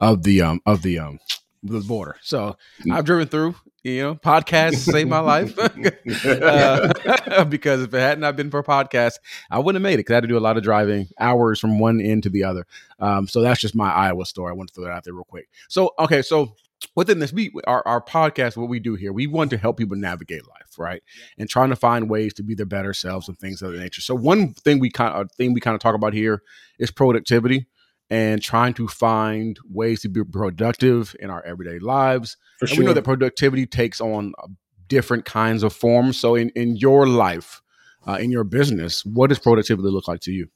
of 0.00 0.22
the 0.22 0.42
um 0.42 0.60
of 0.66 0.82
the 0.82 0.98
um 0.98 1.18
the 1.62 1.80
border? 1.80 2.16
So 2.20 2.56
I've 2.90 3.06
driven 3.06 3.26
through. 3.26 3.54
You 3.82 4.02
know, 4.02 4.14
podcasts 4.14 4.90
saved 4.90 5.10
my 5.10 5.18
life 5.18 5.58
uh, 5.58 7.44
because 7.44 7.82
if 7.82 7.92
it 7.92 7.98
had 7.98 8.18
not 8.18 8.34
been 8.34 8.50
for 8.50 8.62
podcasts, 8.62 9.18
I 9.50 9.58
wouldn't 9.58 9.76
have 9.76 9.86
made 9.86 9.94
it 9.94 9.96
because 9.98 10.12
I 10.12 10.16
had 10.16 10.22
to 10.22 10.28
do 10.28 10.38
a 10.38 10.40
lot 10.40 10.56
of 10.56 10.62
driving 10.62 11.08
hours 11.20 11.60
from 11.60 11.78
one 11.78 12.00
end 12.00 12.22
to 12.22 12.30
the 12.30 12.44
other. 12.44 12.66
Um, 12.98 13.28
so 13.28 13.42
that's 13.42 13.60
just 13.60 13.74
my 13.74 13.92
Iowa 13.92 14.24
story. 14.24 14.52
I 14.52 14.54
want 14.54 14.70
to 14.70 14.74
throw 14.74 14.84
that 14.84 14.92
out 14.92 15.04
there 15.04 15.12
real 15.12 15.24
quick. 15.24 15.50
So, 15.68 15.90
okay, 15.98 16.22
so 16.22 16.54
within 16.94 17.18
this 17.18 17.32
week, 17.32 17.52
our, 17.66 17.86
our 17.86 18.00
podcast, 18.00 18.56
what 18.56 18.68
we 18.68 18.80
do 18.80 18.94
here, 18.94 19.12
we 19.12 19.26
want 19.26 19.50
to 19.50 19.58
help 19.58 19.76
people 19.76 19.96
navigate 19.96 20.46
life, 20.48 20.78
right? 20.78 21.02
And 21.38 21.48
trying 21.48 21.70
to 21.70 21.76
find 21.76 22.08
ways 22.08 22.34
to 22.34 22.42
be 22.42 22.54
their 22.54 22.66
better 22.66 22.92
selves 22.92 23.28
and 23.28 23.38
things 23.38 23.62
of 23.62 23.72
that 23.72 23.78
nature. 23.78 24.00
So 24.00 24.14
one 24.14 24.54
thing 24.54 24.78
we 24.78 24.90
kind 24.90 25.14
of 25.14 25.30
thing 25.32 25.52
we 25.52 25.60
kind 25.60 25.74
of 25.74 25.80
talk 25.80 25.94
about 25.94 26.12
here 26.12 26.42
is 26.78 26.90
productivity 26.90 27.66
and 28.10 28.42
trying 28.42 28.74
to 28.74 28.86
find 28.88 29.58
ways 29.68 30.02
to 30.02 30.08
be 30.08 30.22
productive 30.24 31.16
in 31.20 31.30
our 31.30 31.44
everyday 31.44 31.78
lives. 31.78 32.36
For 32.58 32.66
And 32.66 32.78
we 32.78 32.84
know 32.84 32.92
that 32.92 33.04
productivity 33.04 33.66
takes 33.66 34.00
on 34.00 34.32
uh, 34.42 34.48
different 34.88 35.24
kinds 35.24 35.62
of 35.62 35.72
forms. 35.72 36.18
So 36.18 36.34
in, 36.34 36.50
in 36.50 36.76
your 36.76 37.06
life, 37.06 37.62
uh, 38.06 38.18
in 38.20 38.30
your 38.30 38.44
business, 38.44 39.04
what 39.04 39.28
does 39.28 39.38
productivity 39.38 39.88
look 39.88 40.06
like 40.06 40.20
to 40.20 40.32
you? 40.32 40.48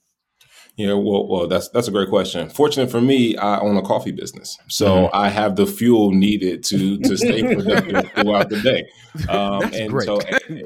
Yeah, 0.77 0.93
well, 0.93 1.27
well, 1.27 1.47
that's 1.47 1.67
that's 1.69 1.89
a 1.89 1.91
great 1.91 2.07
question. 2.09 2.49
Fortunate 2.49 2.89
for 2.89 3.01
me, 3.01 3.35
I 3.35 3.59
own 3.59 3.75
a 3.75 3.81
coffee 3.81 4.11
business, 4.13 4.57
so 4.69 4.87
Mhm. 4.87 5.09
I 5.13 5.27
have 5.29 5.57
the 5.57 5.65
fuel 5.65 6.11
needed 6.13 6.63
to 6.65 6.97
to 6.99 7.17
stay 7.17 7.43
productive 7.53 8.05
throughout 8.15 8.49
the 8.49 8.61
day. 8.61 8.85
Um, 9.27 9.59
That's 9.61 9.77
and 9.77 9.89
great. 9.91 10.05
so, 10.05 10.19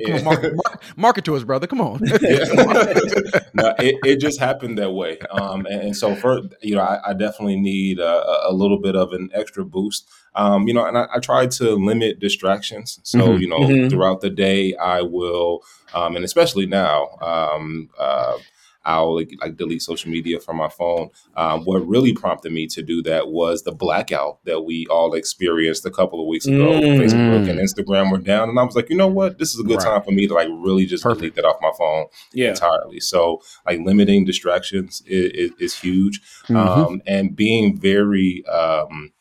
Come 0.05 0.15
on, 0.15 0.23
market, 0.23 0.53
market, 0.55 0.79
market 0.97 1.25
to 1.25 1.35
us, 1.35 1.43
brother. 1.43 1.65
Come 1.65 1.81
on. 1.81 1.99
Yeah. 2.21 2.45
no, 3.53 3.73
it, 3.79 3.95
it 4.03 4.19
just 4.19 4.39
happened 4.39 4.77
that 4.77 4.91
way. 4.91 5.17
Um, 5.31 5.65
and, 5.65 5.81
and 5.81 5.95
so 5.97 6.13
for 6.15 6.41
you 6.61 6.75
know, 6.75 6.81
I, 6.81 7.09
I 7.09 7.13
definitely 7.13 7.59
need 7.59 7.99
a, 7.99 8.47
a 8.49 8.53
little 8.53 8.77
bit 8.79 8.95
of 8.95 9.13
an 9.13 9.29
extra 9.33 9.65
boost. 9.65 10.07
Um, 10.35 10.67
you 10.67 10.73
know, 10.75 10.85
and 10.85 10.97
I, 10.97 11.07
I 11.15 11.19
try 11.19 11.47
to 11.47 11.75
limit 11.75 12.19
distractions. 12.19 12.99
So 13.03 13.19
Mhm. 13.29 13.39
you 13.41 13.47
know, 13.47 13.59
Mhm. 13.59 13.89
throughout 13.89 14.21
the 14.21 14.29
day, 14.29 14.75
I 14.75 15.01
will, 15.01 15.63
um, 15.93 16.15
and 16.15 16.23
especially 16.25 16.65
now, 16.67 17.09
um, 17.21 17.89
uh, 17.97 18.37
I'll 18.85 19.15
like, 19.15 19.31
like 19.41 19.55
delete 19.57 19.81
social 19.81 20.11
media 20.11 20.39
from 20.39 20.57
my 20.57 20.69
phone. 20.69 21.09
Um, 21.37 21.61
what 21.63 21.87
really 21.87 22.13
prompted 22.13 22.51
me 22.51 22.67
to 22.67 22.81
do 22.81 23.01
that 23.03 23.29
was 23.29 23.63
the 23.63 23.71
blackout 23.71 24.43
that 24.45 24.61
we 24.61 24.85
all 24.89 25.13
experienced 25.13 25.85
a 25.85 25.91
couple 25.91 26.19
of 26.21 26.27
weeks 26.27 26.45
ago. 26.45 26.79
Mm. 26.81 26.99
Facebook 26.99 27.49
and 27.49 27.59
Instagram 27.59 28.11
were 28.11 28.17
down, 28.17 28.49
and 28.49 28.59
I 28.59 28.63
was 28.63 28.75
like, 28.75 28.89
you 28.89 28.97
know 28.97 29.07
what, 29.07 29.37
this 29.37 29.53
is 29.53 29.59
a 29.59 29.63
good 29.63 29.77
Right. 29.77 29.85
time 29.85 30.03
for 30.03 30.11
me 30.11 30.27
to 30.27 30.33
like 30.33 30.49
really 30.51 30.85
just 30.85 31.03
Perfect. 31.03 31.19
delete 31.21 31.35
that 31.35 31.45
off 31.45 31.57
my 31.61 31.71
phone 31.77 32.05
yeah. 32.33 32.49
entirely. 32.49 32.99
So 32.99 33.41
like 33.65 33.79
limiting 33.79 34.25
distractions 34.25 35.01
is, 35.05 35.31
is, 35.31 35.51
is 35.59 35.79
huge, 35.79 36.21
Mhm. 36.47 36.55
um, 36.55 37.01
and 37.07 37.35
being 37.35 37.77
very 37.79 38.43
um, 38.47 39.11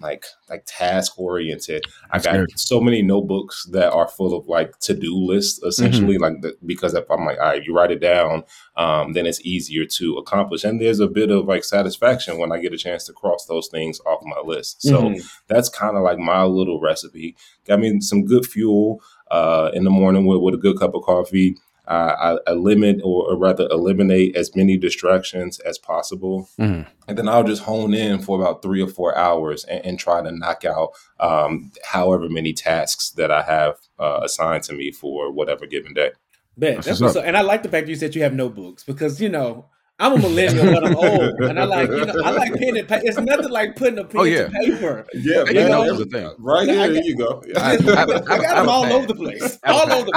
like 0.00 0.24
like 0.48 0.62
task 0.66 1.18
oriented. 1.18 1.84
I 2.10 2.18
got 2.18 2.34
good. 2.34 2.58
so 2.58 2.80
many 2.80 3.02
notebooks 3.02 3.64
that 3.72 3.92
are 3.92 4.08
full 4.08 4.36
of 4.36 4.46
like 4.46 4.78
to 4.80 4.94
do 4.94 5.14
lists 5.14 5.62
essentially, 5.62 6.14
Mm-hmm. 6.16 6.22
like 6.22 6.40
the, 6.42 6.56
because 6.66 6.94
if 6.94 7.04
I'm 7.10 7.24
like, 7.24 7.38
all 7.38 7.46
right, 7.46 7.64
you 7.64 7.74
write 7.74 7.90
it 7.90 8.00
down, 8.00 8.44
um, 8.76 9.12
then 9.12 9.26
it's 9.26 9.40
easier 9.42 9.84
to 9.86 10.16
accomplish. 10.16 10.64
And 10.64 10.80
there's 10.80 11.00
a 11.00 11.06
bit 11.08 11.30
of 11.30 11.46
like 11.46 11.64
satisfaction 11.64 12.38
when 12.38 12.52
I 12.52 12.58
get 12.60 12.72
a 12.72 12.78
chance 12.78 13.04
to 13.06 13.12
cross 13.12 13.46
those 13.46 13.68
things 13.68 14.00
off 14.06 14.20
my 14.24 14.40
list. 14.44 14.82
So 14.82 15.02
Mhm. 15.02 15.22
that's 15.48 15.68
kind 15.68 15.96
of 15.96 16.02
like 16.02 16.18
my 16.18 16.44
little 16.44 16.80
recipe. 16.80 17.36
Got 17.66 17.80
me 17.80 18.00
some 18.00 18.24
good 18.24 18.46
fuel 18.46 19.02
uh, 19.30 19.70
in 19.74 19.84
the 19.84 19.90
morning 19.90 20.26
with, 20.26 20.40
with 20.40 20.54
a 20.54 20.58
good 20.58 20.78
cup 20.78 20.94
of 20.94 21.02
coffee. 21.02 21.56
Uh, 21.90 22.38
I, 22.46 22.50
I 22.50 22.54
limit 22.54 23.00
or, 23.02 23.32
or 23.32 23.36
rather 23.36 23.66
eliminate 23.68 24.36
as 24.36 24.54
many 24.54 24.76
distractions 24.76 25.58
as 25.58 25.76
possible. 25.76 26.48
Mhm. 26.58 26.86
And 27.08 27.18
then 27.18 27.28
I'll 27.28 27.42
just 27.42 27.62
hone 27.64 27.92
in 27.92 28.20
for 28.20 28.40
about 28.40 28.62
three 28.62 28.80
or 28.80 28.86
four 28.86 29.18
hours 29.18 29.64
and, 29.64 29.84
and 29.84 29.98
try 29.98 30.22
to 30.22 30.30
knock 30.30 30.64
out 30.64 30.90
um, 31.18 31.72
however 31.84 32.28
many 32.28 32.52
tasks 32.52 33.10
that 33.10 33.32
I 33.32 33.42
have 33.42 33.74
uh, 33.98 34.20
assigned 34.22 34.62
to 34.64 34.72
me 34.72 34.92
for 34.92 35.32
whatever 35.32 35.66
given 35.66 35.92
day. 35.92 36.12
Bet. 36.56 36.76
That's 36.76 36.86
That's 36.86 37.00
what's 37.00 37.14
what's 37.14 37.16
up. 37.16 37.24
And 37.24 37.36
I 37.36 37.40
like 37.40 37.64
the 37.64 37.68
fact 37.68 37.86
that 37.86 37.90
you 37.90 37.96
said 37.96 38.14
you 38.14 38.22
have 38.22 38.34
notebooks 38.34 38.84
because 38.84 39.20
you 39.20 39.28
know 39.28 39.66
I'm 40.00 40.14
a 40.14 40.18
millennial, 40.18 40.72
but 40.72 40.84
I'm 40.86 40.96
old, 40.96 41.40
and 41.42 41.60
I 41.60 41.64
like 41.64 41.90
you 41.90 42.04
know 42.06 42.14
I 42.24 42.30
like 42.30 42.54
pen 42.54 42.76
and 42.76 42.88
paper. 42.88 43.02
It's 43.04 43.18
nothing 43.18 43.50
like 43.50 43.76
putting 43.76 43.98
a 43.98 44.04
pen 44.04 44.20
Oh, 44.20 44.24
yeah. 44.24 44.44
to 44.44 44.50
paper. 44.50 45.06
Yeah, 45.14 45.44
man. 45.44 45.70
notes 45.70 45.92
is 45.92 46.00
a 46.00 46.04
thing. 46.06 46.34
Right 46.38 46.66
Yeah, 46.66 46.82
I 46.82 46.88
here, 46.88 47.02
you 47.02 47.16
go. 47.16 47.42
I- 47.56 47.60
I, 47.60 47.74
I- 47.74 47.76
got 47.76 48.30
I- 48.30 48.60
them 48.60 48.68
all 48.70 48.84
over 48.92 49.06
the 49.06 49.14
place. 49.14 49.58
All 49.66 49.92
over 49.92 50.06
the 50.06 50.12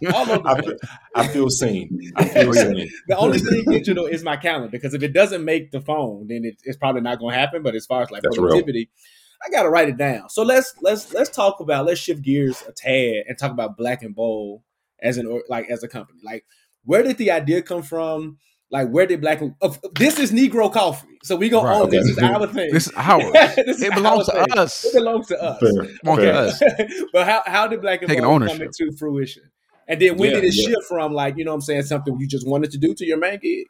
place. 0.00 0.14
All 0.14 0.30
over 0.30 0.48
I, 0.48 0.54
the 0.54 0.62
feel- 0.62 0.70
place. 0.78 0.80
I 1.16 1.28
feel 1.28 1.50
seen. 1.50 2.12
I 2.16 2.24
feel 2.28 2.52
seen. 2.54 2.88
The 3.08 3.16
only 3.16 3.38
thing 3.38 3.64
digital 3.66 4.06
is 4.06 4.22
my 4.22 4.36
calendar 4.36 4.68
because 4.70 4.94
if 4.94 5.02
it 5.02 5.12
doesn't 5.12 5.44
make 5.44 5.72
the 5.72 5.80
phone, 5.80 6.28
then 6.28 6.44
it, 6.44 6.56
it's 6.64 6.76
probably 6.78 7.00
not 7.00 7.18
going 7.18 7.34
to 7.34 7.38
happen. 7.40 7.62
But 7.64 7.74
as 7.74 7.84
far 7.86 8.02
as 8.02 8.10
like 8.12 8.22
That's 8.22 8.38
real. 8.38 8.48
productivity, 8.50 8.88
I 9.44 9.50
got 9.50 9.64
to 9.64 9.68
write 9.68 9.88
it 9.88 9.96
down. 9.96 10.28
So 10.28 10.44
let's 10.44 10.74
let's 10.80 11.12
let's 11.12 11.28
talk 11.30 11.58
about 11.58 11.86
let's 11.86 11.98
shift 11.98 12.22
gears 12.22 12.62
a 12.68 12.72
tad 12.72 13.24
and 13.26 13.36
talk 13.36 13.50
about 13.50 13.76
Black 13.76 14.04
and 14.04 14.14
Bold 14.14 14.62
as 15.02 15.18
an 15.18 15.26
or- 15.26 15.42
like 15.48 15.68
as 15.70 15.82
a 15.82 15.88
company. 15.88 16.20
Like 16.24 16.44
where 16.84 17.02
did 17.02 17.18
the 17.18 17.32
idea 17.32 17.62
come 17.62 17.82
from? 17.82 18.38
Like 18.72 18.88
where 18.88 19.06
did 19.06 19.20
Black 19.20 19.40
and 19.42 19.54
of 19.60 19.78
this 19.94 20.18
is 20.18 20.32
Negro 20.32 20.72
Coffee, 20.72 21.18
so 21.22 21.36
we 21.36 21.50
gonna 21.50 21.68
Right. 21.68 21.82
own 21.82 21.90
this. 21.90 22.08
Is 22.08 22.18
our 22.18 22.46
thing. 22.46 22.72
This 22.72 22.86
is 22.86 22.92
ours. 22.96 23.24
This 23.56 23.76
is 23.76 23.82
It 23.82 23.94
belongs 23.94 24.28
our 24.30 24.34
to 24.34 24.44
thing. 24.46 24.58
us. 24.58 24.84
It 24.86 24.94
belongs 24.94 25.26
to 25.28 25.42
us. 25.42 25.60
Fair, 25.60 26.16
to 26.16 26.16
fair. 26.16 26.34
us. 26.34 26.62
but 27.12 27.26
how 27.28 27.42
how 27.46 27.66
did 27.68 27.82
Black 27.82 28.00
and 28.00 28.08
Taking 28.08 28.24
ownership. 28.24 28.56
come 28.58 28.66
into 28.66 28.96
fruition? 28.96 29.42
And 29.88 30.00
then 30.00 30.16
when 30.16 30.30
Yeah, 30.30 30.36
did 30.36 30.44
it 30.44 30.54
yeah. 30.54 30.68
shift 30.68 30.84
from 30.88 31.12
like 31.12 31.36
you 31.36 31.44
know 31.44 31.50
what 31.50 31.56
I'm 31.56 31.60
saying 31.60 31.82
something 31.82 32.16
you 32.18 32.26
just 32.26 32.48
wanted 32.48 32.70
to 32.70 32.78
do 32.78 32.94
to 32.94 33.04
your 33.04 33.18
main 33.18 33.38
gig? 33.40 33.66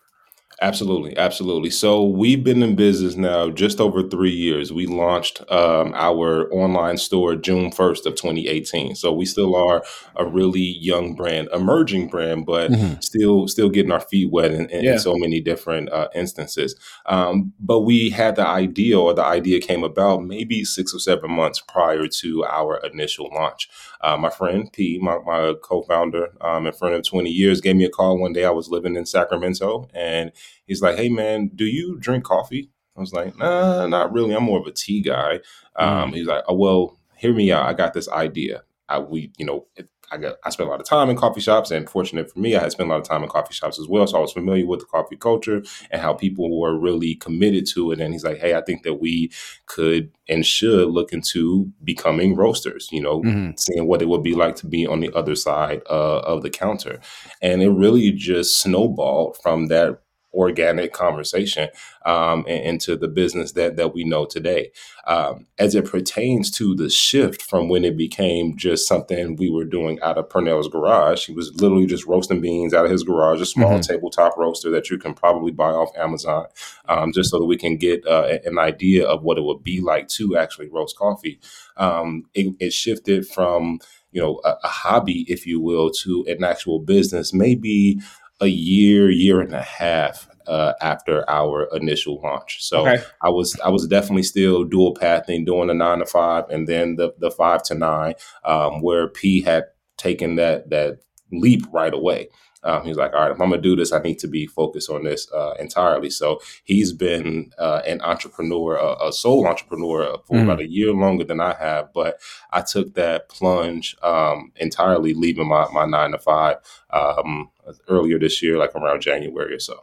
Absolutely, 0.61 1.16
absolutely. 1.16 1.70
So 1.70 2.05
we've 2.05 2.44
been 2.44 2.62
in 2.62 2.76
business 2.76 3.16
now 3.16 3.50
just 3.50 3.80
over 3.80 4.03
three 4.09 4.30
years. 4.30 4.72
We 4.72 4.86
launched 4.86 5.40
um, 5.50 5.92
our 5.94 6.53
online 6.53 6.98
store 6.98 7.34
June 7.34 7.72
first 7.72 8.07
of 8.07 8.14
2018. 8.14 8.94
So 8.94 9.12
we 9.12 9.24
still 9.24 9.57
are 9.57 9.82
a 10.14 10.24
really 10.24 10.61
young 10.61 11.14
brand, 11.16 11.48
emerging 11.53 12.09
brand, 12.09 12.46
but 12.46 12.70
Mhm. 12.70 13.03
still 13.03 13.48
still 13.48 13.70
getting 13.70 13.90
our 13.90 14.00
feet 14.00 14.30
wet 14.30 14.53
in, 14.53 14.68
in, 14.70 14.84
Yeah. 14.84 14.92
in 14.92 14.98
so 15.00 15.16
many 15.16 15.40
different 15.40 15.90
uh, 15.90 16.09
instances. 16.14 16.76
Um, 17.07 17.53
but 17.59 17.80
we 17.80 18.11
had 18.11 18.36
the 18.36 18.46
idea, 18.46 19.00
or 19.00 19.14
the 19.14 19.24
idea 19.24 19.59
came 19.59 19.82
about 19.82 20.22
maybe 20.22 20.64
six 20.64 20.94
or 20.94 21.00
seven 21.00 21.30
months 21.32 21.61
prior 21.61 22.07
to 22.07 22.44
our 22.44 22.80
initial 22.92 23.30
launch. 23.34 23.68
Uh, 24.00 24.16
my 24.16 24.30
friend 24.30 24.70
P, 24.72 24.98
my, 25.00 25.18
my 25.24 25.55
co-founder 25.62 26.32
um, 26.40 26.66
and 26.66 26.76
friend 26.76 26.94
of 26.94 27.05
20 27.05 27.30
years, 27.30 27.61
gave 27.61 27.76
me 27.76 27.84
a 27.84 27.88
call 27.90 28.18
one 28.18 28.32
day. 28.32 28.44
I 28.44 28.50
was 28.50 28.68
living 28.68 28.96
in 28.96 29.07
Sacramento, 29.07 29.88
and 29.94 30.30
he's 30.66 30.82
like, 30.82 30.97
"Hey, 30.97 31.09
man, 31.09 31.51
do 31.55 31.64
you 31.64 31.99
drink 31.99 32.24
coffee?" 32.24 32.70
I 32.97 33.01
was 33.01 33.12
like, 33.12 33.36
"Nah, 33.38 33.86
not 33.86 34.12
really. 34.12 34.34
I'm 34.34 34.45
more 34.45 34.61
of 34.61 34.66
a 34.66 34.72
tea 34.72 35.01
guy." 35.01 35.40
Um, 35.76 36.12
He's 36.12 36.26
like, 36.26 36.45
"Oh, 36.49 36.55
well, 36.55 36.99
hear 37.16 37.32
me 37.32 37.51
out. 37.53 37.66
I 37.66 37.72
got 37.72 37.95
this 37.95 38.09
idea. 38.09 38.62
I, 38.88 38.99
we, 38.99 39.30
you 39.38 39.47
know, 39.47 39.66
I 40.11 40.18
got 40.18 40.36
I 40.45 40.51
spent 40.51 40.68
a 40.68 40.70
lot 40.70 40.80
of 40.80 40.86
time 40.86 41.09
in 41.09 41.16
coffee 41.16 41.40
shops, 41.40 41.70
and 41.70 41.88
fortunate 41.88 42.30
for 42.30 42.38
me, 42.38 42.55
I 42.55 42.61
had 42.61 42.72
spent 42.72 42.90
a 42.90 42.93
lot 42.93 43.01
of 43.01 43.09
time 43.09 43.22
in 43.22 43.30
coffee 43.30 43.55
shops 43.55 43.78
as 43.80 43.88
well. 43.88 44.07
So 44.07 44.18
I 44.18 44.20
was 44.20 44.32
familiar 44.32 44.66
with 44.66 44.80
the 44.80 44.86
coffee 44.86 45.16
culture 45.16 45.62
and 45.90 46.03
how 46.03 46.12
people 46.12 46.61
were 46.61 46.78
really 46.78 47.14
committed 47.14 47.64
to 47.72 47.93
it. 47.93 48.01
And 48.01 48.12
he's 48.12 48.24
like, 48.24 48.36
"Hey, 48.38 48.55
I 48.55 48.61
think 48.61 48.82
that 48.82 49.01
we 49.01 49.30
could 49.64 50.11
and 50.28 50.45
should 50.45 50.88
look 50.90 51.14
into 51.14 51.72
becoming 51.82 52.36
roasters. 52.36 52.90
You 52.93 53.01
know, 53.01 53.22
Mhm. 53.22 53.59
seeing 53.59 53.86
what 53.86 54.03
it 54.03 54.09
would 54.09 54.22
be 54.22 54.34
like 54.34 54.57
to 54.57 54.66
be 54.66 54.86
on 54.86 55.01
the 55.01 55.11
other 55.16 55.34
side 55.34 55.80
uh, 55.88 56.18
of 56.18 56.43
the 56.43 56.51
counter." 56.51 57.01
And 57.40 57.62
it 57.62 57.70
really 57.70 58.11
just 58.12 58.61
snowballed 58.61 59.38
from 59.43 59.68
that 59.68 60.01
organic 60.34 60.92
conversation 60.92 61.68
um, 62.06 62.44
and 62.48 62.64
into 62.64 62.96
the 62.96 63.08
business 63.08 63.52
that 63.52 63.76
that 63.76 63.94
we 63.94 64.04
know 64.04 64.24
today. 64.24 64.70
Um, 65.06 65.46
as 65.58 65.74
it 65.74 65.84
pertains 65.84 66.50
to 66.52 66.74
the 66.74 66.88
shift 66.88 67.42
from 67.42 67.68
when 67.68 67.84
it 67.84 67.96
became 67.96 68.56
just 68.56 68.86
something 68.86 69.36
we 69.36 69.50
were 69.50 69.64
doing 69.64 70.00
out 70.00 70.16
of 70.18 70.28
Pernell's 70.28 70.68
garage, 70.68 71.26
he 71.26 71.32
was 71.32 71.52
literally 71.60 71.86
just 71.86 72.06
roasting 72.06 72.40
beans 72.40 72.72
out 72.72 72.84
of 72.84 72.90
his 72.90 73.02
garage, 73.02 73.40
a 73.40 73.46
small 73.46 73.78
Mhm. 73.78 73.86
tabletop 73.86 74.36
roaster 74.36 74.70
that 74.70 74.90
you 74.90 74.98
can 74.98 75.14
probably 75.14 75.50
buy 75.52 75.70
off 75.70 75.90
Amazon, 75.96 76.46
um, 76.88 77.12
just 77.12 77.30
so 77.30 77.38
that 77.38 77.46
we 77.46 77.56
can 77.56 77.76
get 77.76 78.06
uh, 78.06 78.38
an 78.44 78.58
idea 78.58 79.06
of 79.06 79.22
what 79.22 79.38
it 79.38 79.44
would 79.44 79.62
be 79.64 79.80
like 79.80 80.08
to 80.08 80.36
actually 80.36 80.68
roast 80.68 80.96
coffee. 80.96 81.40
Um, 81.76 82.24
it, 82.34 82.54
it 82.60 82.72
shifted 82.72 83.26
from 83.26 83.80
you 84.12 84.20
know 84.20 84.40
a, 84.44 84.54
a 84.62 84.68
hobby, 84.68 85.24
if 85.28 85.46
you 85.46 85.60
will, 85.60 85.90
to 86.02 86.24
an 86.28 86.44
actual 86.44 86.78
business, 86.78 87.32
maybe 87.32 87.98
a 88.43 88.49
year, 88.49 89.11
year 89.11 89.40
and 89.40 89.55
a 89.55 89.62
half 89.62 90.28
uh, 90.47 90.72
after 90.82 91.24
our 91.30 91.68
initial 91.74 92.20
launch. 92.20 92.59
So 92.61 92.86
Okay. 92.86 93.03
I 93.22 93.30
was 93.30 93.59
I 93.64 93.70
was 93.70 93.86
definitely 93.86 94.24
still 94.24 94.64
dual 94.64 94.95
pathing, 94.95 95.45
doing 95.45 95.68
the 95.68 95.74
nine 95.74 96.01
to 96.01 96.07
five, 96.07 96.45
and 96.51 96.68
then 96.68 96.97
the 96.97 97.14
the 97.18 97.30
five 97.30 97.62
to 97.64 97.74
nine, 97.74 98.14
um, 98.45 98.82
where 98.82 99.09
P 99.09 99.40
had 99.43 99.64
taken 99.97 100.36
that 100.36 100.70
that 100.70 100.99
leap 101.30 101.62
right 101.72 101.95
away. 101.95 102.28
Um, 102.64 102.82
he 102.82 102.88
was 102.88 102.98
like, 102.98 103.12
"All 103.12 103.20
right, 103.22 103.30
if 103.32 103.40
I'm 103.40 103.50
gonna 103.50 103.60
do 103.62 103.76
this, 103.76 103.92
I 103.92 104.00
need 104.00 104.18
to 104.20 104.28
be 104.28 104.46
focused 104.46 104.90
on 104.90 105.04
this 105.04 105.30
uh, 105.32 105.54
entirely." 105.58 106.10
So 106.10 106.40
he's 106.64 106.92
been 106.92 107.50
uh, 107.58 107.82
an 107.86 108.00
entrepreneur, 108.02 108.76
a, 108.76 109.08
a 109.08 109.12
sole 109.12 109.46
entrepreneur 109.46 110.18
for 110.26 110.36
Mm. 110.38 110.44
about 110.44 110.60
a 110.60 110.68
year 110.70 110.92
longer 110.92 111.24
than 111.24 111.40
I 111.40 111.54
have. 111.54 111.92
But 111.92 112.18
I 112.52 112.60
took 112.62 112.94
that 112.94 113.28
plunge 113.28 113.96
um, 114.02 114.52
entirely, 114.56 115.14
leaving 115.14 115.48
my 115.48 115.66
my 115.72 115.86
nine 115.86 116.12
to 116.12 116.18
five 116.18 116.56
um, 116.90 117.50
earlier 117.88 118.18
this 118.18 118.42
year, 118.42 118.58
like 118.58 118.74
around 118.74 119.00
January 119.02 119.54
or 119.54 119.58
so. 119.60 119.78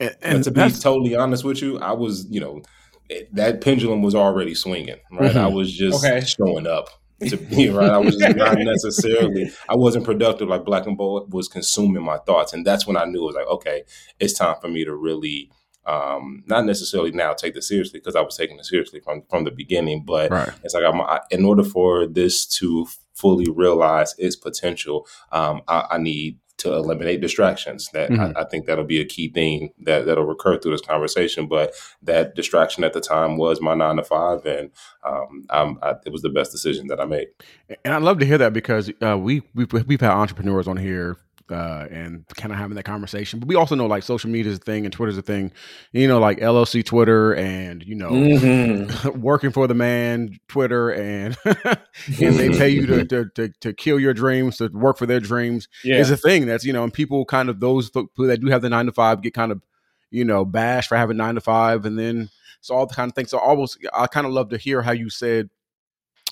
And, 0.00 0.16
And 0.22 0.34
and 0.36 0.44
to 0.44 0.50
be 0.50 0.70
totally 0.70 1.14
honest 1.14 1.44
with 1.44 1.62
you, 1.62 1.78
I 1.78 1.92
was, 1.92 2.26
you 2.30 2.40
know, 2.40 2.62
that 3.32 3.60
pendulum 3.60 4.02
was 4.02 4.14
already 4.14 4.54
swinging, 4.54 4.96
right? 5.12 5.36
I 5.36 5.46
Mhm. 5.46 5.52
was 5.54 5.72
just 5.76 6.04
Okay. 6.04 6.24
showing 6.24 6.66
up 6.66 6.88
to 7.28 7.36
be 7.56 7.68
right. 7.68 7.90
I 7.90 7.98
was 7.98 8.16
just 8.16 8.36
not 8.36 8.58
necessarily, 8.58 9.50
I 9.68 9.76
wasn't 9.76 10.04
productive 10.04 10.48
like 10.48 10.64
Black 10.64 10.86
and 10.86 10.96
Bold 10.96 11.32
was 11.32 11.48
consuming 11.48 12.02
my 12.02 12.18
thoughts. 12.18 12.52
And 12.52 12.66
that's 12.66 12.86
when 12.86 12.96
I 12.96 13.04
knew 13.04 13.22
it 13.22 13.26
was 13.26 13.34
like, 13.36 13.46
okay, 13.46 13.84
it's 14.18 14.34
time 14.34 14.56
for 14.60 14.68
me 14.68 14.84
to 14.84 14.94
really, 14.94 15.50
um, 15.84 16.44
not 16.46 16.64
necessarily 16.64 17.10
now 17.10 17.32
take 17.32 17.54
this 17.54 17.68
seriously 17.68 17.98
because 17.98 18.14
I 18.14 18.20
was 18.20 18.36
taking 18.36 18.58
it 18.58 18.66
seriously 18.66 19.00
from, 19.00 19.22
from 19.28 19.44
the 19.44 19.50
beginning, 19.50 20.04
but 20.04 20.30
right. 20.30 20.50
it's 20.62 20.74
like 20.74 20.84
I'm, 20.84 21.00
I, 21.00 21.20
in 21.30 21.44
order 21.44 21.64
for 21.64 22.06
this 22.06 22.46
to 22.58 22.86
fully 23.14 23.46
realize 23.50 24.14
its 24.18 24.36
potential, 24.36 25.06
um, 25.32 25.62
I, 25.68 25.86
I 25.92 25.98
need 25.98 26.38
to 26.62 26.72
eliminate 26.72 27.20
distractions. 27.20 27.88
That 27.92 28.10
Mhm. 28.10 28.36
I, 28.36 28.40
I 28.40 28.44
think 28.44 28.66
that'll 28.66 28.84
be 28.84 29.00
a 29.00 29.04
key 29.04 29.28
theme 29.28 29.70
that 29.80 30.06
that'll 30.06 30.24
recur 30.24 30.58
through 30.58 30.72
this 30.72 30.80
conversation. 30.80 31.46
But 31.46 31.74
that 32.02 32.34
distraction 32.34 32.84
at 32.84 32.92
the 32.92 33.00
time 33.00 33.36
was 33.36 33.60
my 33.60 33.74
nine 33.74 33.96
to 33.96 34.04
five, 34.04 34.44
and 34.46 34.70
um, 35.04 35.44
I'm, 35.50 35.78
I, 35.82 35.94
it 36.06 36.12
was 36.12 36.22
the 36.22 36.30
best 36.30 36.52
decision 36.52 36.86
that 36.88 37.00
I 37.00 37.04
made. 37.04 37.28
And 37.84 37.94
I'd 37.94 38.02
love 38.02 38.18
to 38.20 38.26
hear 38.26 38.38
that 38.38 38.52
because 38.52 38.90
uh, 39.02 39.18
we 39.18 39.42
we've, 39.54 39.72
we've 39.72 40.00
had 40.00 40.10
entrepreneurs 40.10 40.66
on 40.66 40.76
here 40.76 41.16
uh, 41.50 41.86
and 41.90 42.26
kind 42.36 42.52
of 42.52 42.58
having 42.58 42.76
that 42.76 42.84
conversation. 42.84 43.38
But 43.40 43.48
we 43.48 43.54
also 43.56 43.74
know 43.74 43.86
like 43.86 44.02
social 44.02 44.30
media 44.30 44.52
is 44.52 44.58
a 44.58 44.60
thing 44.60 44.84
and 44.84 44.92
Twitter's 44.92 45.18
a 45.18 45.22
thing. 45.22 45.52
You 45.92 46.06
know, 46.08 46.18
like 46.18 46.38
LLC 46.38 46.84
Twitter 46.84 47.34
and 47.34 47.82
you 47.84 47.94
know 47.94 48.10
Mm-hmm. 48.10 49.20
working 49.20 49.50
for 49.50 49.66
the 49.66 49.74
man 49.74 50.38
Twitter 50.48 50.90
and 50.90 51.36
and 51.44 52.34
they 52.36 52.50
pay 52.50 52.68
you 52.68 52.86
to, 52.86 53.04
to 53.06 53.24
to 53.34 53.48
to 53.60 53.72
kill 53.72 53.98
your 54.00 54.14
dreams 54.14 54.58
to 54.58 54.68
work 54.68 54.98
for 54.98 55.06
their 55.06 55.20
dreams 55.20 55.68
Yeah. 55.84 55.96
is 55.98 56.10
a 56.10 56.16
thing. 56.16 56.46
That's 56.46 56.64
you 56.64 56.72
know, 56.72 56.84
and 56.84 56.92
people 56.92 57.24
kind 57.24 57.48
of 57.48 57.60
those 57.60 57.90
people 57.90 58.26
that 58.26 58.40
do 58.40 58.48
have 58.48 58.62
the 58.62 58.70
nine 58.70 58.86
to 58.86 58.92
five 58.92 59.22
get 59.22 59.34
kind 59.34 59.52
of 59.52 59.62
you 60.10 60.24
know 60.24 60.44
bashed 60.44 60.88
for 60.88 60.96
having 60.96 61.16
nine 61.16 61.34
to 61.36 61.40
five, 61.40 61.84
and 61.84 61.98
then 61.98 62.28
so 62.60 62.74
all 62.74 62.86
the 62.86 62.94
kind 62.94 63.10
of 63.10 63.14
things. 63.14 63.30
So 63.30 63.38
almost, 63.38 63.78
I 63.92 64.06
kind 64.06 64.26
of 64.26 64.32
love 64.32 64.50
to 64.50 64.58
hear 64.58 64.82
how 64.82 64.92
you 64.92 65.10
said 65.10 65.50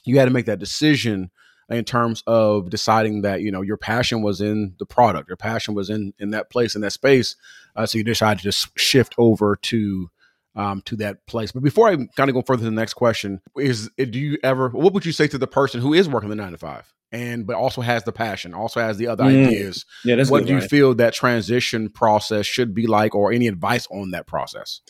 you 0.05 0.19
had 0.19 0.27
to 0.27 0.31
make 0.31 0.47
that 0.47 0.59
decision 0.59 1.31
in 1.71 1.85
terms 1.85 2.23
of 2.27 2.69
deciding 2.69 3.23
that 3.23 3.43
you 3.43 3.51
know 3.51 3.63
your 3.63 3.77
passion 3.77 4.23
was 4.23 4.41
in 4.41 4.75
the 4.79 4.87
product, 4.87 5.29
your 5.29 5.37
passion 5.37 5.75
was 5.75 5.89
in 5.91 6.13
in 6.19 6.31
that 6.31 6.51
place 6.51 6.75
in 6.75 6.81
that 6.83 6.93
space. 6.93 7.37
Uh, 7.77 7.87
so 7.87 7.99
you 7.99 8.05
decided 8.05 8.39
to 8.39 8.45
just 8.45 8.77
shift 8.79 9.15
over 9.19 9.57
to 9.57 10.11
um, 10.57 10.83
to 10.83 10.97
that 10.97 11.25
place. 11.27 11.53
But 11.53 11.63
before 11.63 11.89
I 11.89 11.97
kind 12.17 12.29
of 12.29 12.35
go 12.35 12.43
further 12.43 12.61
to 12.61 12.65
the 12.65 12.71
next 12.73 12.95
question, 12.95 13.41
is 13.57 13.89
do 13.97 14.19
you 14.19 14.39
ever? 14.43 14.69
What 14.71 14.93
would 14.95 15.07
you 15.07 15.13
say 15.13 15.29
to 15.29 15.39
the 15.39 15.47
person 15.47 15.81
who 15.81 15.95
is 15.95 16.09
working 16.09 16.29
the 16.29 16.37
nine 16.37 16.53
to 16.53 16.59
five 16.59 16.93
and 17.13 17.47
but 17.47 17.57
also 17.57 17.81
has 17.81 18.03
the 18.05 18.13
passion, 18.13 18.55
also 18.55 18.81
has 18.81 18.97
the 18.97 19.07
other 19.07 19.25
Mm. 19.25 19.47
ideas? 19.47 19.85
Yeah, 20.05 20.17
that's 20.17 20.31
what 20.31 20.47
do 20.47 20.55
you 20.55 20.61
feel 20.61 20.95
that 20.97 21.15
transition 21.15 21.89
process 21.89 22.47
should 22.47 22.75
be 22.75 22.87
like, 22.89 23.15
or 23.15 23.33
any 23.33 23.47
advice 23.47 23.87
on 23.93 24.11
that 24.11 24.27
process? 24.27 24.81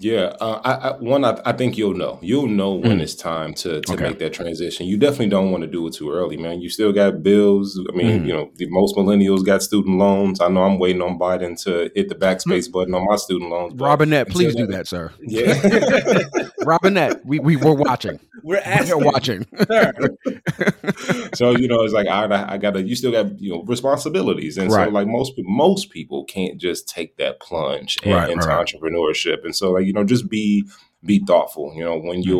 Yeah, 0.00 0.32
uh, 0.40 0.60
I, 0.64 0.72
I, 0.88 0.96
one, 0.96 1.24
I, 1.24 1.38
I 1.44 1.52
think 1.52 1.76
you'll 1.76 1.94
know. 1.94 2.18
You'll 2.22 2.46
know 2.48 2.72
when 2.74 2.98
Mm. 2.98 3.02
it's 3.02 3.14
time 3.14 3.52
to 3.54 3.80
to 3.82 3.92
Okay. 3.92 4.04
make 4.08 4.18
that 4.20 4.32
transition. 4.32 4.86
You 4.86 4.96
definitely 4.96 5.28
don't 5.28 5.50
want 5.52 5.62
to 5.62 5.66
do 5.68 5.86
it 5.86 5.92
too 5.92 6.10
early, 6.10 6.36
man. 6.38 6.60
You 6.60 6.70
still 6.70 6.92
got 6.92 7.22
bills. 7.22 7.78
I 7.92 7.94
mean, 7.94 8.22
Mhm. 8.22 8.26
you 8.26 8.32
know, 8.32 8.50
the, 8.56 8.66
most 8.70 8.96
millennials 8.96 9.44
got 9.44 9.62
student 9.62 9.98
loans. 9.98 10.40
I 10.40 10.48
know 10.48 10.62
I'm 10.62 10.78
waiting 10.78 11.02
on 11.02 11.18
Biden 11.18 11.62
to 11.64 11.90
hit 11.94 12.08
the 12.08 12.14
backspace 12.14 12.70
button 12.72 12.94
on 12.94 13.04
my 13.06 13.16
student 13.16 13.50
loans. 13.50 13.74
Robinette, 13.76 14.28
please 14.30 14.54
do 14.54 14.66
that, 14.68 14.88
sir. 14.88 15.12
Yeah. 15.20 15.52
Robinette, 16.64 17.24
we 17.24 17.38
we 17.38 17.56
were 17.56 17.74
watching. 17.74 18.18
We're 18.42 18.60
We're 18.64 18.98
watching. 18.98 19.46
so 21.34 21.50
you 21.56 21.68
know, 21.68 21.82
it's 21.82 21.92
like 21.92 22.06
I, 22.06 22.52
I 22.54 22.58
gotta. 22.58 22.82
You 22.82 22.96
still 22.96 23.12
got 23.12 23.38
you 23.40 23.50
know 23.52 23.62
responsibilities, 23.62 24.58
and 24.58 24.70
Right. 24.70 24.86
so 24.86 24.90
like 24.92 25.06
most 25.06 25.32
most 25.38 25.90
people 25.90 26.24
can't 26.24 26.58
just 26.58 26.88
take 26.88 27.16
that 27.16 27.40
plunge 27.40 27.98
in- 28.02 28.12
Right, 28.14 28.30
into 28.30 28.46
right, 28.46 28.56
right. 28.58 28.66
entrepreneurship, 28.66 29.44
and 29.44 29.54
so 29.54 29.72
like 29.72 29.86
you 29.86 29.92
know, 29.92 30.04
just 30.04 30.28
be 30.30 30.64
be 31.04 31.18
thoughtful. 31.24 31.72
You 31.76 31.84
know, 31.84 31.98
when 31.98 32.22
Mm-hmm. 32.22 32.30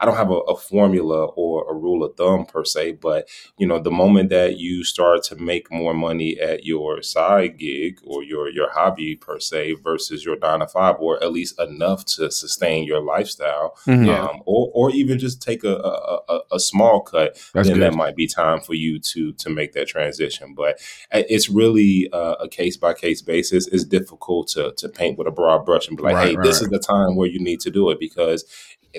You're 0.00 0.02
I 0.02 0.04
don't 0.06 0.16
have 0.16 0.30
a, 0.30 0.40
a 0.52 0.56
formula 0.56 1.26
or 1.36 1.70
a 1.70 1.74
rule 1.74 2.04
of 2.04 2.16
thumb 2.16 2.46
per 2.46 2.64
se, 2.64 2.92
but 2.92 3.28
you 3.58 3.66
know, 3.66 3.78
the 3.78 3.90
moment 3.90 4.30
that 4.30 4.56
you 4.58 4.84
start 4.84 5.22
to 5.24 5.36
make 5.36 5.70
more 5.72 5.94
money 5.94 6.38
at 6.40 6.64
your 6.64 7.02
side 7.02 7.58
gig 7.58 7.98
or 8.04 8.22
your 8.22 8.48
your 8.50 8.70
hobby 8.70 9.16
per 9.16 9.38
se 9.40 9.74
versus 9.82 10.24
your 10.24 10.38
nine 10.38 10.60
to 10.60 10.66
five, 10.66 10.96
or 10.98 11.22
at 11.22 11.32
least 11.32 11.58
enough 11.60 12.04
to 12.04 12.30
sustain 12.30 12.84
your 12.84 13.00
lifestyle, 13.00 13.76
Mhm. 13.86 14.06
Yeah. 14.06 14.24
um, 14.24 14.42
or 14.46 14.70
or 14.74 14.90
even 14.90 15.18
just 15.18 15.40
take 15.42 15.64
a 15.64 15.74
a, 15.76 16.20
a, 16.28 16.40
a 16.52 16.60
small 16.60 17.00
cut, 17.00 17.38
That's 17.54 17.68
then 17.68 17.78
good. 17.78 17.92
that 17.92 17.94
might 17.94 18.16
be 18.16 18.26
time 18.26 18.60
for 18.60 18.74
you 18.74 18.98
to 19.00 19.32
to 19.32 19.50
make 19.50 19.72
that 19.72 19.88
transition. 19.88 20.54
But 20.54 20.78
uh, 21.12 21.22
it's 21.28 21.48
really 21.48 22.08
uh, 22.12 22.34
a 22.40 22.48
case 22.48 22.76
by 22.76 22.94
case 22.94 23.22
basis. 23.22 23.66
It's 23.68 23.84
difficult 23.84 24.48
to 24.48 24.72
to 24.76 24.88
paint 24.88 25.18
with 25.18 25.26
a 25.26 25.30
broad 25.30 25.64
brush 25.64 25.88
and 25.88 25.96
be 25.96 26.02
like, 26.02 26.14
Right, 26.14 26.28
hey, 26.30 26.36
right, 26.36 26.44
this 26.44 26.56
right. 26.56 26.62
is 26.62 26.68
the 26.70 26.78
time 26.78 27.16
where 27.16 27.28
you 27.28 27.40
need 27.40 27.60
to 27.60 27.70
do 27.70 27.90
it 27.90 27.98
because 28.00 28.44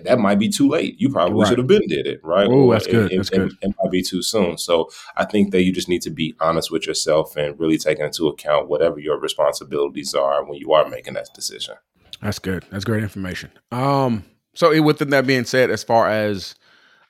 that 0.05 0.19
might 0.19 0.39
be 0.39 0.49
too 0.49 0.67
late. 0.69 0.99
You 0.99 1.09
probably 1.09 1.39
Right. 1.41 1.47
should 1.49 1.57
have 1.57 1.67
been 1.67 1.87
did 1.87 2.07
it, 2.07 2.19
right? 2.23 2.47
Oh, 2.49 2.71
that's 2.71 2.87
good, 2.87 3.11
It, 3.11 3.13
it- 3.13 3.17
that's 3.17 3.29
good. 3.29 3.51
It, 3.51 3.57
it 3.61 3.75
might 3.81 3.91
be 3.91 4.01
too 4.01 4.21
soon. 4.21 4.57
So 4.57 4.89
I 5.15 5.25
think 5.25 5.51
that 5.51 5.63
you 5.63 5.71
just 5.71 5.89
need 5.89 6.01
to 6.03 6.09
be 6.09 6.35
honest 6.39 6.71
with 6.71 6.85
yourself 6.87 7.35
and 7.35 7.59
really 7.59 7.77
take 7.77 7.99
into 7.99 8.27
account 8.27 8.69
whatever 8.69 8.99
your 8.99 9.19
responsibilities 9.19 10.13
are 10.13 10.43
when 10.45 10.57
you 10.59 10.73
are 10.73 10.87
making 10.89 11.13
that 11.15 11.29
decision. 11.33 11.75
That's 12.21 12.39
good. 12.39 12.65
That's 12.71 12.83
great 12.85 13.03
information. 13.03 13.51
Um, 13.71 14.23
so 14.55 14.71
eh, 14.71 14.79
within 14.79 15.09
that 15.11 15.27
being 15.27 15.45
said, 15.45 15.69
as 15.69 15.83
far 15.83 16.09
as 16.09 16.55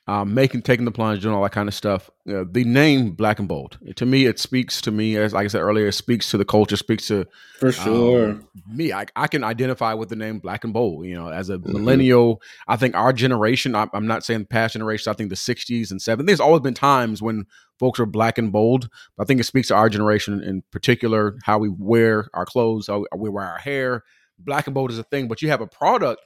um, 0.08 0.32
making 0.32 0.62
taking 0.62 0.86
the 0.86 0.90
plunge, 0.90 1.20
doing 1.22 1.34
all 1.34 1.42
that 1.42 1.52
kind 1.52 1.68
of 1.68 1.74
stuff, 1.74 2.08
uh, 2.28 2.42
the 2.50 2.64
name 2.64 3.10
Black 3.12 3.38
and 3.38 3.46
Bold 3.46 3.78
to 3.96 4.06
me, 4.06 4.24
it 4.24 4.38
speaks 4.38 4.80
to 4.80 4.90
me 4.90 5.16
as 5.16 5.34
like 5.34 5.44
I 5.44 5.48
said 5.48 5.60
earlier, 5.60 5.86
it 5.88 5.92
speaks 5.92 6.30
to 6.30 6.38
the 6.38 6.46
culture, 6.46 6.76
speaks 6.78 7.06
to 7.08 7.26
For 7.60 7.70
sure. 7.70 8.30
um, 8.30 8.48
me. 8.72 8.90
I, 8.92 9.04
I 9.14 9.26
can 9.26 9.44
identify 9.44 9.92
with 9.92 10.08
the 10.08 10.16
name 10.16 10.38
Black 10.38 10.64
and 10.64 10.72
Bold. 10.72 11.04
You 11.04 11.14
know, 11.14 11.28
as 11.28 11.50
a 11.50 11.58
Mhm. 11.58 11.74
millennial, 11.74 12.40
I 12.66 12.76
think 12.76 12.96
our 12.96 13.12
generation. 13.12 13.74
I'm, 13.74 13.90
I'm 13.92 14.06
not 14.06 14.24
saying 14.24 14.46
past 14.46 14.72
generations. 14.72 15.08
I 15.08 15.12
think 15.12 15.28
the 15.28 15.36
'60s 15.36 15.90
and 15.90 16.00
'70s. 16.00 16.26
There's 16.26 16.40
always 16.40 16.62
been 16.62 16.74
times 16.74 17.20
when 17.20 17.44
folks 17.78 17.98
were 17.98 18.06
black 18.06 18.38
and 18.38 18.50
bold. 18.50 18.88
But 19.16 19.24
I 19.24 19.26
think 19.26 19.40
it 19.40 19.44
speaks 19.44 19.68
to 19.68 19.74
our 19.74 19.90
generation 19.90 20.42
in 20.42 20.62
particular, 20.72 21.36
how 21.44 21.58
we 21.58 21.68
wear 21.68 22.28
our 22.32 22.46
clothes, 22.46 22.86
how 22.86 23.04
we 23.14 23.28
wear 23.28 23.44
our 23.44 23.58
hair. 23.58 24.04
Black 24.38 24.66
and 24.66 24.74
bold 24.74 24.90
is 24.90 24.98
a 24.98 25.02
thing, 25.04 25.28
but 25.28 25.42
you 25.42 25.50
have 25.50 25.60
a 25.60 25.66
product 25.66 26.22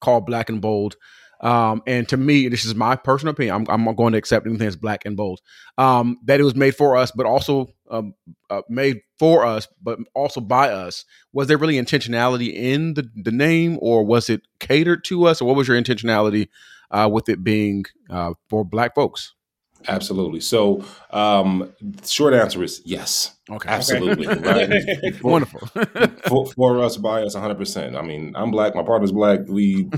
called 0.00 0.24
Black 0.26 0.48
and 0.48 0.60
Bold. 0.62 0.96
Um, 1.42 1.82
and 1.86 2.08
to 2.08 2.16
me, 2.16 2.48
this 2.48 2.64
is 2.64 2.74
my 2.74 2.94
personal 2.94 3.32
opinion. 3.32 3.66
I'm, 3.68 3.88
I'm 3.88 3.94
going 3.96 4.12
to 4.12 4.18
accept 4.18 4.46
anything 4.46 4.64
that's 4.64 4.76
black 4.76 5.04
and 5.04 5.16
bold. 5.16 5.40
Um, 5.76 6.18
that 6.24 6.40
it 6.40 6.44
was 6.44 6.54
made 6.54 6.76
for 6.76 6.96
us, 6.96 7.10
but 7.10 7.26
also 7.26 7.68
um, 7.90 8.14
uh, 8.48 8.62
made 8.68 9.00
for 9.18 9.44
us, 9.44 9.66
but 9.82 9.98
also 10.14 10.40
by 10.40 10.70
us. 10.70 11.04
Was 11.32 11.48
there 11.48 11.58
really 11.58 11.74
intentionality 11.74 12.52
in 12.54 12.94
the, 12.94 13.10
the 13.16 13.32
name, 13.32 13.78
or 13.80 14.04
was 14.04 14.30
it 14.30 14.42
catered 14.60 15.04
to 15.04 15.26
us, 15.26 15.40
or 15.40 15.46
what 15.46 15.56
was 15.56 15.66
your 15.66 15.80
intentionality 15.80 16.48
uh, 16.90 17.08
with 17.12 17.28
it 17.28 17.42
being 17.42 17.84
uh, 18.08 18.34
for 18.48 18.64
black 18.64 18.94
folks? 18.94 19.34
Absolutely. 19.88 20.40
So, 20.40 20.84
um, 21.10 21.72
short 22.04 22.34
answer 22.34 22.62
is 22.62 22.82
yes. 22.84 23.36
Okay, 23.52 23.68
Absolutely. 23.68 24.26
Right? 24.42 25.14
For- 25.16 25.28
wonderful. 25.28 25.60
for, 26.28 26.46
for 26.52 26.82
us 26.82 26.96
by 26.96 27.22
us 27.22 27.34
100% 27.36 27.96
i 27.96 28.02
mean 28.02 28.32
i'm 28.34 28.50
black 28.50 28.74
my 28.74 28.82
partner's 28.82 29.12
black 29.12 29.40
we 29.48 29.88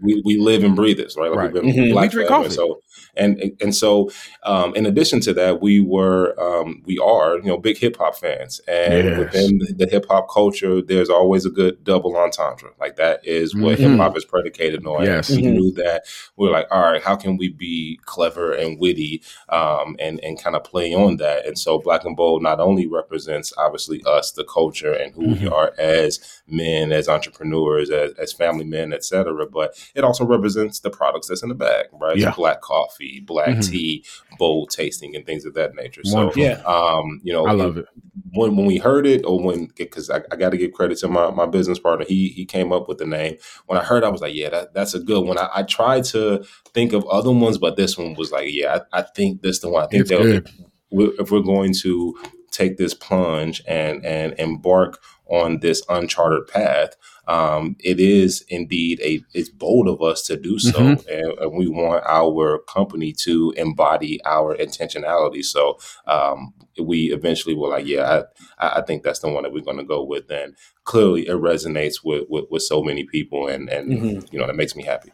we, 0.00 0.22
we 0.24 0.38
live 0.38 0.62
and 0.64 0.76
breathe 0.76 0.98
this 0.98 1.16
right 1.16 1.30
like 1.30 1.38
Right. 1.38 1.52
we've 1.52 1.62
been 1.62 1.72
Mhm. 1.72 1.92
black 1.92 2.10
We 2.10 2.14
drink 2.16 2.28
forever. 2.28 2.44
coffee. 2.44 2.54
so 2.54 2.80
and 3.16 3.52
and 3.60 3.74
so 3.74 4.10
um 4.44 4.74
in 4.76 4.86
addition 4.86 5.20
to 5.20 5.32
that 5.34 5.60
we 5.62 5.80
were 5.80 6.34
um 6.40 6.82
we 6.84 6.98
are 6.98 7.36
you 7.38 7.44
know 7.44 7.56
big 7.58 7.78
hip-hop 7.78 8.14
fans 8.16 8.60
and 8.68 9.04
Yes. 9.08 9.18
within 9.18 9.58
the 9.76 9.88
hip-hop 9.90 10.28
culture 10.32 10.80
there's 10.82 11.10
always 11.10 11.44
a 11.46 11.50
good 11.50 11.82
double 11.84 12.16
entendre 12.16 12.70
like 12.80 12.96
that 12.96 13.20
is 13.26 13.54
what 13.56 13.78
Mhm. 13.78 13.90
hip-hop 13.90 14.16
is 14.16 14.24
predicated 14.24 14.86
on 14.86 15.04
Yes. 15.04 15.30
and 15.30 15.40
we 15.40 15.46
Mhm. 15.48 15.54
knew 15.54 15.72
that 15.72 16.04
we 16.36 16.48
are 16.48 16.52
like 16.52 16.66
all 16.70 16.82
right 16.82 17.02
how 17.02 17.16
can 17.16 17.36
we 17.36 17.48
be 17.48 17.98
clever 18.04 18.52
and 18.52 18.78
witty 18.78 19.22
um, 19.48 19.96
and 19.98 20.20
and 20.22 20.40
kind 20.42 20.54
of 20.56 20.62
play 20.64 20.92
on 20.94 21.16
that. 21.18 21.46
And 21.46 21.58
so, 21.58 21.78
Black 21.78 22.04
and 22.04 22.16
Bold 22.16 22.42
not 22.42 22.60
only 22.60 22.83
represents 22.86 23.52
obviously 23.58 24.02
us, 24.06 24.32
the 24.32 24.44
culture, 24.44 24.92
and 24.92 25.14
who 25.14 25.28
we 25.28 25.34
Mhm. 25.40 25.52
are 25.52 25.72
as 25.78 26.20
men, 26.48 26.92
as 26.92 27.08
entrepreneurs, 27.08 27.90
as, 27.90 28.12
as 28.14 28.32
family 28.32 28.64
men, 28.64 28.92
etc. 28.92 29.46
But 29.46 29.74
it 29.94 30.04
also 30.04 30.24
represents 30.24 30.80
the 30.80 30.90
products 30.90 31.28
that's 31.28 31.42
in 31.42 31.48
the 31.48 31.54
bag, 31.54 31.86
right? 31.92 32.16
Yeah. 32.16 32.30
So 32.30 32.36
black 32.36 32.60
coffee, 32.60 33.20
black 33.20 33.56
Mhm. 33.56 33.70
tea, 33.70 34.04
bold 34.38 34.70
tasting, 34.70 35.14
and 35.16 35.24
things 35.26 35.44
of 35.44 35.54
that 35.54 35.74
nature. 35.74 36.02
Wonderful. 36.04 36.42
So, 36.42 36.48
Yeah. 36.48 36.62
um, 36.66 37.20
you 37.22 37.32
know, 37.32 37.46
I 37.46 37.52
love 37.52 37.76
it. 37.78 37.86
when 38.32 38.56
when 38.56 38.66
we 38.66 38.78
heard 38.78 39.06
it 39.06 39.24
or 39.24 39.40
when 39.42 39.68
because 39.76 40.10
I, 40.10 40.22
I 40.32 40.36
got 40.36 40.50
to 40.50 40.56
give 40.56 40.72
credit 40.72 40.98
to 40.98 41.08
my, 41.08 41.30
my 41.30 41.46
business 41.46 41.78
partner 41.78 42.04
he 42.06 42.28
he 42.28 42.44
came 42.44 42.72
up 42.72 42.88
with 42.88 42.98
the 42.98 43.06
name 43.06 43.36
when 43.66 43.78
I 43.78 43.84
heard 43.84 44.02
it, 44.02 44.06
I 44.06 44.08
was 44.08 44.20
like 44.20 44.34
yeah 44.34 44.50
that, 44.50 44.74
that's 44.74 44.94
a 44.94 44.98
good 44.98 45.24
one 45.26 45.38
I, 45.38 45.48
I 45.54 45.62
tried 45.62 46.04
to 46.06 46.44
think 46.72 46.92
of 46.92 47.04
other 47.06 47.30
ones 47.32 47.58
but 47.58 47.76
this 47.76 47.96
one 47.98 48.14
was 48.14 48.32
like 48.32 48.52
yeah 48.52 48.80
I, 48.92 49.00
I 49.00 49.02
think 49.02 49.42
this 49.42 49.60
the 49.60 49.68
one 49.68 49.84
I 49.84 49.86
think 49.88 50.02
It's 50.02 50.10
that 50.10 50.50
if 50.90 51.30
we're 51.30 51.40
going 51.40 51.74
to 51.82 52.16
take 52.54 52.76
this 52.78 52.94
plunge 52.94 53.62
and 53.66 54.04
and 54.04 54.34
embark 54.38 54.92
on 55.26 55.60
this 55.60 55.82
uncharted 55.88 56.46
path 56.46 56.90
um 57.26 57.74
it 57.80 57.98
is 57.98 58.44
indeed 58.48 59.00
a 59.02 59.12
it's 59.32 59.48
bold 59.48 59.88
of 59.88 60.02
us 60.02 60.20
to 60.28 60.36
do 60.36 60.58
so 60.58 60.78
Mhm. 60.78 61.06
and, 61.16 61.38
and 61.38 61.52
we 61.60 61.66
want 61.66 62.04
our 62.06 62.58
company 62.76 63.10
to 63.26 63.52
embody 63.56 64.20
our 64.26 64.54
intentionality 64.66 65.42
so 65.54 65.78
um 66.06 66.52
we 66.90 66.98
eventually 67.18 67.54
were 67.54 67.68
like 67.76 67.86
yeah 67.86 68.22
I, 68.58 68.68
I 68.78 68.82
think 68.86 69.02
that's 69.02 69.20
the 69.20 69.30
one 69.30 69.42
that 69.44 69.52
we're 69.54 69.64
going 69.70 69.78
to 69.84 69.84
go 69.96 70.02
with 70.12 70.30
and 70.30 70.54
clearly 70.84 71.22
it 71.26 71.36
resonates 71.36 71.96
with 72.04 72.24
with, 72.28 72.44
with 72.50 72.62
so 72.62 72.82
many 72.82 73.04
people 73.04 73.48
and 73.48 73.68
and 73.70 73.84
Mhm. 73.92 74.32
you 74.32 74.38
know 74.38 74.46
that 74.46 74.56
makes 74.56 74.76
me 74.76 74.84
happy 74.84 75.10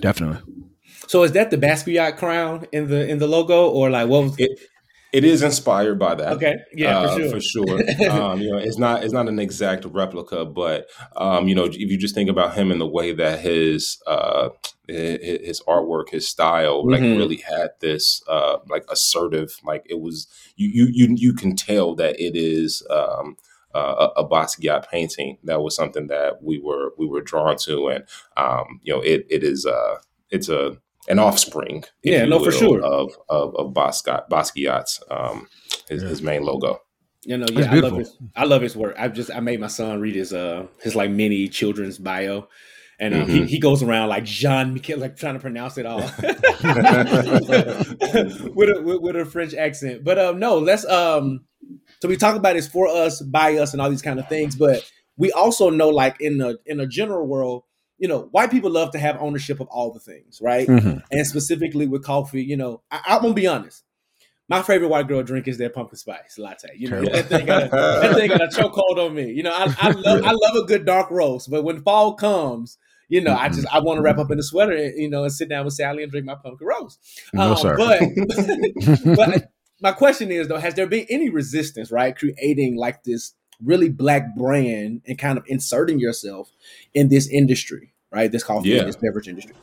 Definitely. 0.00 0.42
So 1.06 1.22
is 1.22 1.32
that 1.32 1.50
the 1.50 1.56
Basquiat 1.56 2.18
crown 2.18 2.66
in 2.72 2.88
the 2.88 3.08
in 3.08 3.18
the 3.18 3.26
logo, 3.26 3.70
or 3.70 3.88
like 3.88 4.08
what 4.08 4.22
was? 4.24 4.34
it 4.38 4.58
it 5.12 5.24
is 5.24 5.42
inspired 5.42 5.98
by 5.98 6.14
that 6.16 6.34
Okay, 6.34 6.56
yeah, 6.74 6.94
uh, 6.94 7.08
for 7.08 7.22
for 7.30 7.40
sure. 7.40 7.40
sure. 7.40 7.80
um, 8.10 8.40
you 8.40 8.50
know, 8.50 8.58
it's 8.58 8.78
not 8.78 9.02
it's 9.04 9.12
not 9.12 9.28
an 9.28 9.38
exact 9.38 9.84
replica, 9.86 10.44
but 10.44 10.88
um, 11.16 11.48
you 11.48 11.54
know, 11.54 11.64
if 11.64 11.76
you 11.76 11.98
just 11.98 12.14
think 12.14 12.30
about 12.30 12.54
him 12.54 12.70
in 12.70 12.78
the 12.78 12.86
way 12.86 13.12
that 13.12 13.40
his 13.40 13.98
uh, 14.06 14.50
his, 14.86 15.18
his 15.46 15.60
artwork, 15.62 16.10
his 16.10 16.28
style, 16.28 16.88
like 16.90 17.02
Mhm. 17.02 17.16
really 17.16 17.36
had 17.38 17.70
this 17.80 18.22
uh, 18.28 18.58
like 18.68 18.84
assertive, 18.90 19.56
like 19.64 19.84
it 19.88 20.00
was 20.00 20.26
you 20.56 20.68
you 20.68 20.88
you 20.92 21.14
you 21.16 21.32
can 21.34 21.56
tell 21.56 21.94
that 21.96 22.18
it 22.20 22.36
is. 22.36 22.82
Um, 22.90 23.36
uh, 23.74 24.08
a, 24.16 24.22
a 24.22 24.28
Basquiat 24.28 24.88
painting 24.90 25.36
that 25.44 25.60
was 25.60 25.76
something 25.76 26.06
that 26.06 26.42
we 26.42 26.58
were 26.58 26.94
we 26.96 27.06
were 27.06 27.20
drawn 27.20 27.54
to, 27.58 27.88
and 27.88 28.04
um, 28.36 28.80
you 28.82 28.92
know 28.92 29.00
it 29.02 29.26
it 29.28 29.44
is 29.44 29.66
uh, 29.66 29.96
it's 30.30 30.48
a 30.48 30.78
an 31.08 31.18
offspring, 31.18 31.84
Yeah, 32.02 32.24
you 32.24 32.30
no, 32.30 32.42
for 32.44 32.52
sure. 32.52 32.80
of 32.82 33.12
of, 33.28 33.54
of 33.56 33.72
Basquiat, 33.74 34.28
Basquiat's 34.28 35.02
um, 35.10 35.48
his, 35.88 36.02
Yeah. 36.02 36.08
his 36.08 36.22
main 36.22 36.42
logo. 36.44 36.80
You 37.24 37.36
know, 37.38 37.46
yeah, 37.50 37.72
I 37.72 37.80
love 37.80 37.96
his. 37.96 38.16
I 38.36 38.44
love 38.44 38.62
his 38.62 38.76
work. 38.76 38.94
I 38.98 39.08
just 39.08 39.30
I 39.30 39.40
made 39.40 39.60
my 39.60 39.66
son 39.66 40.00
read 40.00 40.14
his 40.14 40.32
uh 40.32 40.66
his 40.82 40.94
like 40.94 41.10
mini 41.10 41.48
children's 41.48 41.98
bio, 41.98 42.48
and 43.00 43.14
um, 43.14 43.28
he 43.28 43.40
Mhm. 43.40 43.46
he 43.48 43.58
goes 43.58 43.82
around 43.82 44.08
like 44.08 44.24
Jean 44.24 44.72
Michel, 44.72 44.98
like 44.98 45.16
trying 45.16 45.34
to 45.34 45.40
pronounce 45.40 45.76
it 45.78 45.86
all 45.86 45.98
with 46.18 46.18
a 48.68 48.82
with, 48.84 49.00
with 49.00 49.16
a 49.16 49.24
French 49.24 49.54
accent. 49.54 50.04
But 50.04 50.18
um, 50.18 50.38
no, 50.38 50.58
let's 50.58 50.84
um. 50.86 51.44
So 52.00 52.08
we 52.08 52.16
talk 52.16 52.36
about 52.36 52.56
it's 52.56 52.68
for 52.68 52.86
us, 52.86 53.20
by 53.20 53.56
us, 53.56 53.72
and 53.72 53.82
all 53.82 53.90
these 53.90 54.02
kind 54.02 54.20
of 54.20 54.28
things. 54.28 54.54
But 54.56 54.88
we 55.16 55.32
also 55.32 55.70
know, 55.70 55.88
like 55.88 56.20
in 56.20 56.38
the 56.38 56.58
in 56.66 56.78
the 56.78 56.86
general 56.86 57.26
world, 57.26 57.64
you 57.98 58.08
know, 58.08 58.28
white 58.30 58.50
people 58.50 58.70
love 58.70 58.92
to 58.92 58.98
have 58.98 59.16
ownership 59.20 59.60
of 59.60 59.66
all 59.68 59.92
the 59.92 60.00
things, 60.00 60.40
right? 60.40 60.66
Mhm. 60.68 61.02
and 61.10 61.26
specifically 61.26 61.86
with 61.86 62.04
coffee, 62.04 62.42
you 62.42 62.56
know, 62.56 62.82
I, 62.90 63.00
I'm 63.06 63.22
gonna 63.22 63.34
be 63.34 63.46
honest. 63.46 63.84
My 64.50 64.62
favorite 64.62 64.88
white 64.88 65.06
girl 65.08 65.22
drink 65.22 65.46
is 65.46 65.58
their 65.58 65.68
pumpkin 65.68 65.98
spice 65.98 66.38
latte. 66.38 66.68
You 66.74 66.88
know, 66.88 67.02
that 67.04 67.26
thing 67.26 67.44
got 67.44 67.64
a, 67.64 67.68
that 67.68 68.14
thing 68.14 68.28
got 68.30 68.40
a 68.40 68.46
chokehold 68.48 69.04
on 69.06 69.14
me. 69.14 69.30
You 69.32 69.42
know, 69.42 69.52
I, 69.52 69.74
I 69.78 69.90
love 69.90 70.24
I 70.24 70.30
love 70.30 70.56
a 70.56 70.64
good 70.66 70.86
dark 70.86 71.10
roast, 71.10 71.50
but 71.50 71.64
when 71.64 71.82
fall 71.82 72.14
comes, 72.14 72.78
you 73.10 73.20
know, 73.20 73.34
I 73.34 73.48
just 73.50 73.66
I 73.70 73.80
want 73.80 73.98
to 73.98 74.02
wrap 74.02 74.16
up 74.16 74.30
in 74.30 74.38
a 74.38 74.42
sweater, 74.42 74.72
and, 74.72 74.96
you 74.96 75.10
know, 75.10 75.24
and 75.24 75.32
sit 75.32 75.50
down 75.50 75.66
with 75.66 75.74
Sally 75.74 76.02
and 76.02 76.10
drink 76.10 76.24
my 76.24 76.34
pumpkin 76.34 76.66
roast. 76.66 76.98
No, 77.34 77.50
Um, 77.52 77.56
sir. 77.58 77.76
But 77.76 78.00
but 79.16 79.48
my 79.82 79.92
question 79.92 80.30
is 80.32 80.48
though, 80.48 80.56
has 80.58 80.74
there 80.74 80.86
been 80.86 81.06
any 81.10 81.28
resistance, 81.28 81.90
right, 81.92 82.16
creating 82.16 82.76
like 82.78 83.04
this 83.04 83.34
really 83.64 83.88
black 83.88 84.34
brand 84.36 85.02
and 85.06 85.18
kind 85.18 85.38
of 85.38 85.44
inserting 85.48 85.98
yourself 85.98 86.50
in 86.94 87.08
this 87.08 87.28
industry, 87.28 87.92
right? 88.12 88.30
This 88.30 88.44
coffee, 88.44 88.70
Yeah. 88.70 88.84
this 88.84 88.96
beverage 88.96 89.28
industry. 89.28 89.54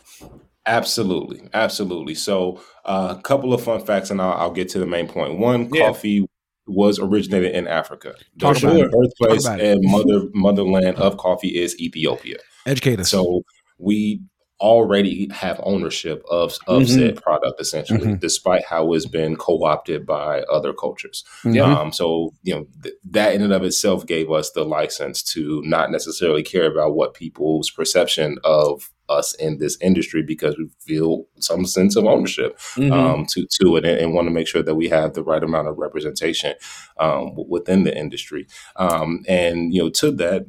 Absolutely, 0.66 1.48
absolutely. 1.54 2.16
So, 2.16 2.60
uh, 2.86 3.16
a 3.18 3.22
couple 3.22 3.54
of 3.54 3.62
fun 3.64 3.86
facts, 3.86 4.10
and 4.10 4.20
I'll, 4.22 4.34
I'll 4.34 4.52
get 4.52 4.68
to 4.70 4.80
the 4.80 4.86
main 4.88 5.08
point. 5.08 5.38
One, 5.38 5.70
Yeah. 5.72 5.88
coffee 5.88 6.26
was 6.68 6.98
originated 6.98 7.54
in 7.54 7.68
Africa. 7.68 8.16
Talk 8.40 8.58
about 8.58 8.74
the 8.74 8.86
it. 8.86 8.92
birthplace 8.92 9.44
Talk 9.44 9.54
about 9.58 9.66
and 9.66 9.80
mother 9.84 10.28
motherland 10.34 10.98
of 10.98 11.18
coffee 11.18 11.50
is 11.50 11.80
Ethiopia. 11.80 12.38
Educate 12.66 13.00
us. 13.00 13.10
So 13.12 13.44
we 13.78 14.22
already 14.66 15.30
have 15.32 15.60
ownership 15.64 16.24
of 16.30 16.58
of 16.68 16.82
Mhm. 16.84 16.88
said 16.88 17.22
product, 17.22 17.62
essentially, 17.62 18.00
Mhm. 18.08 18.20
despite 18.20 18.66
how 18.66 18.94
it's 18.94 19.06
been 19.06 19.36
co-opted 19.36 20.06
by 20.06 20.42
other 20.58 20.74
cultures. 20.74 21.24
Mhm. 21.44 21.62
Um, 21.66 21.92
so 21.92 22.34
you 22.44 22.54
know 22.56 22.68
th- 22.84 22.96
that 23.12 23.34
in 23.36 23.42
and 23.42 23.54
of 23.54 23.64
itself 23.64 24.06
gave 24.06 24.32
us 24.32 24.52
the 24.52 24.66
license 24.66 25.24
to 25.34 25.62
not 25.66 25.92
necessarily 25.92 26.44
care 26.44 26.66
about 26.72 26.96
what 26.96 27.14
people's 27.14 27.70
perception 27.70 28.38
of 28.44 28.90
us 29.08 29.36
in 29.36 29.60
this 29.60 29.78
industry 29.82 30.24
because 30.24 30.58
we 30.58 30.66
feel 30.80 31.26
some 31.40 31.64
sense 31.64 31.96
of 31.96 32.06
ownership 32.06 32.58
Mhm. 32.76 32.92
um, 32.92 33.26
to 33.34 33.46
to 33.62 33.76
it 33.78 33.86
and, 33.86 34.00
and 34.00 34.14
want 34.16 34.28
to 34.28 34.34
make 34.34 34.48
sure 34.48 34.64
that 34.64 34.74
we 34.76 34.88
have 34.90 35.14
the 35.14 35.24
right 35.24 35.44
amount 35.44 35.68
of 35.68 35.78
representation 35.78 36.54
um, 37.00 37.36
within 37.48 37.84
the 37.84 37.96
industry. 37.96 38.48
Um, 38.78 39.24
and 39.28 39.74
you 39.74 39.84
know, 39.84 39.90
to 40.02 40.10
that, 40.14 40.46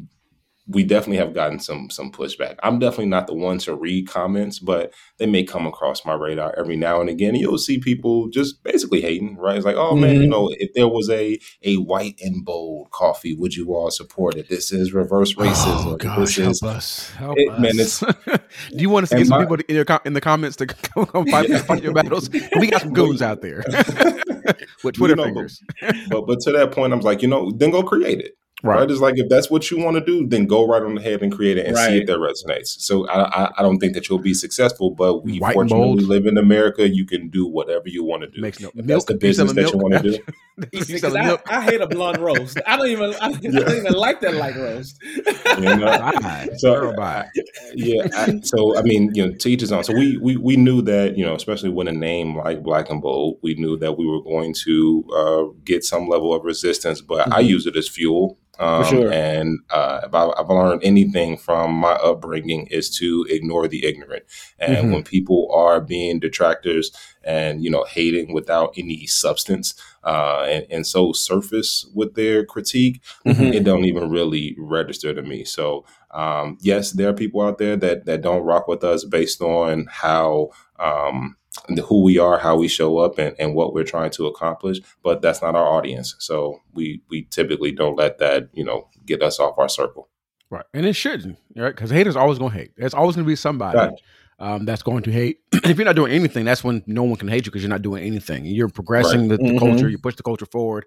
we 0.69 0.83
definitely 0.83 1.19
have 1.19 1.33
gotten 1.33 1.61
some 1.61 1.91
some 1.91 2.11
pushback. 2.11 2.57
I'm 2.63 2.79
definitely 2.81 3.07
not 3.07 3.27
the 3.29 3.35
one 3.35 3.59
to 3.59 3.75
read 3.77 4.09
comments, 4.09 4.59
but 4.59 4.93
they 5.19 5.27
may 5.27 5.45
come 5.45 5.65
across 5.67 6.05
my 6.05 6.15
radar 6.15 6.53
every 6.59 6.75
now 6.77 7.01
and 7.01 7.09
again. 7.09 7.31
And 7.31 7.39
you'll 7.39 7.59
see 7.59 7.79
people 7.79 8.29
just 8.29 8.63
basically 8.65 9.01
hating, 9.01 9.37
right? 9.37 9.57
It's 9.57 9.65
like, 9.65 9.77
oh 9.77 9.95
man, 9.95 10.17
you 10.17 10.27
Mhm. 10.27 10.31
know, 10.31 10.51
if 10.59 10.73
there 10.75 10.89
was 10.89 11.09
a 11.09 11.39
a 11.63 11.77
white 11.77 12.17
and 12.21 12.45
bold 12.45 12.91
coffee, 12.91 13.35
would 13.35 13.55
you 13.55 13.75
all 13.75 13.91
support 13.91 14.35
it? 14.37 14.49
This 14.49 14.73
is 14.73 14.93
reverse 14.93 15.35
racism. 15.35 15.87
Oh 15.87 15.97
gosh, 15.97 16.19
this 16.19 16.37
help 16.37 16.51
is 16.51 16.63
us! 16.65 17.11
Help 17.11 17.39
it- 17.39 17.49
us. 17.49 17.61
man, 17.61 17.79
it's- 17.79 18.41
Do 18.71 18.79
you 18.83 18.91
want 18.91 19.07
to 19.09 19.17
get 19.17 19.27
some 19.29 19.39
my- 19.39 19.45
people 19.45 19.59
in, 19.69 19.75
your, 19.77 19.87
in 20.05 20.15
the 20.15 20.21
comments 20.21 20.57
to 20.57 20.67
come, 20.67 21.07
come 21.07 21.27
fight, 21.29 21.49
fight 21.61 21.83
your 21.85 21.93
battles? 21.95 22.29
We 22.59 22.67
got 22.67 22.81
some 22.83 22.93
goons 22.93 23.23
out 23.23 23.41
there 23.41 23.63
with 24.85 24.95
Twitter 24.97 25.17
know, 25.17 25.23
but- 25.25 25.29
fingers. 25.29 25.63
but 26.11 26.27
but 26.27 26.41
to 26.41 26.53
that 26.53 26.73
point, 26.73 26.93
I'm 26.93 27.01
like, 27.01 27.23
you 27.23 27.29
know, 27.29 27.51
then 27.57 27.71
go 27.71 27.83
create 27.83 28.21
it. 28.21 28.33
Right. 28.67 28.81
Right. 28.81 28.91
It's 28.91 29.01
like 29.01 29.19
if 29.19 29.29
that's 29.29 29.51
what 29.51 29.71
you 29.71 29.79
want 29.79 29.97
to 29.97 30.05
do, 30.05 30.27
then 30.27 30.47
go 30.47 30.67
right 30.67 30.83
on 30.83 30.99
ahead 30.99 31.23
and 31.23 31.33
create 31.33 31.59
it 31.59 31.67
and 31.67 31.77
see 31.77 31.99
if 31.99 32.07
that 32.07 32.19
resonates. 32.19 32.81
So 32.81 33.09
I, 33.09 33.45
I 33.45 33.51
I 33.59 33.63
don't 33.63 33.79
think 33.79 33.95
that 33.95 34.09
you'll 34.09 34.19
be 34.19 34.35
successful, 34.35 34.91
but 34.91 35.25
we 35.25 35.39
White 35.39 35.55
fortunately 35.55 36.05
live 36.05 36.27
in 36.27 36.37
America. 36.39 36.89
You 36.89 37.05
can 37.07 37.29
do 37.29 37.47
whatever 37.47 37.89
you 37.89 38.05
want 38.05 38.23
to 38.23 38.29
do. 38.29 38.41
Makes 38.41 38.61
no 38.61 38.69
if 38.69 38.75
that's 38.75 38.87
milk. 38.87 39.07
the 39.07 39.15
business 39.15 39.51
selling 39.55 39.65
that 39.65 39.73
you 39.73 39.79
want 39.79 39.95
to 39.95 40.11
do. 40.11 40.19
Because 40.93 41.15
I. 41.15 41.39
I 41.49 41.63
hate 41.63 41.81
a 41.81 41.87
blonde 41.87 42.19
roast. 42.19 42.59
I 42.67 42.77
don't 42.77 42.89
even 42.89 43.15
I, 43.21 43.33
don't 43.33 43.45
even 43.77 43.93
like 43.93 44.21
that 44.21 44.35
light 44.35 44.57
roast. 44.57 44.99
You 45.03 45.61
know? 45.61 45.77
Bye. 46.21 46.49
So- 46.57 46.93
bye. 46.95 47.29
yeah. 47.75 48.07
I, 48.15 48.41
so 48.43 48.77
I 48.79 48.83
mean, 48.83 49.15
you 49.15 49.27
know, 49.27 49.35
to 49.35 49.49
each 49.51 49.61
his 49.61 49.73
own. 49.73 49.85
So 49.85 49.93
we 49.93 50.17
we 50.19 50.37
we 50.37 50.57
knew 50.57 50.81
that 50.83 51.17
you 51.19 51.25
know, 51.25 51.35
especially 51.35 51.71
with 51.71 51.89
a 51.89 51.93
name 51.93 52.37
like 52.37 52.63
Black 52.63 52.91
and 52.91 53.03
Bold, 53.03 53.39
we 53.43 53.55
knew 53.55 53.77
that 53.79 53.99
we 53.99 54.07
were 54.07 54.23
going 54.23 54.55
to 54.65 55.05
uh, 55.17 55.45
get 55.65 55.85
some 55.85 56.09
level 56.09 56.33
of 56.35 56.45
resistance. 56.45 57.01
But 57.01 57.33
I 57.33 57.43
Mhm. 57.43 57.49
use 57.49 57.67
it 57.67 57.77
as 57.77 57.89
fuel. 57.89 58.39
Um, 58.59 58.85
sure. 58.85 59.13
And 59.13 59.59
uh, 59.71 60.01
if 60.05 60.15
I, 60.15 60.31
I've 60.39 60.49
learned 60.49 60.83
anything 60.85 61.37
from 61.37 61.73
my 61.73 61.93
upbringing 61.93 62.67
is 62.69 62.91
to 62.99 63.27
ignore 63.29 63.69
the 63.69 63.85
ignorant. 63.85 64.25
And 64.59 64.89
Mhm. 64.89 64.93
when 64.93 65.03
people 65.03 65.51
are 65.53 65.81
being 65.81 66.19
detractors 66.21 66.91
and 67.23 67.63
you 67.63 67.71
know 67.71 67.85
hating 67.85 68.33
without 68.33 68.73
any 68.77 69.07
substance 69.07 69.75
uh, 70.05 70.47
and, 70.49 70.67
and 70.71 70.87
so 70.87 71.13
surface 71.13 71.87
with 71.95 72.15
their 72.15 72.45
critique, 72.45 73.01
Mhm. 73.27 73.55
it 73.55 73.65
don't 73.65 73.85
even 73.85 74.09
really 74.11 74.55
register 74.59 75.13
to 75.15 75.23
me. 75.23 75.45
So 75.45 75.85
um, 76.13 76.57
yes, 76.63 76.93
there 76.93 77.09
are 77.11 77.15
people 77.15 77.43
out 77.43 77.59
there 77.59 77.77
that 77.77 78.07
that 78.07 78.23
don't 78.23 78.43
rock 78.45 78.69
with 78.69 78.83
us 78.85 79.05
based 79.05 79.43
on 79.43 79.87
how 79.91 80.49
um, 80.79 81.37
who 81.87 82.03
we 82.03 82.19
are, 82.19 82.39
how 82.39 82.57
we 82.57 82.69
show 82.69 82.99
up, 82.99 83.19
and, 83.19 83.35
and 83.39 83.55
what 83.55 83.73
we're 83.75 83.85
trying 83.85 84.11
to 84.13 84.27
accomplish. 84.27 84.79
But 85.03 85.23
that's 85.23 85.43
not 85.43 85.55
our 85.57 85.67
audience, 85.67 86.15
so 86.19 86.61
we 86.73 87.03
we 87.09 87.23
typically 87.31 87.73
don't 87.73 87.97
let 87.97 88.19
that 88.19 88.49
you 88.53 88.65
know 88.65 88.89
get 89.05 89.23
us 89.23 89.39
off 89.41 89.59
our 89.59 89.69
circle. 89.69 90.09
Right. 90.51 90.65
And 90.75 90.87
it 90.87 90.93
shouldn't, 90.95 91.39
right? 91.57 91.75
Because 91.75 91.91
haters 91.91 92.15
always 92.17 92.39
going 92.39 92.53
to 92.53 92.59
hate. 92.59 92.71
There's 92.77 92.95
always 92.95 93.17
going 93.17 93.25
to 93.25 93.29
be 93.29 93.35
somebody 93.37 93.79
Right. 93.79 93.93
um, 94.39 94.65
that's 94.65 94.83
going 94.83 95.03
to 95.03 95.11
hate. 95.11 95.41
if 95.53 95.77
you're 95.77 95.85
not 95.85 95.97
doing 95.97 96.13
anything, 96.13 96.45
that's 96.45 96.63
when 96.63 96.85
no 96.87 97.03
one 97.03 97.17
can 97.17 97.27
hate 97.27 97.47
you 97.47 97.51
because 97.51 97.63
you're 97.63 97.69
not 97.71 97.83
doing 97.83 98.05
anything. 98.05 98.45
You're 98.47 98.69
progressing 98.69 99.27
the, 99.29 99.39
the 99.39 99.43
Mhm. 99.43 99.59
culture, 99.59 99.89
you 99.89 99.99
push 99.99 100.15
the 100.15 100.23
culture 100.23 100.47
forward. 100.47 100.85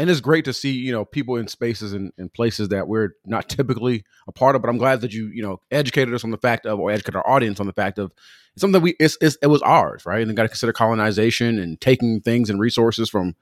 And 0.00 0.10
it's 0.10 0.20
great 0.20 0.44
to 0.46 0.52
see, 0.52 0.72
you 0.72 0.92
know, 0.92 1.04
people 1.04 1.36
in 1.36 1.48
spaces 1.48 1.92
and, 1.92 2.12
and 2.18 2.32
places 2.32 2.68
that 2.70 2.88
we're 2.88 3.10
not 3.24 3.48
typically 3.56 4.04
a 4.26 4.32
part 4.32 4.56
of. 4.56 4.62
But 4.62 4.68
I'm 4.68 4.78
glad 4.78 5.00
that 5.02 5.12
you, 5.12 5.26
you 5.28 5.42
know, 5.42 5.60
educated 5.70 6.14
us 6.14 6.24
on 6.24 6.30
the 6.30 6.38
fact 6.38 6.66
of, 6.66 6.78
or 6.80 6.90
educated 6.90 7.16
our 7.16 7.28
audience 7.28 7.60
on 7.60 7.66
the 7.66 7.72
fact 7.72 7.98
of 7.98 8.12
it's 8.52 8.60
something 8.60 8.72
that 8.72 8.80
we, 8.80 8.94
it's, 9.00 9.18
it's, 9.20 9.36
it 9.42 9.48
was 9.48 9.62
ours, 9.62 10.06
right? 10.06 10.20
And 10.20 10.28
then 10.28 10.34
got 10.36 10.44
to 10.44 10.48
consider 10.48 10.72
colonization 10.72 11.58
and 11.58 11.80
taking 11.80 12.20
things 12.20 12.50
and 12.50 12.60
resources 12.60 13.10
from, 13.10 13.34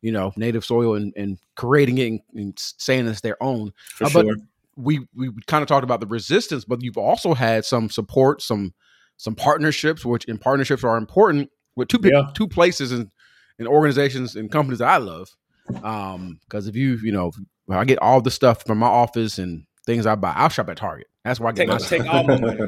you 0.00 0.10
know, 0.12 0.32
native 0.36 0.64
soil 0.64 0.94
and, 0.94 1.12
and 1.16 1.38
creating 1.54 1.98
it 1.98 2.06
and, 2.08 2.20
and 2.34 2.52
saying 2.58 3.06
it's 3.06 3.20
their 3.20 3.42
own 3.42 3.72
For 3.94 4.04
Uh, 4.04 4.10
but 4.12 4.26
sure. 4.26 4.36
we 4.76 5.06
we 5.14 5.30
kind 5.46 5.62
of 5.62 5.68
talked 5.68 5.84
about 5.84 6.00
the 6.00 6.06
resistance, 6.06 6.64
but 6.64 6.82
you've 6.82 6.98
also 6.98 7.34
had 7.34 7.64
some 7.64 7.90
support, 7.90 8.42
some 8.42 8.74
some 9.16 9.34
partnerships, 9.34 10.04
which 10.04 10.24
in 10.24 10.38
partnerships 10.38 10.82
are 10.82 10.96
important 10.96 11.50
with 11.76 11.88
two 11.88 12.00
Yeah. 12.02 12.30
two 12.34 12.48
places 12.48 12.90
and 12.92 13.10
and 13.58 13.68
organizations 13.68 14.34
and 14.34 14.50
companies 14.50 14.80
that 14.80 14.88
I 14.88 14.96
love. 14.96 15.36
Um, 15.82 16.38
because 16.44 16.66
if 16.66 16.76
you 16.76 16.98
you 17.02 17.12
know, 17.12 17.32
I 17.68 17.84
get 17.84 17.98
all 17.98 18.20
the 18.20 18.30
stuff 18.30 18.64
from 18.66 18.78
my 18.78 18.86
office 18.86 19.38
and 19.38 19.64
things 19.86 20.06
I 20.06 20.14
buy, 20.14 20.32
I'll 20.34 20.48
shop 20.48 20.68
at 20.68 20.76
Target. 20.76 21.08
That's 21.24 21.40
where 21.40 21.48
I 21.48 21.52
get 21.52 21.62
Take, 21.62 21.68
my 21.68 21.78
stuff. 21.78 22.06
all 22.10 22.24
my 22.24 22.38
money. 22.38 22.58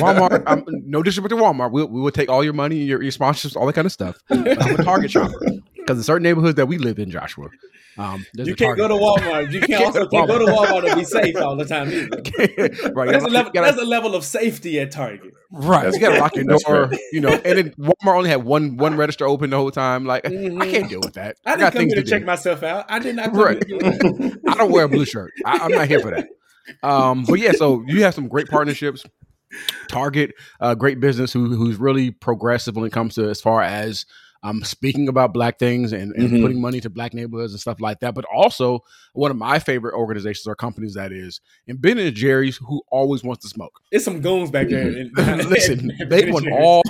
Walmart, 0.00 0.42
I'm, 0.46 0.64
no 0.68 1.02
disrespect 1.02 1.30
to 1.30 1.36
Walmart, 1.36 1.72
we, 1.72 1.82
we 1.84 2.00
will 2.00 2.10
take 2.10 2.28
all 2.28 2.44
your 2.44 2.52
money, 2.52 2.76
your, 2.76 3.02
your 3.02 3.12
sponsorships, 3.12 3.56
all 3.56 3.66
that 3.66 3.72
kind 3.72 3.86
of 3.86 3.92
stuff. 3.92 4.18
But 4.28 4.62
I'm 4.62 4.78
a 4.78 4.84
Target 4.84 5.10
shopper 5.10 5.40
because 5.86 5.98
in 5.98 6.04
certain 6.04 6.22
neighborhoods 6.24 6.56
that 6.56 6.66
we 6.66 6.78
live 6.78 6.98
in, 6.98 7.10
Joshua, 7.10 7.48
um, 7.98 8.26
You 8.34 8.54
can't 8.56 8.76
go 8.76 8.88
to. 8.88 8.94
Walmart. 8.94 9.52
You 9.52 9.60
can't 9.60 9.84
also 9.86 10.06
can't 10.08 10.26
go 10.28 10.38
to 10.38 10.44
Walmart 10.46 10.86
and 10.90 10.98
be 10.98 11.04
safe 11.04 11.36
all 11.36 11.56
the 11.56 11.64
time 11.64 11.88
either. 11.88 12.90
right, 12.92 13.10
There's 13.10 13.22
a 13.22 13.28
level, 13.28 13.52
gotta- 13.52 13.72
there's 13.72 13.82
a 13.82 13.88
level 13.88 14.14
of 14.14 14.24
safety 14.24 14.78
at 14.80 14.90
Target. 14.90 15.32
Right. 15.52 15.84
That's 15.84 15.96
you 15.96 16.00
gotta 16.02 16.18
lock 16.20 16.34
your 16.34 16.44
door, 16.44 16.90
you 17.12 17.20
know, 17.20 17.28
and 17.30 17.58
then 17.58 17.70
Walmart 17.78 18.16
only 18.16 18.28
had 18.30 18.44
one 18.44 18.76
one 18.76 18.96
register 18.98 19.26
open 19.26 19.50
the 19.50 19.56
whole 19.56 19.70
time. 19.70 20.04
Like 20.04 20.26
I 20.26 20.30
Mhm. 20.30 20.70
can't 20.70 20.88
deal 20.90 21.00
with 21.00 21.14
that. 21.14 21.36
I 21.46 21.52
I, 21.52 21.56
didn't 21.56 21.60
got 21.60 21.72
come 21.74 21.86
here 21.86 21.94
to 21.96 22.02
to 22.02 22.10
check 22.10 22.20
do. 22.22 22.26
myself 22.26 22.62
out. 22.64 22.84
I 22.88 22.98
did 22.98 23.14
not 23.16 23.26
come 23.30 23.40
Right. 23.40 23.64
here 23.66 23.78
to 23.78 23.88
do 23.88 24.18
that. 24.18 24.38
I 24.48 24.54
don't 24.54 24.72
wear 24.72 24.84
a 24.84 24.88
blue 24.88 25.04
shirt. 25.04 25.32
I, 25.46 25.58
I'm 25.58 25.70
not 25.70 25.86
here 25.88 26.00
for 26.00 26.10
that. 26.10 26.28
Um, 26.82 27.24
but 27.28 27.38
yeah, 27.38 27.52
so 27.52 27.84
you 27.86 28.02
have 28.02 28.12
some 28.14 28.26
great 28.28 28.48
partnerships. 28.48 29.04
Target, 29.88 30.32
uh, 30.60 30.74
great 30.74 30.98
business 30.98 31.32
who 31.32 31.54
who's 31.54 31.76
really 31.78 32.10
progressive 32.10 32.74
when 32.74 32.84
it 32.84 32.92
comes 32.92 33.14
to 33.14 33.28
as 33.30 33.40
far 33.40 33.62
as 33.62 34.04
um, 34.46 34.62
speaking 34.64 35.08
about 35.08 35.32
black 35.32 35.58
things 35.58 35.92
and, 35.92 36.12
and 36.14 36.30
Mhm. 36.30 36.40
putting 36.42 36.60
money 36.60 36.80
to 36.80 36.88
black 36.90 37.12
neighborhoods 37.14 37.52
and 37.52 37.60
stuff 37.60 37.80
like 37.80 38.00
that. 38.00 38.14
But 38.14 38.24
also 38.32 38.80
one 39.12 39.30
of 39.30 39.36
my 39.36 39.58
favorite 39.58 39.94
organizations 39.94 40.46
or 40.46 40.54
companies 40.54 40.94
that 40.94 41.10
is 41.12 41.40
and 41.66 41.80
Ben 41.80 41.98
and 41.98 42.14
Jerry's 42.14 42.56
who 42.58 42.82
always 42.90 43.24
wants 43.24 43.42
to 43.44 43.48
smoke. 43.48 43.80
It's 43.90 44.04
some 44.04 44.20
goons 44.20 44.50
back 44.50 44.68
there. 44.68 44.88
in- 44.88 45.10
Listen, 45.48 45.90
they 46.08 46.30
want 46.30 46.46
all 46.52 46.82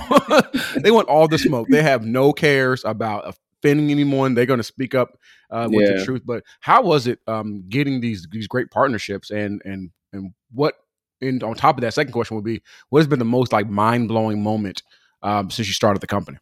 they 0.81 0.91
want 0.91 1.07
all 1.07 1.27
the 1.27 1.37
smoke. 1.37 1.67
They 1.69 1.81
have 1.83 2.05
no 2.05 2.33
cares 2.33 2.83
about 2.85 3.33
offending 3.63 3.89
anyone. 3.91 4.35
They're 4.35 4.45
going 4.45 4.59
to 4.59 4.63
speak 4.63 4.93
up 4.93 5.17
uh, 5.49 5.67
with 5.71 5.87
the 5.99 6.05
truth. 6.05 6.21
But 6.25 6.43
how 6.59 6.81
was 6.83 7.07
it 7.07 7.19
um, 7.27 7.63
getting 7.69 8.01
these 8.01 8.27
these 8.31 8.47
great 8.47 8.69
partnerships 8.71 9.31
and 9.31 9.61
and 9.65 9.89
and 10.13 10.33
what? 10.51 10.75
And 11.19 11.41
on 11.41 11.55
top 11.55 11.77
of 11.77 11.81
that, 11.81 11.95
second 11.95 12.11
question 12.13 12.35
would 12.35 12.45
be: 12.45 12.61
What 12.89 12.99
has 12.99 13.07
been 13.07 13.17
the 13.19 13.25
most 13.25 13.51
like 13.51 13.67
mind 13.67 14.07
blowing 14.09 14.43
moment 14.43 14.83
um, 15.23 15.49
since 15.49 15.67
you 15.67 15.73
started 15.73 15.99
the 16.01 16.07
company? 16.07 16.37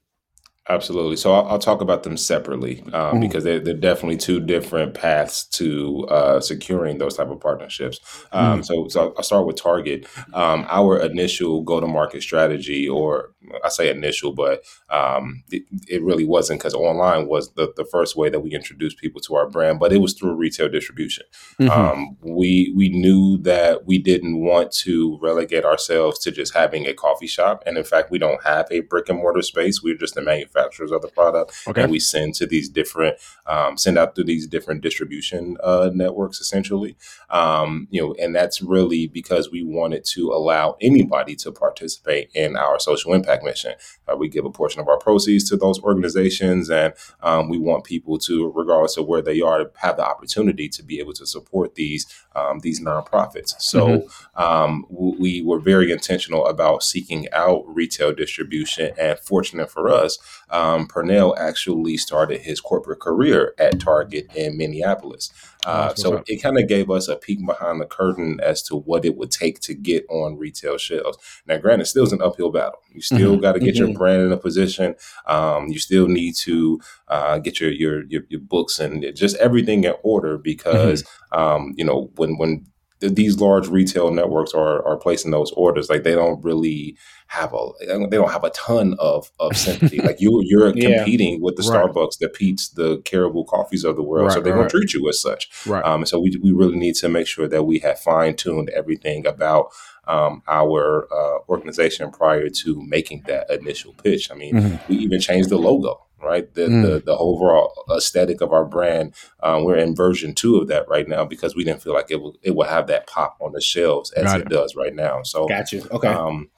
Absolutely. 0.68 1.16
So 1.16 1.32
I'll, 1.32 1.48
I'll 1.48 1.60
talk 1.60 1.82
about 1.82 2.02
them 2.02 2.18
separately 2.18 2.82
um, 2.92 3.18
Mhm. 3.18 3.22
because 3.22 3.44
they're, 3.44 3.60
they're 3.60 3.76
definitely 3.76 4.18
two 4.18 4.40
different 4.40 4.96
paths 4.96 5.46
to 5.50 6.08
uh, 6.10 6.40
securing 6.40 6.98
those 6.98 7.16
type 7.18 7.30
of 7.30 7.40
partnerships. 7.40 8.00
Um, 8.32 8.64
So, 8.64 8.88
so 8.88 9.14
I'll 9.16 9.22
start 9.24 9.46
with 9.46 9.58
Target. 9.62 10.08
Um, 10.34 10.66
our 10.68 10.98
initial 10.98 11.62
go-to-market 11.62 12.24
strategy, 12.24 12.90
or 12.90 13.36
I 13.64 13.70
say 13.70 13.92
initial, 13.92 14.34
but 14.34 14.64
um, 14.90 15.44
it, 15.52 15.64
it 15.88 16.02
really 16.02 16.26
wasn't 16.26 16.62
because 16.62 16.74
online 16.74 17.28
was 17.28 17.54
the, 17.54 17.72
the 17.78 17.86
first 17.86 18.16
way 18.16 18.30
that 18.32 18.40
we 18.40 18.50
introduced 18.52 18.98
people 18.98 19.22
to 19.22 19.36
our 19.36 19.48
brand, 19.48 19.80
but 19.80 19.94
it 19.94 20.00
was 20.00 20.14
through 20.14 20.34
retail 20.34 20.68
distribution. 20.68 21.26
Mm-hmm. 21.62 21.70
Um, 21.80 22.18
we 22.24 22.74
we 22.76 22.90
knew 22.90 23.38
that 23.44 23.86
we 23.86 24.00
didn't 24.00 24.44
want 24.44 24.72
to 24.84 25.20
relegate 25.22 25.64
ourselves 25.64 26.18
to 26.20 26.32
just 26.32 26.56
having 26.56 26.88
a 26.88 26.96
coffee 26.96 27.28
shop, 27.28 27.62
and 27.68 27.78
in 27.78 27.84
fact, 27.84 28.10
we 28.10 28.18
don't 28.18 28.44
have 28.44 28.66
a 28.72 28.80
brick 28.80 29.10
and 29.10 29.20
mortar 29.20 29.44
space. 29.44 29.84
We're 29.84 29.96
just 29.96 30.18
a 30.18 30.22
manufacturer 30.22 30.55
manufacturers 30.56 30.92
of 30.92 31.02
the 31.02 31.08
product, 31.08 31.54
Okay. 31.68 31.82
and 31.84 31.92
we 31.92 32.00
send 32.00 32.34
to 32.36 32.46
these 32.48 32.70
different 32.70 33.18
um, 33.48 33.78
send 33.78 33.98
out 33.98 34.16
to 34.16 34.24
these 34.24 34.48
different 34.48 34.82
distribution 34.82 35.58
uh, 35.64 35.90
networks 35.94 36.40
essentially. 36.40 36.96
Um, 37.30 37.88
you 37.92 38.02
know, 38.02 38.16
and 38.20 38.36
that's 38.36 38.62
really 38.62 39.08
because 39.08 39.52
we 39.52 39.64
wanted 39.64 40.04
to 40.06 40.32
allow 40.32 40.78
anybody 40.82 41.36
to 41.38 41.52
participate 41.52 42.30
in 42.34 42.56
our 42.58 42.80
social 42.80 43.14
impact 43.14 43.44
mission. 43.44 43.74
Uh, 44.08 44.16
we 44.16 44.28
give 44.30 44.46
a 44.46 44.50
portion 44.50 44.82
of 44.82 44.88
our 44.88 44.98
proceeds 44.98 45.48
to 45.50 45.58
those 45.58 45.80
organizations, 45.82 46.70
and 46.70 46.94
um, 47.22 47.50
we 47.50 47.58
want 47.58 47.84
people 47.84 48.18
to, 48.20 48.52
regardless 48.56 48.98
of 48.98 49.06
where 49.08 49.22
they 49.22 49.42
are, 49.42 49.60
to 49.60 49.72
have 49.76 49.98
the 49.98 50.06
opportunity 50.06 50.68
to 50.70 50.84
be 50.84 51.00
able 51.00 51.14
to 51.14 51.26
support 51.26 51.76
these 51.76 52.06
um, 52.36 52.60
these 52.60 52.82
nonprofits. 52.82 53.54
So 53.60 54.08
um, 54.36 54.86
w- 54.92 55.16
we 55.20 55.42
were 55.42 55.60
very 55.60 55.92
intentional 55.92 56.46
about 56.48 56.84
seeking 56.84 57.28
out 57.32 57.64
retail 57.68 58.14
distribution, 58.14 58.94
and 59.00 59.18
fortunate 59.20 59.70
for 59.72 59.90
us, 59.90 60.18
um, 60.50 60.88
Pernell 60.88 61.38
actually 61.38 61.98
started 61.98 62.42
his 62.42 62.60
corporate 62.62 63.00
career 63.00 63.54
at 63.58 63.80
Target 63.80 64.28
in 64.36 64.58
Minneapolis. 64.58 65.32
Uh, 65.66 65.96
so 65.96 66.24
it 66.28 66.44
kind 66.44 66.60
of 66.60 66.68
gave 66.68 66.92
us 66.92 67.08
a 67.08 67.16
peek 67.16 67.44
behind 67.44 67.82
the 67.82 67.86
curtain 67.86 68.40
as 68.44 68.62
to 68.62 68.76
what 68.76 69.04
it 69.04 69.18
would 69.18 69.32
take 69.32 69.60
to 69.62 69.74
get 69.74 70.06
on 70.10 70.38
retail 70.38 70.78
shelves. 70.78 71.18
Now, 71.48 71.58
granted, 71.58 71.86
still 71.86 72.04
is 72.04 72.14
an 72.14 72.22
uphill 72.22 72.52
battle. 72.52 72.80
You 72.94 73.02
still 73.02 73.38
got 73.38 73.54
to 73.54 73.60
get 73.60 73.76
your 73.76 73.88
Mhm. 73.88 73.98
brand 73.98 74.22
in 74.22 74.32
a 74.32 74.38
position. 74.38 74.96
Um, 75.26 75.68
you 75.70 75.80
still 75.80 76.08
need 76.08 76.36
to 76.38 76.80
uh, 77.08 77.40
get 77.40 77.60
your, 77.60 77.72
your 77.72 78.04
your 78.06 78.22
your 78.30 78.42
books 78.42 78.80
and 78.80 79.04
just 79.16 79.36
everything 79.38 79.84
in 79.84 79.94
order 80.04 80.38
because 80.38 81.04
um, 81.32 81.74
you 81.76 81.84
know 81.84 82.12
when 82.16 82.38
when 82.38 82.66
these 83.00 83.40
large 83.40 83.68
retail 83.68 84.12
networks 84.12 84.54
are 84.54 84.86
are 84.88 84.98
placing 84.98 85.32
those 85.32 85.52
orders, 85.52 85.90
like 85.90 86.04
they 86.04 86.16
don't 86.16 86.44
really 86.44 86.96
have 87.28 87.54
a 87.54 87.70
they 88.08 88.18
don't 88.18 88.32
have 88.32 88.44
a 88.44 88.50
ton 88.52 88.96
of 89.00 89.32
of 89.40 89.58
sympathy. 89.58 90.00
like 90.00 90.22
you 90.22 90.42
you're 90.46 90.70
Yeah. 90.76 90.98
competing 90.98 91.42
with 91.42 91.56
the 91.58 91.64
Right. 91.64 91.86
Starbucks, 91.92 92.20
the 92.20 92.30
Pete's, 92.30 92.70
the 92.70 93.00
Caribou 93.04 93.44
coffees 93.46 93.84
of 93.84 93.96
the 93.96 94.04
world, 94.04 94.32
so 94.32 94.40
they're 94.40 94.54
right. 94.54 94.60
gonna 94.60 94.70
treat 94.70 94.94
you 94.94 95.08
as 95.10 95.20
such. 95.22 95.50
Right. 95.66 95.84
Um, 95.84 96.06
so 96.06 96.20
we, 96.20 96.38
we 96.42 96.52
really 96.52 96.78
need 96.78 96.96
to 96.96 97.10
make 97.10 97.28
sure 97.28 97.48
that 97.48 97.64
we 97.64 97.80
have 97.80 98.00
fine 98.00 98.36
tuned 98.36 98.70
everything 98.70 99.26
about 99.28 99.70
um, 100.08 100.44
our 100.48 101.08
uh, 101.12 101.40
organization 101.50 102.12
prior 102.12 102.48
to 102.50 102.82
making 102.88 103.24
that 103.26 103.50
initial 103.50 103.94
pitch. 103.94 104.30
I 104.32 104.36
mean, 104.36 104.54
Mhm. 104.54 104.88
we 104.88 104.98
even 104.98 105.20
changed 105.20 105.50
the 105.50 105.58
logo, 105.58 106.05
right? 106.22 106.54
The, 106.54 106.62
Mm. 106.64 106.82
the 106.82 107.02
the 107.06 107.18
overall 107.18 107.74
aesthetic 107.96 108.42
of 108.42 108.52
our 108.52 108.66
brand. 108.66 109.14
Um, 109.42 109.64
we're 109.64 109.78
in 109.78 109.96
version 109.96 110.34
two 110.34 110.58
of 110.58 110.68
that 110.68 110.88
right 110.88 111.08
now 111.08 111.26
because 111.26 111.56
we 111.56 111.64
didn't 111.64 111.84
feel 111.84 111.94
like 111.94 112.10
it 112.10 112.22
will 112.22 112.36
it 112.42 112.56
will 112.56 112.68
have 112.68 112.88
that 112.88 113.08
pop 113.08 113.38
on 113.42 113.52
the 113.54 113.62
shelves 113.62 114.12
as 114.12 114.34
it 114.34 114.42
it. 114.42 114.50
does 114.50 114.76
right 114.76 114.94
now. 114.96 115.24
So 115.24 115.48
Got 115.48 115.72
you. 115.72 115.84
Okay. 115.92 116.08
um, 116.08 116.50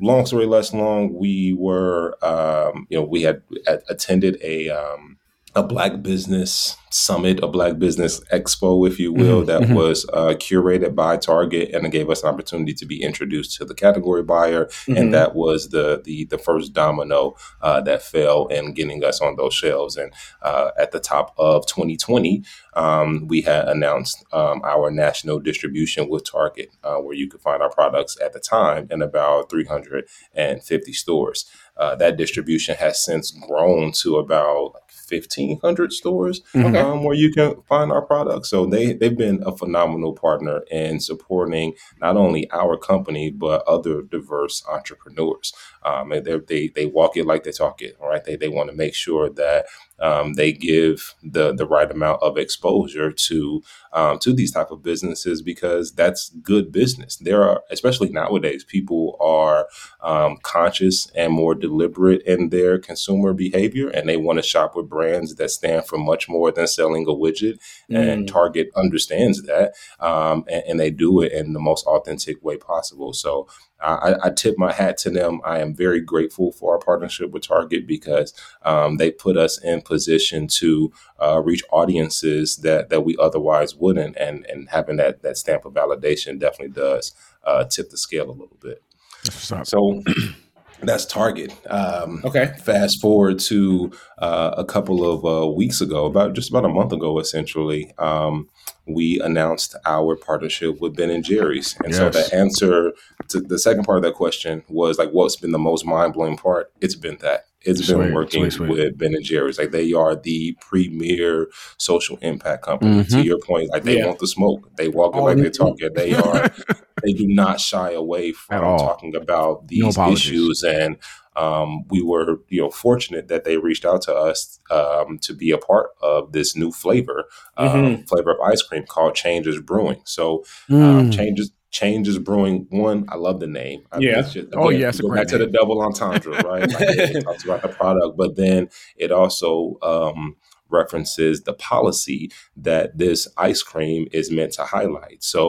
long 0.00 0.26
story 0.26 0.46
less 0.46 0.72
long, 0.72 1.14
we 1.14 1.54
were, 1.54 2.16
um, 2.24 2.86
you 2.90 2.98
know, 2.98 3.04
we 3.04 3.22
had 3.22 3.42
attended 3.88 4.38
a 4.42 4.68
um, 4.70 5.18
a 5.56 5.62
black 5.62 6.02
business 6.02 6.76
summit, 6.90 7.42
a 7.42 7.48
black 7.48 7.78
business 7.78 8.20
expo, 8.32 8.86
if 8.86 8.98
you 9.00 9.12
will, 9.12 9.42
Mhm, 9.42 9.46
that 9.46 9.62
mhm. 9.62 9.74
was 9.74 10.06
uh, 10.12 10.34
curated 10.34 10.94
by 10.94 11.16
Target, 11.16 11.70
and 11.74 11.84
it 11.86 11.90
gave 11.90 12.08
us 12.08 12.22
an 12.22 12.28
opportunity 12.28 12.72
to 12.74 12.86
be 12.86 13.02
introduced 13.02 13.56
to 13.58 13.64
the 13.64 13.74
category 13.74 14.22
buyer, 14.22 14.66
Mhm. 14.86 14.96
and 14.98 15.14
that 15.14 15.34
was 15.34 15.70
the 15.70 16.00
the 16.04 16.24
the 16.26 16.38
first 16.38 16.72
domino 16.72 17.34
uh, 17.62 17.80
that 17.80 18.02
fell 18.02 18.46
in 18.46 18.74
getting 18.74 19.02
us 19.04 19.20
on 19.20 19.36
those 19.36 19.54
shelves. 19.54 19.96
And 19.96 20.12
uh, 20.42 20.70
at 20.78 20.92
the 20.92 21.00
top 21.00 21.34
of 21.36 21.66
2020, 21.66 22.42
um, 22.74 23.26
we 23.28 23.40
had 23.42 23.66
announced 23.68 24.24
um, 24.32 24.60
our 24.64 24.90
national 24.90 25.40
distribution 25.40 26.08
with 26.08 26.30
Target, 26.30 26.70
uh, 26.84 26.96
where 26.96 27.14
you 27.16 27.28
could 27.28 27.40
find 27.40 27.60
our 27.62 27.70
products 27.70 28.16
at 28.24 28.32
the 28.32 28.40
time 28.40 28.86
in 28.90 29.02
about 29.02 29.50
350 29.50 30.92
stores. 30.92 31.44
Uh, 31.76 31.96
that 31.96 32.16
distribution 32.16 32.76
has 32.76 33.02
since 33.04 33.32
grown 33.32 33.90
to 33.90 34.16
about 34.16 34.74
1,500 35.20 35.92
stores 35.92 36.42
Mhm. 36.54 36.76
um, 36.76 37.04
where 37.04 37.14
you 37.16 37.30
can 37.32 37.56
find 37.68 37.90
our 37.92 38.02
products. 38.02 38.50
So 38.50 38.66
they 38.66 38.92
they've 38.92 39.16
been 39.16 39.42
a 39.46 39.56
phenomenal 39.56 40.12
partner 40.14 40.62
in 40.70 41.00
supporting 41.00 41.74
not 42.00 42.16
only 42.16 42.50
our 42.50 42.76
company 42.76 43.30
but 43.30 43.62
other 43.66 44.02
diverse 44.02 44.64
entrepreneurs. 44.68 45.52
Um, 45.84 46.10
they 46.10 46.38
they 46.38 46.68
they 46.68 46.86
walk 46.86 47.16
it 47.16 47.26
like 47.26 47.44
they 47.44 47.52
talk 47.52 47.82
it. 47.82 47.96
Right? 48.00 48.24
They 48.24 48.36
they 48.36 48.48
want 48.48 48.70
to 48.70 48.76
make 48.76 48.94
sure 48.94 49.28
that 49.30 49.66
um, 50.00 50.34
they 50.34 50.52
give 50.52 51.14
the 51.22 51.54
the 51.54 51.66
right 51.66 51.90
amount 51.90 52.22
of 52.22 52.36
exposure 52.36 53.12
to 53.12 53.62
um, 53.94 54.18
to 54.20 54.34
these 54.34 54.52
type 54.52 54.70
of 54.72 54.82
businesses 54.82 55.42
because 55.42 55.92
that's 55.92 56.30
good 56.42 56.72
business. 56.72 57.16
There 57.16 57.42
are 57.44 57.62
especially 57.70 58.10
nowadays 58.10 58.64
people 58.64 59.16
are 59.20 59.68
um, 60.02 60.38
conscious 60.42 61.10
and 61.14 61.32
more 61.32 61.54
deliberate 61.54 62.22
in 62.22 62.50
their 62.50 62.78
consumer 62.78 63.32
behavior, 63.32 63.88
and 63.88 64.08
they 64.08 64.16
want 64.18 64.38
to 64.38 64.42
shop 64.42 64.76
with 64.76 64.88
brands 64.90 65.36
that 65.36 65.50
stand 65.50 65.86
for 65.86 65.98
much 65.98 66.28
more 66.28 66.52
than 66.52 66.66
selling 66.66 67.04
a 67.08 67.12
widget. 67.12 67.58
And 67.90 68.24
Mm. 68.24 68.26
Target 68.28 68.70
understands 68.76 69.42
that, 69.44 69.74
um, 70.00 70.44
and, 70.48 70.62
and 70.68 70.80
they 70.80 70.90
do 70.90 71.22
it 71.22 71.32
in 71.32 71.52
the 71.52 71.60
most 71.60 71.86
authentic 71.86 72.42
way 72.44 72.56
possible. 72.56 73.12
So 73.12 73.48
I, 73.80 74.14
I- 74.24 74.30
tip 74.30 74.56
my 74.58 74.72
hat 74.72 74.98
to 74.98 75.10
them. 75.10 75.40
I 75.44 75.60
am 75.60 75.74
very 75.74 76.00
grateful 76.00 76.52
for 76.52 76.72
our 76.74 76.78
partnership 76.78 77.30
with 77.32 77.46
Target 77.46 77.86
because 77.86 78.32
um, 78.64 78.96
they 78.96 79.10
put 79.10 79.36
us 79.36 79.62
in 79.62 79.82
position 79.82 80.48
to 80.60 80.92
uh, 81.20 81.40
reach 81.44 81.62
audiences 81.70 82.56
that 82.58 82.88
that 82.90 83.02
we 83.04 83.16
otherwise 83.20 83.76
wouldn't, 83.84 84.16
and 84.16 84.46
and 84.46 84.68
having 84.70 84.96
that 84.96 85.22
that 85.22 85.36
stamp 85.36 85.64
of 85.64 85.74
validation 85.74 86.38
definitely 86.38 86.74
does 86.74 87.12
uh, 87.44 87.64
tip 87.64 87.90
the 87.90 87.98
scale 87.98 88.30
a 88.30 88.32
little 88.32 88.58
bit. 88.60 88.82
That's 89.24 89.50
what's 89.50 89.52
up. 89.52 89.66
So 89.66 90.02
that's 90.88 91.04
Target. 91.06 91.52
Um, 91.70 92.22
Okay. 92.24 92.52
Fast 92.62 93.00
forward 93.00 93.38
to 93.40 93.90
uh, 94.18 94.54
a 94.56 94.64
couple 94.64 95.04
of 95.10 95.24
uh, 95.24 95.46
weeks 95.52 95.80
ago, 95.80 96.06
about 96.06 96.34
just 96.34 96.50
about 96.50 96.64
a 96.64 96.68
month 96.68 96.92
ago, 96.92 97.18
essentially, 97.18 97.92
um, 97.98 98.48
we 98.86 99.18
announced 99.20 99.74
our 99.86 100.14
partnership 100.14 100.80
with 100.80 100.94
Ben 100.96 101.10
and 101.10 101.24
Jerry's. 101.24 101.74
And 101.84 101.94
so 101.94 102.10
the 102.10 102.28
answer 102.34 102.92
to 103.28 103.40
the 103.40 103.58
second 103.58 103.84
part 103.84 103.96
of 103.98 104.04
that 104.04 104.14
question 104.14 104.62
was 104.68 104.98
like, 104.98 105.10
what's 105.10 105.36
been 105.36 105.52
the 105.52 105.58
most 105.58 105.86
mind 105.86 106.12
blowing 106.12 106.36
part? 106.36 106.70
It's 106.80 106.94
been 106.94 107.16
that. 107.22 107.46
It's 107.62 107.86
been 107.90 108.12
working 108.12 108.42
sweet, 108.50 108.52
sweet. 108.52 108.68
with 108.70 108.98
Ben 108.98 109.14
and 109.14 109.24
Jerry's. 109.24 109.58
Like 109.58 109.70
they 109.70 109.94
are 109.94 110.14
the 110.14 110.54
premier 110.60 111.48
social 111.78 112.18
impact 112.20 112.62
company. 112.64 113.04
To 113.04 113.10
Mhm. 113.16 113.24
your 113.24 113.38
point, 113.38 113.70
like 113.70 113.84
they 113.84 113.96
Yeah. 113.96 114.06
want 114.08 114.18
the 114.18 114.26
smoke. 114.26 114.68
They 114.76 114.88
walk 114.88 115.14
it 115.16 115.18
Oh, 115.20 115.24
like 115.24 115.38
they 115.38 115.48
talk 115.48 115.76
it. 115.80 115.94
They 115.94 116.12
are 116.14 116.50
they 117.04 117.12
do 117.12 117.26
not 117.26 117.60
shy 117.60 117.92
away 117.92 118.32
from 118.32 118.60
talking 118.78 119.14
about 119.14 119.68
these 119.68 119.96
apologies. 119.96 120.26
issues 120.26 120.62
and 120.62 120.96
um, 121.36 121.84
we 121.90 122.00
were 122.00 122.40
you 122.48 122.60
know 122.62 122.70
fortunate 122.70 123.26
that 123.28 123.44
they 123.44 123.56
reached 123.56 123.84
out 123.84 124.02
to 124.02 124.14
us 124.14 124.58
um, 124.70 125.18
to 125.18 125.34
be 125.34 125.50
a 125.50 125.58
part 125.58 125.90
of 126.00 126.32
this 126.32 126.54
new 126.56 126.70
flavor 126.70 127.24
um, 127.56 127.68
Mhm. 127.68 128.08
flavor 128.08 128.30
of 128.32 128.40
ice 128.40 128.62
cream 128.62 128.84
called 128.86 129.14
Change 129.14 129.46
Is 129.46 129.60
Brewing 129.60 130.00
so 130.04 130.44
Mm. 130.70 130.82
um, 130.82 131.10
changes 131.10 131.50
Change 131.70 132.06
Is 132.06 132.18
Brewing 132.20 132.68
one 132.70 133.04
i 133.08 133.16
love 133.16 133.40
the 133.40 133.48
name 133.48 133.82
I 133.90 133.98
mean, 133.98 134.08
Yeah. 134.08 134.20
it's 134.20 134.32
just, 134.32 134.48
Oh, 134.52 134.68
yeah, 134.70 134.92
go 135.00 135.12
back 135.12 135.26
to 135.28 135.38
the 135.38 135.46
double 135.48 135.80
entendre 135.82 136.40
right 136.44 136.70
like 136.70 136.80
it, 136.82 137.16
it 137.16 137.22
talks 137.24 137.44
about 137.44 137.62
the 137.62 137.68
product 137.68 138.16
but 138.16 138.36
then 138.36 138.68
it 138.96 139.10
also 139.10 139.76
um, 139.82 140.36
references 140.80 141.42
the 141.42 141.52
policy 141.54 142.30
that 142.68 142.86
this 142.98 143.20
ice 143.36 143.62
cream 143.62 144.02
is 144.12 144.30
meant 144.38 144.52
to 144.58 144.64
highlight 144.64 145.22
so 145.22 145.42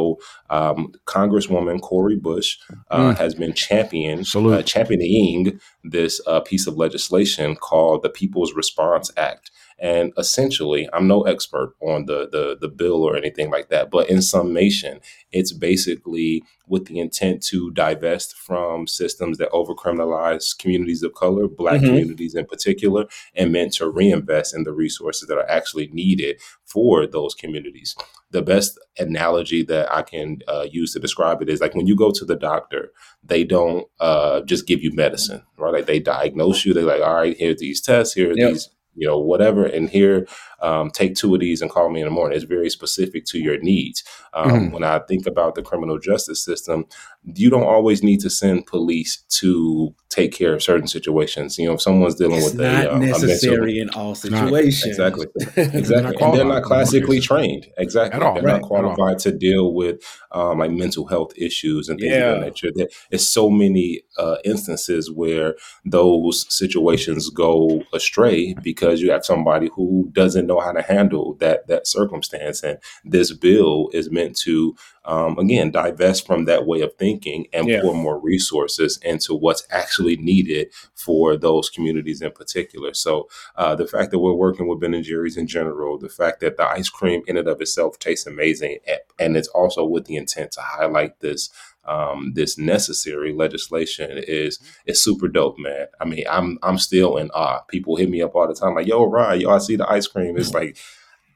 um, 0.49 0.79
congresswoman 1.05 1.81
Cori 1.81 2.15
Bush 2.27 2.57
uh, 2.91 3.11
Mm. 3.11 3.17
has 3.17 3.33
been 3.35 3.53
champion, 3.53 4.19
uh, 4.35 4.61
championing 4.63 5.59
this 5.83 6.21
uh, 6.27 6.39
piece 6.49 6.65
of 6.67 6.77
legislation 6.77 7.55
called 7.55 8.03
the 8.03 8.09
People's 8.09 8.53
Response 8.53 9.11
Act. 9.17 9.51
And 9.77 10.13
essentially, 10.17 10.87
I'm 10.93 11.07
no 11.07 11.23
expert 11.23 11.73
on 11.81 12.05
the, 12.05 12.29
the 12.31 12.57
the 12.59 12.69
bill 12.69 13.03
or 13.03 13.17
anything 13.17 13.51
like 13.51 13.69
that, 13.69 13.91
but 13.91 14.09
in 14.09 14.21
summation, 14.21 15.01
it's 15.33 15.51
basically 15.51 16.43
with 16.67 16.85
the 16.85 16.97
intent 16.99 17.43
to 17.43 17.71
divest 17.71 18.35
from 18.37 18.87
systems 18.87 19.37
that 19.37 19.51
overcriminalize 19.51 20.57
communities 20.57 21.03
of 21.03 21.13
color, 21.13 21.47
Black 21.47 21.81
Mhm. 21.81 21.87
communities 21.87 22.35
in 22.35 22.45
particular, 22.45 23.05
and 23.35 23.51
meant 23.51 23.73
to 23.73 23.89
reinvest 23.89 24.55
in 24.55 24.63
the 24.63 24.71
resources 24.71 25.27
that 25.27 25.37
are 25.37 25.49
actually 25.49 25.87
needed 25.87 26.39
for 26.63 27.05
those 27.05 27.35
communities. 27.35 27.95
The 28.31 28.41
best 28.41 28.79
analogy 28.97 29.61
that 29.63 29.93
I 29.93 30.01
can 30.01 30.39
uh, 30.47 30.65
use 30.71 30.93
to 30.93 30.99
describe 30.99 31.41
it 31.41 31.49
is 31.49 31.61
like 31.61 31.75
when 31.75 31.87
you 31.87 31.95
go 31.95 32.11
to 32.11 32.25
the 32.25 32.35
doctor, 32.35 32.91
they 33.23 33.43
don't 33.43 33.87
uh, 33.99 34.41
just 34.41 34.67
give 34.67 34.81
you 34.81 34.91
medicine, 34.93 35.43
right? 35.57 35.73
Like 35.73 35.85
they 35.85 35.99
diagnose 35.99 36.65
you. 36.65 36.73
They're 36.73 36.83
like, 36.83 37.01
all 37.01 37.15
right, 37.15 37.35
here's 37.37 37.59
these 37.59 37.81
tests, 37.81 38.13
here 38.13 38.31
are 38.31 38.37
Yep. 38.37 38.51
these, 38.51 38.69
you 38.95 39.07
know, 39.07 39.17
whatever, 39.19 39.65
and 39.65 39.89
here, 39.89 40.27
um, 40.61 40.89
take 40.89 41.15
two 41.15 41.33
of 41.33 41.41
these 41.41 41.61
and 41.61 41.69
call 41.69 41.89
me 41.89 42.01
in 42.01 42.05
the 42.07 42.11
morning. 42.11 42.35
It's 42.35 42.45
very 42.45 42.69
specific 42.69 43.25
to 43.25 43.37
your 43.39 43.57
needs. 43.59 44.03
Um, 44.33 44.49
Mhm. 44.51 44.71
When 44.71 44.83
I 44.83 44.99
think 44.99 45.27
about 45.27 45.55
the 45.55 45.61
criminal 45.61 45.99
justice 45.99 46.43
system, 46.43 46.85
you 47.33 47.49
don't 47.49 47.63
always 47.63 48.03
need 48.03 48.19
to 48.21 48.29
send 48.29 48.65
police 48.65 49.23
to 49.39 49.93
take 50.09 50.31
care 50.33 50.53
of 50.53 50.63
certain 50.63 50.87
situations. 50.87 51.57
You 51.57 51.67
know, 51.67 51.73
if 51.73 51.81
someone's 51.81 52.15
dealing 52.15 52.37
It's 52.37 52.51
with 52.51 52.61
not 52.61 52.85
a, 52.85 52.91
um, 52.93 52.97
a 52.97 53.05
mental 53.05 53.21
necessary 53.27 53.79
in 53.79 53.89
all 53.89 54.15
situations. 54.15 54.85
Exactly. 54.85 55.27
They're 55.55 55.69
Exactly. 55.77 56.15
And 56.21 56.37
they're 56.37 56.45
not 56.45 56.63
classically 56.63 57.19
trained. 57.19 57.67
Exactly. 57.77 58.15
At 58.19 58.25
all. 58.25 58.35
They're 58.35 58.43
Right. 58.43 58.51
not 58.53 58.57
At 58.57 58.85
all. 58.85 58.95
qualified 58.95 59.19
to 59.19 59.31
deal 59.31 59.73
with 59.73 59.97
um, 60.35 60.59
like 60.59 60.71
mental 60.71 61.07
health 61.07 61.31
issues 61.37 61.87
and 61.87 61.97
things 61.99 62.13
of 62.13 62.19
that 62.19 62.41
nature. 62.41 62.69
There 62.75 62.89
is 63.09 63.27
so 63.27 63.49
many 63.49 64.01
uh, 64.17 64.35
instances 64.43 65.09
where 65.09 65.55
those 65.85 66.45
situations 66.53 67.29
go 67.29 67.83
astray 67.93 68.53
because 68.61 69.01
you 69.01 69.11
have 69.11 69.25
somebody 69.25 69.69
who 69.73 70.09
doesn't 70.11 70.45
know 70.45 70.59
how 70.59 70.73
to 70.73 70.81
handle 70.81 71.35
that 71.39 71.67
that 71.67 71.87
circumstance. 71.87 72.61
And 72.63 72.79
this 73.05 73.31
bill 73.31 73.89
is 73.93 74.11
meant 74.11 74.37
to 74.39 74.75
um, 75.05 75.37
again 75.37 75.71
divest 75.71 76.25
from 76.25 76.45
that 76.45 76.65
way 76.65 76.81
of 76.81 76.93
thinking 76.95 77.47
and 77.53 77.67
Yeah. 77.67 77.81
pour 77.81 77.93
more 77.95 78.19
resources 78.19 78.99
into 79.03 79.33
what's 79.35 79.65
actually 79.69 80.17
needed 80.17 80.71
for 80.95 81.37
those 81.37 81.69
communities 81.69 82.21
in 82.21 82.31
particular. 82.31 82.93
So 82.93 83.27
uh, 83.55 83.75
the 83.75 83.87
fact 83.87 84.11
that 84.11 84.19
we're 84.19 84.33
working 84.33 84.67
with 84.67 84.79
Ben 84.79 84.93
and 84.93 85.03
Jerry's 85.03 85.37
in 85.37 85.47
general, 85.47 85.97
the 85.97 86.09
fact 86.09 86.39
that 86.41 86.57
the 86.57 86.67
ice 86.67 86.89
cream 86.89 87.21
in 87.27 87.37
and 87.37 87.47
of 87.47 87.61
itself 87.61 87.99
tastes 87.99 88.25
amazing, 88.27 88.79
and 89.19 89.37
it's 89.37 89.47
also 89.49 89.85
with 89.85 90.05
the 90.05 90.15
intent 90.15 90.51
to 90.53 90.61
highlight 90.61 91.19
this 91.19 91.49
um, 91.87 92.31
this 92.33 92.57
necessary 92.57 93.31
legislation 93.31 94.09
is 94.27 94.59
is 94.87 95.03
super 95.03 95.27
dope, 95.27 95.59
man. 95.59 95.85
I 96.01 96.05
mean, 96.05 96.23
I'm 96.29 96.57
I'm 96.63 96.79
still 96.79 97.17
in 97.17 97.29
awe. 97.29 97.59
People 97.67 97.95
hit 97.95 98.09
me 98.09 98.23
up 98.23 98.33
all 98.35 98.47
the 98.47 98.55
time, 98.55 98.73
like, 98.73 98.87
"Yo, 98.87 99.05
Ryan, 99.05 99.41
yo, 99.41 99.49
I 99.51 99.59
see 99.59 99.75
the 99.75 99.87
ice 99.87 100.07
cream." 100.07 100.35
It's 100.35 100.51
like, 100.53 100.77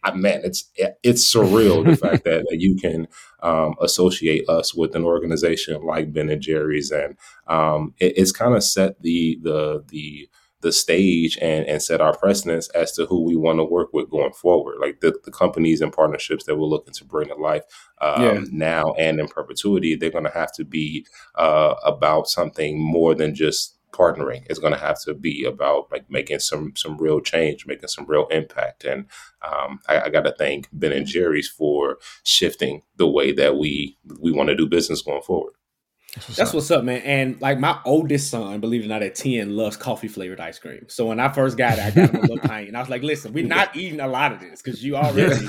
I, 0.04 0.14
man, 0.14 0.42
it's 0.44 0.70
it's 1.04 1.34
surreal 1.34 1.86
the 1.86 1.96
fact 2.08 2.24
that, 2.26 2.46
that 2.50 2.60
you 2.60 2.76
can 2.76 3.08
um, 3.44 3.76
associate 3.82 4.48
us 4.50 4.74
with 4.74 4.96
an 4.96 5.04
organization 5.06 5.82
like 5.86 6.14
Ben 6.14 6.30
and 6.30 6.42
Jerry's, 6.42 6.92
and 6.92 7.18
um, 7.48 7.94
it, 8.00 8.14
it's 8.18 8.32
kind 8.32 8.56
of 8.56 8.64
set 8.64 9.02
the 9.02 9.40
the 9.42 9.84
the 9.88 10.30
the 10.62 10.72
stage 10.74 11.38
and, 11.42 11.66
and 11.68 11.82
set 11.82 12.02
our 12.02 12.18
precedence 12.18 12.68
as 12.72 12.92
to 12.92 13.06
who 13.06 13.24
we 13.24 13.34
want 13.38 13.60
to 13.60 13.64
work 13.64 13.94
with 13.94 14.10
going 14.10 14.34
forward. 14.34 14.76
Like 14.82 15.00
the, 15.00 15.18
the 15.24 15.32
companies 15.32 15.80
and 15.80 15.94
partnerships 15.94 16.44
that 16.44 16.58
we're 16.58 16.66
looking 16.68 16.94
to 16.96 17.06
bring 17.06 17.30
to 17.30 17.36
life 17.36 17.64
um, 18.02 18.22
Yeah. 18.22 18.44
now 18.52 18.92
and 18.96 19.22
in 19.22 19.30
perpetuity, 19.30 19.96
they're 19.96 20.10
going 20.10 20.26
to 20.26 20.32
have 20.32 20.52
to 20.56 20.66
be 20.66 21.06
uh, 21.36 21.76
about 21.86 22.28
something 22.28 22.78
more 22.78 23.16
than 23.16 23.34
just 23.36 23.78
partnering. 24.00 24.50
is 24.50 24.60
going 24.60 24.74
to 24.74 24.80
have 24.80 25.02
to 25.04 25.14
be 25.14 25.44
about 25.44 25.92
like 25.92 26.10
making 26.10 26.40
some 26.40 26.74
some 26.76 26.98
real 26.98 27.20
change, 27.20 27.66
making 27.66 27.90
some 27.90 28.06
real 28.08 28.28
impact. 28.28 28.86
And 28.86 29.06
um, 29.46 29.80
I, 29.90 30.02
I 30.04 30.10
got 30.10 30.24
to 30.24 30.32
thank 30.38 30.70
Ben 30.72 30.92
and 30.94 31.06
Jerry's 31.08 31.50
for 31.50 31.98
shifting 32.24 32.84
the 32.98 33.08
way 33.08 33.32
that 33.34 33.58
we 33.58 33.98
we 34.20 34.32
want 34.32 34.50
to 34.50 34.56
do 34.56 34.68
business 34.68 35.02
going 35.02 35.24
forward. 35.24 35.54
That's 36.36 36.54
what's 36.54 36.72
up, 36.72 36.84
man. 36.84 37.02
And 37.04 37.40
like 37.42 37.60
my 37.60 37.80
oldest 37.86 38.32
son, 38.32 38.60
believe 38.60 38.82
it 38.82 38.86
or 38.86 38.90
not, 38.90 39.04
at 39.04 39.14
10 39.16 39.56
loves 39.56 39.78
coffee 39.78 40.08
flavored 40.08 40.40
ice 40.40 40.58
cream. 40.58 40.86
So 40.88 41.06
when 41.06 41.20
I 41.20 41.30
first 41.30 41.58
got 41.58 41.78
it, 41.78 41.82
I 41.82 41.92
got 41.92 42.10
him 42.10 42.16
a 42.16 42.22
little 42.22 42.40
pint. 42.40 42.68
And 42.68 42.76
I 42.76 42.80
was 42.80 42.90
like, 42.90 43.04
listen, 43.04 43.32
we're 43.32 43.46
not 43.46 43.76
eating 43.76 44.00
a 44.00 44.08
lot 44.08 44.32
of 44.32 44.40
this 44.40 44.62
because 44.62 44.84
you 44.84 44.96
already 44.96 45.46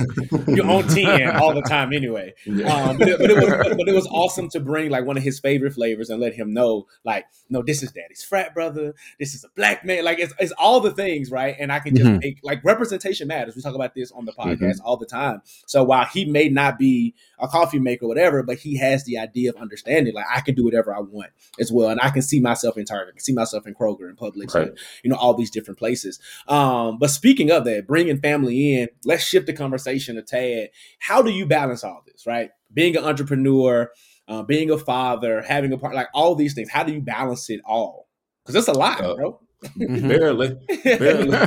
you're 0.49 0.69
on 0.69 0.87
10 0.87 1.37
all 1.37 1.55
the 1.55 1.63
time 1.63 1.93
anyway. 1.95 2.35
Um, 2.47 2.99
but, 2.99 3.09
it, 3.09 3.19
but, 3.19 3.31
it 3.31 3.37
was, 3.37 3.77
but 3.77 3.89
it 3.89 3.95
was 3.95 4.07
awesome 4.09 4.49
to 4.51 4.61
bring 4.61 4.91
like 4.91 5.05
one 5.07 5.17
of 5.17 5.23
his 5.23 5.41
favorite 5.41 5.73
flavors 5.73 6.11
and 6.11 6.21
let 6.21 6.35
him 6.35 6.53
know, 6.53 6.87
like, 7.05 7.25
no, 7.49 7.63
this 7.63 7.83
is 7.83 7.91
daddy's 7.93 8.23
frat 8.23 8.53
brother. 8.55 8.95
This 9.19 9.35
is 9.35 9.45
a 9.45 9.49
black 9.57 9.85
man. 9.85 10.05
Like 10.05 10.19
it's, 10.19 10.35
it's 10.39 10.53
all 10.53 10.81
the 10.81 10.93
things, 10.93 11.31
right? 11.31 11.57
And 11.59 11.73
I 11.73 11.81
can 11.81 11.97
just 11.97 12.09
Mhm. 12.11 12.21
make 12.21 12.39
like 12.43 12.63
representation 12.65 13.29
matters. 13.29 13.57
We 13.57 13.63
talk 13.63 13.75
about 13.75 13.95
this 13.95 14.13
on 14.13 14.25
the 14.27 14.33
podcast 14.33 14.61
Mm-hmm. 14.61 14.85
all 14.87 14.97
the 14.99 15.07
time. 15.07 15.41
So 15.67 15.83
while 15.85 16.05
he 16.05 16.27
may 16.27 16.49
not 16.49 16.79
be 16.79 17.15
a 17.39 17.49
coffee 17.49 17.79
maker 17.79 18.05
or 18.05 18.09
whatever, 18.09 18.43
but 18.43 18.59
he 18.59 18.77
has 18.77 19.05
the 19.05 19.17
idea 19.19 19.51
of 19.51 19.57
understanding, 19.57 20.13
like 20.15 20.27
I 20.33 20.41
can 20.41 20.50
do 20.53 20.65
whatever 20.65 20.95
I 20.95 21.01
want 21.01 21.31
as 21.59 21.73
well. 21.73 21.89
And 21.89 22.01
I 22.01 22.11
can 22.11 22.23
see 22.23 22.41
myself 22.41 22.77
in 22.79 22.85
Target, 22.85 23.09
I 23.09 23.13
can 23.17 23.21
see 23.21 23.33
myself 23.33 23.67
in 23.67 23.75
Kroger 23.75 24.09
and 24.09 24.17
Publix, 24.19 24.55
Right. 24.55 24.69
and, 24.69 24.79
you 25.03 25.11
know, 25.11 25.17
all 25.17 25.35
these 25.35 25.51
different 25.51 25.79
places. 25.79 26.19
Um, 26.49 26.99
but 26.99 27.11
speaking 27.11 27.51
of 27.51 27.65
that, 27.65 27.87
bringing 27.87 28.19
family 28.21 28.75
in, 28.81 28.89
let's 29.05 29.25
shift 29.25 29.47
the 29.47 29.53
conversation 29.53 30.17
a 30.19 30.23
tad. 30.23 30.71
How 30.99 31.23
do 31.23 31.31
you 31.31 31.47
balance 31.47 31.85
all 31.85 32.03
this, 32.07 32.27
right? 32.27 32.51
Being 32.73 32.97
an 32.97 33.05
entrepreneur, 33.05 33.91
uh, 34.29 34.43
being 34.43 34.71
a 34.71 34.79
father, 34.79 35.43
having 35.43 35.73
a 35.73 35.79
part, 35.79 35.95
like 35.95 36.09
all 36.15 36.35
these 36.35 36.55
things. 36.55 36.71
How 36.71 36.85
do 36.85 36.93
you 36.93 37.01
balance 37.01 37.51
it 37.51 37.61
all? 37.65 38.09
Because 38.45 38.55
it's 38.55 38.69
a 38.69 38.79
lot, 38.79 39.01
Uh, 39.01 39.17
bro. 39.17 39.41
Mhm. 39.79 40.09
Barely. 40.09 40.57
Barely. 40.85 41.29
no, 41.29 41.39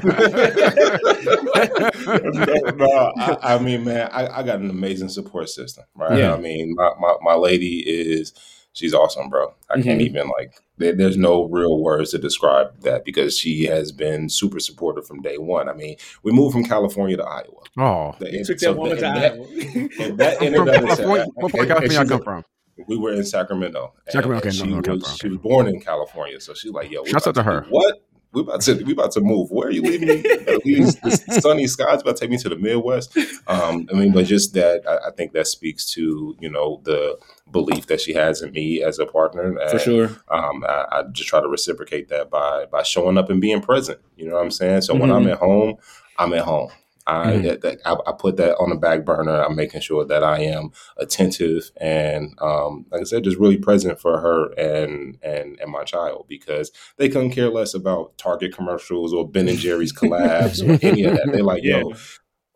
no, 2.75 3.11
I, 3.17 3.55
I 3.55 3.59
mean, 3.59 3.84
man, 3.85 4.09
I, 4.11 4.39
I 4.39 4.43
got 4.43 4.59
an 4.59 4.69
amazing 4.69 5.09
support 5.09 5.49
system, 5.49 5.85
right? 5.95 6.17
Yeah. 6.19 6.34
I 6.34 6.38
mean, 6.38 6.73
my, 6.75 6.91
my, 6.99 7.15
my 7.21 7.34
lady 7.35 7.77
is, 7.80 8.34
she's 8.73 8.93
awesome, 8.93 9.29
bro. 9.29 9.53
I 9.69 9.81
can't 9.81 10.01
Mhm. 10.01 10.05
even, 10.05 10.27
like, 10.37 10.53
there, 10.77 10.93
there's 10.93 11.17
no 11.17 11.45
real 11.45 11.79
words 11.79 12.11
to 12.11 12.17
describe 12.17 12.79
that 12.81 13.05
because 13.05 13.37
she 13.37 13.65
has 13.65 13.91
been 13.91 14.27
super 14.29 14.59
supportive 14.59 15.05
from 15.07 15.21
day 15.21 15.37
one. 15.37 15.69
I 15.69 15.73
mean, 15.73 15.95
we 16.23 16.31
moved 16.31 16.53
from 16.53 16.63
California 16.65 17.15
to 17.17 17.23
Iowa. 17.23 17.61
Oh, 17.77 18.15
The- 18.19 18.31
You 18.33 18.43
took 18.43 18.59
so 18.59 18.73
that 18.73 18.79
woman 18.79 18.97
to 18.97 19.05
and 19.07 19.17
that- 19.17 20.17
that 20.17 20.41
in 20.41 20.53
From 20.55 20.67
and 20.67 20.77
of 20.77 20.83
what 20.83 20.91
itself- 20.91 21.07
point, 21.09 21.29
what 21.35 21.51
part 21.51 21.53
of 21.53 21.53
and- 21.53 21.83
and 21.83 21.91
California 21.91 21.99
I 21.99 22.03
she's- 22.03 22.09
come 22.09 22.21
from? 22.23 22.43
we 22.87 22.97
were 22.97 23.13
in 23.13 23.23
Sacramento. 23.23 23.93
Sacramento, 24.09 24.47
okay, 24.47 24.55
she 24.55 24.63
no, 24.63 24.69
no, 24.71 24.77
okay, 24.79 24.91
was 24.91 25.03
okay. 25.03 25.13
she 25.21 25.27
was 25.29 25.37
born 25.37 25.67
in 25.67 25.79
California, 25.79 26.39
so 26.41 26.53
she's 26.55 26.71
like, 26.71 26.89
"Yo, 26.91 27.03
we 27.03 27.09
Shouts 27.09 27.27
out 27.27 27.35
to 27.35 27.43
her. 27.43 27.65
What? 27.69 28.03
We 28.34 28.41
about 28.41 28.61
to 28.61 28.84
we 28.84 28.93
about 28.93 29.11
to 29.14 29.22
move. 29.22 29.51
Where 29.51 29.68
are 29.68 29.72
you 29.72 29.81
leaving 29.84 30.07
me? 30.07 30.23
These- 30.64 30.99
this 31.01 31.23
sunny 31.41 31.68
skies 31.68 32.01
about 32.01 32.15
to 32.18 32.22
take 32.22 32.30
me 32.31 32.38
to 32.38 32.49
the 32.49 32.55
Midwest. 32.57 33.15
Um, 33.47 33.88
I 33.91 33.93
mean, 33.93 34.11
but 34.11 34.26
just 34.26 34.53
that, 34.55 34.81
I, 34.88 35.10
I 35.10 35.11
think 35.11 35.34
that 35.34 35.47
speaks 35.47 35.91
to 35.93 36.35
you 36.39 36.49
know 36.49 36.81
the 36.84 37.18
belief 37.51 37.88
that 37.88 38.01
she 38.01 38.14
has 38.14 38.41
in 38.41 38.51
me 38.51 38.81
as 38.81 38.97
a 38.99 39.05
partner. 39.05 39.55
For 39.69 39.77
sure. 39.80 40.05
um, 40.30 40.64
I, 40.68 40.85
I 40.91 41.03
just 41.11 41.30
try 41.30 41.41
to 41.41 41.47
reciprocate 41.47 42.10
that 42.10 42.30
by 42.30 42.65
by 42.72 42.84
showing 42.84 43.18
up 43.18 43.30
and 43.30 43.39
being 43.39 43.61
present. 43.61 43.99
You 44.18 44.27
know 44.27 44.35
what 44.35 44.43
I'm 44.43 44.51
saying? 44.51 44.81
So 44.81 44.95
when 44.95 45.11
I'm 45.11 45.26
Mhm. 45.26 45.31
at 45.34 45.38
home, 45.38 45.76
I'm 46.18 46.34
at 46.34 46.43
home. 46.43 46.69
I, 47.05 47.38
that- 47.39 47.81
I 47.85 47.95
I 48.07 48.11
put 48.17 48.38
that 48.38 48.55
on 48.57 48.69
the 48.69 48.75
back 48.75 49.03
burner. 49.05 49.41
I'm 49.43 49.55
making 49.55 49.81
sure 49.81 50.05
that 50.05 50.23
I 50.23 50.39
am 50.39 50.71
attentive 50.97 51.71
and, 51.77 52.34
um, 52.41 52.85
like 52.91 53.01
I 53.01 53.03
said, 53.03 53.23
just 53.25 53.38
really 53.38 53.57
present 53.57 53.99
for 53.99 54.19
her 54.21 54.51
and 54.53 55.17
and 55.21 55.59
and 55.59 55.71
my 55.71 55.84
child 55.84 56.25
because 56.30 56.71
they 56.97 57.09
couldn't 57.09 57.31
care 57.31 57.49
less 57.49 57.73
about 57.73 58.17
Target 58.17 58.53
commercials 58.55 59.13
or 59.13 59.27
Ben 59.27 59.49
and 59.49 59.57
Jerry's 59.57 59.93
collabs 59.99 60.61
or 60.61 60.80
any 60.85 61.03
of 61.03 61.13
that. 61.15 61.30
They're 61.31 61.43
like, 61.43 61.63
Yeah. 61.63 61.80
yo, 61.81 61.93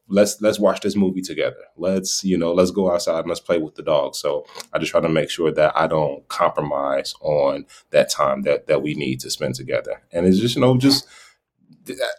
let's 0.10 0.42
let's 0.42 0.60
watch 0.60 0.80
this 0.80 0.96
movie 0.96 1.22
together. 1.22 1.66
Let's 1.76 2.24
you 2.24 2.38
know 2.38 2.54
let's 2.54 2.72
go 2.72 2.92
outside 2.92 3.20
and 3.20 3.28
let's 3.28 3.42
play 3.42 3.58
with 3.58 3.76
the 3.76 3.84
dog. 3.84 4.16
So 4.16 4.46
I 4.72 4.80
just 4.80 4.92
try 4.92 5.02
to 5.02 5.10
make 5.10 5.30
sure 5.30 5.52
that 5.52 5.76
I 5.76 5.88
don't 5.88 6.26
compromise 6.30 7.14
on 7.22 7.66
that 7.90 8.10
time 8.10 8.44
that 8.44 8.68
that 8.68 8.82
we 8.82 8.94
need 8.94 9.20
to 9.22 9.30
spend 9.30 9.56
together. 9.56 10.02
And 10.14 10.26
it's 10.26 10.40
just 10.40 10.56
you 10.56 10.62
know 10.62 10.78
just. 10.78 11.06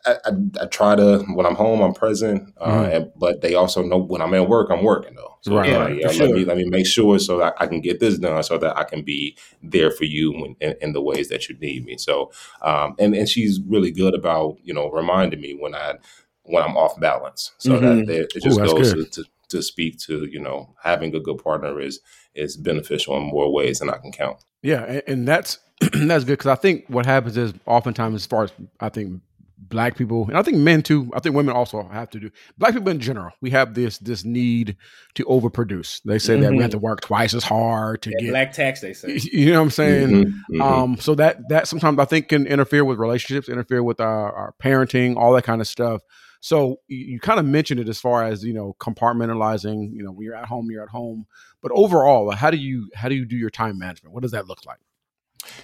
I, 0.06 0.16
I, 0.24 0.30
I 0.62 0.66
try 0.66 0.94
to 0.96 1.18
when 1.34 1.46
I'm 1.46 1.54
home 1.54 1.80
I'm 1.80 1.94
present, 1.94 2.54
uh, 2.60 2.88
Mhm. 2.88 2.92
and, 2.92 3.12
but 3.16 3.40
they 3.40 3.54
also 3.54 3.82
know 3.82 3.98
when 3.98 4.20
I'm 4.22 4.34
at 4.34 4.48
work 4.48 4.70
I'm 4.70 4.82
working 4.84 5.14
though. 5.14 5.38
So 5.42 5.54
Right, 5.54 5.68
it's 5.68 5.76
like, 5.76 5.92
for 5.92 5.94
yeah, 6.00 6.10
let 6.24 6.30
me 6.30 6.44
let 6.44 6.56
me 6.56 6.64
make 6.64 6.86
sure 6.86 7.18
so 7.18 7.38
that 7.38 7.54
I 7.58 7.66
can 7.66 7.80
get 7.80 8.00
this 8.00 8.18
done, 8.18 8.42
so 8.42 8.58
that 8.58 8.76
I 8.76 8.84
can 8.84 9.02
be 9.02 9.36
there 9.62 9.90
for 9.90 10.04
you 10.04 10.32
when, 10.32 10.56
in, 10.60 10.74
in 10.80 10.92
the 10.92 11.00
ways 11.00 11.28
that 11.28 11.48
you 11.48 11.56
need 11.58 11.84
me. 11.84 11.96
So, 11.96 12.30
um, 12.62 12.94
and 12.98 13.14
and 13.14 13.28
she's 13.28 13.60
really 13.60 13.90
good 13.90 14.14
about 14.14 14.58
you 14.62 14.74
know 14.74 14.90
reminding 14.90 15.40
me 15.40 15.54
when 15.58 15.74
I 15.74 15.94
when 16.42 16.62
I'm 16.62 16.76
off 16.76 16.98
balance, 17.00 17.52
so 17.58 17.78
Mhm. 17.78 17.80
that 17.80 18.06
they, 18.06 18.18
it 18.18 18.32
just 18.42 18.60
Ooh, 18.60 18.64
goes 18.64 18.92
to, 18.92 19.04
to 19.06 19.24
to 19.48 19.62
speak 19.62 19.98
to 20.00 20.26
you 20.26 20.40
know 20.40 20.74
having 20.82 21.14
a 21.14 21.20
good 21.20 21.38
partner 21.42 21.80
is 21.80 22.00
is 22.34 22.56
beneficial 22.56 23.16
in 23.16 23.24
more 23.24 23.52
ways 23.52 23.78
than 23.78 23.90
I 23.90 23.98
can 23.98 24.12
count. 24.12 24.38
Yeah, 24.62 24.84
and, 24.84 25.02
and 25.06 25.28
that's 25.28 25.58
that's 25.80 26.24
good 26.24 26.38
because 26.38 26.46
I 26.46 26.56
think 26.56 26.84
what 26.88 27.06
happens 27.06 27.36
is 27.36 27.52
oftentimes, 27.66 28.16
as 28.16 28.26
far 28.26 28.44
as 28.44 28.52
I 28.80 28.88
think 28.88 29.22
black 29.68 29.96
people, 29.96 30.26
and 30.28 30.36
I 30.36 30.42
think 30.42 30.56
men 30.58 30.82
too, 30.82 31.10
I 31.14 31.20
think 31.20 31.34
women 31.34 31.54
also 31.54 31.82
have 31.88 32.10
to 32.10 32.20
do. 32.20 32.30
Black 32.56 32.74
people 32.74 32.88
in 32.88 33.00
general, 33.00 33.32
we 33.40 33.50
have 33.50 33.74
this 33.74 33.98
this 33.98 34.24
need 34.24 34.76
to 35.14 35.24
overproduce. 35.24 36.02
They 36.04 36.18
say 36.18 36.38
that 36.40 36.52
we 36.52 36.58
have 36.62 36.70
to 36.72 36.78
work 36.78 37.00
twice 37.02 37.34
as 37.34 37.44
hard 37.44 38.02
to 38.02 38.10
That 38.10 38.20
get. 38.20 38.30
black 38.30 38.52
tax, 38.52 38.80
they 38.80 38.92
say. 38.92 39.18
You 39.32 39.52
know 39.52 39.58
what 39.58 39.64
I'm 39.64 39.70
saying? 39.70 40.08
Mhm, 40.10 40.32
mhm. 40.52 40.60
Um, 40.62 40.96
so 40.98 41.14
that 41.16 41.48
that 41.48 41.68
sometimes 41.68 41.98
I 41.98 42.04
think 42.04 42.28
can 42.28 42.46
interfere 42.46 42.84
with 42.84 42.98
relationships, 42.98 43.48
interfere 43.48 43.82
with 43.82 44.00
our, 44.00 44.32
our 44.32 44.54
parenting, 44.62 45.16
all 45.16 45.32
that 45.34 45.44
kind 45.44 45.60
of 45.60 45.68
stuff. 45.68 46.02
So 46.40 46.76
you, 46.86 46.98
you 46.98 47.20
kind 47.20 47.40
of 47.40 47.46
mentioned 47.46 47.80
it 47.80 47.88
as 47.88 47.98
far 48.00 48.24
as 48.24 48.44
you 48.44 48.52
know 48.52 48.76
compartmentalizing. 48.80 49.92
You 49.92 50.02
know, 50.04 50.12
when 50.12 50.24
you're 50.24 50.34
at 50.36 50.46
home, 50.46 50.70
you're 50.70 50.82
at 50.82 50.88
home. 50.88 51.26
But 51.62 51.72
overall, 51.74 52.30
how 52.30 52.50
do 52.50 52.56
you 52.56 52.88
how 52.94 53.08
do 53.08 53.14
you 53.14 53.24
do 53.24 53.36
your 53.36 53.50
time 53.50 53.78
management? 53.78 54.14
What 54.14 54.22
does 54.22 54.32
that 54.32 54.46
look 54.46 54.64
like? 54.66 54.78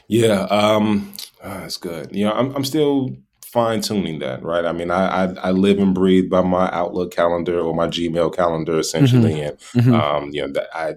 Yeah, 0.08 0.42
um, 0.44 1.12
ah, 1.42 1.60
that's 1.60 1.76
good. 1.76 2.14
You 2.14 2.24
know, 2.26 2.32
I'm 2.32 2.54
I'm 2.56 2.64
still 2.64 3.10
fine 3.54 3.80
tuning 3.80 4.18
that, 4.18 4.42
right? 4.42 4.64
I 4.66 4.72
mean, 4.72 4.90
I, 4.90 5.24
I 5.24 5.34
I 5.48 5.50
live 5.52 5.78
and 5.78 5.94
breathe 5.94 6.28
by 6.28 6.42
my 6.42 6.68
Outlook 6.72 7.12
calendar 7.14 7.60
or 7.60 7.72
my 7.74 7.86
Gmail 7.86 8.34
calendar 8.34 8.78
essentially, 8.80 9.40
and 9.40 9.56
Mhm. 9.76 9.94
um, 9.98 10.30
you 10.32 10.42
know, 10.42 10.52
that 10.52 10.68
I 10.76 10.94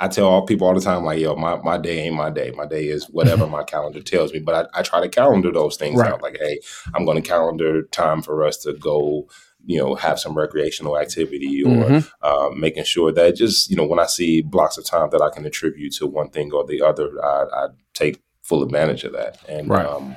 I 0.00 0.08
tell 0.08 0.26
all 0.26 0.44
people 0.44 0.66
all 0.66 0.74
the 0.74 0.80
time, 0.80 1.04
like, 1.04 1.20
yo, 1.20 1.36
my, 1.36 1.56
my 1.62 1.78
day 1.78 2.00
ain't 2.00 2.16
my 2.16 2.28
day. 2.28 2.50
My 2.56 2.66
day 2.66 2.88
is 2.88 3.04
whatever 3.08 3.46
my 3.46 3.62
calendar 3.62 4.02
tells 4.02 4.32
me. 4.32 4.40
But 4.40 4.54
I, 4.74 4.80
I 4.80 4.82
try 4.82 5.00
to 5.00 5.08
calendar 5.08 5.52
those 5.52 5.76
things 5.76 5.98
Right. 6.00 6.10
out. 6.12 6.20
Like, 6.20 6.36
hey, 6.40 6.58
I'm 6.92 7.04
going 7.04 7.22
to 7.22 7.26
calendar 7.28 7.82
time 7.84 8.20
for 8.20 8.44
us 8.44 8.56
to 8.64 8.72
go, 8.74 9.28
you 9.64 9.78
know, 9.78 9.94
have 9.94 10.18
some 10.18 10.34
recreational 10.36 10.98
activity 10.98 11.62
or 11.62 11.84
Mhm. 11.84 12.10
uh, 12.20 12.50
making 12.54 12.84
sure 12.84 13.12
that 13.12 13.36
just, 13.36 13.70
you 13.70 13.76
know, 13.76 13.86
when 13.86 14.00
I 14.00 14.06
see 14.06 14.42
blocks 14.42 14.76
of 14.76 14.84
time 14.84 15.08
that 15.12 15.22
I 15.22 15.30
can 15.30 15.46
attribute 15.46 15.92
to 15.98 16.06
one 16.08 16.30
thing 16.30 16.52
or 16.52 16.64
the 16.66 16.82
other, 16.82 17.08
I, 17.24 17.44
I 17.60 17.68
take 17.94 18.20
full 18.42 18.62
advantage 18.64 19.04
of 19.04 19.12
that. 19.12 19.38
And 19.48 19.70
Right. 19.70 19.86
um, 19.86 20.16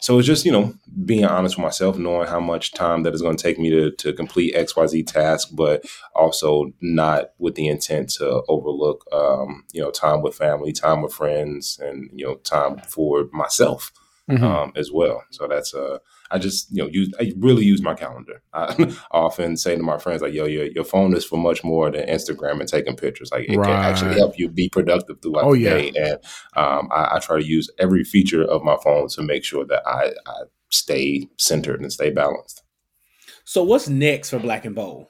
so 0.00 0.18
it's 0.18 0.26
just 0.26 0.44
you 0.44 0.52
know 0.52 0.74
being 1.04 1.24
honest 1.24 1.56
with 1.56 1.62
myself, 1.64 1.96
knowing 1.98 2.26
how 2.28 2.40
much 2.40 2.72
time 2.72 3.02
that 3.04 3.14
is 3.14 3.22
going 3.22 3.36
to 3.36 3.42
take 3.42 3.58
me 3.58 3.70
to 3.70 3.90
to 3.92 4.12
complete 4.12 4.54
X 4.54 4.74
Y 4.76 4.86
Z 4.86 5.02
task, 5.04 5.48
but 5.52 5.84
also 6.14 6.72
not 6.80 7.30
with 7.38 7.54
the 7.54 7.68
intent 7.68 8.10
to 8.10 8.42
overlook 8.48 9.04
um, 9.12 9.64
you 9.72 9.80
know 9.80 9.90
time 9.90 10.22
with 10.22 10.34
family, 10.34 10.72
time 10.72 11.02
with 11.02 11.12
friends, 11.12 11.78
and 11.82 12.10
you 12.14 12.26
know 12.26 12.34
time 12.36 12.78
for 12.88 13.28
myself 13.32 13.92
Mhm. 14.28 14.42
um, 14.42 14.72
as 14.76 14.92
well. 14.92 15.24
So 15.30 15.48
that's 15.48 15.74
uh, 15.74 15.98
I 16.30 16.38
just 16.38 16.70
you 16.70 16.82
know 16.82 16.88
use 16.88 17.12
I 17.20 17.32
really 17.38 17.64
use 17.64 17.82
my 17.82 17.94
calendar. 17.94 18.42
I 18.52 18.94
often 19.10 19.56
say 19.56 19.76
to 19.76 19.82
my 19.82 19.98
friends 19.98 20.22
like, 20.22 20.32
"Yo, 20.34 20.44
your 20.46 20.66
your 20.66 20.84
phone 20.84 21.14
is 21.16 21.24
for 21.24 21.36
much 21.36 21.62
more 21.64 21.90
than 21.90 22.08
Instagram 22.08 22.60
and 22.60 22.68
taking 22.68 22.96
pictures. 22.96 23.30
Like 23.32 23.44
it 23.48 23.52
can 23.62 23.62
actually 23.70 24.14
help 24.14 24.38
you 24.38 24.48
be 24.48 24.68
productive 24.68 25.20
throughout 25.22 25.44
Oh, 25.44 25.54
the 25.54 25.60
yeah. 25.60 25.70
day." 25.70 25.92
And 25.96 26.18
um, 26.56 26.88
I, 26.92 27.16
I 27.16 27.18
try 27.20 27.38
to 27.40 27.44
use 27.46 27.70
every 27.78 28.04
feature 28.04 28.42
of 28.44 28.62
my 28.62 28.76
phone 28.82 29.08
to 29.08 29.22
make 29.22 29.44
sure 29.44 29.64
that 29.66 29.82
I, 29.86 30.12
I 30.26 30.42
stay 30.70 31.28
centered 31.36 31.80
and 31.80 31.92
stay 31.92 32.10
balanced. 32.10 32.62
So 33.44 33.62
what's 33.62 33.88
next 33.88 34.30
for 34.30 34.38
Black 34.38 34.64
and 34.64 34.74
Bold? 34.74 35.06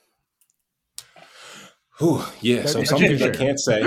Whew, 2.01 2.22
yeah, 2.40 2.64
so 2.66 2.78
That- 2.81 2.86
some 2.89 2.98
that 3.01 3.10
you 3.10 3.18
things 3.18 3.22
I 3.22 3.27
can 3.27 3.35
share. 3.35 3.47
can't 3.47 3.60
say. 3.60 3.81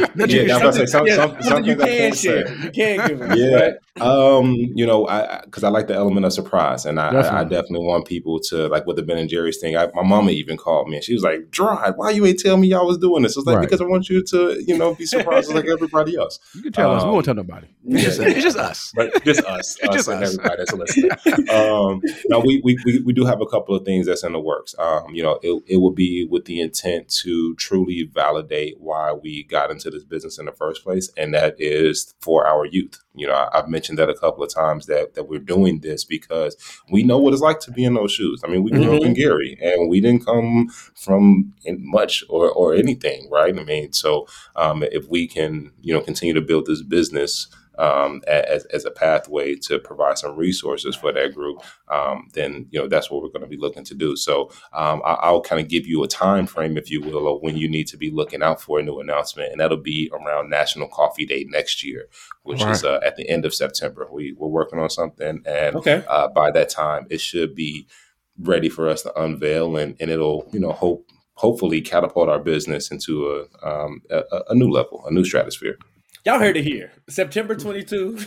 Yeah, 0.46 0.58
I 0.58 0.66
was 0.66 0.76
say 0.76 0.86
some, 0.86 1.08
Yeah, 1.08 1.16
some, 1.16 1.42
something 1.42 1.66
you 1.66 1.76
things 1.76 1.82
I 1.84 1.88
can 1.88 1.98
can't 1.98 2.16
share. 2.18 2.48
say. 2.48 2.54
You 2.54 2.72
can 2.72 3.08
give 3.08 3.20
them. 3.20 3.38
Yeah. 3.38 3.56
right? 3.56 3.74
Um, 4.02 4.56
you 4.56 4.88
know, 4.88 5.08
I 5.08 5.42
because 5.46 5.64
I, 5.64 5.70
like 5.70 5.86
the 5.88 5.94
element 5.94 6.26
of 6.26 6.34
surprise, 6.34 6.86
and 6.88 7.00
I, 7.00 7.06
I, 7.06 7.08
I 7.10 7.12
Definitely. 7.14 7.50
definitely 7.56 7.88
want 7.88 8.06
people 8.08 8.40
to 8.50 8.68
like 8.68 8.88
with 8.88 8.96
the 8.96 9.04
Ben 9.04 9.20
and 9.20 9.30
Jerry's 9.30 9.60
thing. 9.60 9.78
I, 9.78 9.88
my 9.94 10.02
mama 10.02 10.32
even 10.32 10.58
called 10.58 10.90
me, 10.90 10.96
and 10.96 11.04
she 11.04 11.14
was 11.14 11.22
like, 11.22 11.52
"Dry, 11.52 11.92
why 11.96 12.10
you 12.10 12.26
ain't 12.26 12.40
tell 12.40 12.58
me 12.58 12.68
y'all 12.70 12.88
was 12.88 12.98
doing 12.98 13.22
this?" 13.22 13.38
I 13.38 13.42
was 13.42 13.46
like, 13.46 13.58
Right. 13.58 13.62
"Because 13.66 13.82
I 13.82 13.86
want 13.86 14.10
you 14.10 14.24
to, 14.24 14.64
you 14.66 14.76
know, 14.80 14.96
be 14.96 15.06
surprised 15.06 15.54
like 15.54 15.66
everybody 15.68 16.16
else." 16.18 16.40
You 16.56 16.64
can 16.64 16.72
tell 16.74 16.92
us. 16.92 17.04
We 17.04 17.08
Um, 17.10 17.14
won't 17.14 17.26
tell 17.26 17.36
nobody. 17.36 17.68
It's 17.86 18.04
just, 18.04 18.20
it's 18.20 18.42
just 18.42 18.58
us. 18.58 18.92
But 18.96 19.24
just 19.24 19.44
us, 19.44 19.78
It's 19.84 19.90
us 19.90 19.96
just 19.96 20.08
and 20.08 20.24
us. 20.24 20.34
everybody 20.34 20.56
that's 20.58 20.74
listening. 20.74 21.50
um, 21.52 22.02
now 22.30 22.40
we, 22.40 22.62
we 22.64 22.78
we 22.86 23.00
we 23.02 23.14
do 23.14 23.26
have 23.26 23.42
a 23.42 23.46
couple 23.46 23.76
of 23.76 23.86
things 23.86 24.08
that's 24.08 24.24
in 24.24 24.34
the 24.34 24.40
works. 24.40 24.74
Um, 24.80 25.14
you 25.14 25.22
know, 25.22 25.40
it 25.44 25.62
it 25.68 25.78
would 25.78 25.94
be 25.94 26.26
with 26.32 26.46
the 26.46 26.60
intent 26.62 27.10
to 27.22 27.54
truly 27.56 28.03
validate 28.06 28.80
why 28.80 29.14
we 29.14 29.44
got 29.44 29.72
into 29.72 29.90
this 29.90 30.04
business 30.04 30.38
in 30.38 30.46
the 30.46 30.52
first 30.52 30.84
place, 30.84 31.12
and 31.18 31.34
that 31.34 31.56
is 31.60 32.14
for 32.22 32.46
our 32.48 32.66
youth. 32.66 33.00
You 33.16 33.28
know, 33.28 33.34
I, 33.34 33.60
I've 33.60 33.68
mentioned 33.68 34.00
that 34.00 34.10
a 34.10 34.16
couple 34.16 34.44
of 34.44 34.54
times 34.54 34.86
that 34.88 35.16
that 35.16 35.28
we're 35.28 35.40
doing 35.40 35.80
this 35.80 36.04
because 36.04 36.56
we 36.92 37.04
know 37.04 37.18
what 37.18 37.34
it's 37.34 37.42
like 37.42 37.60
to 37.62 37.72
be 37.72 37.84
in 37.84 37.94
those 37.94 38.12
shoes. 38.12 38.42
I 38.44 38.48
mean, 38.48 38.64
we 38.64 38.72
grew 38.72 38.98
up 38.98 39.04
in 39.04 39.14
Gary, 39.14 39.58
and 39.62 39.90
we 39.90 40.02
didn't 40.02 40.26
come 40.26 40.70
from 40.96 41.54
in 41.66 41.80
much 41.82 42.24
or 42.30 42.50
or 42.52 42.74
anything, 42.74 43.30
right? 43.32 43.58
I 43.58 43.64
mean, 43.64 43.94
so 43.94 44.28
um, 44.56 44.84
if 44.84 45.08
we 45.08 45.28
can, 45.28 45.72
you 45.82 45.94
know, 45.94 46.02
continue 46.02 46.34
to 46.34 46.42
build 46.42 46.66
this 46.66 46.82
business 46.82 47.48
um, 47.84 48.22
as, 48.28 48.66
as 48.66 48.86
a 48.86 48.92
pathway 48.92 49.56
to 49.68 49.80
provide 49.80 50.18
some 50.18 50.36
resources 50.36 50.96
for 50.96 51.12
that 51.14 51.34
group, 51.34 51.58
um, 51.90 52.18
then 52.34 52.68
you 52.72 52.80
know 52.80 52.88
that's 52.88 53.10
what 53.10 53.22
we're 53.22 53.30
going 53.36 53.42
to 53.50 53.56
be 53.56 53.58
looking 53.66 53.84
to 53.86 53.96
do. 53.96 54.16
So 54.16 54.36
um, 54.82 55.02
I, 55.06 55.14
I'll 55.26 55.42
kind 55.50 55.62
of 55.62 55.68
give 55.68 55.86
you 55.92 56.04
a 56.04 56.08
time 56.08 56.46
frame, 56.48 56.78
if 56.78 56.90
you 56.92 57.02
will, 57.02 57.28
of 57.36 57.42
when 57.42 57.58
you 57.58 57.68
need 57.70 57.88
to 57.88 57.98
be 57.98 58.10
looking 58.20 58.44
out 58.44 58.62
for 58.62 58.80
a 58.80 58.84
new 58.84 59.00
announcement, 59.00 59.52
and 59.52 59.60
that'll 59.60 59.78
be 59.96 60.10
around 60.14 60.50
National 60.50 60.88
Coffee 60.88 61.26
Day 61.26 61.46
next 61.50 61.84
year, 61.84 62.08
which 62.44 62.62
is 62.72 62.84
uh, 62.84 63.00
at 63.06 63.16
the 63.18 63.28
end 63.30 63.46
of 63.46 63.54
September. 63.54 64.08
We 64.12 64.34
we're 64.38 64.48
working 64.48 64.80
on 64.80 64.90
something, 64.90 65.42
and 65.46 65.76
Okay. 65.76 66.04
uh, 66.08 66.28
by 66.30 66.52
that 66.52 66.70
time, 66.70 67.08
it 67.10 67.22
should 67.22 67.54
be 67.56 67.88
ready 68.40 68.70
for 68.70 68.90
us 68.90 69.04
to 69.04 69.22
unveil, 69.22 69.78
and, 69.78 69.96
and 70.00 70.10
it'll 70.10 70.48
you 70.54 70.60
know 70.60 70.72
hope 70.72 71.06
hopefully 71.36 71.82
catapult 71.82 72.30
our 72.30 72.40
business 72.40 72.92
into 72.92 73.28
a, 73.28 73.68
um, 73.68 74.02
a- 74.12 74.24
a 74.50 74.56
new 74.56 74.70
level, 74.70 75.04
a 75.08 75.12
new 75.12 75.26
stratosphere. 75.26 75.78
Y'all 76.26 76.40
heard 76.40 76.56
it 76.56 76.64
here. 76.64 76.90
September 77.10 77.54
22. 77.54 78.12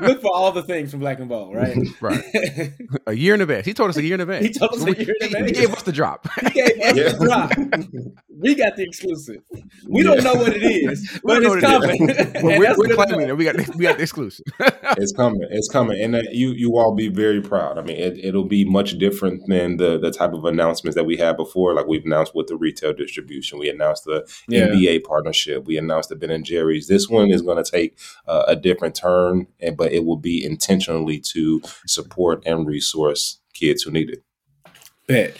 Look 0.00 0.22
for 0.22 0.32
all 0.34 0.50
the 0.50 0.62
things 0.66 0.90
from 0.90 1.00
Black 1.00 1.18
and 1.18 1.28
Bold, 1.28 1.54
right? 1.54 1.76
Right. 2.00 2.24
A 3.06 3.12
year 3.12 3.34
in 3.34 3.40
advance. 3.42 3.66
He 3.66 3.74
told 3.74 3.90
us 3.90 3.96
a 3.96 4.02
year 4.02 4.14
in 4.14 4.20
advance. 4.20 4.44
He 4.46 4.52
told 4.52 4.72
us 4.72 4.82
a 4.82 4.84
We- 4.86 4.96
year 4.96 5.14
in 5.20 5.26
advance. 5.26 5.46
He 5.46 5.52
gave 5.52 5.72
us 5.74 5.82
the 5.82 5.92
drop. 5.92 6.26
He 6.42 6.50
gave 6.50 6.66
us 6.80 6.96
Yeah. 6.96 7.12
the 7.12 7.24
drop. 7.24 7.50
We 8.40 8.54
got 8.54 8.76
the 8.76 8.82
exclusive. 8.84 9.42
We 9.88 10.02
don't 10.02 10.22
know 10.22 10.34
what 10.34 10.54
it 10.56 10.62
is, 10.62 11.18
but 11.24 11.42
it's 11.42 11.60
coming. 11.60 12.08
it 12.08 12.18
is. 12.20 12.34
And 12.34 12.44
Well, 12.44 12.58
we're, 12.58 12.74
we're 12.76 12.94
claiming 12.94 13.28
it. 13.28 13.36
We 13.36 13.44
got 13.44 13.56
we 13.74 13.82
got 13.84 13.96
the 13.96 14.02
exclusive. 14.04 14.44
it's 14.96 15.12
coming. 15.12 15.40
It's 15.50 15.68
coming, 15.68 16.00
and 16.00 16.14
uh, 16.16 16.22
you 16.30 16.50
you 16.52 16.76
all 16.76 16.94
be 16.94 17.08
very 17.08 17.40
proud. 17.40 17.78
I 17.78 17.82
mean, 17.82 17.96
it, 17.96 18.18
it'll 18.22 18.44
be 18.44 18.64
much 18.64 18.96
different 18.98 19.42
than 19.48 19.76
the 19.78 19.98
the 19.98 20.10
type 20.12 20.32
of 20.34 20.44
announcements 20.44 20.94
that 20.94 21.04
we 21.04 21.16
had 21.16 21.36
before. 21.36 21.74
Like 21.74 21.86
we've 21.88 22.04
announced 22.04 22.34
with 22.34 22.46
the 22.46 22.56
retail 22.56 22.92
distribution, 22.92 23.58
we 23.58 23.68
announced 23.68 24.04
the 24.04 24.24
Yeah. 24.48 24.68
NBA 24.68 25.02
partnership, 25.04 25.66
we 25.66 25.76
announced 25.76 26.10
the 26.10 26.16
Ben 26.16 26.30
and 26.38 26.46
Jerry's. 26.46 26.88
This 26.88 27.08
one 27.08 27.30
is 27.30 27.42
going 27.42 27.62
to 27.62 27.70
take 27.70 27.98
uh, 28.26 28.44
a 28.46 28.56
different 28.56 28.94
turn, 28.94 29.46
and 29.60 29.76
but 29.76 29.92
it 29.92 30.04
will 30.04 30.16
be 30.16 30.44
intentionally 30.44 31.20
to 31.32 31.60
support 31.86 32.42
and 32.46 32.66
resource 32.66 33.40
kids 33.52 33.82
who 33.82 33.90
need 33.90 34.10
it. 34.10 34.22
Bet. 35.06 35.36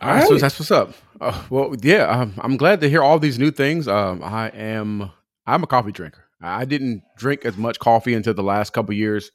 All 0.00 0.08
right, 0.08 0.26
so 0.26 0.36
that's 0.36 0.58
what's 0.58 0.70
up. 0.70 0.94
Uh, 1.20 1.40
well, 1.50 1.74
yeah, 1.82 2.06
um, 2.06 2.34
I'm 2.38 2.56
glad 2.56 2.80
to 2.80 2.90
hear 2.90 3.02
all 3.02 3.18
these 3.18 3.38
new 3.38 3.50
things. 3.50 3.86
Um, 3.86 4.22
I 4.22 4.48
am 4.48 5.10
I'm 5.46 5.62
a 5.62 5.66
coffee 5.66 5.92
drinker. 5.92 6.24
I 6.40 6.64
didn't 6.64 7.02
drink 7.16 7.44
as 7.44 7.56
much 7.56 7.78
coffee 7.78 8.14
until 8.14 8.34
the 8.34 8.42
last 8.42 8.72
couple 8.72 8.94
years, 8.94 9.30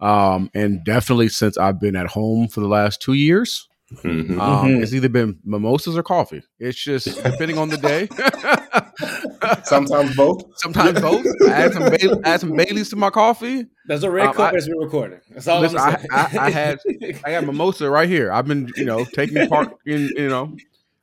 um, 0.00 0.50
and 0.52 0.84
definitely 0.84 1.28
since 1.30 1.56
I've 1.56 1.80
been 1.80 1.96
at 1.96 2.08
home 2.08 2.48
for 2.48 2.60
the 2.60 2.68
last 2.68 3.00
two 3.00 3.14
years. 3.14 3.69
Mhm. 3.96 4.38
Um, 4.40 4.68
Mhm. 4.68 4.82
It's 4.82 4.92
either 4.92 5.08
been 5.08 5.38
mimosas 5.44 5.96
or 5.98 6.02
coffee. 6.04 6.42
It's 6.60 6.80
just 6.82 7.06
depending 7.24 7.58
on 7.58 7.70
the 7.70 7.76
day. 7.76 8.08
Sometimes 9.64 10.14
both. 10.16 10.42
Sometimes 10.56 11.00
both. 11.00 11.24
I 11.48 11.52
add 11.52 11.72
some 11.72 11.90
Bailey, 11.90 12.20
add 12.24 12.40
some 12.40 12.56
Baileys 12.56 12.88
to 12.90 12.96
my 12.96 13.10
coffee. 13.10 13.66
There's 13.86 14.04
a 14.04 14.10
red 14.10 14.28
Um, 14.28 14.34
cup 14.34 14.52
I- 14.52 14.56
as 14.56 14.68
we're 14.68 14.82
recording. 14.84 15.20
That's 15.30 15.48
all 15.48 15.60
Listen, 15.60 15.78
I'm 15.78 15.88
I, 15.88 15.96
saying. 15.96 16.06
I, 16.12 16.38
I 16.46 16.50
had 16.50 16.78
I 17.24 17.30
got 17.32 17.44
mimosa 17.44 17.90
right 17.90 18.08
here. 18.08 18.30
I've 18.32 18.46
been 18.46 18.70
you 18.76 18.84
know 18.84 19.04
taking 19.04 19.48
part 19.48 19.74
in 19.86 20.10
you 20.16 20.28
know 20.28 20.56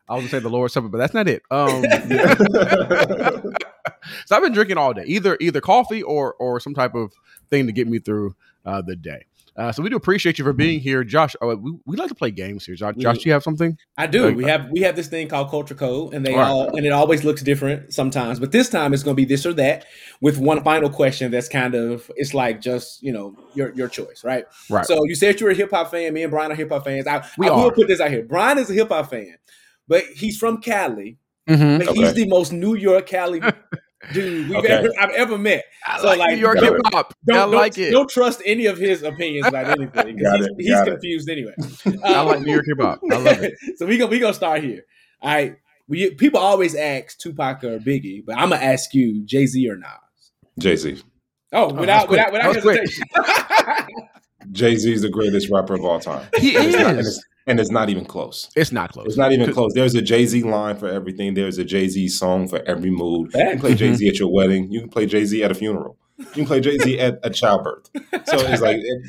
I 0.08 0.14
was 0.16 0.22
gonna 0.24 0.30
say 0.30 0.40
the 0.40 0.50
Lord's 0.50 0.74
Supper, 0.74 0.88
but 0.88 0.98
that's 1.00 1.14
not 1.14 1.28
it. 1.28 1.42
Um, 1.52 1.84
so 4.26 4.36
I've 4.36 4.44
been 4.44 4.54
drinking 4.54 4.78
all 4.78 4.94
day, 4.94 5.04
either 5.06 5.38
either 5.42 5.62
coffee 5.62 6.04
or 6.04 6.34
or 6.36 6.60
some 6.60 6.74
type 6.74 6.96
of 6.96 7.14
thing 7.50 7.66
to 7.68 7.74
get 7.74 7.88
me 7.88 8.00
through 8.00 8.36
uh, 8.66 8.82
the 8.82 8.96
day. 8.96 9.26
Uh, 9.58 9.72
so 9.72 9.82
we 9.82 9.90
do 9.90 9.96
appreciate 9.96 10.38
you 10.38 10.44
for 10.44 10.54
being 10.54 10.80
here, 10.80 11.04
Josh. 11.04 11.36
Uh, 11.42 11.56
we, 11.58 11.74
we 11.86 11.98
like 11.98 12.10
to 12.10 12.16
play 12.16 12.30
games 12.30 12.64
here. 12.66 12.76
Josh, 12.76 12.94
Josh, 12.98 13.18
do 13.18 13.24
you 13.28 13.34
have 13.34 13.42
something? 13.42 13.76
I 13.98 14.06
do. 14.06 14.26
Like- 14.28 14.36
We 14.38 14.44
have 14.44 14.70
we 14.72 14.82
have 14.82 14.96
this 14.96 15.08
thing 15.08 15.28
called 15.28 15.50
Culture 15.50 15.74
Code, 15.74 16.14
and 16.14 16.24
they 16.24 16.36
Right. 16.36 16.48
all 16.48 16.76
and 16.76 16.86
it 16.86 16.92
always 16.92 17.24
looks 17.24 17.42
different 17.42 17.92
sometimes. 17.92 18.40
But 18.40 18.52
this 18.52 18.70
time 18.70 18.94
it's 18.94 19.02
going 19.02 19.16
to 19.16 19.20
be 19.22 19.26
this 19.26 19.46
or 19.48 19.54
that, 19.54 19.86
with 20.22 20.38
one 20.38 20.64
final 20.64 20.90
question 20.92 21.32
that's 21.32 21.50
kind 21.50 21.74
of 21.74 22.12
it's 22.16 22.36
like 22.36 22.62
just 22.62 23.02
you 23.02 23.12
know 23.12 23.36
your 23.56 23.74
your 23.74 23.88
choice, 23.88 24.24
right? 24.24 24.46
Right. 24.70 24.86
So 24.86 25.04
you 25.06 25.16
said 25.16 25.40
you're 25.42 25.50
a 25.50 25.56
hip 25.56 25.72
hop 25.72 25.90
fan. 25.90 26.14
Me 26.14 26.22
and 26.22 26.30
Bryan 26.32 26.52
are 26.52 26.56
hip 26.56 26.70
hop 26.72 26.86
fans. 26.86 27.08
I, 27.08 27.26
We 27.38 27.48
I 27.48 27.56
will 27.56 27.72
put 27.72 27.88
this 27.88 28.00
out 28.00 28.12
here. 28.12 28.24
Bryan 28.24 28.60
is 28.60 28.70
a 28.70 28.74
hip 28.74 28.90
hop 28.90 29.10
fan, 29.10 29.38
but 29.88 30.04
he's 30.16 30.38
from 30.38 30.62
Cali. 30.62 31.18
Mm-hmm. 31.50 31.86
But 31.86 31.96
he's 31.96 32.14
the 32.14 32.28
most 32.28 32.52
New 32.52 32.76
York 32.76 33.08
Cali 33.08 33.42
dude 34.14 34.48
we've 34.50 34.58
Okay. 34.58 34.68
ever 34.70 34.90
I've 35.00 35.10
ever 35.12 35.38
met. 35.38 35.66
I 35.86 36.00
So, 36.00 36.08
like, 36.08 36.20
like, 36.20 36.32
New 36.36 36.42
York 36.42 36.60
hip 36.60 36.74
hop. 36.88 37.14
Don't, 37.26 37.36
I 37.38 37.40
don't- 37.42 37.52
like 37.52 37.78
it. 37.78 37.92
Don't 37.92 38.10
trust 38.10 38.42
any 38.46 38.66
of 38.68 38.78
his 38.78 39.04
opinions 39.04 39.48
about 39.48 39.68
anything. 39.68 40.18
'cause 40.18 40.24
Got 40.24 40.38
he's 40.38 40.46
it, 40.48 40.52
he's 40.58 40.80
it. 40.80 40.86
confused 40.86 41.30
anyway. 41.30 41.54
I 42.04 42.14
Um, 42.16 42.28
like 42.28 42.42
New 42.42 42.54
York 42.54 42.66
hip 42.68 42.78
hop. 42.80 43.00
I 43.12 43.18
love 43.18 43.44
it. 43.44 43.54
so 43.78 43.86
we 43.86 43.98
go 43.98 44.06
we 44.08 44.20
gonna 44.20 44.34
start 44.34 44.64
here. 44.64 44.84
All 45.22 45.34
right. 45.34 45.56
We 45.90 46.10
people 46.16 46.40
always 46.40 46.76
ask 46.76 47.18
Tupac 47.18 47.64
or 47.64 47.80
Biggie, 47.80 48.24
but 48.26 48.38
I'm 48.38 48.50
gonna 48.50 48.62
ask 48.64 48.94
you 48.94 49.24
Jay 49.26 49.46
Z 49.46 49.70
or 49.70 49.78
Nas. 49.78 49.88
Jay 50.60 50.76
Z. 50.76 51.02
Oh, 51.54 51.68
that's 51.72 51.80
without 51.80 52.08
quick. 52.08 52.32
without 52.32 52.32
without 52.34 52.54
That 52.54 52.56
was 52.56 52.64
quick. 52.64 52.80
hesitation. 52.82 53.98
Jay 54.52 54.76
Z 54.76 54.92
is 54.94 55.02
the 55.02 55.10
greatest 55.10 55.50
rapper 55.50 55.74
of 55.76 55.84
all 55.86 56.00
time. 56.00 56.28
He 56.38 56.56
And 56.56 56.66
it's, 56.68 56.76
not, 56.78 56.86
and, 56.92 57.00
is. 57.00 57.08
it's, 57.18 57.26
and 57.48 57.60
it's 57.60 57.72
not 57.72 57.90
even 57.90 58.06
close. 58.06 58.50
It's 58.56 58.72
not 58.72 58.92
close. 58.92 59.08
It's 59.08 59.18
not 59.18 59.32
even 59.32 59.52
close. 59.54 59.74
There's 59.74 59.96
a 59.96 60.02
Jay 60.02 60.26
Z 60.26 60.44
line 60.44 60.76
for 60.76 60.88
everything. 60.90 61.34
There's 61.34 61.58
a 61.58 61.64
Jay 61.64 61.88
Z 61.88 62.10
song 62.10 62.48
for 62.48 62.62
every 62.64 62.92
mood. 62.92 63.32
You 63.34 63.40
can 63.40 63.60
play. 63.60 63.76
Jay 63.76 63.94
Z 63.94 64.06
mm-hmm. 64.06 64.10
at 64.10 64.20
your 64.20 64.32
wedding. 64.32 64.72
You 64.72 64.82
can 64.82 64.90
play 64.90 65.06
Jay 65.06 65.26
Z 65.26 65.44
at 65.44 65.52
a 65.52 65.56
funeral. 65.56 65.98
You 66.18 66.26
can 66.26 66.46
play 66.46 66.60
Jay 66.60 66.78
Z 66.78 67.00
at 67.00 67.20
a 67.24 67.30
childbirth. 67.30 67.90
So 67.94 68.38
it's 68.40 68.62
like, 68.62 68.78
it, 68.78 69.02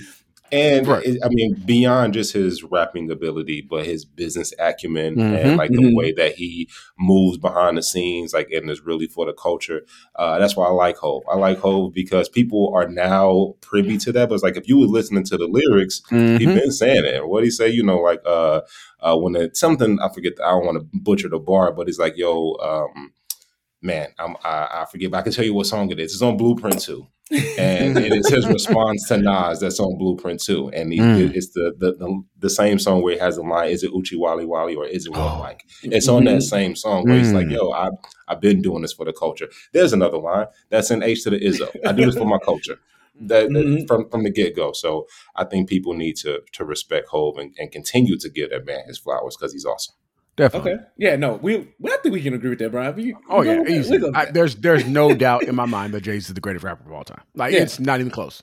and 0.52 0.86
Right. 0.86 1.04
it, 1.04 1.18
I 1.24 1.28
mean, 1.28 1.54
beyond 1.64 2.14
just 2.14 2.32
his 2.32 2.62
rapping 2.62 3.10
ability, 3.10 3.66
but 3.68 3.84
his 3.84 4.04
business 4.04 4.52
acumen 4.58 5.16
Mhm. 5.16 5.34
and 5.34 5.56
like 5.56 5.70
the 5.70 5.82
Mhm. 5.82 5.96
way 5.96 6.12
that 6.12 6.34
he 6.36 6.68
moves 6.98 7.38
behind 7.38 7.76
the 7.76 7.82
scenes, 7.82 8.32
like, 8.32 8.50
and 8.50 8.70
is 8.70 8.84
really 8.84 9.06
for 9.06 9.26
the 9.26 9.32
culture. 9.32 9.82
Uh, 10.16 10.38
that's 10.38 10.56
why 10.56 10.66
I 10.66 10.70
like 10.70 10.96
Hove. 10.96 11.22
I 11.30 11.36
like 11.36 11.58
Hove 11.58 11.92
because 11.92 12.28
people 12.28 12.72
are 12.74 12.88
now 12.88 13.54
privy 13.60 13.98
to 13.98 14.12
that. 14.12 14.28
But 14.28 14.36
it's 14.36 14.44
like 14.44 14.56
if 14.56 14.68
you 14.68 14.78
were 14.78 14.86
listening 14.86 15.24
to 15.24 15.36
the 15.36 15.46
lyrics, 15.46 16.02
he 16.10 16.16
Mhm. 16.46 16.54
been 16.54 16.72
saying 16.72 17.04
it. 17.04 17.28
What 17.28 17.44
he 17.44 17.50
say? 17.50 17.68
You 17.68 17.82
know, 17.82 17.98
like 17.98 18.20
uh, 18.26 18.62
uh, 19.00 19.16
when 19.16 19.36
it's 19.36 19.60
something 19.60 19.98
I 20.00 20.08
forget. 20.12 20.34
I 20.44 20.50
don't 20.50 20.66
want 20.66 20.78
to 20.78 20.86
butcher 21.00 21.28
the 21.28 21.38
bar, 21.38 21.72
but 21.72 21.88
it's 21.88 21.98
like, 21.98 22.16
"Yo, 22.16 22.54
um, 22.62 23.12
man, 23.82 24.08
I'm, 24.18 24.36
I, 24.44 24.68
I 24.82 24.86
forget, 24.90 25.10
but 25.10 25.18
I 25.18 25.22
can 25.22 25.32
tell 25.32 25.44
you 25.44 25.54
what 25.54 25.66
song 25.66 25.90
it 25.90 25.98
is. 26.00 26.12
It's 26.12 26.22
on 26.22 26.36
Blueprint 26.36 26.80
2, 26.80 27.06
and 27.58 27.98
it 27.98 28.12
is 28.12 28.28
his 28.28 28.46
response 28.46 29.06
to 29.08 29.18
Nas 29.18 29.60
that's 29.60 29.78
on 29.80 29.98
Blueprint 29.98 30.42
2. 30.42 30.70
And 30.70 30.92
he, 30.92 30.98
Mm. 30.98 31.34
it's 31.34 31.50
the, 31.50 31.74
the 31.78 31.92
the 31.92 32.22
the 32.38 32.50
same 32.50 32.78
song 32.78 33.02
where 33.02 33.14
he 33.14 33.18
has 33.20 33.36
the 33.36 33.42
line, 33.42 33.70
"Is 33.70 33.82
it 33.82 33.92
Oochie 33.92 34.18
Wally 34.18 34.44
Wally 34.46 34.74
or 34.74 34.86
is 34.86 35.06
it 35.06 35.10
what 35.12 35.20
Oh. 35.20 35.38
like?" 35.40 35.62
It's 35.82 36.08
on 36.08 36.24
that 36.24 36.42
same 36.42 36.74
song 36.74 37.04
where 37.04 37.18
he's 37.18 37.32
like, 37.32 37.46
Mm. 37.46 37.52
"Yo, 37.52 37.70
I 37.70 37.90
I've 38.28 38.40
been 38.40 38.62
doing 38.62 38.82
this 38.82 38.92
for 38.94 39.04
the 39.04 39.12
culture." 39.12 39.48
There's 39.72 39.92
another 39.92 40.18
line 40.18 40.46
that's 40.70 40.90
in 40.90 41.02
H 41.02 41.24
to 41.24 41.30
the 41.30 41.38
Izzo. 41.40 41.68
I 41.86 41.92
do 41.92 42.06
this 42.06 42.16
for 42.16 42.24
my 42.26 42.38
culture. 42.38 42.78
that, 43.20 43.48
that 43.52 43.66
Mhm. 43.66 43.86
from 43.88 44.08
from 44.10 44.22
the 44.22 44.30
get 44.30 44.54
go. 44.54 44.70
So 44.72 45.06
I 45.34 45.42
think 45.44 45.68
people 45.68 45.92
need 45.92 46.14
to 46.18 46.40
to 46.52 46.64
respect 46.64 47.08
Hove 47.08 47.36
and, 47.36 47.52
and 47.58 47.70
continue 47.72 48.16
to 48.16 48.28
give 48.30 48.50
that 48.50 48.64
man 48.64 48.84
his 48.86 48.96
flowers 48.98 49.36
because 49.36 49.52
he's 49.52 49.64
awesome. 49.64 49.96
Definitely. 50.38 50.72
Okay. 50.72 50.82
Yeah. 50.96 51.16
No. 51.16 51.34
We. 51.34 51.68
we- 51.78 51.92
I 51.92 51.96
think 51.98 52.14
we 52.14 52.22
can 52.22 52.32
agree 52.32 52.50
with 52.50 52.58
that, 52.60 52.70
Bryan. 52.70 52.94
We, 52.96 53.14
Oh 53.28 53.42
yeah, 53.42 53.56
go 53.56 53.64
easy. 53.66 53.90
We 53.92 53.98
go 53.98 54.06
with 54.06 54.16
I, 54.16 54.24
there's 54.30 54.54
there's 54.56 54.86
no 54.86 55.14
doubt 55.26 55.42
in 55.44 55.54
my 55.54 55.66
mind 55.66 55.92
that 55.94 56.00
Jay 56.02 56.18
Z 56.18 56.28
is 56.30 56.34
the 56.34 56.40
greatest 56.40 56.64
rapper 56.64 56.84
of 56.88 56.92
all 56.92 57.04
time. 57.04 57.20
Like 57.34 57.52
Yeah. 57.52 57.62
it's 57.62 57.78
not 57.78 58.00
even 58.00 58.10
close. 58.10 58.42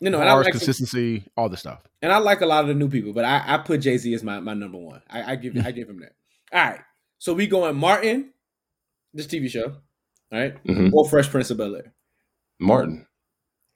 you 0.00 0.10
know, 0.10 0.20
and 0.20 0.28
I 0.28 0.32
Bars, 0.34 0.44
like 0.46 0.52
consistency, 0.52 1.24
all 1.36 1.48
the 1.48 1.56
stuff. 1.56 1.80
and 2.02 2.12
I 2.12 2.18
like 2.18 2.40
a 2.42 2.46
lot 2.46 2.62
of 2.64 2.68
the 2.68 2.74
new 2.74 2.88
people, 2.88 3.12
but 3.12 3.24
I, 3.24 3.42
I 3.46 3.58
put 3.58 3.80
Jay 3.80 3.96
Z 3.98 4.12
as 4.14 4.22
my, 4.24 4.40
my 4.40 4.52
number 4.54 4.78
one. 4.78 5.00
I, 5.08 5.32
I 5.32 5.36
give 5.36 5.56
I 5.64 5.70
give 5.70 5.88
him 5.88 6.00
that. 6.00 6.12
All 6.52 6.70
right. 6.70 6.80
So 7.18 7.32
we 7.34 7.46
going 7.46 7.76
Martin, 7.76 8.32
this 9.14 9.26
TV 9.28 9.48
show, 9.48 9.76
all 10.32 10.38
right, 10.40 10.62
Mhm. 10.64 10.92
or 10.92 11.08
Fresh 11.08 11.30
Prince 11.30 11.50
of 11.52 11.58
Bel 11.58 11.76
Air. 11.76 11.94
Martin, 12.58 13.06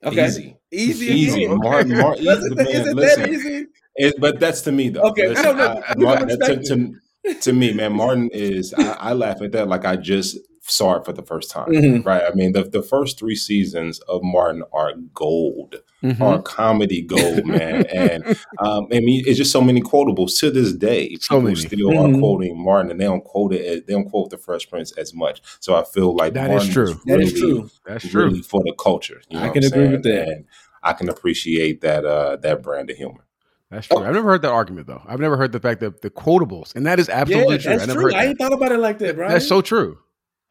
Okay. 0.03 0.25
easy, 0.25 0.57
Easy. 0.71 1.05
easy. 1.07 1.43
again. 1.45 1.57
Martin, 1.59 1.97
Martin, 1.97 2.27
Is 2.27 2.37
easy, 2.39 2.45
it, 2.51 2.55
man. 2.57 2.67
is 2.67 2.87
it 2.87 2.95
listen, 2.95 3.21
that 3.21 3.29
easy? 3.31 3.65
It, 3.95 4.15
but 4.19 4.39
that's 4.39 4.61
to 4.61 4.71
me 4.71 4.89
though. 4.89 5.01
Okay, 5.09 5.29
Listen, 5.29 5.43
no, 5.45 5.53
no, 5.53 5.65
I- 5.65 5.91
I- 5.91 5.93
we 5.97 6.03
Martin- 6.05 6.27
to, 6.39 6.61
to, 6.61 6.93
to 7.41 7.53
me, 7.53 7.73
man, 7.73 7.93
Martin 7.93 8.29
is. 8.33 8.73
I, 8.73 8.91
I 8.93 9.13
laugh 9.13 9.41
at 9.41 9.51
that 9.53 9.67
like 9.67 9.85
I 9.85 9.95
just 9.95 10.37
saw 10.61 10.95
it 10.97 11.05
for 11.05 11.13
the 11.13 11.23
first 11.23 11.49
time. 11.49 11.69
Mhm. 11.69 12.05
Right. 12.05 12.23
I 12.29 12.33
mean, 12.35 12.51
the 12.51 12.63
the 12.63 12.81
first 12.83 13.17
three 13.17 13.35
seasons 13.35 13.99
of 14.01 14.21
Martin 14.21 14.63
are 14.73 14.93
gold, 15.13 15.75
Mhm. 16.03 16.19
are 16.19 16.41
comedy 16.41 17.01
gold, 17.01 17.45
man. 17.45 17.85
and 17.85 18.25
um, 18.59 18.87
I 18.91 18.99
mean, 18.99 19.23
it's 19.25 19.37
just 19.37 19.51
so 19.51 19.61
many 19.61 19.81
quotables 19.81 20.37
to 20.39 20.51
this 20.51 20.73
day. 20.73 21.15
So 21.21 21.35
People 21.37 21.41
many. 21.43 21.55
still 21.55 21.89
Mhm. 21.91 22.15
are 22.15 22.19
quoting 22.19 22.61
Martin, 22.63 22.91
and 22.91 22.99
they 22.99 23.05
don't 23.05 23.23
quote 23.23 23.53
it. 23.53 23.65
As, 23.65 23.83
they 23.85 23.93
don't 23.93 24.09
quote 24.09 24.29
the 24.29 24.37
Fresh 24.37 24.69
Prince 24.69 24.91
as 24.97 25.13
much. 25.13 25.41
So 25.61 25.73
I 25.75 25.83
feel 25.85 26.13
like 26.15 26.33
That 26.33 26.51
is 26.51 26.67
true. 26.67 26.99
That 27.05 27.21
is 27.21 27.33
really- 27.33 27.53
true. 27.61 27.69
That's 27.85 28.07
true. 28.07 28.25
really 28.25 28.41
for 28.41 28.61
the 28.65 28.73
culture. 28.77 29.21
You 29.29 29.39
know 29.39 29.45
I 29.45 29.49
can 29.49 29.63
agree 29.63 29.69
saying? 29.83 29.91
with 29.91 30.03
that. 30.03 30.27
And 30.27 30.45
I 30.83 30.93
can 30.93 31.07
appreciate 31.07 31.79
that 31.81 32.03
uh, 32.05 32.35
that 32.37 32.61
brand 32.61 32.89
of 32.89 32.97
humor. 32.97 33.25
That's 33.69 33.87
true. 33.87 34.03
I've 34.03 34.13
never 34.13 34.29
heard 34.29 34.41
that 34.43 34.51
argument 34.51 34.87
though. 34.87 35.01
I've 35.05 35.19
never 35.19 35.35
heard 35.37 35.51
the 35.51 35.59
fact 35.59 35.81
that 35.81 36.01
the 36.01 36.09
quotables, 36.09 36.73
and 36.75 36.85
that 36.85 36.99
is 36.99 37.09
absolutely 37.09 37.55
yeah, 37.55 37.61
true. 37.61 37.71
that's 37.73 37.83
I 37.83 37.85
never 37.87 37.99
true. 38.01 38.11
heard 38.11 38.15
I 38.15 38.25
ain't 38.27 38.37
thought 38.39 38.53
about 38.53 38.71
it 38.71 38.79
like 38.79 38.99
that, 38.99 39.15
Bryan. 39.15 39.33
That's 39.33 39.47
so 39.47 39.61
true. 39.61 39.97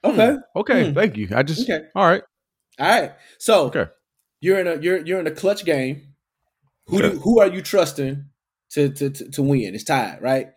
okay. 0.05 0.37
Okay, 0.55 0.89
Hmm. 0.89 0.95
thank 0.95 1.17
you. 1.17 1.29
I 1.35 1.43
just 1.43 1.63
Okay. 1.69 1.87
all 1.95 2.07
right. 2.07 2.23
All 2.79 2.89
right. 2.89 3.13
So 3.39 3.67
Okay. 3.69 3.87
you're 4.41 4.59
in 4.61 4.67
a 4.67 4.77
you're 4.83 5.05
you're 5.07 5.21
in 5.21 5.27
a 5.27 5.31
clutch 5.31 5.65
game. 5.65 6.03
Who 6.89 6.99
Okay. 6.99 7.15
do, 7.15 7.19
who 7.21 7.41
are 7.41 7.49
you 7.49 7.63
trusting 7.63 8.27
to, 8.73 8.89
to 8.91 9.11
to 9.11 9.31
to 9.31 9.43
win? 9.43 9.75
It's 9.75 9.85
tied, 9.85 10.21
right? 10.21 10.49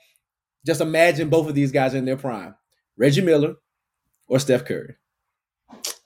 Just 0.65 0.81
imagine 0.81 1.29
both 1.29 1.47
of 1.47 1.55
these 1.55 1.71
guys 1.71 1.93
in 1.93 2.03
their 2.05 2.17
prime: 2.17 2.55
Reggie 2.97 3.21
Miller 3.21 3.55
or 4.27 4.37
Steph 4.39 4.65
Curry. 4.65 4.95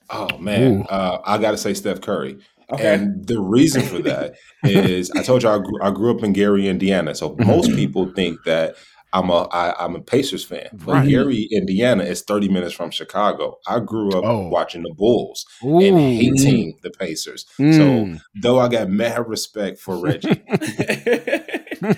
Oh 0.09 0.37
man, 0.37 0.85
uh, 0.89 1.17
I 1.25 1.39
got 1.39 1.51
to 1.51 1.57
say 1.57 1.73
Steph 1.73 2.01
Curry. 2.01 2.37
Okay. 2.73 2.93
And 2.95 3.25
the 3.27 3.39
reason 3.39 3.81
for 3.83 3.99
that 3.99 4.33
is 4.63 5.11
I 5.11 5.21
told 5.23 5.43
you 5.43 5.49
I 5.49 5.57
grew, 5.57 5.81
I 5.81 5.91
grew 5.91 6.15
up 6.15 6.23
in 6.23 6.33
Gary, 6.33 6.67
Indiana. 6.67 7.15
So 7.15 7.31
Mm-hmm. 7.31 7.45
most 7.47 7.75
people 7.75 8.11
think 8.15 8.43
that 8.45 8.75
I'm 9.15 9.29
a 9.29 9.43
I, 9.51 9.75
I'm 9.85 9.95
a 9.95 10.01
Pacers 10.01 10.43
fan. 10.43 10.69
But 10.73 10.87
Right. 10.87 11.07
Gary, 11.07 11.47
Indiana 11.51 12.03
is 12.03 12.23
30 12.23 12.49
minutes 12.49 12.73
from 12.73 12.89
Chicago. 12.89 13.57
I 13.67 13.79
grew 13.79 14.09
up 14.17 14.23
Oh. 14.25 14.47
watching 14.49 14.81
the 14.81 14.93
Bulls 14.97 15.45
Ooh. 15.63 15.79
and 15.79 15.99
hating 15.99 16.79
the 16.81 16.89
Pacers. 16.89 17.45
So 17.57 17.63
Mm. 17.63 18.21
though 18.41 18.59
I 18.59 18.67
got 18.69 18.89
mad 18.89 19.27
respect 19.27 19.77
for 19.79 19.97
Reggie, 20.01 20.29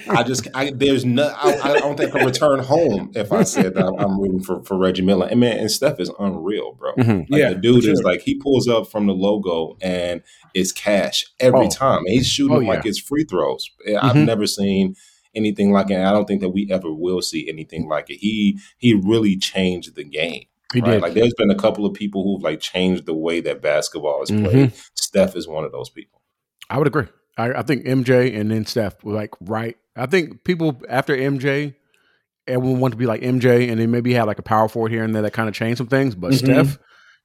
I 0.10 0.24
just 0.24 0.48
I, 0.54 0.72
there's 0.72 1.06
no 1.06 1.28
I, 1.38 1.60
I 1.72 1.80
don't 1.80 1.96
think 1.98 2.16
I 2.16 2.24
return 2.24 2.60
home 2.60 3.12
if 3.16 3.32
I 3.32 3.44
said 3.44 3.74
that 3.76 3.86
I'm, 3.86 4.20
rooting 4.20 4.42
for, 4.42 4.64
for 4.64 4.78
Reggie 4.78 5.02
Miller. 5.04 5.28
And 5.28 5.40
man, 5.40 5.58
and 5.60 5.70
Steph 5.72 6.00
is 6.00 6.12
unreal, 6.20 6.74
bro. 6.74 6.94
Mhm. 6.96 7.30
Like 7.30 7.40
Yeah, 7.40 7.50
the 7.50 7.56
dude 7.56 7.84
for 7.84 7.90
is 7.92 8.02
like 8.04 8.22
he 8.22 8.36
pulls 8.36 8.68
up 8.68 8.90
from 8.92 9.08
the 9.08 9.14
logo 9.14 9.78
and 9.82 10.22
it's 10.54 10.72
cash 10.72 11.26
every 11.40 11.66
Oh. 11.68 11.70
time. 11.70 12.00
And 12.00 12.10
he's 12.10 12.28
shooting 12.28 12.56
Oh, 12.56 12.60
them 12.60 12.68
like 12.68 12.84
yeah. 12.84 12.90
it's 12.90 13.00
free 13.00 13.24
throws. 13.26 13.70
I've 14.02 14.16
Mhm. 14.16 14.26
never 14.26 14.48
seen 14.48 14.96
anything 15.36 15.72
like 15.72 15.92
it. 15.92 15.98
I 16.00 16.12
don't 16.12 16.26
think 16.26 16.42
that 16.42 16.50
we 16.50 16.68
ever 16.72 16.94
will 16.94 17.22
see 17.22 17.48
anything 17.50 17.88
like 17.88 18.10
it. 18.10 18.18
He 18.18 18.58
he 18.78 18.94
really 18.94 19.36
changed 19.38 19.96
the 19.96 20.04
game. 20.04 20.44
He 20.74 20.82
right? 20.82 20.92
did. 20.94 21.02
Like 21.02 21.14
there's 21.14 21.34
been 21.36 21.52
a 21.52 21.56
couple 21.56 21.86
of 21.86 21.94
people 21.94 22.24
who've 22.24 22.44
like 22.44 22.60
changed 22.60 23.06
the 23.06 23.14
way 23.14 23.40
that 23.42 23.62
basketball 23.62 24.24
is 24.24 24.32
Mm-hmm. 24.32 24.46
played. 24.46 24.74
Steph 24.96 25.36
is 25.36 25.48
one 25.48 25.64
of 25.66 25.72
those 25.72 25.90
people. 25.90 26.22
I 26.70 26.78
would 26.78 26.88
agree. 26.88 27.06
I, 27.38 27.52
I 27.54 27.62
think 27.64 27.86
MJ 27.86 28.40
and 28.40 28.50
then 28.52 28.66
Steph 28.66 29.04
were 29.04 29.14
like 29.14 29.32
right. 29.42 29.78
I 29.96 30.06
think 30.06 30.44
people 30.44 30.82
after 30.90 31.16
MJ, 31.16 31.76
everyone 32.48 32.80
wanted 32.80 32.94
to 32.94 32.98
be 32.98 33.06
like 33.06 33.22
MJ, 33.22 33.70
and 33.70 33.80
then 33.80 33.92
maybe 33.92 34.14
have 34.14 34.28
like 34.28 34.40
a 34.40 34.44
power 34.44 34.68
forward 34.68 34.92
here 34.92 35.04
and 35.04 35.14
there 35.16 35.22
that 35.24 35.34
kind 35.34 35.50
of 35.50 35.56
changed 35.56 35.78
some 35.78 35.88
things. 35.88 36.16
But 36.16 36.32
Mhm. 36.32 36.38
Steph 36.38 36.78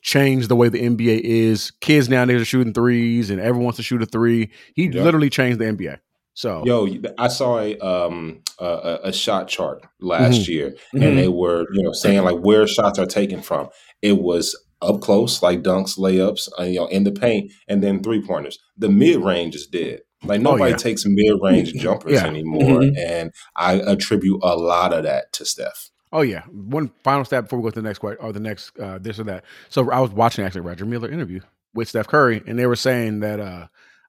changed 0.02 0.48
the 0.48 0.56
way 0.56 0.68
the 0.68 0.80
NBA 0.82 1.20
is. 1.20 1.70
Kids 1.80 2.08
nowadays 2.08 2.40
are 2.40 2.44
shooting 2.44 2.72
threes, 2.72 3.30
and 3.30 3.40
everyone 3.40 3.64
wants 3.64 3.76
to 3.76 3.82
shoot 3.82 4.02
a 4.02 4.06
three. 4.06 4.50
He 4.74 4.86
Yeah. 4.86 5.02
literally 5.02 5.30
changed 5.30 5.58
the 5.58 5.66
NBA. 5.66 5.98
So 6.32 6.62
Yo, 6.64 6.88
I 7.18 7.28
saw 7.28 7.58
a 7.58 7.76
um 7.78 8.40
a, 8.58 8.98
a- 9.04 9.12
shot 9.12 9.48
chart 9.48 9.84
last 10.00 10.42
Mm-hmm. 10.42 10.52
year, 10.52 10.74
and 10.94 11.18
they 11.18 11.28
were 11.28 11.66
you 11.72 11.82
know 11.82 11.92
saying 11.92 12.22
like 12.24 12.38
where 12.38 12.66
shots 12.66 12.98
are 12.98 13.06
taken 13.06 13.42
from. 13.42 13.68
It 14.00 14.18
was 14.18 14.56
up 14.82 15.00
close, 15.00 15.42
like 15.42 15.62
dunks, 15.62 15.98
layups, 15.98 16.48
uh, 16.58 16.62
you 16.64 16.76
know, 16.80 16.86
in 16.86 17.04
the 17.04 17.12
paint, 17.12 17.50
and 17.68 17.82
then 17.82 18.02
three 18.02 18.22
pointers. 18.24 18.58
The 18.78 18.88
mid 18.88 19.22
range 19.22 19.54
is 19.54 19.66
dead. 19.66 20.00
Like 20.24 20.40
Oh, 20.40 20.42
nobody 20.52 20.70
yeah. 20.72 20.76
takes 20.76 21.04
mid 21.06 21.34
range 21.42 21.72
jumpers 21.74 22.12
Yeah. 22.12 22.26
anymore, 22.26 22.80
Mhm. 22.80 22.96
and 22.98 23.32
I 23.56 23.74
attribute 23.74 24.40
a 24.42 24.56
lot 24.56 24.92
of 24.92 25.02
that 25.04 25.32
to 25.34 25.44
Steph. 25.44 25.90
Oh 26.12 26.22
yeah. 26.22 26.42
One 26.50 26.90
final 27.04 27.24
stat 27.24 27.44
before 27.44 27.58
we 27.60 27.62
go 27.64 27.70
to 27.70 27.80
the 27.80 27.86
next 27.86 28.00
question 28.00 28.24
or 28.24 28.32
the 28.32 28.40
next 28.40 28.72
uh, 28.80 28.98
this 29.00 29.18
or 29.20 29.24
that. 29.24 29.44
So 29.68 29.90
I 29.90 30.00
was 30.00 30.10
watching 30.10 30.44
actually 30.44 30.62
Roger 30.62 30.84
Miller 30.84 31.08
interview 31.10 31.40
with 31.72 31.88
Steph 31.88 32.08
Curry, 32.08 32.42
and 32.46 32.58
they 32.58 32.66
were 32.66 32.74
saying 32.76 33.20
that 33.20 33.38
uh 33.40 33.66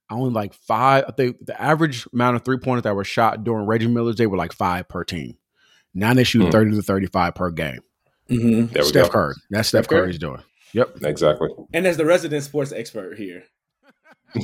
only 0.09 0.31
like 0.31 0.53
five. 0.53 1.05
I 1.07 1.11
think 1.11 1.37
the 1.45 1.61
average 1.61 2.05
amount 2.11 2.35
of 2.35 2.43
three 2.43 2.57
pointers 2.57 2.83
that 2.83 2.95
were 2.95 3.03
shot 3.05 3.43
during 3.43 3.65
Reggie 3.65 3.87
Miller's 3.87 4.15
day 4.15 4.25
were 4.25 4.35
like 4.37 4.51
five 4.51 4.89
per 4.89 5.03
team. 5.03 5.37
Now 5.93 6.13
they 6.13 6.23
shoot 6.23 6.43
Hmm. 6.45 6.49
thirty 6.51 6.71
to 6.75 6.81
thirty 6.81 7.05
five 7.07 7.35
per 7.35 7.49
game. 7.51 7.79
hmm 8.27 8.65
There 8.65 8.83
we 8.83 8.89
Steph 8.89 9.07
go. 9.07 9.11
Curry. 9.13 9.35
That's 9.51 9.67
Steph, 9.69 9.83
Steph 9.85 9.89
Curry? 9.89 10.01
Curry's 10.01 10.17
doing. 10.19 10.41
Yep. 10.73 10.97
Exactly. 11.03 11.49
And 11.73 11.85
as 11.87 11.97
the 11.97 12.05
resident 12.05 12.43
sports 12.43 12.71
expert 12.71 13.17
here, 13.17 13.43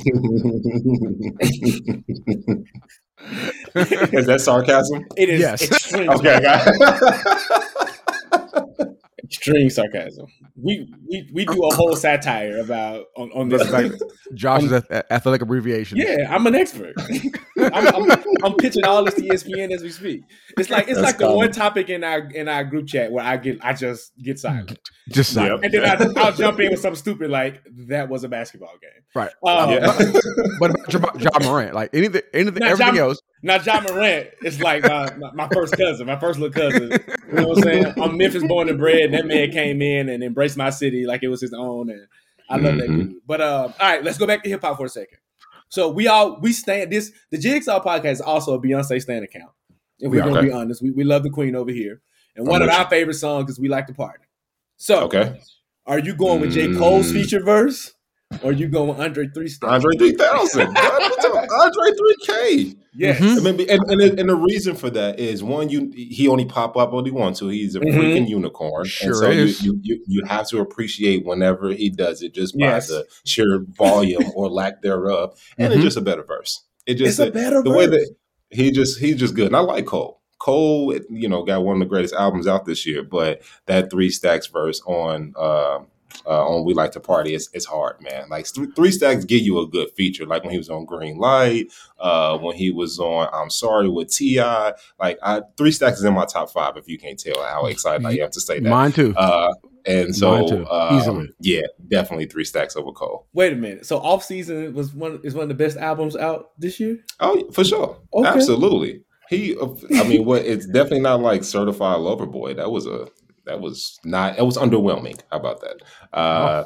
Is 3.74 4.26
that 4.26 4.40
sarcasm? 4.40 5.04
it 5.16 5.28
is 5.28 5.40
Yes. 5.40 5.62
extreme, 5.70 6.10
Okay, 6.10 6.34
I 6.34 6.40
got 6.40 7.90
extreme 9.28 9.70
sarcasm. 9.70 10.26
We, 10.56 10.92
we 11.08 11.28
we 11.32 11.44
do 11.44 11.62
a 11.64 11.74
whole 11.74 11.94
satire 11.94 12.58
about 12.58 13.04
on, 13.16 13.30
on 13.32 13.48
this. 13.48 13.70
Like 13.70 13.92
Josh's 14.34 14.72
ath- 14.72 14.90
athletic 15.10 15.42
abbreviation. 15.42 15.98
Yeah, 15.98 16.26
I'm 16.28 16.46
an 16.46 16.54
expert. 16.54 16.94
I'm, 17.58 17.86
I'm, 18.10 18.24
I'm 18.42 18.54
pitching 18.56 18.84
all 18.84 19.04
this 19.04 19.14
to 19.14 19.22
ESPN 19.22 19.70
as 19.72 19.82
we 19.82 19.90
speak. 19.90 20.22
It's 20.56 20.70
like 20.70 20.88
it's 20.88 20.94
That's 21.00 21.06
like 21.12 21.18
the 21.18 21.30
one 21.30 21.52
topic 21.52 21.88
in 21.90 22.02
our 22.04 22.20
in 22.30 22.48
our 22.48 22.64
group 22.64 22.86
chat 22.88 23.12
where 23.12 23.24
I 23.24 23.36
get 23.36 23.58
I 23.64 23.72
just 23.74 24.12
get 24.22 24.38
silent, 24.38 24.78
Just 25.10 25.36
like, 25.36 25.50
Yep. 25.50 25.60
and 25.62 25.72
then 25.74 25.84
I, 26.16 26.20
I'll 26.22 26.32
jump 26.32 26.58
in 26.60 26.70
with 26.70 26.80
something 26.80 26.98
stupid 26.98 27.30
like 27.30 27.62
that 27.88 28.08
was 28.08 28.24
a 28.24 28.28
basketball 28.28 28.74
game. 28.80 29.02
right. 29.14 29.30
Um, 29.46 29.70
Yeah. 29.70 29.92
But 30.58 30.94
about 30.94 31.20
Ja, 31.20 31.30
ja 31.40 31.48
Morant, 31.48 31.74
like 31.74 31.90
anything, 31.92 32.22
anything, 32.34 32.60
Now, 32.60 32.70
everything 32.70 32.94
Ja- 32.96 33.02
else. 33.08 33.20
Now 33.42 33.60
Ja 33.60 33.80
Morant 33.80 34.28
is 34.42 34.60
like 34.60 34.84
my, 34.84 35.14
my, 35.16 35.32
my 35.32 35.48
first 35.52 35.76
cousin, 35.76 36.06
my 36.06 36.18
first 36.18 36.38
little 36.38 36.54
cousin. 36.54 36.98
You 37.30 37.38
know 37.38 37.48
what 37.48 37.58
I'm 37.58 37.62
saying? 37.62 37.94
I'm 38.00 38.16
Memphis 38.16 38.42
born 38.42 38.68
and 38.68 38.78
bred. 38.78 39.04
And 39.04 39.14
that 39.14 39.26
man 39.26 39.50
came 39.50 39.80
in 39.82 40.08
and 40.08 40.22
embraced 40.24 40.56
my 40.56 40.70
city 40.70 41.06
like 41.06 41.22
it 41.22 41.28
was 41.28 41.40
his 41.40 41.52
own, 41.52 41.90
and 41.90 42.06
I 42.48 42.56
love 42.56 42.76
that 42.78 42.88
Mhm. 42.88 42.96
dude. 42.96 43.20
But 43.26 43.40
uh, 43.40 43.68
all 43.78 43.88
right, 43.88 44.02
let's 44.02 44.18
go 44.18 44.26
back 44.26 44.42
to 44.44 44.48
hip 44.48 44.62
hop 44.62 44.76
for 44.78 44.86
a 44.86 44.88
second. 44.88 45.18
So 45.68 45.88
we 45.90 46.06
all 46.08 46.40
we 46.40 46.52
stand 46.52 46.90
this 46.90 47.12
the 47.30 47.38
Jigsaw 47.38 47.82
podcast 47.84 48.12
is 48.12 48.20
also 48.22 48.54
a 48.54 48.60
Beyonce 48.60 49.00
stand 49.02 49.24
account. 49.24 49.50
If 50.00 50.10
we're 50.10 50.18
Yeah, 50.18 50.24
gonna 50.30 50.42
be 50.42 50.50
honest, 50.50 50.80
we, 50.82 50.90
we 50.90 51.04
love 51.04 51.22
the 51.22 51.30
Queen 51.30 51.54
over 51.54 51.70
here, 51.70 52.00
and 52.34 52.46
I'm 52.46 52.50
one 52.50 52.62
of 52.62 52.68
our 52.70 52.88
favorite 52.88 53.14
songs 53.14 53.50
is 53.50 53.60
"We 53.60 53.68
Like 53.68 53.86
to 53.88 53.94
Party." 53.94 54.24
So, 54.78 55.02
Okay. 55.04 55.38
are 55.86 55.98
you 55.98 56.14
going 56.14 56.40
with 56.40 56.52
J. 56.52 56.72
Cole's 56.72 57.10
Mm. 57.10 57.14
feature 57.14 57.42
verse, 57.44 57.92
or 58.42 58.52
you 58.52 58.68
going 58.68 58.88
with 58.90 59.00
Andre 59.00 59.28
Three 59.34 59.48
Stacks? 59.48 59.72
Andre 59.72 59.96
3000. 59.96 60.60
Andre 60.76 61.90
3K. 62.28 62.76
Yes. 62.94 63.20
Mhm. 63.20 63.38
I 63.38 63.52
mean, 63.52 63.70
and, 63.70 63.80
and, 63.90 64.20
and 64.20 64.28
the 64.28 64.34
reason 64.36 64.74
for 64.74 64.90
that 64.90 65.18
is 65.18 65.42
one, 65.42 65.68
you 65.68 65.90
he 65.94 66.28
only 66.28 66.44
pop 66.44 66.76
up 66.76 66.92
when 66.92 67.04
he 67.04 67.10
wants 67.10 67.38
to. 67.40 67.48
He's 67.48 67.74
a 67.74 67.80
Mhm. 67.80 67.92
freaking 67.94 68.28
unicorn, 68.28 68.86
Sure 68.86 69.08
and 69.08 69.16
so 69.16 69.30
is. 69.30 69.62
you, 69.62 69.72
you 69.72 69.80
you 69.82 70.04
you 70.06 70.24
have 70.26 70.48
to 70.48 70.58
appreciate 70.58 71.24
whenever 71.24 71.70
he 71.70 71.90
does 71.90 72.22
it, 72.22 72.34
just 72.34 72.58
by 72.58 72.66
Yes. 72.66 72.88
the 72.88 73.06
sheer 73.24 73.64
volume 73.76 74.24
or 74.34 74.48
lack 74.50 74.82
thereof, 74.82 75.38
and 75.58 75.72
Mhm. 75.72 75.76
it's 75.76 75.84
just 75.84 75.96
a 75.96 76.00
better 76.02 76.22
verse. 76.24 76.62
It 76.86 76.94
just 76.94 77.18
It's 77.20 77.28
a 77.28 77.30
better 77.32 77.62
the 77.62 77.70
way 77.70 77.86
that 77.86 78.14
he 78.50 78.70
just 78.70 78.98
he's 78.98 79.16
just 79.16 79.34
good. 79.34 79.46
And 79.46 79.56
I 79.56 79.60
like 79.60 79.86
Cole. 79.86 80.20
Cole, 80.38 80.94
you 81.10 81.28
know, 81.28 81.42
got 81.44 81.64
one 81.64 81.76
of 81.76 81.80
the 81.80 81.86
greatest 81.86 82.14
albums 82.14 82.46
out 82.46 82.64
this 82.64 82.86
year, 82.86 83.02
but 83.02 83.42
that 83.66 83.90
three 83.90 84.10
stacks 84.10 84.46
verse 84.46 84.80
on 84.86 85.34
uh, 85.36 85.80
uh, 86.26 86.46
on 86.46 86.64
We 86.64 86.74
Like 86.74 86.92
to 86.92 87.00
Party 87.00 87.34
is 87.34 87.48
it's 87.52 87.64
hard, 87.66 88.00
man. 88.00 88.28
Like 88.28 88.46
th- 88.46 88.68
three 88.76 88.90
stacks 88.90 89.24
give 89.24 89.42
you 89.42 89.58
a 89.60 89.66
good 89.68 89.90
feature, 89.96 90.26
like 90.26 90.42
when 90.42 90.52
he 90.52 90.58
was 90.58 90.70
on 90.70 90.84
Green 90.84 91.18
Light, 91.18 91.66
uh, 91.98 92.38
when 92.38 92.56
he 92.56 92.70
was 92.70 92.98
on 92.98 93.28
I'm 93.32 93.50
Sorry 93.50 93.88
with 93.88 94.10
Ti. 94.10 94.40
Like 94.98 95.18
I, 95.22 95.42
three 95.56 95.72
stacks 95.72 95.98
is 95.98 96.04
in 96.04 96.14
my 96.14 96.24
top 96.26 96.50
five. 96.50 96.76
If 96.76 96.88
you 96.88 96.98
can't 96.98 97.18
tell 97.18 97.42
how 97.42 97.66
excited 97.66 98.04
I 98.06 98.12
am 98.18 98.30
to 98.30 98.40
say 98.40 98.60
that. 98.60 98.68
Mine 98.68 98.92
too. 98.92 99.14
Uh, 99.16 99.52
And 99.86 100.14
so, 100.14 100.32
Mine 100.32 100.48
too. 100.48 100.66
um, 100.68 100.98
Easily. 100.98 101.28
yeah, 101.40 101.62
definitely 101.88 102.26
three 102.26 102.44
stacks 102.44 102.76
over 102.76 102.92
Cole. 102.92 103.26
Wait 103.32 103.52
a 103.54 103.56
minute. 103.56 103.86
So 103.86 103.98
off 103.98 104.22
season 104.24 104.74
was 104.74 104.92
one 104.92 105.20
is 105.24 105.34
one 105.34 105.44
of 105.44 105.48
the 105.48 105.54
best 105.54 105.78
albums 105.78 106.14
out 106.16 106.50
this 106.58 106.78
year. 106.78 106.98
Oh, 107.20 107.50
for 107.52 107.64
sure, 107.64 107.96
Okay. 108.12 108.28
absolutely. 108.28 109.02
He, 109.30 109.54
I 109.94 110.08
mean, 110.08 110.24
what? 110.24 110.44
It's 110.46 110.66
definitely 110.66 111.00
not 111.00 111.20
like 111.20 111.44
certified 111.44 112.00
lover 112.00 112.24
boy. 112.26 112.54
That 112.54 112.70
was 112.70 112.86
a, 112.86 113.08
that 113.48 113.60
was 113.60 113.98
not. 114.04 114.38
It 114.38 114.42
was 114.46 114.56
underwhelming. 114.56 115.20
How 115.30 115.38
about 115.38 115.60
that? 115.62 115.82
Uh, 116.12 116.64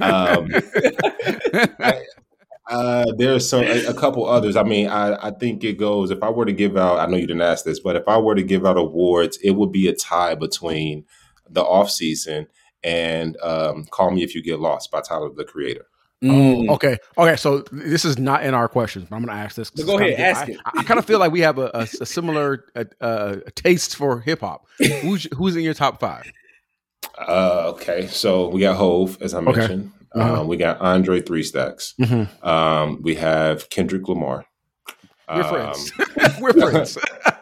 um, 0.00 0.48
I- 1.80 2.02
uh, 2.70 3.04
there's 3.18 3.48
some 3.48 3.64
a, 3.64 3.86
a 3.86 3.94
couple 3.94 4.24
others. 4.24 4.54
I 4.56 4.62
mean, 4.62 4.88
I, 4.88 5.28
I 5.28 5.30
think 5.32 5.64
it 5.64 5.74
goes. 5.78 6.10
If 6.10 6.22
I 6.22 6.30
were 6.30 6.46
to 6.46 6.52
give 6.52 6.76
out, 6.76 7.00
I 7.00 7.06
know 7.06 7.16
you 7.16 7.26
didn't 7.26 7.42
ask 7.42 7.64
this, 7.64 7.80
but 7.80 7.96
if 7.96 8.06
I 8.06 8.16
were 8.18 8.36
to 8.36 8.42
give 8.42 8.64
out 8.64 8.78
awards, 8.78 9.36
it 9.42 9.50
would 9.52 9.72
be 9.72 9.88
a 9.88 9.94
tie 9.94 10.36
between 10.36 11.04
the 11.50 11.62
off 11.62 11.90
season 11.90 12.46
and 12.84 13.36
um, 13.42 13.84
"Call 13.90 14.12
Me 14.12 14.22
If 14.22 14.34
You 14.34 14.42
Get 14.42 14.60
Lost" 14.60 14.90
by 14.92 15.00
Tyler 15.00 15.30
the 15.34 15.44
Creator. 15.44 15.86
Mm. 16.22 16.68
Oh, 16.68 16.74
okay. 16.74 16.98
Okay. 17.18 17.36
So 17.36 17.64
this 17.72 18.04
is 18.04 18.18
not 18.18 18.44
in 18.44 18.54
our 18.54 18.68
questions, 18.68 19.06
but 19.10 19.16
I'm 19.16 19.24
going 19.24 19.36
to 19.36 19.42
ask 19.42 19.56
this. 19.56 19.70
But 19.70 19.86
go 19.86 19.98
ahead, 19.98 20.20
ask 20.20 20.42
I, 20.48 20.52
it. 20.52 20.58
I, 20.64 20.82
kind 20.84 20.98
of 20.98 21.04
feel 21.04 21.18
like 21.18 21.32
we 21.32 21.40
have 21.40 21.58
a, 21.58 21.70
a, 21.74 21.80
a 22.00 22.06
similar 22.06 22.64
uh, 22.76 22.84
uh, 23.00 23.36
taste 23.54 23.96
for 23.96 24.20
hip 24.20 24.40
hop. 24.40 24.66
Who's 25.02 25.26
who's 25.36 25.56
in 25.56 25.62
your 25.62 25.74
top 25.74 25.98
five? 26.00 26.30
Uh, 27.18 27.72
okay, 27.74 28.06
so 28.06 28.48
we 28.48 28.60
got 28.60 28.76
Hove, 28.76 29.18
as 29.20 29.34
I 29.34 29.38
Okay. 29.40 29.52
mentioned. 29.58 29.92
Uh-huh. 30.14 30.40
Um, 30.42 30.48
we 30.48 30.56
got 30.56 30.80
Andre 30.80 31.20
Three 31.20 31.42
Stacks. 31.42 31.94
Mhm. 32.00 32.28
Um, 32.46 33.00
we 33.02 33.14
have 33.16 33.68
Kendrick 33.70 34.06
Lamar. 34.08 34.44
We're 35.28 35.42
Um, 35.42 35.48
friends. 35.48 35.92
We're 36.40 36.52
friends. 36.52 36.98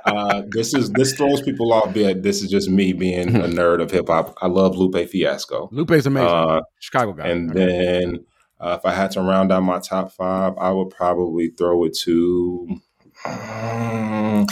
uh, 0.07 0.43
this 0.51 0.75
is 0.75 0.91
this 0.93 1.13
throws 1.15 1.43
people 1.43 1.73
off. 1.73 1.93
Bit 1.93 2.23
this 2.23 2.43
is 2.43 2.51
just 2.51 2.69
me 2.71 2.93
being 2.93 3.35
a 3.37 3.49
nerd 3.49 3.83
of 3.83 3.91
hip 3.91 4.07
hop. 4.09 4.37
I 4.41 4.47
love 4.47 4.77
Lupe 4.77 5.09
Fiasco. 5.09 5.69
Lupe's 5.73 6.07
amazing. 6.07 6.29
Uh, 6.29 6.61
Chicago 6.79 7.13
guy. 7.13 7.29
and 7.29 7.51
Okay. 7.51 7.67
then 7.67 8.25
uh, 8.61 8.77
if 8.79 8.85
I 8.85 8.93
had 8.93 9.11
to 9.13 9.23
round 9.23 9.51
out 9.51 9.63
my 9.63 9.79
top 9.79 10.13
five, 10.13 10.57
I 10.59 10.71
would 10.71 10.91
probably 10.91 11.49
throw 11.49 11.85
it 11.85 11.95
to. 12.01 12.81
um, 13.25 14.47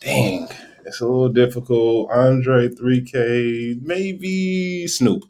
dang, 0.00 0.48
it's 0.84 1.00
a 1.00 1.04
little 1.06 1.28
difficult. 1.28 2.10
Andre 2.10 2.68
3K, 2.68 3.80
maybe 3.82 4.86
Snoop. 4.88 5.22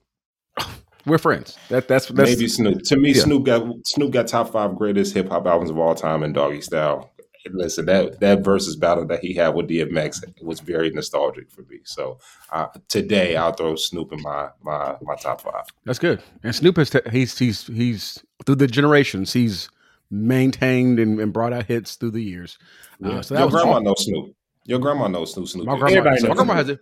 we're 1.07 1.19
friends. 1.19 1.59
That 1.69 1.87
that's 1.87 2.07
that's 2.09 2.31
maybe 2.31 2.49
Snoop. 2.49 2.83
To 2.85 2.97
me, 2.97 3.13
yeah. 3.13 3.23
Snoop 3.23 3.45
got 3.45 3.67
Snoop 3.87 4.11
got 4.13 4.27
top 4.27 4.51
five 4.51 4.75
greatest 4.75 5.15
hip 5.15 5.29
hop 5.29 5.47
albums 5.47 5.71
of 5.71 5.79
all 5.79 5.95
time 5.95 6.23
in 6.23 6.33
Doggy 6.33 6.63
Style. 6.63 7.11
Listen, 7.51 7.87
that 7.87 8.21
that 8.21 8.43
Verzuz 8.43 8.79
battle 8.79 9.07
that 9.07 9.21
he 9.21 9.35
had 9.35 9.49
with 9.55 9.69
DMX 9.69 10.23
was 10.43 10.61
very 10.61 10.91
nostalgic 10.91 11.51
for 11.51 11.63
me. 11.63 11.79
So 11.85 12.19
uh, 12.53 12.67
today, 12.89 13.37
I'll 13.37 13.53
throw 13.53 13.77
Snoop 13.77 14.13
in 14.13 14.23
my 14.23 14.49
my 14.63 14.97
my 15.03 15.15
top 15.17 15.43
five. 15.43 15.65
that's 15.85 15.99
good. 15.99 16.23
And 16.43 16.55
Snoop 16.55 16.77
has 16.79 16.91
t- 16.91 17.01
he's 17.11 17.39
he's 17.39 17.67
he's 17.67 18.25
through 18.47 18.55
the 18.57 18.67
generations. 18.67 19.33
He's 19.33 19.69
maintained 20.11 20.99
and, 20.99 21.21
and 21.21 21.33
brought 21.33 21.53
out 21.53 21.67
hits 21.67 21.97
through 21.97 22.13
the 22.13 22.23
years. 22.23 22.59
Uh, 23.05 23.21
so 23.23 23.35
that 23.35 23.41
Your 23.41 23.47
was 23.51 23.55
grandma 23.63 23.79
knows 23.81 24.05
Snoop. 24.05 24.35
Your 24.65 24.79
grandma 24.79 25.09
knows 25.09 25.35
Snoop. 25.35 25.49
Snoop 25.49 25.67
My 25.67 25.79
grandma, 25.79 25.99
Everybody 25.99 26.29
my 26.29 26.35
grandma 26.35 26.55
has 26.55 26.69
it. 26.71 26.81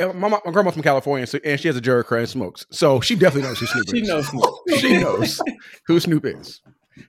Uh, 0.00 0.12
My, 0.12 0.28
my, 0.28 0.38
my 0.44 0.52
grandma's 0.52 0.74
from 0.74 0.82
California, 0.82 1.26
so, 1.26 1.38
and 1.44 1.60
she 1.60 1.68
has 1.68 1.76
a 1.76 1.80
Jerry 1.80 2.04
and 2.10 2.28
smokes. 2.28 2.64
So 2.70 3.00
she 3.00 3.16
definitely 3.16 3.48
knows 3.48 3.58
who 3.58 3.66
Snoop 3.66 3.88
She 3.90 3.98
is. 4.02 4.08
knows 4.08 4.28
Snoop. 4.28 4.78
she 4.78 4.98
knows 4.98 5.42
who 5.86 6.00
Snoop 6.00 6.24
is. 6.26 6.60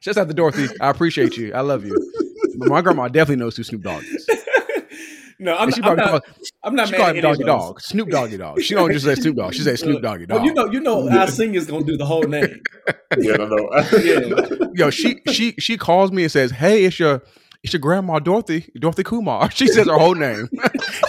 Just 0.01 0.17
after 0.17 0.33
Dorothy, 0.33 0.65
I 0.81 0.89
appreciate 0.89 1.37
you. 1.37 1.53
I 1.53 1.61
love 1.61 1.85
you. 1.85 1.95
But 2.57 2.69
my 2.69 2.81
grandma 2.81 3.07
definitely 3.07 3.43
knows 3.43 3.57
who 3.57 3.63
Snoop 3.63 3.81
Dogg 3.83 4.03
is. 4.03 4.27
no, 5.39 5.55
I'm, 5.55 5.67
And 5.67 5.75
she 5.75 5.81
I'm 5.83 5.95
not. 5.97 6.09
call, 6.09 6.21
I'm 6.63 6.75
not 6.75 6.87
she 6.87 6.91
mad 6.93 6.97
call 6.99 7.07
at 7.09 7.15
him 7.17 7.21
Doggy. 7.23 7.43
Dog. 7.43 7.81
Snoop 7.81 8.09
Doggy 8.09 8.37
Dog. 8.37 8.61
She 8.61 8.73
don't 8.75 8.91
just 8.91 9.05
say 9.05 9.15
Snoop 9.15 9.35
Dogg. 9.35 9.53
She 9.53 9.61
say 9.61 9.75
Snoop 9.75 10.01
Doggy 10.01 10.25
Dog. 10.25 10.37
Well, 10.37 10.45
you 10.47 10.53
know, 10.53 10.65
you 10.71 10.79
know, 10.79 11.09
our 11.19 11.27
singer's 11.27 11.67
gonna 11.67 11.85
do 11.85 11.97
the 11.97 12.05
whole 12.05 12.23
name. 12.23 12.61
Yeah, 13.17 13.35
no, 13.37 13.45
no. 13.47 13.69
Yeah. 14.03 14.67
Yo, 14.73 14.89
she 14.89 15.21
she 15.29 15.53
she 15.59 15.77
calls 15.77 16.11
me 16.11 16.23
and 16.23 16.31
says, 16.31 16.51
"Hey, 16.51 16.85
it's 16.85 16.99
your 16.99 17.21
it's 17.63 17.73
your 17.73 17.79
grandma 17.79 18.19
Dorothy 18.19 18.69
Dorothy 18.79 19.03
Kumar." 19.03 19.49
She 19.51 19.67
says 19.67 19.87
her 19.87 19.97
whole 19.97 20.15
name, 20.15 20.49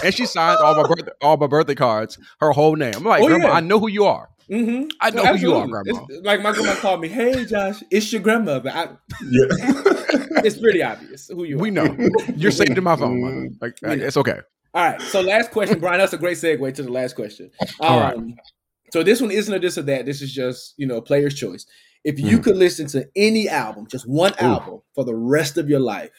and 0.03 0.13
she 0.13 0.25
signs 0.25 0.59
all 0.61 0.75
my 0.81 0.87
birthday 0.87 1.11
all 1.21 1.37
my 1.37 1.47
birthday 1.47 1.75
cards. 1.75 2.17
Her 2.39 2.51
whole 2.51 2.75
name. 2.75 2.93
I'm 2.95 3.03
like, 3.03 3.21
Oh, 3.23 3.27
Grandma, 3.27 3.47
yeah. 3.47 3.53
I 3.53 3.59
know 3.59 3.79
who 3.79 3.89
you 3.89 4.05
are. 4.05 4.29
Mm-hmm. 4.49 4.87
I 5.01 5.09
know 5.09 5.25
who 5.25 5.37
you 5.37 5.53
are, 5.55 5.67
Grandma. 5.67 6.05
It's, 6.07 6.25
like 6.25 6.41
my 6.41 6.53
grandma 6.53 6.75
called 6.75 7.01
me, 7.01 7.09
"Hey, 7.09 7.43
Josh, 7.45 7.83
it's 7.91 8.11
your 8.13 8.21
grandmother." 8.21 8.69
I, 8.73 8.87
Yeah. 9.29 10.16
It's 10.43 10.57
pretty 10.57 10.81
obvious 10.83 11.27
who 11.27 11.43
you 11.43 11.57
are. 11.57 11.61
We 11.61 11.71
know 11.71 11.95
you're 12.35 12.51
saved 12.61 12.77
in 12.77 12.83
my 12.83 12.95
phone. 12.95 13.21
mother. 13.21 13.49
Like 13.61 13.77
We 13.81 14.03
it's 14.03 14.17
okay. 14.17 14.39
All 14.73 14.83
right. 14.91 15.01
So 15.01 15.21
last 15.21 15.51
question, 15.51 15.79
Bryan. 15.79 15.99
That's 15.99 16.13
a 16.13 16.17
great 16.17 16.37
segue 16.37 16.73
to 16.75 16.83
the 16.83 16.91
last 16.91 17.15
question. 17.15 17.49
Um, 17.61 17.69
All 17.79 17.99
right. 17.99 18.17
So 18.93 19.03
this 19.03 19.19
one 19.21 19.31
isn't 19.31 19.53
a 19.53 19.59
this 19.59 19.77
or 19.77 19.81
that. 19.83 20.05
This 20.05 20.21
is 20.21 20.33
just 20.33 20.73
you 20.77 20.85
know 20.87 21.01
player's 21.01 21.33
choice. 21.33 21.65
If 22.03 22.19
you 22.19 22.37
Mm. 22.39 22.43
could 22.43 22.55
listen 22.57 22.87
to 22.87 23.07
any 23.15 23.49
album, 23.49 23.87
just 23.89 24.07
one 24.07 24.33
album 24.39 24.81
for 24.95 25.03
the 25.03 25.15
rest 25.15 25.57
of 25.57 25.67
your 25.69 25.79
life, 25.79 26.11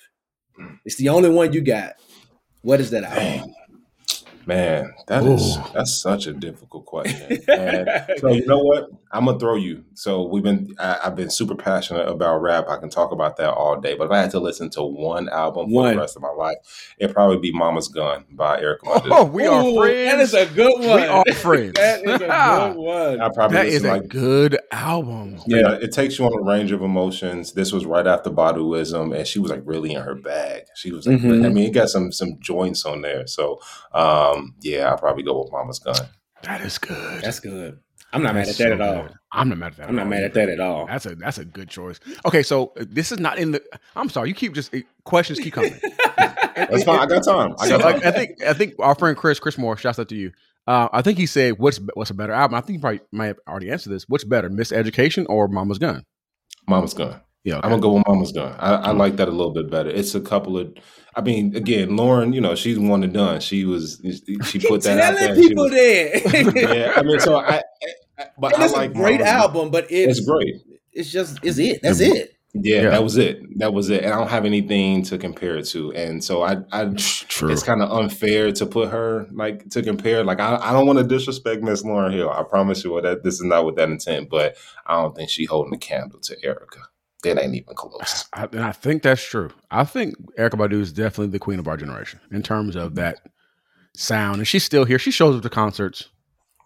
it's 0.85 0.97
the 0.97 1.09
only 1.09 1.30
one 1.30 1.52
you 1.52 1.60
got. 1.60 1.94
What 2.62 2.80
is 2.80 2.90
that 2.90 3.05
album? 3.05 3.55
Man, 4.49 4.95
that 5.09 5.25
is 5.25 5.59
Ooh. 5.59 5.62
that's 5.75 6.01
such 6.01 6.27
a 6.27 6.33
difficult 6.33 6.87
question. 6.87 7.39
So 8.19 8.29
you 8.33 8.47
know 8.47 8.59
what? 8.61 8.89
I'm 9.12 9.27
gonna 9.27 9.39
throw 9.39 9.57
you. 9.57 9.85
So 9.95 10.25
we've 10.27 10.43
been 10.43 10.75
I, 10.79 10.99
I've 11.05 11.16
been 11.16 11.29
super 11.31 11.55
passionate 11.55 12.09
about 12.09 12.39
rap. 12.41 12.66
I 12.69 12.79
can 12.79 12.89
talk 12.89 13.12
about 13.12 13.37
that 13.37 13.51
all 13.51 13.79
day. 13.81 13.95
But 13.95 14.05
if 14.07 14.11
I 14.11 14.19
had 14.23 14.31
to 14.33 14.41
listen 14.41 14.70
to 14.70 14.83
one 14.83 15.29
album 15.29 15.69
for 15.69 15.75
One. 15.75 15.95
the 15.95 16.01
rest 16.01 16.16
of 16.16 16.23
my 16.23 16.31
life, 16.31 16.57
it'd 16.99 17.15
probably 17.15 17.39
be 17.39 17.53
"Mama's 17.53 17.89
Gun" 17.89 18.25
by 18.31 18.61
Erykah 18.62 18.81
Badu. 18.85 19.09
Oh, 19.11 19.25
we 19.25 19.47
are 19.47 19.62
Ooh, 19.65 19.77
friends. 19.81 20.33
That 20.33 20.43
is 20.43 20.51
a 20.51 20.55
good 20.55 20.73
one. 20.81 21.01
We 21.01 21.07
are 21.07 21.25
friends. 21.35 21.73
that 21.75 22.03
is 22.05 22.15
a 22.15 22.19
good 22.19 22.77
one. 22.77 23.20
I 23.20 23.29
probably 23.29 23.57
That 23.59 23.66
listen 23.66 23.77
is 23.77 23.85
a 23.85 23.93
like 23.99 24.09
good 24.09 24.59
album. 24.73 25.41
yeah, 25.47 25.73
it 25.75 25.93
takes 25.93 26.19
you 26.19 26.25
on 26.25 26.33
a 26.33 26.43
range 26.43 26.73
of 26.73 26.81
emotions. 26.83 27.53
This 27.53 27.70
was 27.73 27.85
right 27.85 28.07
after 28.07 28.31
Baduizm, 28.31 29.15
and 29.15 29.27
she 29.27 29.39
was 29.41 29.51
like 29.51 29.62
really 29.66 29.93
in 29.93 30.01
her 30.03 30.15
bag. 30.15 30.62
She 30.75 30.91
was 30.91 31.07
like, 31.07 31.19
Mhm. 31.19 31.45
I 31.45 31.51
mean, 31.51 31.66
it 31.69 31.73
got 31.75 31.91
some 31.91 32.12
some 32.12 32.39
joints 32.41 32.85
on 32.87 33.03
there. 33.03 33.27
So 33.27 33.61
um, 33.93 34.38
yeah, 34.60 34.90
I'll 34.90 34.98
probably 34.98 35.23
go 35.23 35.43
with 35.43 35.52
Mama's 35.52 35.78
Gun. 35.78 35.97
That 36.43 36.60
is 36.60 36.78
good. 36.78 37.23
That's 37.23 37.40
good. 37.40 37.78
I'm 38.12 38.23
not 38.23 38.35
mad 38.35 38.43
at 38.43 38.47
That's 38.47 38.59
that 38.59 38.69
so 38.69 38.73
at 38.73 38.81
all. 38.81 39.02
good. 39.02 39.15
I'm 39.32 39.48
not 39.48 39.59
mad 39.59 39.73
at 39.73 39.77
that. 39.78 39.89
I'm 39.89 39.97
not 39.97 40.05
all 40.05 40.09
mad 40.10 40.23
at 40.23 40.35
that 40.35 40.48
at 40.48 40.60
all. 40.60 40.86
That's 40.86 41.06
a 41.06 41.15
that's 41.15 41.39
a 41.39 41.44
good 41.44 41.69
choice. 41.69 42.01
Okay, 42.24 42.43
so 42.43 42.73
uh, 42.81 42.85
this 42.89 43.12
is 43.12 43.19
not 43.19 43.39
in 43.39 43.52
the. 43.52 43.62
I'm 43.97 44.09
sorry, 44.09 44.28
you 44.28 44.35
keep 44.35 44.55
just 44.55 44.74
uh, 44.74 44.78
questions 45.05 45.39
keep 45.40 45.52
coming. 45.52 45.78
That's 46.16 46.82
fine. 46.85 46.98
I 46.98 47.06
got 47.06 47.23
time. 47.24 47.55
I 47.60 47.69
got 47.69 47.81
time. 47.81 47.93
like, 47.93 48.05
I 48.05 48.10
think 48.10 48.43
I 48.43 48.52
think 48.52 48.74
our 48.81 48.94
friend 48.94 49.16
Chris 49.16 49.39
Chris 49.39 49.56
Moore, 49.59 49.77
shouts 49.77 49.98
out 49.98 50.09
to 50.09 50.16
you. 50.16 50.32
Uh, 50.66 50.89
I 50.93 51.02
think 51.02 51.19
he 51.19 51.27
said, 51.27 51.59
"What's 51.59 51.81
what's 51.94 52.10
a 52.10 52.15
better 52.15 52.32
album?" 52.32 52.56
I 52.56 52.60
think 52.60 52.77
you 52.78 52.81
probably 52.81 53.01
might 53.12 53.27
have 53.27 53.39
already 53.47 53.70
answered 53.70 53.90
this. 53.90 54.09
What's 54.09 54.24
better, 54.24 54.51
Miseducation 54.51 55.27
or 55.28 55.48
Mama's 55.48 55.78
Gun? 55.78 56.05
Mama's 56.66 56.94
Gun. 56.94 57.20
Yeah, 57.49 57.57
I'm 57.62 57.70
gonna 57.70 57.81
go 57.81 57.95
with 57.95 58.07
Mama's 58.07 58.33
Gun. 58.33 58.55
I, 58.59 58.91
I 58.91 58.93
mm. 58.93 58.99
like 58.99 59.16
that 59.16 59.29
a 59.29 59.31
little 59.31 59.53
bit 59.53 59.70
better. 59.70 59.89
It's 59.89 60.15
a 60.15 60.20
couple 60.20 60.59
of. 60.59 60.75
I 61.15 61.23
mean, 61.23 61.57
again, 61.57 61.91
Lauryn. 61.91 62.35
You 62.35 62.41
know, 62.43 62.55
she's 62.55 62.79
one 62.79 63.03
and 63.03 63.12
done. 63.15 63.41
She 63.41 63.65
was. 63.65 64.01
She 64.45 64.59
put 64.69 64.83
that 64.83 65.01
out 65.01 65.19
there. 65.19 65.29
Telling 65.29 65.31
and 65.31 65.43
she 65.43 65.49
people 65.49 65.65
was- 65.65 65.73
that. 65.73 66.53
yeah, 66.77 66.93
I 66.97 67.03
mean, 67.03 67.20
so 67.20 67.37
I. 67.37 67.57
I- 67.57 67.62
I- 68.20 68.25
but 68.37 68.53
And 68.55 68.62
I 68.62 68.66
it's 68.66 68.75
like 68.75 68.91
a 68.91 68.95
great 68.95 69.20
Mama's 69.20 69.27
Gun. 69.33 69.41
album, 69.43 69.70
but 69.70 69.87
it's, 69.91 70.19
It's 70.19 70.29
great. 70.29 70.57
It's 70.93 71.11
just 71.11 71.39
it's 71.45 71.59
it. 71.59 71.81
That's 71.83 72.01
it. 72.01 72.35
Yeah, 72.53 72.83
Yeah. 72.83 72.91
that 72.91 73.05
was 73.05 73.16
it. 73.16 73.41
That 73.61 73.73
was 73.73 73.91
it. 73.91 74.03
And 74.03 74.12
I 74.12 74.19
don't 74.19 74.29
have 74.29 74.45
anything 74.45 75.05
to 75.05 75.19
compare 75.19 75.57
it 75.57 75.66
to. 75.66 75.93
And 75.93 76.23
so 76.25 76.43
I, 76.43 76.57
I 76.73 76.87
True. 76.97 77.51
it's 77.53 77.62
kind 77.62 77.81
of 77.81 77.93
unfair 77.93 78.51
to 78.51 78.66
put 78.66 78.89
her 78.91 79.29
like 79.33 79.69
to 79.70 79.83
compare. 79.83 80.25
Like 80.25 80.41
I, 80.41 80.57
I 80.57 80.73
don't 80.73 80.87
want 80.87 80.99
to 80.99 81.05
disrespect 81.05 81.62
Miss 81.62 81.85
Lauryn 81.85 82.12
Hill. 82.12 82.29
I 82.31 82.43
promise 82.43 82.83
you 82.83 83.01
that 83.01 83.23
this 83.23 83.35
is 83.35 83.45
not 83.45 83.65
with 83.65 83.77
that 83.77 83.89
intent. 83.89 84.29
But 84.31 84.57
I 84.85 85.01
don't 85.01 85.15
think 85.15 85.31
she 85.31 85.45
holding 85.45 85.73
a 85.75 85.79
candle 85.79 86.19
to 86.20 86.37
Erykah. 86.45 86.88
It 87.24 87.39
ain't 87.39 87.55
even 87.55 87.74
close. 87.74 88.27
I, 88.32 88.45
and 88.53 88.61
I 88.61 88.73
think 88.73 89.03
that's 89.03 89.23
true. 89.23 89.51
I 89.70 89.85
think 89.85 90.15
Erykah 90.39 90.51
Badu 90.55 90.81
is 90.81 90.93
definitely 90.93 91.28
the 91.32 91.39
queen 91.39 91.59
of 91.59 91.66
our 91.69 91.77
generation 91.77 92.20
in 92.31 92.43
terms 92.43 92.77
of 92.77 92.95
that 92.97 93.20
sound, 93.95 94.36
and 94.39 94.47
she's 94.49 94.65
still 94.65 94.85
here. 94.85 94.99
She 94.99 95.11
shows 95.11 95.36
up 95.36 95.43
to 95.43 95.51
concerts. 95.51 96.09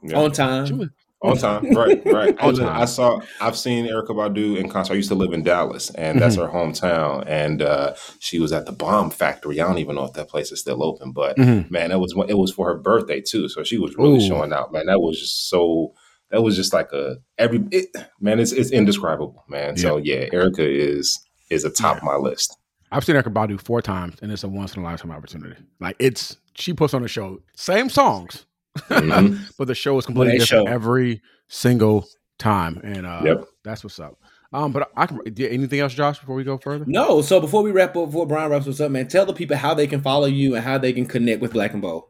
Yeah. 0.03 0.19
On 0.19 0.31
She 0.31 0.37
time. 0.37 0.79
was- 0.79 0.89
On 1.24 1.37
time, 1.37 1.70
right, 1.70 2.03
right. 2.12 2.37
I, 2.43 2.49
On 2.49 2.55
time. 2.57 2.81
I 2.83 2.85
saw, 2.85 3.20
I've 3.41 3.57
seen 3.57 3.87
Erykah 3.87 4.09
Badu 4.09 4.57
in 4.59 4.69
concert. 4.69 4.95
I 4.95 4.97
used 4.97 5.09
to 5.11 5.15
live 5.15 5.33
in 5.33 5.45
Dallas, 5.45 5.89
and 5.91 6.20
that's 6.20 6.37
Mm-hmm. 6.37 6.53
her 6.53 6.59
hometown. 6.59 7.23
And 7.29 7.62
uh, 7.62 7.95
she 8.19 8.41
was 8.41 8.53
at 8.53 8.66
the 8.66 8.73
Bomb 8.73 9.11
Factory. 9.11 9.61
I 9.61 9.66
don't 9.69 9.79
even 9.79 9.95
know 9.95 10.05
if 10.05 10.15
that 10.15 10.29
place 10.29 10.51
is 10.51 10.59
still 10.59 10.83
open, 10.83 11.12
but 11.12 11.37
Mhm. 11.37 11.70
man, 11.70 11.93
it 11.93 12.01
was 12.01 12.12
it 12.29 12.37
was 12.37 12.51
for 12.51 12.66
her 12.66 12.77
birthday 12.77 13.20
too. 13.20 13.49
So 13.49 13.62
she 13.62 13.79
was 13.79 13.97
really 13.97 14.16
Ooh. 14.16 14.29
showing 14.29 14.53
out, 14.53 14.73
man. 14.73 14.87
That 14.87 15.01
was 15.01 15.19
just 15.20 15.49
so. 15.49 15.95
That 16.33 16.43
was 16.43 16.57
just 16.57 16.73
like 16.73 16.91
a 16.93 17.19
every 17.39 17.63
it, 17.71 17.87
man. 18.21 18.41
It's 18.41 18.51
it's 18.53 18.71
indescribable, 18.73 19.45
man. 19.49 19.77
So 19.77 19.99
yeah, 19.99 20.29
Erykah 20.31 20.59
is 20.61 21.19
is 21.51 21.65
atop 21.65 22.03
my 22.03 22.17
list. 22.17 22.57
I've 22.91 23.05
seen 23.05 23.15
Erykah 23.17 23.33
Badu 23.33 23.61
four 23.61 23.81
times, 23.83 24.17
and 24.23 24.33
it's 24.33 24.43
a 24.43 24.49
once 24.49 24.75
in 24.75 24.83
a 24.83 24.85
lifetime 24.85 25.13
opportunity. 25.13 25.57
Like 25.79 25.95
it's 26.01 26.39
she 26.55 26.73
puts 26.73 26.95
on 26.95 27.05
a 27.05 27.09
show, 27.09 27.41
same 27.55 27.89
songs, 27.89 28.47
Mhm. 28.89 29.39
but 29.59 29.69
the 29.69 29.75
show 29.75 29.97
is 29.99 30.07
completely 30.07 30.39
different 30.39 30.67
show. 30.69 30.73
every 30.73 31.21
single 31.49 32.07
time, 32.39 32.81
and 32.83 33.07
uh, 33.07 33.21
Yep. 33.25 33.45
that's 33.63 33.85
what's 33.85 34.01
up. 34.01 34.19
Um, 34.55 34.73
but 34.73 34.91
I 34.97 35.07
can. 35.07 35.21
Anything 35.39 35.81
else, 35.81 35.95
Josh? 35.95 36.19
Before 36.19 36.35
we 36.35 36.45
go 36.45 36.59
further, 36.59 36.85
No, 36.87 37.23
so 37.23 37.41
before 37.41 37.63
we 37.63 37.71
wrap 37.71 37.97
up, 37.97 38.07
before 38.07 38.27
Bryan 38.27 38.51
wraps 38.51 38.67
us 38.67 38.81
up, 38.81 38.91
man, 38.91 39.09
tell 39.09 39.25
the 39.25 39.33
people 39.33 39.57
how 39.57 39.73
they 39.73 39.87
can 39.87 40.03
follow 40.03 40.27
you 40.27 40.55
and 40.55 40.63
how 40.65 40.77
they 40.79 40.93
can 40.93 41.07
connect 41.07 41.41
with 41.41 41.53
Black 41.55 41.73
and 41.73 41.81
Bold. 41.81 42.05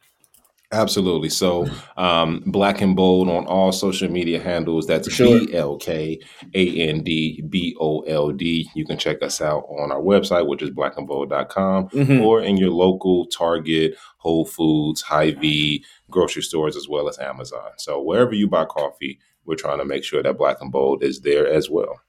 Absolutely. 0.72 1.28
So, 1.28 1.66
um, 1.98 2.42
Black 2.46 2.80
and 2.80 2.96
Bold 2.96 3.28
on 3.28 3.44
all 3.46 3.72
social 3.72 4.08
media 4.10 4.40
handles. 4.42 4.86
That's 4.86 5.12
sure. 5.12 5.40
B 5.46 5.52
L 5.54 5.76
K 5.76 6.18
A 6.54 6.88
N 6.88 7.02
D 7.02 7.42
B 7.48 7.76
O 7.78 8.00
L 8.00 8.30
D. 8.32 8.70
You 8.74 8.86
can 8.86 8.96
check 8.96 9.22
us 9.22 9.40
out 9.42 9.64
on 9.68 9.92
our 9.92 10.00
website, 10.00 10.46
which 10.48 10.62
is 10.62 10.70
blackandbold.com, 10.70 11.88
Mhm. 11.90 12.24
or 12.24 12.40
in 12.40 12.56
your 12.56 12.70
local 12.70 13.26
Target, 13.26 13.96
Whole 14.16 14.46
Foods, 14.46 15.02
Hy-Vee, 15.02 15.84
grocery 16.10 16.42
stores, 16.42 16.74
as 16.76 16.88
well 16.88 17.08
as 17.08 17.18
Amazon. 17.18 17.70
So, 17.76 18.00
wherever 18.00 18.32
you 18.32 18.48
buy 18.48 18.64
coffee, 18.64 19.18
we're 19.44 19.56
trying 19.56 19.78
to 19.78 19.84
make 19.84 20.04
sure 20.04 20.22
that 20.22 20.38
Black 20.38 20.56
and 20.62 20.72
Bold 20.72 21.02
is 21.02 21.20
there 21.20 21.46
as 21.46 21.68
well. 21.68 22.00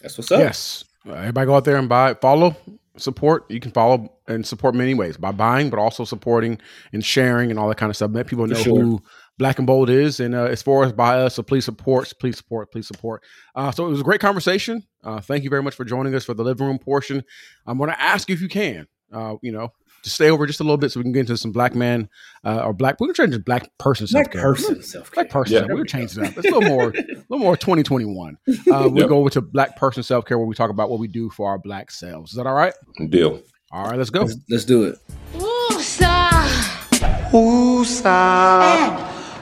That's 0.00 0.16
what's 0.16 0.32
up. 0.32 0.40
Yes. 0.40 0.84
Everybody 1.06 1.46
go 1.46 1.54
out 1.56 1.64
there 1.64 1.76
and 1.76 1.88
buy, 1.88 2.14
follow, 2.14 2.56
support. 2.98 3.50
You 3.50 3.60
can 3.60 3.70
follow 3.70 4.12
and 4.26 4.46
support 4.46 4.74
many 4.74 4.94
ways 4.94 5.16
by 5.16 5.32
buying, 5.32 5.70
but 5.70 5.78
also 5.78 6.04
supporting 6.04 6.58
and 6.92 7.04
sharing 7.04 7.50
and 7.50 7.58
all 7.58 7.68
that 7.68 7.76
kind 7.78 7.90
of 7.90 7.96
stuff. 7.96 8.10
Let 8.12 8.26
people 8.26 8.46
know 8.46 8.54
sure. 8.56 8.80
who 8.80 9.02
Black 9.38 9.58
and 9.58 9.66
Bold 9.66 9.90
is, 9.90 10.20
and 10.20 10.34
uh, 10.34 10.44
it's 10.44 10.62
for 10.62 10.84
us 10.84 10.92
by 10.92 11.20
us. 11.20 11.34
So 11.34 11.42
please 11.42 11.64
support, 11.64 12.12
please 12.18 12.36
support, 12.36 12.72
please 12.72 12.86
support. 12.86 13.22
Uh, 13.54 13.70
so 13.70 13.86
it 13.86 13.90
was 13.90 14.00
a 14.00 14.04
great 14.04 14.20
conversation. 14.20 14.82
Uh, 15.04 15.20
thank 15.20 15.44
you 15.44 15.50
very 15.50 15.62
much 15.62 15.74
for 15.74 15.84
joining 15.84 16.14
us 16.14 16.24
for 16.24 16.34
the 16.34 16.42
living 16.42 16.66
room 16.66 16.78
portion. 16.78 17.22
I'm 17.66 17.78
going 17.78 17.90
to 17.90 18.00
ask 18.00 18.28
you 18.28 18.34
if 18.34 18.40
you 18.40 18.48
can, 18.48 18.86
uh, 19.12 19.36
you 19.42 19.52
know, 19.52 19.72
to 20.06 20.10
stay 20.10 20.30
over 20.30 20.46
just 20.46 20.60
a 20.60 20.62
little 20.62 20.76
bit 20.78 20.90
so 20.92 21.00
we 21.00 21.04
can 21.04 21.12
get 21.12 21.20
into 21.20 21.36
some 21.36 21.52
black 21.52 21.74
man 21.74 22.08
uh, 22.44 22.62
or 22.64 22.72
black. 22.72 23.00
We're 23.00 23.08
going 23.08 23.14
to 23.16 23.22
change 23.22 23.34
to 23.34 23.40
black 23.40 23.68
person 23.78 24.06
self-care. 24.06 24.40
person 24.40 24.82
self 24.82 25.10
care. 25.10 25.24
Black 25.24 25.32
person. 25.32 25.54
Yeah. 25.56 25.62
We're 25.62 25.76
gonna 25.78 25.84
change 25.86 26.16
it 26.16 26.24
up. 26.24 26.36
It's 26.38 26.46
a 26.46 26.50
little 26.50 26.62
more, 26.62 26.88
a 26.96 27.02
little 27.28 27.38
more 27.38 27.56
2021. 27.56 28.38
Uh, 28.48 28.88
we 28.88 29.00
Yep. 29.00 29.08
go 29.08 29.18
over 29.18 29.30
to 29.30 29.40
black 29.40 29.76
person 29.76 30.02
self 30.02 30.24
care 30.24 30.38
where 30.38 30.46
we 30.46 30.54
talk 30.54 30.70
about 30.70 30.90
what 30.90 31.00
we 31.00 31.08
do 31.08 31.28
for 31.30 31.48
our 31.50 31.58
black 31.58 31.90
selves. 31.90 32.30
Is 32.30 32.36
that 32.36 32.46
all 32.46 32.54
right? 32.54 32.72
Deal. 33.10 33.42
All 33.72 33.86
right, 33.88 33.98
let's 33.98 34.10
go. 34.10 34.20
Let's, 34.22 34.36
let's 34.48 34.64
do 34.64 34.84
it. 34.84 34.98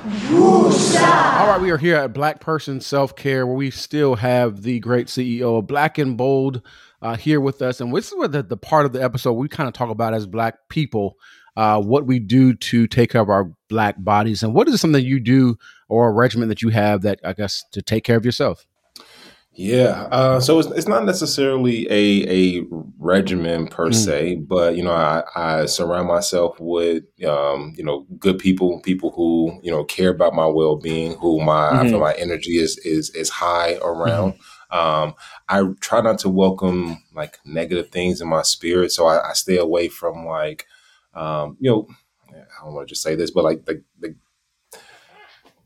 All 0.05 1.49
right, 1.49 1.59
we 1.59 1.71
are 1.71 1.79
here 1.79 1.97
at 1.97 2.13
Black 2.13 2.39
Person 2.39 2.83
Self 2.83 3.17
Care, 3.17 3.47
where 3.47 3.57
we 3.57 3.71
still 3.71 4.17
have 4.17 4.61
the 4.61 4.79
great 4.81 5.07
CEO 5.07 5.61
of 5.61 5.67
Black 5.67 5.97
and 5.97 6.15
Bold 6.15 6.61
uh, 7.01 7.17
here 7.17 7.41
with 7.41 7.63
us, 7.63 7.81
and 7.81 7.95
this 7.95 8.09
is 8.09 8.19
what 8.19 8.31
the, 8.31 8.43
the 8.43 8.59
part 8.59 8.85
of 8.85 8.93
the 8.93 9.03
episode 9.03 9.33
we 9.33 9.49
kind 9.49 9.67
of 9.67 9.73
talk 9.73 9.89
about 9.89 10.13
as 10.13 10.27
Black 10.27 10.69
people, 10.69 11.17
uh, 11.57 11.81
what 11.81 12.05
we 12.05 12.19
do 12.19 12.53
to 12.53 12.87
take 12.87 13.13
care 13.13 13.23
of 13.23 13.31
our 13.31 13.51
Black 13.71 13.95
bodies, 13.99 14.43
and 14.43 14.53
what 14.53 14.69
is 14.69 14.79
something 14.79 15.03
you 15.03 15.21
do 15.21 15.57
or 15.89 16.09
a 16.09 16.13
regimen 16.13 16.51
that 16.51 16.61
you 16.61 16.69
have 16.69 17.01
that 17.01 17.19
I 17.25 17.33
guess 17.33 17.65
to 17.73 17.81
take 17.81 18.05
care 18.05 18.19
of 18.19 18.27
yourself. 18.27 18.67
Yeah. 19.57 20.09
Uh, 20.11 20.41
so 20.41 20.59
it's, 20.59 20.69
it's 20.73 20.89
not 20.89 21.05
necessarily 21.05 21.87
a, 21.89 22.59
a 22.61 22.67
regimen 22.99 23.69
per 23.69 23.91
Mm. 23.91 23.95
se, 23.95 24.35
but 24.37 24.77
you 24.77 24.83
know, 24.83 24.93
I, 24.93 25.23
I 25.37 25.67
surround 25.67 26.09
myself 26.09 26.59
with 26.59 27.05
um, 27.25 27.73
you 27.77 27.85
know 27.85 28.05
good 28.19 28.39
people, 28.39 28.81
people 28.81 29.11
who 29.13 29.61
you 29.63 29.71
know 29.71 29.85
care 29.85 30.11
about 30.11 30.35
my 30.35 30.47
well 30.47 30.77
being, 30.77 31.15
who 31.19 31.41
my 31.41 31.71
I 31.81 31.85
feel 31.89 31.99
Mhm. 31.99 32.01
my 32.01 32.15
energy 32.15 32.59
is 32.59 32.79
is 32.79 33.11
is 33.11 33.31
high 33.31 33.75
around. 33.83 34.35
Um, 34.71 35.15
I 35.49 35.63
try 35.81 36.01
not 36.01 36.19
to 36.21 36.29
welcome 36.29 36.99
like 37.15 37.39
negative 37.45 37.91
things 37.91 38.21
in 38.21 38.27
my 38.29 38.43
spirit, 38.43 38.91
so 38.91 39.07
I, 39.07 39.31
I 39.31 39.33
stay 39.35 39.57
away 39.59 39.89
from 39.89 40.27
like 40.27 40.67
um, 41.15 41.57
you 41.61 41.71
know 41.71 41.87
I 42.33 42.65
don't 42.65 42.75
want 42.75 42.89
to 42.89 42.93
just 42.93 43.03
say 43.03 43.15
this, 43.15 43.31
but 43.31 43.45
like 43.45 43.67
the, 43.67 43.85
the 44.01 44.17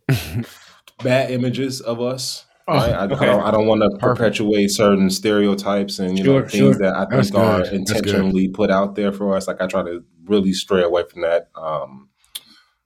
bad 1.03 1.31
images 1.31 1.81
of 1.81 2.01
us. 2.03 2.45
Oh, 2.69 2.75
right? 2.75 2.93
I, 2.93 3.05
okay. 3.07 3.15
I 3.15 3.27
don't, 3.27 3.43
I 3.47 3.51
don't 3.51 3.67
want 3.67 3.81
to 3.81 3.99
perpetuate 3.99 4.69
certain 4.71 5.09
stereotypes 5.11 5.99
and 5.99 6.19
you 6.19 6.25
know 6.25 6.43
things 6.43 6.53
sure. 6.53 6.75
that 6.79 6.95
I 6.95 7.07
That's 7.11 7.31
think 7.31 7.35
are 7.43 7.61
good. 7.63 7.71
Good. 7.71 7.75
intentionally 7.77 8.49
put 8.49 8.71
out 8.71 8.95
there 8.95 9.11
for 9.13 9.35
us. 9.35 9.49
Like 9.49 9.61
I 9.63 9.67
try 9.67 9.83
to 9.85 10.05
really 10.27 10.53
stray 10.53 10.83
away 10.83 11.05
from 11.11 11.23
that. 11.23 11.49
Um, 11.55 12.11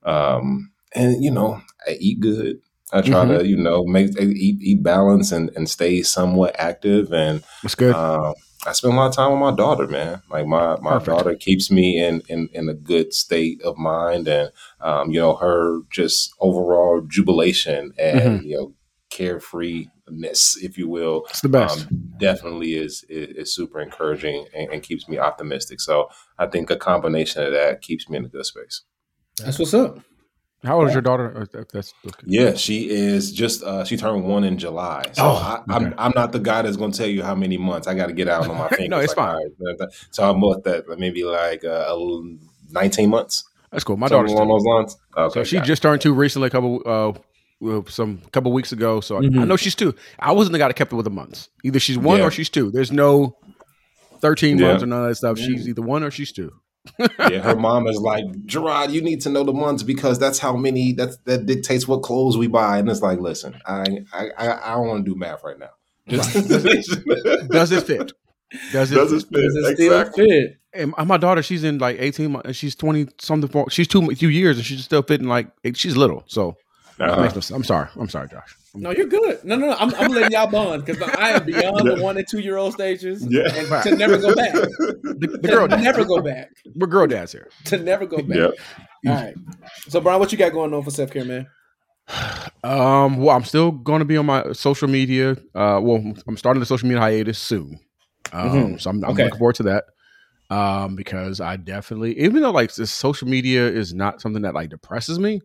um, 0.04 0.72
and 0.94 1.22
you 1.22 1.30
know, 1.30 1.60
I 1.86 1.96
eat 2.00 2.20
good. 2.20 2.58
I 2.92 3.00
try 3.00 3.24
Mm-hmm. 3.24 3.38
to 3.38 3.46
you 3.46 3.56
know 3.56 3.84
make 3.84 4.10
eat 4.20 4.60
eat 4.62 4.82
balance 4.82 5.32
and 5.32 5.50
and 5.56 5.68
stay 5.68 6.02
somewhat 6.02 6.54
active 6.58 7.12
and 7.12 7.42
That's 7.62 7.74
good. 7.74 7.94
um, 7.94 8.34
I 8.64 8.72
spend 8.72 8.94
a 8.94 8.96
lot 8.96 9.08
of 9.08 9.14
time 9.16 9.32
with 9.32 9.40
my 9.40 9.50
daughter, 9.56 9.88
man. 9.88 10.22
Like 10.30 10.46
my 10.46 10.76
my 10.80 10.92
Perfect. 10.92 11.06
daughter 11.08 11.34
keeps 11.34 11.70
me 11.70 12.00
in, 12.00 12.22
in 12.28 12.48
in 12.52 12.68
a 12.68 12.74
good 12.74 13.12
state 13.12 13.60
of 13.62 13.76
mind, 13.76 14.28
and 14.28 14.50
um, 14.80 15.10
you 15.10 15.18
know 15.18 15.34
her 15.36 15.80
just 15.90 16.32
overall 16.40 17.00
jubilation 17.08 17.92
and 17.98 18.20
Mm-hmm. 18.20 18.46
you 18.46 18.56
know 18.56 18.74
carefreeness, 19.12 20.56
if 20.62 20.76
you 20.78 20.88
will, 20.88 21.24
it's 21.30 21.40
the 21.40 21.48
best. 21.48 21.86
um, 21.90 22.12
definitely 22.18 22.74
is, 22.74 23.04
is 23.08 23.28
is 23.36 23.54
super 23.54 23.80
encouraging 23.80 24.46
and, 24.54 24.70
and 24.72 24.82
keeps 24.82 25.08
me 25.08 25.18
optimistic. 25.18 25.80
So 25.80 26.08
I 26.38 26.46
think 26.46 26.70
a 26.70 26.76
combination 26.76 27.42
of 27.42 27.52
that 27.52 27.82
keeps 27.82 28.08
me 28.08 28.18
in 28.18 28.24
a 28.24 28.28
good 28.28 28.46
space. 28.46 28.82
That's 29.38 29.58
what's 29.58 29.74
up. 29.74 29.98
How 30.64 30.78
old 30.78 30.86
is 30.88 30.92
your 30.94 31.02
daughter? 31.02 31.48
That's 31.52 31.92
okay. 32.06 32.22
Yeah, 32.24 32.54
she 32.54 32.88
is 32.88 33.32
just 33.32 33.64
uh, 33.64 33.84
she 33.84 33.96
turned 33.96 34.24
one 34.24 34.44
in 34.44 34.58
July. 34.58 35.02
So 35.12 35.22
Oh, 35.24 35.34
I, 35.34 35.54
okay. 35.76 35.86
I'm 35.86 35.94
I'm 35.98 36.12
not 36.14 36.30
the 36.30 36.38
guy 36.38 36.62
that's 36.62 36.76
going 36.76 36.92
to 36.92 36.98
tell 36.98 37.08
you 37.08 37.24
how 37.24 37.34
many 37.34 37.56
months. 37.58 37.88
I 37.88 37.94
got 37.94 38.06
to 38.06 38.12
get 38.12 38.28
out 38.28 38.48
on 38.48 38.56
my 38.56 38.68
fingers. 38.76 38.88
No, 38.88 38.98
it's 39.00 39.16
like, 39.16 39.26
fine. 39.26 39.34
all 39.36 39.76
right, 39.80 39.88
so 40.12 40.30
I'm 40.30 40.40
about 40.42 40.62
that 40.64 40.84
maybe 40.98 41.24
like 41.24 41.64
uh, 41.64 41.92
19 42.70 43.10
months. 43.10 43.44
That's 43.72 43.82
cool. 43.84 43.96
My 43.96 44.06
Something 44.06 44.18
daughter's 44.26 44.32
along 44.32 44.48
two. 44.48 44.52
those 44.52 44.64
lines. 44.64 44.96
Okay, 45.16 45.40
So 45.40 45.44
she 45.44 45.56
got 45.56 45.64
it. 45.64 45.66
just 45.66 45.82
turned 45.82 46.00
two 46.00 46.12
recently, 46.14 46.46
a 46.48 46.50
couple 46.50 46.76
uh 46.86 47.12
well, 47.12 47.24
some 47.88 48.18
couple 48.32 48.52
weeks 48.52 48.72
ago. 48.72 49.00
So 49.00 49.16
I- 49.16 49.20
I 49.20 49.22
Mhm. 49.22 49.46
know 49.46 49.56
she's 49.56 49.74
two. 49.74 49.94
I 50.18 50.32
wasn't 50.32 50.52
the 50.52 50.58
guy 50.58 50.68
that 50.68 50.74
kept 50.74 50.92
it 50.92 50.96
with 50.96 51.04
the 51.04 51.10
months. 51.10 51.48
Either 51.64 51.78
she's 51.78 51.98
one 51.98 52.18
Yeah. 52.18 52.26
or 52.26 52.30
she's 52.30 52.48
two. 52.48 52.70
There's 52.70 52.92
no 52.92 53.36
thirteen 54.20 54.58
Yeah. 54.58 54.68
months 54.68 54.82
or 54.82 54.86
none 54.86 55.02
of 55.02 55.08
that 55.08 55.14
stuff. 55.16 55.38
She's 55.38 55.68
either 55.68 55.82
one 55.82 56.02
or 56.02 56.10
she's 56.10 56.32
two. 56.32 56.52
yeah, 56.98 57.38
her 57.40 57.54
mom 57.68 57.86
is 57.86 57.98
like, 58.00 58.24
Gerard, 58.46 58.90
you 58.90 59.02
need 59.02 59.20
to 59.22 59.30
know 59.30 59.44
the 59.44 59.52
months 59.52 59.82
because 59.84 60.18
that's 60.18 60.38
how 60.38 60.56
many 60.56 60.92
that's 60.92 61.16
that 61.26 61.46
dictates 61.46 61.86
what 61.86 62.02
clothes 62.02 62.36
we 62.36 62.48
buy. 62.48 62.78
And 62.78 62.90
it's 62.90 63.02
like, 63.02 63.20
listen, 63.20 63.54
I 63.66 63.84
I 64.12 64.26
I, 64.36 64.72
I 64.72 64.74
don't 64.74 64.88
want 64.88 65.04
to 65.04 65.10
do 65.12 65.16
math 65.18 65.44
right 65.44 65.58
now. 65.58 65.70
Just 66.08 66.32
Does 66.48 66.64
it 66.64 67.82
fit? 67.86 68.12
Does 68.72 68.90
it? 68.90 68.94
Does 68.96 69.10
fit? 69.10 69.12
it 69.12 69.22
fit? 69.28 69.42
Does 69.42 69.56
it 69.56 69.74
still 69.76 70.00
Exactly. 70.00 70.28
fit? 70.28 70.56
And 70.74 70.94
my 71.06 71.18
daughter, 71.18 71.42
she's 71.42 71.64
in 71.64 71.78
like 71.78 71.96
eighteen 72.00 72.32
months. 72.32 72.46
and 72.46 72.56
She's 72.56 72.74
twenty 72.74 73.06
something. 73.20 73.48
For, 73.48 73.70
she's 73.70 73.86
two 73.86 74.06
few 74.16 74.28
years, 74.28 74.56
and 74.56 74.64
she's 74.66 74.82
still 74.84 75.02
fitting 75.02 75.28
like 75.28 75.48
she's 75.74 75.96
little. 75.96 76.24
So 76.26 76.50
it 76.50 76.56
Uh-huh. 77.10 77.20
makes 77.22 77.34
no 77.34 77.40
sense. 77.40 77.50
I'm 77.56 77.64
sorry. 77.64 77.88
I'm 77.96 78.08
sorry, 78.08 78.28
Josh. 78.28 78.56
No, 78.74 78.90
you're 78.90 79.06
good. 79.06 79.44
No, 79.44 79.56
no, 79.56 79.66
no. 79.68 79.76
I'm, 79.78 79.94
I'm 79.96 80.08
letting 80.10 80.30
y'all 80.32 80.50
bond 80.50 80.84
because 80.84 81.02
I 81.16 81.30
am 81.32 81.44
beyond 81.44 81.88
the 81.90 81.96
one 82.02 82.16
and 82.16 82.26
two 82.30 82.38
year 82.38 82.56
old 82.56 82.72
stages. 82.74 83.26
Yeah. 83.28 83.42
And 83.54 83.82
to 83.84 83.96
never 83.96 84.18
go 84.18 84.34
back. 84.34 84.52
The, 84.54 85.28
the 85.42 85.48
To 85.48 85.54
girl, 85.54 85.68
dad. 85.68 85.82
never 85.82 86.04
go 86.04 86.22
back. 86.22 86.48
We're 86.74 86.86
girl 86.86 87.06
dads 87.06 87.32
here. 87.32 87.48
To 87.66 87.78
never 87.78 88.06
go 88.06 88.18
back. 88.18 88.36
Yep. 88.38 88.52
All 89.08 89.14
right. 89.14 89.34
So, 89.88 90.00
Bryan, 90.00 90.20
what 90.20 90.32
you 90.32 90.38
got 90.38 90.52
going 90.52 90.72
on 90.72 90.82
for 90.82 90.90
self 90.90 91.10
care, 91.10 91.24
man? 91.24 91.46
Um, 92.64 93.16
well, 93.18 93.34
I'm 93.36 93.44
still 93.44 93.70
going 93.72 93.98
to 94.00 94.04
be 94.04 94.16
on 94.16 94.26
my 94.26 94.52
social 94.52 94.88
media. 94.88 95.32
Uh, 95.54 95.80
well, 95.82 96.02
I'm 96.26 96.36
starting 96.36 96.60
the 96.60 96.66
social 96.66 96.88
media 96.88 97.00
hiatus 97.00 97.38
soon. 97.38 97.78
Um, 98.32 98.48
Mhm. 98.50 98.80
so 98.80 98.90
I'm, 98.90 99.04
I'm 99.04 99.10
Okay. 99.12 99.24
looking 99.24 99.38
forward 99.38 99.56
to 99.56 99.62
that. 99.64 99.84
Um, 100.50 100.96
because 100.96 101.40
I 101.40 101.56
definitely, 101.56 102.18
even 102.18 102.42
though 102.42 102.50
like 102.50 102.74
this 102.74 102.90
social 102.90 103.26
media 103.26 103.66
is 103.68 103.94
not 103.94 104.20
something 104.20 104.42
that 104.42 104.54
like 104.54 104.68
depresses 104.70 105.18
me, 105.18 105.40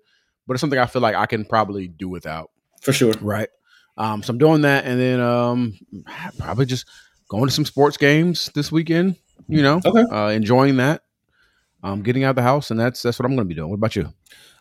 but 0.48 0.54
it's 0.54 0.62
something 0.62 0.80
I 0.80 0.86
feel 0.86 1.02
like 1.02 1.16
I 1.16 1.26
can 1.26 1.46
probably 1.46 1.88
do 1.88 2.08
without. 2.10 2.50
For 2.82 2.94
sure. 2.94 3.14
Right. 3.22 3.50
Um, 3.98 4.22
so 4.24 4.32
I'm 4.32 4.38
doing 4.38 4.62
that, 4.62 4.86
and 4.86 5.00
then 5.00 5.20
um, 5.20 5.78
probably 6.38 6.66
just 6.66 6.88
going 7.30 7.46
to 7.46 7.52
some 7.52 7.66
sports 7.66 7.98
games 7.98 8.50
this 8.56 8.72
weekend. 8.72 9.16
You 9.48 9.62
know, 9.62 9.80
Okay. 9.86 10.02
uh, 10.02 10.30
enjoying 10.30 10.78
that. 10.78 11.04
Um, 11.84 12.02
getting 12.02 12.24
out 12.24 12.32
of 12.32 12.36
the 12.38 12.42
house, 12.42 12.70
and 12.72 12.80
that's 12.80 13.02
that's 13.02 13.18
what 13.20 13.26
I'm 13.26 13.36
going 13.36 13.46
to 13.48 13.50
be 13.50 13.56
doing. 13.56 13.70
What 13.70 13.76
about 13.78 13.96
you? 13.96 14.12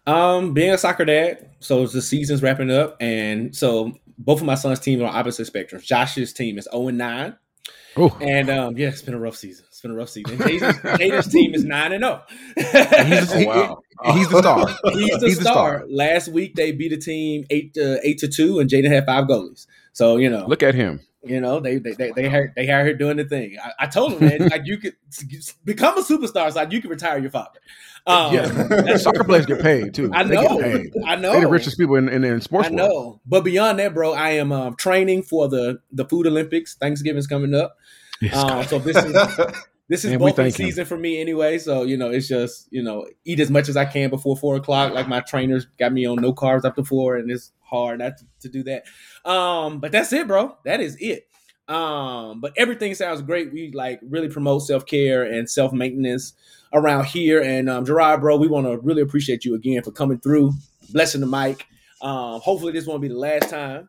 Um, 0.06 0.54
being 0.54 0.72
a 0.72 0.78
soccer 0.78 1.04
dad, 1.04 1.50
so 1.60 1.86
the 1.86 2.00
season's 2.02 2.42
wrapping 2.42 2.70
up, 2.70 2.96
and 3.00 3.54
so 3.56 3.92
both 4.18 4.40
of 4.40 4.46
my 4.46 4.54
son's 4.54 4.78
teams 4.80 5.02
are 5.02 5.08
on 5.08 5.16
opposite 5.16 5.52
spectrums. 5.52 5.82
Josh's 5.84 6.32
team 6.32 6.56
is 6.58 6.68
0 6.70 6.88
and 6.88 6.98
9. 6.98 7.36
Oh, 7.96 8.16
And 8.20 8.48
um, 8.50 8.76
yeah, 8.78 8.88
it's 8.88 9.02
been 9.02 9.14
a 9.14 9.18
rough 9.18 9.36
season. 9.36 9.65
It's 9.86 9.90
been 9.90 9.90
a 9.90 9.94
rough 9.94 10.08
season. 10.08 10.38
Jaden's, 10.38 10.78
Jaden's 11.00 11.28
team 11.32 11.54
is 11.54 11.64
9 11.64 11.92
and 11.92 12.02
0. 12.04 12.22
he's, 12.56 13.32
Oh, 13.32 13.38
he- 13.38 13.46
wow. 13.46 13.78
he's 14.14 14.28
the 14.28 14.38
star. 14.38 14.66
He's 14.92 15.08
the 15.20 15.26
He's 15.26 15.38
the 15.38 15.44
star. 15.44 15.78
star. 15.78 15.84
Last 15.88 16.28
week 16.28 16.54
they 16.54 16.72
beat 16.72 16.92
a 16.92 16.96
team 16.98 17.44
eight 17.50 17.74
to 17.74 17.98
eight 18.06 18.18
to 18.18 18.28
two, 18.28 18.58
and 18.58 18.68
Jaden 18.68 18.88
had 18.90 19.06
five 19.06 19.24
goalies. 19.24 19.66
So 19.92 20.16
you 20.18 20.28
know, 20.28 20.46
Look 20.46 20.62
at 20.62 20.74
him. 20.74 21.00
you 21.24 21.40
know 21.40 21.60
they 21.60 21.78
they 21.78 21.92
they 21.92 22.12
they 22.14 22.26
are, 22.26 22.52
they 22.56 22.68
are 22.70 22.84
here 22.84 22.94
doing 22.96 23.16
the 23.16 23.24
thing. 23.24 23.56
I, 23.62 23.84
I 23.84 23.86
told 23.86 24.12
him, 24.14 24.28
man, 24.28 24.48
like 24.50 24.62
you 24.66 24.76
could 24.78 24.94
become 25.64 25.96
a 25.98 26.02
superstar, 26.02 26.52
so 26.52 26.58
like 26.60 26.72
you 26.72 26.80
can 26.82 26.90
retire 26.90 27.18
your 27.18 27.30
father. 27.30 27.58
Um, 28.08 28.32
yeah, 28.34 28.96
soccer 28.98 29.24
players 29.24 29.46
get 29.46 29.60
paid 29.62 29.92
too. 29.94 30.10
I 30.14 30.22
They 30.22 30.34
know, 30.36 30.58
get 30.58 30.60
paid. 30.62 30.92
I 31.04 31.16
know, 31.16 31.32
They're 31.32 31.40
the 31.40 31.48
richest 31.48 31.76
people 31.76 31.96
in, 31.96 32.08
in, 32.08 32.22
in 32.22 32.40
sports 32.40 32.68
I 32.68 32.70
world. 32.72 32.78
know. 32.90 33.20
But 33.26 33.42
beyond 33.42 33.80
that, 33.80 33.94
bro, 33.94 34.12
I 34.12 34.30
am 34.32 34.52
um, 34.52 34.76
training 34.76 35.22
for 35.24 35.48
the 35.48 35.78
the 35.90 36.04
Food 36.04 36.26
Olympics. 36.28 36.76
Thanksgiving's 36.76 37.26
coming 37.26 37.52
up. 37.54 37.76
Yes, 38.20 38.34
Um, 38.36 38.62
so 38.64 38.78
this 38.78 38.96
is 38.96 39.12
this 39.88 40.04
is 40.04 40.16
both 40.16 40.36
thank 40.36 40.58
him. 40.58 40.66
season 40.66 40.84
for 40.84 40.96
me 40.96 41.20
anyway. 41.20 41.58
So 41.58 41.82
you 41.82 41.96
know, 41.96 42.10
it's 42.10 42.28
just 42.28 42.68
you 42.70 42.82
know, 42.82 43.06
eat 43.24 43.40
as 43.40 43.50
much 43.50 43.68
as 43.68 43.76
I 43.76 43.84
can 43.84 44.10
before 44.10 44.36
four 44.36 44.56
o'clock. 44.56 44.92
Like 44.92 45.08
my 45.08 45.20
trainers 45.20 45.66
got 45.78 45.92
me 45.92 46.06
on 46.06 46.16
no 46.16 46.32
carbs 46.32 46.64
after 46.64 46.84
four, 46.84 47.16
and 47.16 47.30
it's 47.30 47.52
hard 47.60 48.00
not 48.00 48.16
to, 48.18 48.24
to 48.40 48.48
do 48.48 48.62
that. 48.64 48.84
Um, 49.28 49.80
but 49.80 49.92
that's 49.92 50.12
it, 50.12 50.26
bro. 50.26 50.56
That 50.64 50.80
is 50.80 50.96
it. 51.00 51.28
Um, 51.68 52.40
but 52.40 52.52
everything 52.56 52.94
sounds 52.94 53.22
great. 53.22 53.52
We 53.52 53.72
like 53.72 54.00
really 54.02 54.28
promote 54.28 54.62
self 54.62 54.86
care 54.86 55.22
and 55.22 55.48
self 55.48 55.72
maintenance 55.72 56.34
around 56.72 57.06
here. 57.06 57.42
And 57.42 57.68
um, 57.68 57.84
Gerard, 57.84 58.20
bro, 58.20 58.36
we 58.36 58.48
want 58.48 58.66
to 58.66 58.78
really 58.78 59.02
appreciate 59.02 59.44
you 59.44 59.54
again 59.54 59.82
for 59.82 59.90
coming 59.90 60.18
through, 60.18 60.52
blessing 60.90 61.20
the 61.20 61.26
mic. 61.26 61.66
Um, 62.00 62.40
hopefully 62.40 62.72
this 62.72 62.86
won't 62.86 63.02
be 63.02 63.08
the 63.08 63.18
last 63.18 63.50
time. 63.50 63.88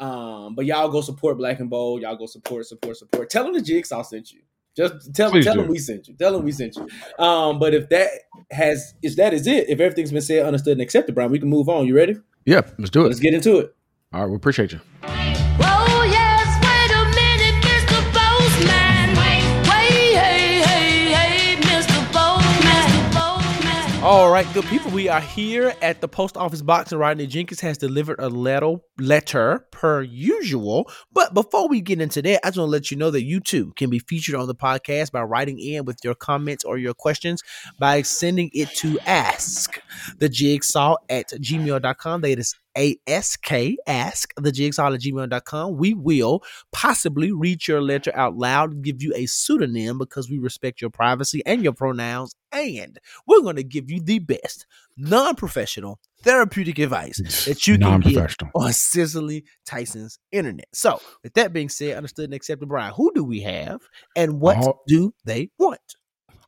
Um, 0.00 0.54
but 0.54 0.64
y'all 0.64 0.88
go 0.88 1.00
support 1.00 1.38
Black 1.38 1.58
and 1.58 1.68
Bold. 1.68 2.02
Y'all 2.02 2.16
go 2.16 2.26
support, 2.26 2.66
support, 2.66 2.96
support. 2.96 3.30
Tell 3.30 3.44
them 3.44 3.52
the 3.52 3.60
Jigsaw 3.60 4.02
sent 4.02 4.32
you. 4.32 4.40
Just 4.78 5.12
tell 5.14 5.26
them, 5.28 5.32
Please 5.32 5.44
tell 5.44 5.54
do. 5.54 5.60
them 5.62 5.70
we 5.70 5.78
sent 5.78 6.06
you. 6.06 6.14
Tell 6.14 6.32
them 6.32 6.44
we 6.44 6.52
sent 6.52 6.76
you. 6.76 6.86
Um, 7.24 7.58
but 7.58 7.74
if 7.74 7.88
that 7.88 8.08
has, 8.52 8.94
if 9.02 9.16
that 9.16 9.34
is 9.34 9.46
it, 9.48 9.68
if 9.68 9.80
everything's 9.80 10.12
been 10.12 10.20
said, 10.22 10.46
understood, 10.46 10.72
and 10.72 10.80
accepted, 10.80 11.14
Bryan, 11.16 11.32
we 11.32 11.40
can 11.40 11.48
move 11.50 11.68
on. 11.68 11.84
You 11.86 11.96
ready? 11.96 12.16
Yeah, 12.46 12.60
let's 12.78 12.90
do 12.90 13.00
it. 13.04 13.08
Let's 13.08 13.18
get 13.20 13.34
into 13.34 13.58
it. 13.58 13.74
All 14.12 14.20
right, 14.22 14.30
we 14.30 14.36
appreciate 14.36 14.70
you. 14.72 15.17
All 24.08 24.30
right, 24.30 24.50
good 24.54 24.64
people. 24.64 24.90
We 24.90 25.10
are 25.10 25.20
here 25.20 25.74
at 25.82 26.00
the 26.00 26.08
post 26.08 26.38
office 26.38 26.62
box, 26.62 26.92
and 26.92 26.98
Rodney 26.98 27.26
Jenkins 27.26 27.60
has 27.60 27.76
delivered 27.76 28.18
a 28.18 28.30
letter, 28.30 28.76
letter 28.96 29.66
per 29.70 30.00
usual. 30.00 30.90
But 31.12 31.34
before 31.34 31.68
we 31.68 31.82
get 31.82 32.00
into 32.00 32.22
that, 32.22 32.40
I 32.42 32.48
just 32.48 32.56
want 32.56 32.68
to 32.68 32.72
let 32.72 32.90
you 32.90 32.96
know 32.96 33.10
that 33.10 33.24
you 33.24 33.38
too 33.38 33.74
can 33.76 33.90
be 33.90 33.98
featured 33.98 34.34
on 34.34 34.46
the 34.46 34.54
podcast 34.54 35.12
by 35.12 35.20
writing 35.20 35.58
in 35.58 35.84
with 35.84 35.98
your 36.02 36.14
comments 36.14 36.64
or 36.64 36.78
your 36.78 36.94
questions 36.94 37.42
by 37.78 38.00
sending 38.00 38.48
it 38.54 38.70
to 38.76 38.98
ask 39.00 39.78
the 40.16 40.30
jigsaw 40.30 40.96
at 41.10 41.28
gmail.com. 41.28 42.22
That 42.22 42.38
is 42.38 42.54
ask 43.06 43.52
ask 43.86 44.34
the 44.36 44.52
jigsaw 44.52 44.92
at 44.92 45.00
gmail.com. 45.00 45.76
We 45.76 45.94
will 45.94 46.42
possibly 46.72 47.32
read 47.32 47.66
your 47.66 47.80
letter 47.80 48.12
out 48.14 48.36
loud 48.36 48.72
and 48.72 48.84
give 48.84 49.02
you 49.02 49.12
a 49.14 49.26
pseudonym 49.26 49.98
because 49.98 50.30
we 50.30 50.38
respect 50.38 50.80
your 50.80 50.90
privacy 50.90 51.42
and 51.46 51.62
your 51.62 51.72
pronouns. 51.72 52.34
And 52.52 52.98
we're 53.26 53.42
going 53.42 53.56
to 53.56 53.64
give 53.64 53.90
you 53.90 54.00
the 54.00 54.20
best 54.20 54.66
non 54.96 55.34
professional 55.34 55.98
therapeutic 56.22 56.78
advice 56.78 57.18
that 57.46 57.66
you 57.66 57.78
can 57.78 58.00
get 58.00 58.36
on 58.54 58.72
Cicely 58.72 59.44
Tyson's 59.66 60.18
internet. 60.32 60.68
So, 60.72 61.00
with 61.22 61.34
that 61.34 61.52
being 61.52 61.68
said, 61.68 61.96
understood 61.96 62.26
and 62.26 62.34
accepted, 62.34 62.68
Bryan, 62.68 62.94
who 62.94 63.12
do 63.14 63.24
we 63.24 63.40
have 63.42 63.80
and 64.16 64.40
what 64.40 64.56
All- 64.56 64.82
do 64.86 65.12
they 65.24 65.50
want? 65.58 65.80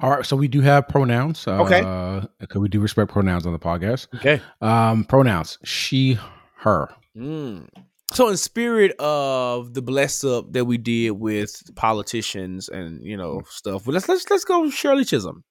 All 0.02 0.10
right, 0.10 0.24
so 0.24 0.34
we 0.36 0.48
do 0.48 0.60
have 0.62 0.88
pronouns. 0.88 1.46
Uh, 1.46 1.62
Okay. 1.62 2.26
because 2.38 2.60
we 2.60 2.68
do 2.68 2.80
respect 2.80 3.10
pronouns 3.12 3.46
on 3.46 3.52
the 3.52 3.58
podcast. 3.58 4.06
Okay. 4.16 4.40
Um, 4.60 5.04
pronouns: 5.04 5.58
she, 5.64 6.18
her. 6.58 6.88
Mm. 7.16 7.68
So, 8.12 8.28
in 8.28 8.36
spirit 8.36 8.92
of 8.98 9.74
the 9.74 9.82
bless 9.82 10.24
up 10.24 10.52
that 10.52 10.64
we 10.64 10.78
did 10.78 11.10
with 11.12 11.62
politicians 11.76 12.68
and 12.68 13.04
you 13.04 13.16
know 13.16 13.42
stuff, 13.50 13.86
well, 13.86 13.94
let's 13.94 14.08
let's 14.08 14.28
let's 14.30 14.44
go 14.44 14.62
with 14.62 14.74
Shirley 14.74 15.04
Chisholm. 15.04 15.44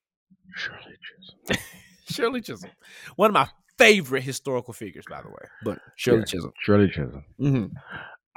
Shirley 0.55 0.97
Chisholm. 1.47 1.63
Shirley 2.09 2.41
Chisholm, 2.41 2.71
one 3.15 3.29
of 3.29 3.33
my 3.33 3.47
favorite 3.77 4.23
historical 4.23 4.73
figures, 4.73 5.05
by 5.09 5.21
the 5.21 5.29
way. 5.29 5.45
But 5.63 5.79
Shirley 5.95 6.19
Yeah. 6.19 6.25
Chisholm. 6.25 6.51
Shirley 6.59 6.87
Chisholm. 6.89 7.23
Mhm. 7.39 7.71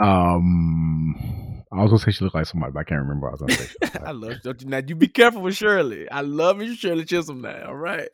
Um, 0.03 1.62
I 1.73 1.83
was 1.83 1.91
gonna 1.91 1.99
say 2.01 2.11
she 2.12 2.24
looked 2.24 2.35
like 2.35 2.47
somebody, 2.47 2.73
but 2.73 2.81
I 2.81 2.85
can't 2.85 3.01
remember. 3.03 3.31
What 3.31 3.41
I 3.41 3.45
was 3.45 3.57
gonna 3.57 3.91
say. 3.93 3.99
I 4.07 4.11
love 4.11 4.43
don't 4.43 4.61
you 4.62 4.69
now. 4.69 4.81
You 4.87 4.95
be 4.95 5.09
careful 5.09 5.41
with 5.43 5.57
Shirley. 5.57 6.09
I 6.11 6.20
love 6.20 6.61
you, 6.62 6.74
Shirley 6.74 7.05
Chisholm. 7.05 7.41
Now, 7.43 7.66
all 7.69 7.77
right, 7.77 8.09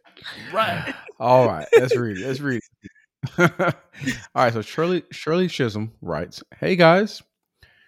right. 0.53 0.95
All 1.21 1.47
right, 1.49 1.67
let's 1.77 1.97
read 1.97 2.19
it. 2.19 2.27
Let's 2.27 2.39
read 2.41 2.61
it. 3.39 3.39
All 4.35 4.45
right, 4.45 4.53
so 4.53 4.63
Shirley 4.63 5.03
Shirley 5.11 5.49
Chisholm 5.49 5.93
writes, 6.01 6.43
"Hey 6.61 6.77
guys, 6.77 7.23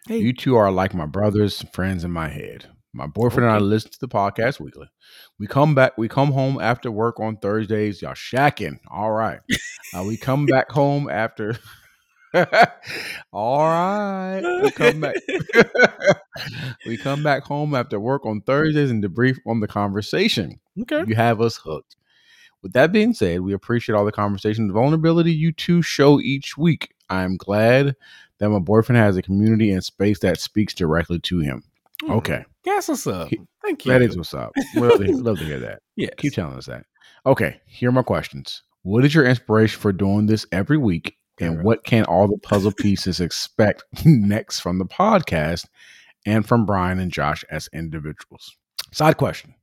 Hey. 0.08 0.18
you 0.18 0.32
two 0.32 0.56
are 0.56 0.72
like 0.72 0.94
my 0.94 1.06
brothers, 1.06 1.62
friends 1.72 2.02
in 2.02 2.10
my 2.10 2.28
head. 2.28 2.66
My 2.92 3.06
boyfriend 3.06 3.46
and 3.46 3.54
I 3.54 3.58
listen 3.58 3.92
to 3.92 4.00
the 4.00 4.08
podcast 4.08 4.58
weekly. 4.58 4.88
We 5.38 5.46
come 5.46 5.76
back, 5.76 5.96
we 5.96 6.08
come 6.08 6.32
home 6.32 6.58
after 6.60 6.90
work 6.90 7.20
on 7.20 7.36
Thursdays. 7.36 8.02
Y'all 8.02 8.14
shacking. 8.14 8.80
All 8.90 9.12
right. 9.12 9.38
Uh, 9.94 10.02
we 10.02 10.16
come 10.16 10.44
back 10.46 10.72
home 10.72 11.08
after. 11.08 11.56
All 13.32 13.58
right. 13.58 14.40
We 14.62 14.70
come 14.70 15.00
back. 15.00 15.16
we 16.86 16.96
come 16.96 17.22
back 17.22 17.42
home 17.42 17.74
after 17.74 17.98
work 17.98 18.24
on 18.26 18.40
Thursdays 18.42 18.90
and 18.90 19.02
debrief 19.02 19.38
on 19.46 19.60
the 19.60 19.68
conversation. 19.68 20.60
Okay. 20.82 21.04
You 21.06 21.14
have 21.16 21.40
us 21.40 21.56
hooked. 21.56 21.96
With 22.62 22.72
that 22.74 22.92
being 22.92 23.14
said, 23.14 23.40
we 23.40 23.52
appreciate 23.54 23.96
all 23.96 24.04
the 24.04 24.12
conversation 24.12 24.64
and 24.64 24.72
vulnerability 24.72 25.32
you 25.32 25.52
two 25.52 25.82
show 25.82 26.20
each 26.20 26.56
week. 26.58 26.94
I 27.08 27.22
am 27.22 27.36
glad 27.36 27.96
that 28.38 28.50
my 28.50 28.58
boyfriend 28.58 28.98
has 28.98 29.16
a 29.16 29.22
community 29.22 29.70
and 29.72 29.82
space 29.82 30.18
that 30.20 30.38
speaks 30.40 30.74
directly 30.74 31.18
to 31.20 31.40
him. 31.40 31.64
Hmm. 32.02 32.12
Okay. 32.12 32.44
That's 32.64 32.88
what's 32.88 33.06
up. 33.06 33.28
He- 33.28 33.40
Thank 33.62 33.84
you. 33.84 33.92
That 33.92 34.00
is 34.02 34.16
what's 34.16 34.32
up. 34.32 34.52
Love 34.74 34.98
to, 34.98 35.12
love 35.16 35.38
to 35.38 35.44
hear 35.44 35.58
that. 35.60 35.82
Yeah. 35.96 36.08
Keep 36.16 36.32
telling 36.32 36.56
us 36.56 36.66
that. 36.66 36.86
Okay, 37.26 37.60
here 37.66 37.90
are 37.90 37.92
my 37.92 38.02
questions. 38.02 38.62
What 38.82 39.04
is 39.04 39.14
your 39.14 39.26
inspiration 39.26 39.78
for 39.78 39.92
doing 39.92 40.24
this 40.24 40.46
every 40.50 40.78
week? 40.78 41.16
And 41.40 41.56
Girl. 41.56 41.64
what 41.64 41.84
can 41.84 42.04
all 42.04 42.28
the 42.28 42.38
puzzle 42.38 42.72
pieces 42.72 43.20
expect 43.20 43.82
next 44.04 44.60
from 44.60 44.78
the 44.78 44.84
podcast 44.84 45.66
and 46.26 46.46
from 46.46 46.66
Bryan 46.66 46.98
and 46.98 47.10
Josh 47.10 47.44
as 47.50 47.68
individuals? 47.72 48.54
Side 48.92 49.16
question 49.16 49.54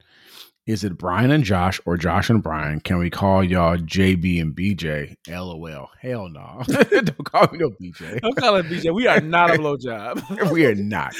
Is 0.65 0.83
it 0.83 0.97
Bryan 0.97 1.31
and 1.31 1.43
Josh 1.43 1.79
or 1.85 1.97
Josh 1.97 2.29
and 2.29 2.41
Bryan? 2.41 2.79
Can 2.79 2.97
we 2.97 3.09
call 3.09 3.43
y'all 3.43 3.77
JB 3.77 4.41
and 4.41 4.55
BJ? 4.55 5.15
LOL. 5.29 5.89
Hell 6.01 6.29
no. 6.29 6.63
Don't 6.67 7.23
call 7.25 7.47
me 7.51 7.59
no 7.59 7.69
BJ. 7.81 8.21
Don't 8.21 8.35
call 8.37 8.55
it 8.55 8.65
BJ. 8.65 8.93
We 8.93 9.05
are 9.07 9.21
not 9.21 9.51
a 9.51 9.53
blowjob. 9.59 10.51
We 10.51 10.65
are 10.65 10.75
not. 10.75 11.13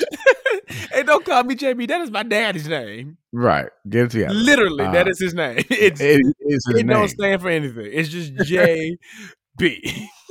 hey, 0.91 1.03
don't 1.03 1.23
call 1.23 1.43
me 1.43 1.55
JB. 1.55 1.88
That 1.88 2.01
is 2.01 2.09
my 2.11 2.23
daddy's 2.23 2.67
name. 2.67 3.17
Right. 3.31 3.69
Get 3.88 4.05
it 4.05 4.11
together. 4.11 4.34
Literally, 4.34 4.85
Uh, 4.85 4.91
that 4.91 5.07
is 5.07 5.19
his 5.19 5.34
name. 5.34 5.63
It's 5.69 6.01
It 6.01 6.21
it 6.41 6.88
don't 6.88 7.07
stand 7.09 7.41
for 7.41 7.49
anything. 7.49 7.89
It's 7.91 8.09
just 8.09 8.34
JB. 8.35 8.97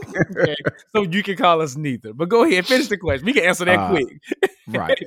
Okay. 0.09 0.55
So 0.95 1.03
you 1.03 1.23
can 1.23 1.37
call 1.37 1.61
us 1.63 1.77
neither. 1.77 2.13
But 2.13 2.29
go 2.29 2.45
ahead, 2.45 2.67
finish 2.67 2.89
the 2.89 2.97
question. 2.99 3.27
We 3.27 3.33
can 3.33 3.45
answer 3.45 3.65
that 3.65 3.79
Uh, 3.79 3.91
quick. 3.91 4.07
right. 4.69 4.99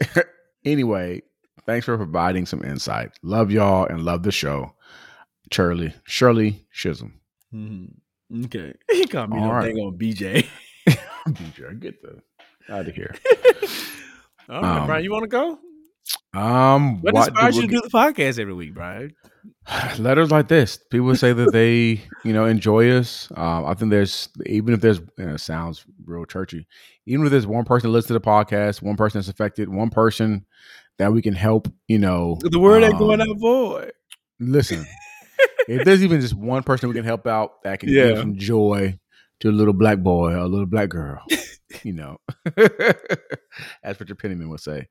anyway, 0.65 1.21
thanks 1.65 1.85
for 1.85 1.95
providing 1.97 2.45
some 2.45 2.63
insight. 2.63 3.11
Love 3.21 3.51
y'all 3.51 3.85
and 3.85 4.03
love 4.03 4.23
the 4.23 4.31
show. 4.31 4.73
Shirley, 5.51 5.93
Shirley 6.03 6.65
Chisholm. 6.71 7.19
Mhm. 7.53 7.93
Okay. 8.45 8.73
He 8.91 9.05
called 9.05 9.31
me 9.31 9.37
All 9.39 9.47
no 9.47 9.53
right. 9.53 9.65
dang 9.65 9.77
on 9.77 9.97
BJ. 9.97 10.45
BJ, 11.27 11.69
I 11.69 11.73
get 11.73 12.01
the 12.01 12.21
out 12.73 12.87
of 12.87 12.93
here. 12.95 13.15
All 14.49 14.61
right, 14.61 14.79
Um, 14.81 14.87
Bryan, 14.87 15.03
you 15.03 15.11
want 15.11 15.23
to 15.23 15.27
go? 15.27 15.59
Um, 16.33 17.01
What 17.01 17.15
inspires 17.15 17.55
you 17.57 17.63
to 17.63 17.67
do 17.67 17.81
the 17.81 17.89
podcast 17.89 18.39
every 18.39 18.53
week, 18.53 18.73
Bryan? 18.73 19.15
letters 19.99 20.31
like 20.31 20.47
this? 20.47 20.77
People 20.89 21.15
say 21.15 21.33
that 21.33 21.51
they, 21.51 22.01
you 22.23 22.33
know, 22.33 22.45
enjoy 22.45 22.89
us. 22.91 23.29
Um, 23.35 23.65
I 23.65 23.73
think 23.73 23.91
there's 23.91 24.29
even 24.45 24.73
if 24.73 24.81
there's 24.81 24.99
you 25.17 25.25
know, 25.25 25.37
sounds 25.37 25.85
real 26.05 26.25
churchy. 26.25 26.67
Even 27.05 27.25
if 27.25 27.31
there's 27.31 27.47
one 27.47 27.65
person 27.65 27.89
that 27.89 27.93
listens 27.93 28.07
to 28.07 28.13
the 28.13 28.21
podcast, 28.21 28.81
one 28.81 28.95
person 28.95 29.19
that's 29.19 29.27
affected, 29.29 29.69
one 29.69 29.89
person 29.89 30.45
that 30.97 31.11
we 31.13 31.21
can 31.21 31.33
help, 31.33 31.67
you 31.87 31.97
know, 31.97 32.37
The 32.41 32.59
word 32.59 32.83
ain't 32.83 32.97
going 32.99 33.21
um, 33.21 33.29
out 33.29 33.37
void. 33.39 33.91
Listen, 34.39 34.85
if 35.67 35.83
there's 35.85 36.03
even 36.03 36.21
just 36.21 36.35
one 36.35 36.63
person 36.63 36.89
we 36.89 36.95
can 36.95 37.05
help 37.05 37.25
out 37.27 37.63
that 37.63 37.79
can 37.79 37.89
Yeah. 37.89 38.09
give 38.09 38.19
some 38.19 38.37
joy 38.37 38.99
to 39.39 39.49
a 39.49 39.51
little 39.51 39.73
black 39.73 39.99
boy 39.99 40.31
or 40.31 40.37
a 40.37 40.47
little 40.47 40.65
black 40.65 40.89
girl, 40.89 41.23
you 41.83 41.93
know, 41.93 42.17
as 43.83 43.99
Richard 43.99 44.19
Penniman 44.19 44.49
would 44.49 44.59
say, 44.59 44.87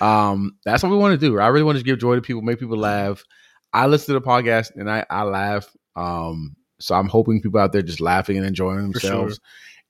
um, 0.00 0.56
that's 0.64 0.82
what 0.82 0.90
we 0.90 0.96
want 0.98 1.18
to 1.18 1.26
do. 1.26 1.38
I 1.38 1.48
really 1.48 1.64
want 1.64 1.78
to 1.78 1.84
give 1.84 1.98
joy 1.98 2.14
to 2.16 2.20
people, 2.22 2.42
make 2.42 2.58
people 2.58 2.76
laugh. 2.78 3.24
I 3.72 3.86
listen 3.86 4.14
to 4.14 4.20
the 4.20 4.26
podcast 4.26 4.72
and 4.76 4.90
I, 4.90 5.04
I 5.10 5.22
laugh. 5.24 5.68
Um, 5.96 6.56
so 6.80 6.94
I'm 6.94 7.08
hoping 7.08 7.40
people 7.40 7.60
out 7.60 7.72
there 7.72 7.82
just 7.82 8.00
laughing 8.00 8.36
and 8.36 8.46
enjoying 8.46 8.92
For 8.92 9.00
sure. 9.00 9.10
themselves. 9.10 9.40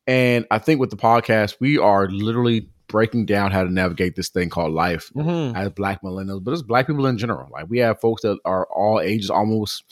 And 0.07 0.47
I 0.51 0.59
think 0.59 0.81
with 0.81 0.91
the 0.91 0.97
podcast, 0.97 1.57
we 1.61 1.79
are 1.79 2.09
literally 2.09 2.69
breaking 2.89 3.25
down 3.27 3.51
how 3.51 3.65
to 3.65 3.73
navigate 3.73 4.15
this 4.15 4.29
thing 4.29 4.51
called 4.51 4.73
life 4.73 5.11
Mhm. 5.16 5.57
as 5.57 5.71
black 5.71 6.03
millennials, 6.03 6.45
but 6.45 6.53
as 6.53 6.62
black 6.62 6.87
people 6.87 7.07
in 7.07 7.16
general. 7.19 7.49
Like 7.51 7.66
we 7.69 7.79
have 7.79 8.01
folks 8.01 8.23
that 8.23 8.39
are 8.45 8.66
all 8.71 9.01
ages 9.01 9.31
almost 9.31 9.83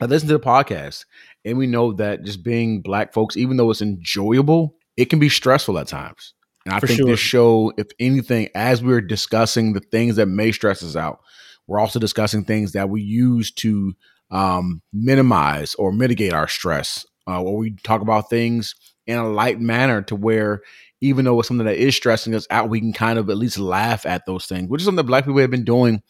that 0.00 0.10
listen 0.10 0.28
to 0.28 0.34
the 0.36 0.40
podcast. 0.44 1.04
And 1.44 1.56
we 1.56 1.66
know 1.68 1.92
that 1.94 2.24
just 2.24 2.42
being 2.42 2.82
black 2.82 3.12
folks, 3.14 3.36
even 3.36 3.56
though 3.56 3.70
it's 3.70 3.80
enjoyable, 3.82 4.74
it 4.96 5.06
can 5.06 5.18
be 5.18 5.28
stressful 5.28 5.78
at 5.78 5.88
times. 5.88 6.34
And 6.64 6.74
I 6.74 6.80
For 6.80 6.86
think 6.86 6.98
sure. 6.98 7.06
this 7.06 7.20
show, 7.20 7.72
if 7.76 7.86
anything, 8.00 8.48
as 8.54 8.82
we're 8.82 9.00
discussing 9.00 9.72
the 9.72 9.80
things 9.80 10.16
that 10.16 10.26
may 10.26 10.50
stress 10.52 10.82
us 10.82 10.96
out, 10.96 11.20
we're 11.66 11.80
also 11.80 11.98
discussing 11.98 12.44
things 12.44 12.72
that 12.72 12.88
we 12.88 13.02
use 13.02 13.52
to 13.52 13.94
um, 14.30 14.82
minimize 14.92 15.74
or 15.74 15.92
mitigate 15.92 16.32
our 16.32 16.48
stress. 16.48 17.06
Uh, 17.28 17.42
or 17.42 17.56
we 17.56 17.72
talk 17.82 18.02
about 18.02 18.30
things 18.30 18.74
in 19.06 19.18
a 19.18 19.28
light 19.28 19.60
manner 19.60 20.02
to 20.02 20.16
where 20.16 20.62
even 21.00 21.24
though 21.24 21.38
it's 21.38 21.48
something 21.48 21.66
that 21.66 21.76
is 21.76 21.94
stressing 21.94 22.34
us 22.34 22.46
out, 22.50 22.68
we 22.68 22.80
can 22.80 22.92
kind 22.92 23.18
of 23.18 23.28
at 23.30 23.36
least 23.36 23.58
laugh 23.58 24.06
at 24.06 24.26
those 24.26 24.46
things, 24.46 24.68
which 24.68 24.80
is 24.80 24.86
something 24.86 24.96
that 24.96 25.04
black 25.04 25.24
people 25.24 25.40
have 25.40 25.50
been 25.50 25.64
doing 25.64 26.02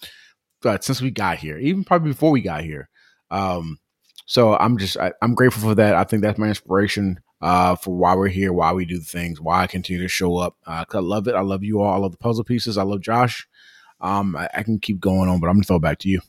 uh, 0.65 0.79
since 0.81 1.01
we 1.01 1.11
got 1.11 1.39
here, 1.39 1.59
even 1.59 1.85
probably 1.85 2.13
before 2.13 2.31
we 2.31 2.41
got 2.41 2.63
here. 2.63 2.89
Um, 3.31 3.79
so 4.27 4.57
I'm 4.57 4.79
just 4.79 4.97
I, 4.97 5.13
I'm 5.23 5.35
grateful 5.35 5.63
for 5.63 5.75
that. 5.75 5.95
I 5.95 6.05
think 6.05 6.23
that's 6.23 6.39
my 6.39 6.49
inspiration. 6.49 7.21
Uh, 7.41 7.77
for 7.77 7.95
why 7.97 8.15
we're 8.15 8.29
here, 8.29 8.53
why 8.53 8.73
we 8.73 8.85
do 8.85 8.99
things, 9.01 9.41
why 9.41 9.63
I 9.63 9.67
continue 9.67 10.03
to 10.03 10.09
show 10.09 10.37
up. 10.39 10.57
Uh, 10.67 10.85
I 10.93 10.99
love 10.99 11.29
it. 11.29 11.35
I 11.35 11.43
love 11.43 11.63
you 11.63 11.81
all. 11.81 11.93
I 11.93 11.99
love 11.99 12.13
the 12.13 12.19
puzzle 12.19 12.45
pieces. 12.45 12.79
I 12.79 12.83
love 12.83 13.01
Josh. 13.01 13.47
Um, 14.01 14.37
I, 14.37 14.49
I 14.55 14.63
can 14.63 14.79
keep 14.79 15.01
going 15.01 15.29
on, 15.29 15.41
but 15.41 15.49
I'm 15.49 15.55
gonna 15.55 15.65
throw 15.65 15.77
it 15.77 15.83
back 15.83 15.99
to 16.01 16.09
you. 16.09 16.21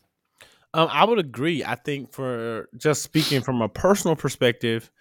Um, 0.73 0.89
I 0.91 1.05
would 1.05 1.19
agree. 1.19 1.63
I 1.63 1.75
think 1.75 2.11
for 2.11 2.69
just 2.77 3.01
speaking 3.01 3.41
from 3.41 3.61
a 3.61 3.69
personal 3.69 4.15
perspective, 4.15 4.91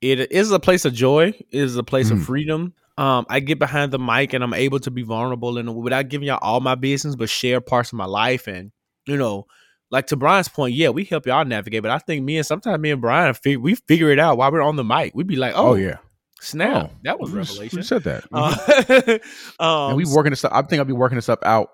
it 0.00 0.30
is 0.32 0.50
a 0.52 0.60
place 0.60 0.84
of 0.84 0.94
joy. 0.94 1.28
It 1.28 1.46
is 1.50 1.76
a 1.76 1.82
place 1.82 2.10
of 2.10 2.18
Mhm. 2.18 2.24
freedom. 2.24 2.74
Um, 2.96 3.26
I 3.28 3.40
get 3.40 3.58
behind 3.58 3.92
the 3.92 3.98
mic 3.98 4.32
and 4.32 4.42
I'm 4.42 4.54
able 4.54 4.80
to 4.80 4.90
be 4.90 5.02
vulnerable 5.02 5.58
and 5.58 5.74
without 5.76 6.08
giving 6.08 6.26
y'all 6.28 6.38
all 6.40 6.60
my 6.60 6.74
business, 6.76 7.14
but 7.14 7.28
share 7.28 7.60
parts 7.60 7.92
of 7.92 7.96
my 7.96 8.06
life. 8.06 8.46
And 8.46 8.72
you 9.06 9.16
know, 9.16 9.46
like 9.90 10.06
to 10.08 10.16
Bryan's 10.16 10.48
point, 10.48 10.74
yeah, 10.74 10.88
we 10.90 11.04
help 11.04 11.26
y'all 11.26 11.44
navigate. 11.44 11.82
But 11.82 11.90
I 11.90 11.98
think 11.98 12.24
me 12.24 12.36
and 12.36 12.46
sometimes 12.46 12.78
me 12.80 12.90
and 12.90 13.00
Bryan, 13.00 13.34
fig- 13.34 13.58
we 13.58 13.74
figure 13.74 14.10
it 14.10 14.18
out 14.18 14.36
while 14.36 14.50
we're 14.52 14.62
on 14.62 14.76
the 14.76 14.84
mic. 14.84 15.14
We'd 15.14 15.26
be 15.26 15.36
like, 15.36 15.54
Oh, 15.56 15.68
oh, 15.68 15.74
yeah, 15.74 15.96
snap, 16.40 16.92
that 17.04 17.18
was 17.20 17.30
revelation. 17.30 17.78
Who 17.78 17.82
said 17.82 18.04
that? 18.04 18.24
Uh, 18.32 19.18
um, 19.62 19.90
and 19.90 19.96
we 19.96 20.04
working 20.04 20.30
this 20.30 20.44
up. 20.44 20.52
I 20.54 20.62
think 20.62 20.78
I'll 20.80 20.84
be 20.86 20.92
working 20.92 21.16
this 21.16 21.28
up 21.28 21.40
out 21.44 21.70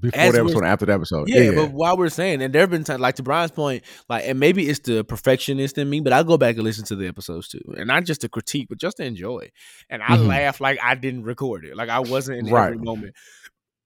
before 0.00 0.32
the 0.32 0.40
episode 0.40 0.64
after 0.64 0.86
the 0.86 0.92
episode. 0.94 1.28
Yeah, 1.28 1.52
but 1.54 1.70
while 1.70 1.96
we're 1.96 2.08
saying, 2.08 2.42
and 2.42 2.52
there 2.52 2.62
have 2.62 2.70
been 2.70 2.82
times, 2.82 3.00
like 3.00 3.14
to 3.16 3.22
Bryan's 3.22 3.52
point, 3.52 3.84
like, 4.08 4.24
and 4.26 4.40
maybe 4.40 4.68
it's 4.68 4.80
the 4.80 5.04
perfectionist 5.04 5.78
in 5.78 5.88
me, 5.88 6.00
but 6.00 6.12
I 6.12 6.24
go 6.24 6.36
back 6.36 6.56
and 6.56 6.64
listen 6.64 6.84
to 6.86 6.96
the 6.96 7.06
episodes 7.06 7.46
too, 7.46 7.60
and 7.78 7.86
not 7.86 8.04
just 8.04 8.22
to 8.22 8.28
critique, 8.28 8.66
but 8.68 8.78
just 8.78 8.96
to 8.96 9.04
enjoy. 9.04 9.48
And 9.88 10.02
I 10.02 10.16
Mhm. 10.16 10.26
laugh 10.26 10.60
like 10.60 10.80
I 10.82 10.96
didn't 10.96 11.22
record 11.22 11.64
it, 11.64 11.76
like 11.76 11.88
I 11.88 12.00
wasn't 12.00 12.40
in 12.40 12.46
Right. 12.52 12.64
every 12.72 12.78
moment, 12.78 13.14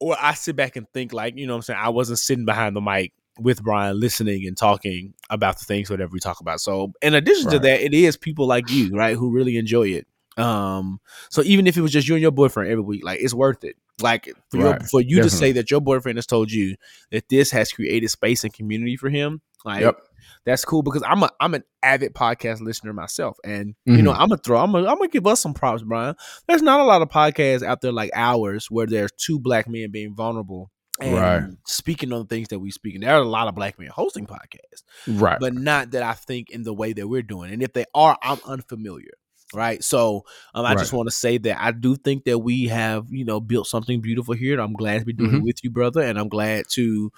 or 0.01 0.16
I 0.19 0.32
sit 0.32 0.57
back 0.57 0.77
and 0.77 0.87
think, 0.95 1.12
like, 1.12 1.37
you 1.37 1.47
know, 1.47 1.53
what 1.53 1.57
I'm 1.59 1.62
saying 1.62 1.81
I 1.82 1.91
wasn't 1.91 2.19
sitting 2.19 2.47
behind 2.47 2.74
the 2.74 2.81
mic 2.81 3.12
with 3.39 3.62
Bryan, 3.62 3.98
listening 3.98 4.47
and 4.47 4.57
talking 4.57 5.15
about 5.31 5.59
the 5.59 5.65
things 5.65 5.89
whatever 5.90 6.11
we 6.12 6.20
talk 6.20 6.40
about. 6.40 6.61
So, 6.61 6.93
in 7.01 7.15
addition 7.15 7.51
to 7.51 7.59
that, 7.61 7.81
it 7.81 7.94
is 7.94 8.16
people 8.16 8.47
like 8.47 8.69
you, 8.70 8.90
right, 8.94 9.16
who 9.16 9.31
really 9.31 9.57
enjoy 9.57 9.89
it. 9.89 10.07
Um, 10.36 11.01
so 11.28 11.43
even 11.43 11.66
if 11.66 11.77
it 11.77 11.81
was 11.82 11.93
just 11.93 12.09
you 12.09 12.15
and 12.15 12.23
your 12.23 12.31
boyfriend 12.31 12.70
every 12.70 12.82
week, 12.85 13.05
like 13.05 13.20
it's 13.20 13.35
worth 13.35 13.65
it. 13.65 13.77
Like 14.01 14.32
for 14.51 14.57
your, 14.57 14.81
for 14.90 15.01
you 15.02 15.16
to 15.16 15.28
say 15.31 15.52
that 15.52 15.70
your 15.70 15.81
boyfriend 15.81 16.16
has 16.16 16.27
told 16.27 16.51
you 16.51 16.77
that 17.11 17.28
this 17.28 17.51
has 17.51 17.70
created 17.73 18.09
space 18.09 18.44
and 18.44 18.52
community 18.52 18.97
for 18.97 19.11
him, 19.11 19.43
like 19.65 19.82
Yep. 19.82 20.01
that's 20.47 20.65
cool 20.65 20.82
because 20.82 21.02
I'm 21.07 21.23
a 21.23 21.31
I'm 21.40 21.52
an 21.52 21.65
avid 21.82 22.15
podcast 22.15 22.62
listener 22.62 22.94
myself, 22.94 23.36
and 23.44 23.74
you 23.85 24.01
know 24.01 24.12
Mhm. 24.12 24.19
I'm 24.19 24.28
gonna 24.31 24.39
throw 24.39 24.59
I'm 24.59 24.73
gonna, 24.73 24.89
I'm 24.89 24.97
gonna 24.97 25.09
give 25.09 25.27
us 25.27 25.40
some 25.40 25.52
props, 25.52 25.82
Bryan. 25.82 26.15
There's 26.48 26.62
not 26.62 26.81
a 26.81 26.85
lot 26.85 27.02
of 27.02 27.11
podcasts 27.11 27.62
out 27.62 27.82
there 27.82 27.93
like 27.93 28.11
ours 28.15 28.70
where 28.70 28.86
there's 28.86 29.11
two 29.19 29.39
black 29.39 29.69
men 29.69 29.90
being 29.90 30.15
vulnerable 30.15 30.70
and 31.01 31.14
Right. 31.14 31.43
speaking 31.66 32.12
on 32.12 32.20
the 32.20 32.27
things 32.27 32.48
that 32.48 32.59
we 32.59 32.70
speak. 32.70 32.94
And 32.94 33.02
there 33.05 33.14
are 33.14 33.22
a 33.22 33.28
lot 33.28 33.48
of 33.48 33.55
black 33.55 33.78
men 33.78 33.89
hosting 33.89 34.27
podcasts 34.27 34.82
right. 35.06 35.39
but 35.40 35.55
not 35.55 35.93
that 35.93 36.02
I 36.02 36.12
think 36.12 36.51
in 36.51 36.62
the 36.62 36.72
way 36.74 36.93
that 36.93 37.09
we're 37.09 37.22
doing. 37.22 37.52
And 37.52 37.62
if 37.62 37.72
they 37.72 37.85
are, 37.94 38.16
I'm 38.22 38.39
unfamiliar. 38.44 39.12
Right. 39.52 39.82
So 39.82 40.24
um, 40.55 40.64
I 40.64 40.74
just 40.77 40.93
want 40.93 41.09
to 41.09 41.14
say 41.14 41.36
that 41.39 41.60
I 41.60 41.72
do 41.72 41.97
think 41.97 42.24
that 42.24 42.39
we 42.39 42.68
have, 42.68 43.06
you 43.10 43.24
know, 43.24 43.40
built 43.40 43.66
something 43.66 44.01
beautiful 44.01 44.35
here. 44.35 44.52
And 44.52 44.62
I'm 44.62 44.74
glad 44.74 45.01
to 45.01 45.05
be 45.05 45.12
doing 45.12 45.32
Mhm. 45.32 45.39
it 45.39 45.43
with 45.43 45.64
you, 45.64 45.70
brother. 45.70 46.02
And 46.02 46.16
I'm 46.18 46.28
glad 46.28 46.66
to 46.70 47.10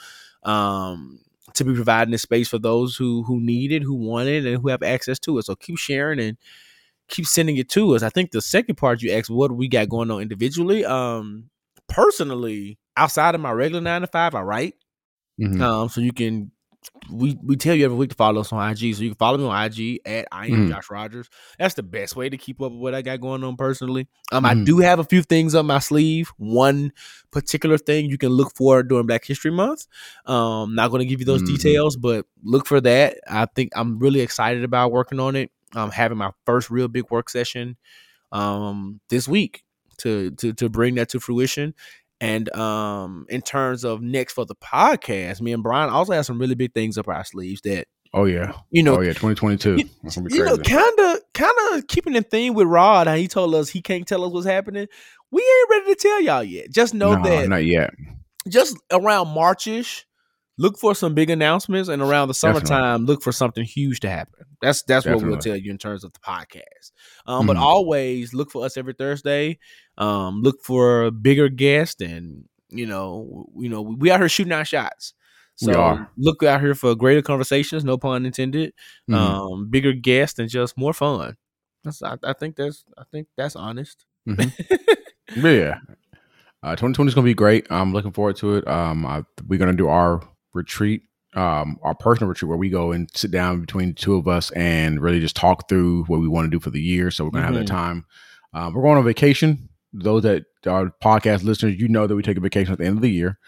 um 0.45 1.19
to 1.55 1.65
be 1.65 1.75
providing 1.75 2.13
this 2.13 2.23
space 2.23 2.49
for 2.49 2.59
those 2.59 2.97
who 2.97 3.23
who 3.25 3.39
need 3.39 3.71
it, 3.73 3.83
who 3.83 3.95
want 3.95 4.29
it, 4.29 4.47
and 4.47 4.63
who 4.63 4.69
have 4.69 4.83
access 4.83 5.19
to 5.19 5.37
it. 5.39 5.45
So 5.45 5.55
keep 5.55 5.77
sharing 5.77 6.21
and 6.21 6.39
keep 7.09 7.27
sending 7.27 7.59
it 7.59 7.69
to 7.71 7.95
us. 7.95 8.03
I 8.03 8.09
think 8.09 8.31
the 8.31 8.41
second 8.41 8.77
part 8.77 9.03
you 9.03 9.13
asked, 9.13 9.29
what 9.29 9.53
we 9.53 9.69
got 9.69 9.91
going 9.91 10.11
on 10.11 10.23
individually? 10.23 10.87
Um 10.87 11.51
personally, 11.89 12.79
outside 12.97 13.35
of 13.35 13.41
my 13.41 13.53
regular 13.53 13.81
nine 13.83 14.01
to 14.03 14.07
five, 14.07 14.35
I 14.35 14.43
write. 14.43 14.75
Mhm. 15.41 15.61
Um, 15.61 15.89
so 15.89 16.01
you 16.01 16.13
can 16.13 16.51
we 17.13 17.39
we 17.45 17.55
tell 17.57 17.77
you 17.77 17.85
every 17.85 17.97
week 17.97 18.11
to 18.11 18.17
follow 18.17 18.41
us 18.41 18.53
on 18.53 18.61
IG. 18.71 18.93
So 18.95 19.03
you 19.03 19.11
can 19.11 19.17
follow 19.17 19.39
me 19.39 19.45
on 19.45 19.55
IG 19.67 20.01
at 20.05 20.27
I 20.33 20.47
am 20.49 20.67
Mhm. 20.67 20.69
Josh 20.69 20.91
Rogers. 20.91 21.29
That's 21.59 21.75
the 21.75 21.83
best 21.85 22.17
way 22.17 22.29
to 22.29 22.37
keep 22.37 22.61
up 22.61 22.73
with 22.73 22.81
what 22.81 22.93
I 22.95 23.03
got 23.03 23.21
going 23.21 23.45
on 23.45 23.57
personally. 23.57 24.09
Um, 24.33 24.45
I 24.45 24.55
Mhm. 24.55 24.65
do 24.65 24.79
have 24.79 24.99
a 24.99 25.05
few 25.05 25.23
things 25.23 25.55
up 25.55 25.65
my 25.65 25.79
sleeve. 25.79 26.33
One 26.39 26.93
particular 27.31 27.79
thing 27.79 28.07
you 28.11 28.19
can 28.19 28.31
look 28.31 28.53
for 28.57 28.83
during 28.83 29.07
Black 29.07 29.25
History 29.25 29.53
Month. 29.53 29.87
Um, 30.27 30.75
not 30.75 30.91
going 30.91 31.01
to 31.01 31.07
give 31.07 31.21
you 31.21 31.27
those 31.27 31.43
Mhm. 31.43 31.47
details, 31.47 31.97
but 31.97 32.27
look 32.43 32.67
for 32.67 32.81
that. 32.81 33.19
I 33.29 33.47
think 33.47 33.71
I'm 33.77 33.99
really 34.01 34.21
excited 34.21 34.65
about 34.65 34.91
working 34.91 35.21
on 35.21 35.37
it. 35.37 35.51
I'm 35.75 35.91
having 35.93 36.19
my 36.19 36.33
first 36.47 36.69
real 36.69 36.89
big 36.89 37.11
work 37.11 37.31
session 37.31 37.77
um 38.33 39.01
this 39.09 39.29
week 39.29 39.63
to 39.99 40.31
to 40.33 40.53
to 40.55 40.69
bring 40.69 40.95
that 40.97 41.09
to 41.11 41.21
fruition. 41.21 41.75
And 42.23 42.55
um, 42.55 43.27
in 43.29 43.43
terms 43.43 43.83
of 43.85 44.01
next 44.01 44.35
for 44.35 44.47
the 44.47 44.55
podcast, 44.55 45.41
me 45.41 45.53
and 45.53 45.61
Bryan 45.61 45.91
also 45.91 46.13
have 46.13 46.25
some 46.25 46.39
really 46.39 46.55
big 46.55 46.73
things 46.73 46.97
up 46.97 47.09
our 47.09 47.25
sleeves 47.25 47.63
that 47.63 47.89
Oh 48.15 48.27
yeah. 48.27 48.53
you 48.71 48.85
know, 48.85 48.99
oh 48.99 49.01
yeah. 49.01 49.13
2022. 49.13 49.77
you, 49.77 49.89
That's 50.05 50.17
gonna 50.17 50.29
be 50.29 50.37
you 50.37 50.45
know, 50.45 50.57
kind 50.57 50.99
of, 51.01 51.19
kind 51.35 51.53
of 51.73 51.87
keeping 51.89 52.15
in 52.15 52.23
theme 52.23 52.55
with 52.55 52.69
Rod. 52.69 53.09
How 53.09 53.17
he 53.17 53.27
told 53.27 53.57
us 53.57 53.71
he 53.71 53.83
can't 53.83 54.07
tell 54.07 54.25
us 54.25 54.33
what's 54.33 54.47
happening. 54.47 54.87
We 55.33 55.43
ain't 55.43 55.71
ready 55.71 55.95
to 55.95 56.01
tell 56.01 56.21
y'all 56.21 56.45
yet. 56.45 56.71
Just 56.71 56.95
know 56.95 57.17
no, 57.17 57.29
that 57.29 57.49
not 57.49 57.65
yet. 57.65 57.93
just 58.47 58.77
around 58.93 59.29
Marchish, 59.29 60.07
look 60.59 60.79
for 60.79 60.95
some 60.95 61.15
big 61.15 61.31
announcements, 61.31 61.89
and 61.89 62.01
around 62.03 62.29
the 62.29 62.35
Definitely. 62.35 62.67
summertime, 62.69 63.05
look 63.07 63.23
for 63.23 63.33
something 63.33 63.65
huge 63.65 64.01
to 64.01 64.11
happen. 64.11 64.45
That's 64.61 64.83
that's 64.83 65.07
what 65.07 65.23
we'll 65.23 65.39
tell 65.39 65.57
you 65.57 65.71
in 65.71 65.79
terms 65.79 66.05
of 66.05 66.13
the 66.13 66.21
podcast. 66.21 66.93
Um, 67.27 67.47
But 67.47 67.57
Mhm. 67.57 67.63
always 67.63 68.33
look 68.35 68.51
for 68.51 68.65
us 68.65 68.77
every 68.77 68.93
Thursday. 68.95 69.59
Um, 69.99 70.43
look 70.43 70.63
for 70.65 71.05
a 71.05 71.11
bigger 71.11 71.49
guest, 71.49 72.01
and 72.01 72.45
you 72.71 72.87
know, 72.87 73.47
you 73.57 73.69
know, 73.69 73.83
we 73.83 74.11
out 74.11 74.21
here 74.21 74.29
shooting 74.29 74.53
our 74.53 74.65
shots. 74.65 75.15
So 75.57 75.71
look 76.17 76.43
out 76.43 76.61
here 76.63 76.75
for 76.75 76.95
greater 76.95 77.21
conversations, 77.23 77.85
no 77.85 77.99
pun 77.99 78.25
intended. 78.25 78.73
Mhm. 79.11 79.15
Um, 79.15 79.69
bigger 79.71 79.93
guests 79.93 80.39
and 80.39 80.49
just 80.49 80.77
more 80.79 80.93
fun. 80.95 81.37
That's 81.85 82.03
I, 82.03 82.17
I 82.25 82.33
think 82.33 82.57
that's 82.57 82.85
I 82.97 83.03
think 83.13 83.29
that's 83.37 83.55
honest. 83.57 84.05
Yeah, 84.25 84.47
yeah. 85.37 85.79
Uh, 86.63 86.77
2020 86.77 87.09
is 87.09 87.15
gonna 87.15 87.25
be 87.25 87.35
great. 87.35 87.67
I'm 87.71 87.93
looking 87.93 88.13
forward 88.13 88.37
to 88.37 88.57
it. 88.57 88.67
Um, 88.69 89.05
I, 89.05 89.25
we're 89.47 89.59
gonna 89.59 89.73
do 89.75 89.89
our 89.89 90.21
retreat, 90.55 91.03
um, 91.35 91.79
our 91.83 91.95
personal 91.95 92.29
retreat 92.29 92.49
where 92.49 92.59
we 92.59 92.69
go 92.69 92.93
and 92.93 93.09
sit 93.15 93.31
down 93.31 93.61
between 93.61 93.89
the 93.89 93.95
two 93.95 94.15
of 94.17 94.29
us 94.29 94.51
and 94.53 95.01
really 95.01 95.21
just 95.21 95.37
talk 95.37 95.69
through 95.69 96.05
what 96.05 96.21
we 96.21 96.29
want 96.29 96.47
to 96.47 96.51
do 96.51 96.61
for 96.61 96.71
the 96.71 96.81
year. 96.81 97.11
So 97.11 97.25
we're 97.25 97.31
gonna 97.31 97.47
have 97.47 97.55
that 97.55 97.65
Mhm. 97.65 97.69
time. 97.69 98.05
Um, 98.53 98.75
we're 98.75 98.83
going 98.83 98.99
on 98.99 99.05
vacation. 99.05 99.69
Those 99.95 100.23
that 100.25 100.45
are 100.67 100.93
podcast 101.03 101.43
listeners, 101.45 101.79
you 101.81 101.89
know 101.89 102.07
that 102.07 102.15
we 102.17 102.23
take 102.23 102.37
a 102.37 102.41
vacation 102.41 102.73
at 102.73 102.79
the 102.79 102.85
end 102.87 102.97
of 102.99 103.03
the 103.03 103.11
year. 103.11 103.39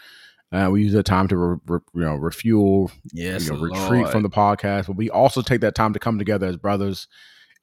Uh, 0.51 0.69
we 0.71 0.83
use 0.83 0.93
that 0.93 1.05
time 1.05 1.27
to 1.27 1.37
re, 1.37 1.57
re- 1.67 1.79
you 1.95 2.01
know 2.01 2.15
refuel, 2.15 2.91
Yes, 3.11 3.45
you 3.45 3.53
know, 3.53 3.59
retreat 3.59 4.07
from 4.09 4.23
the 4.23 4.29
podcast. 4.29 4.87
But 4.87 4.95
we 4.95 5.09
also 5.09 5.41
take 5.41 5.61
that 5.61 5.75
time 5.75 5.93
to 5.93 5.99
come 5.99 6.17
together 6.17 6.47
as 6.47 6.55
brothers 6.57 7.07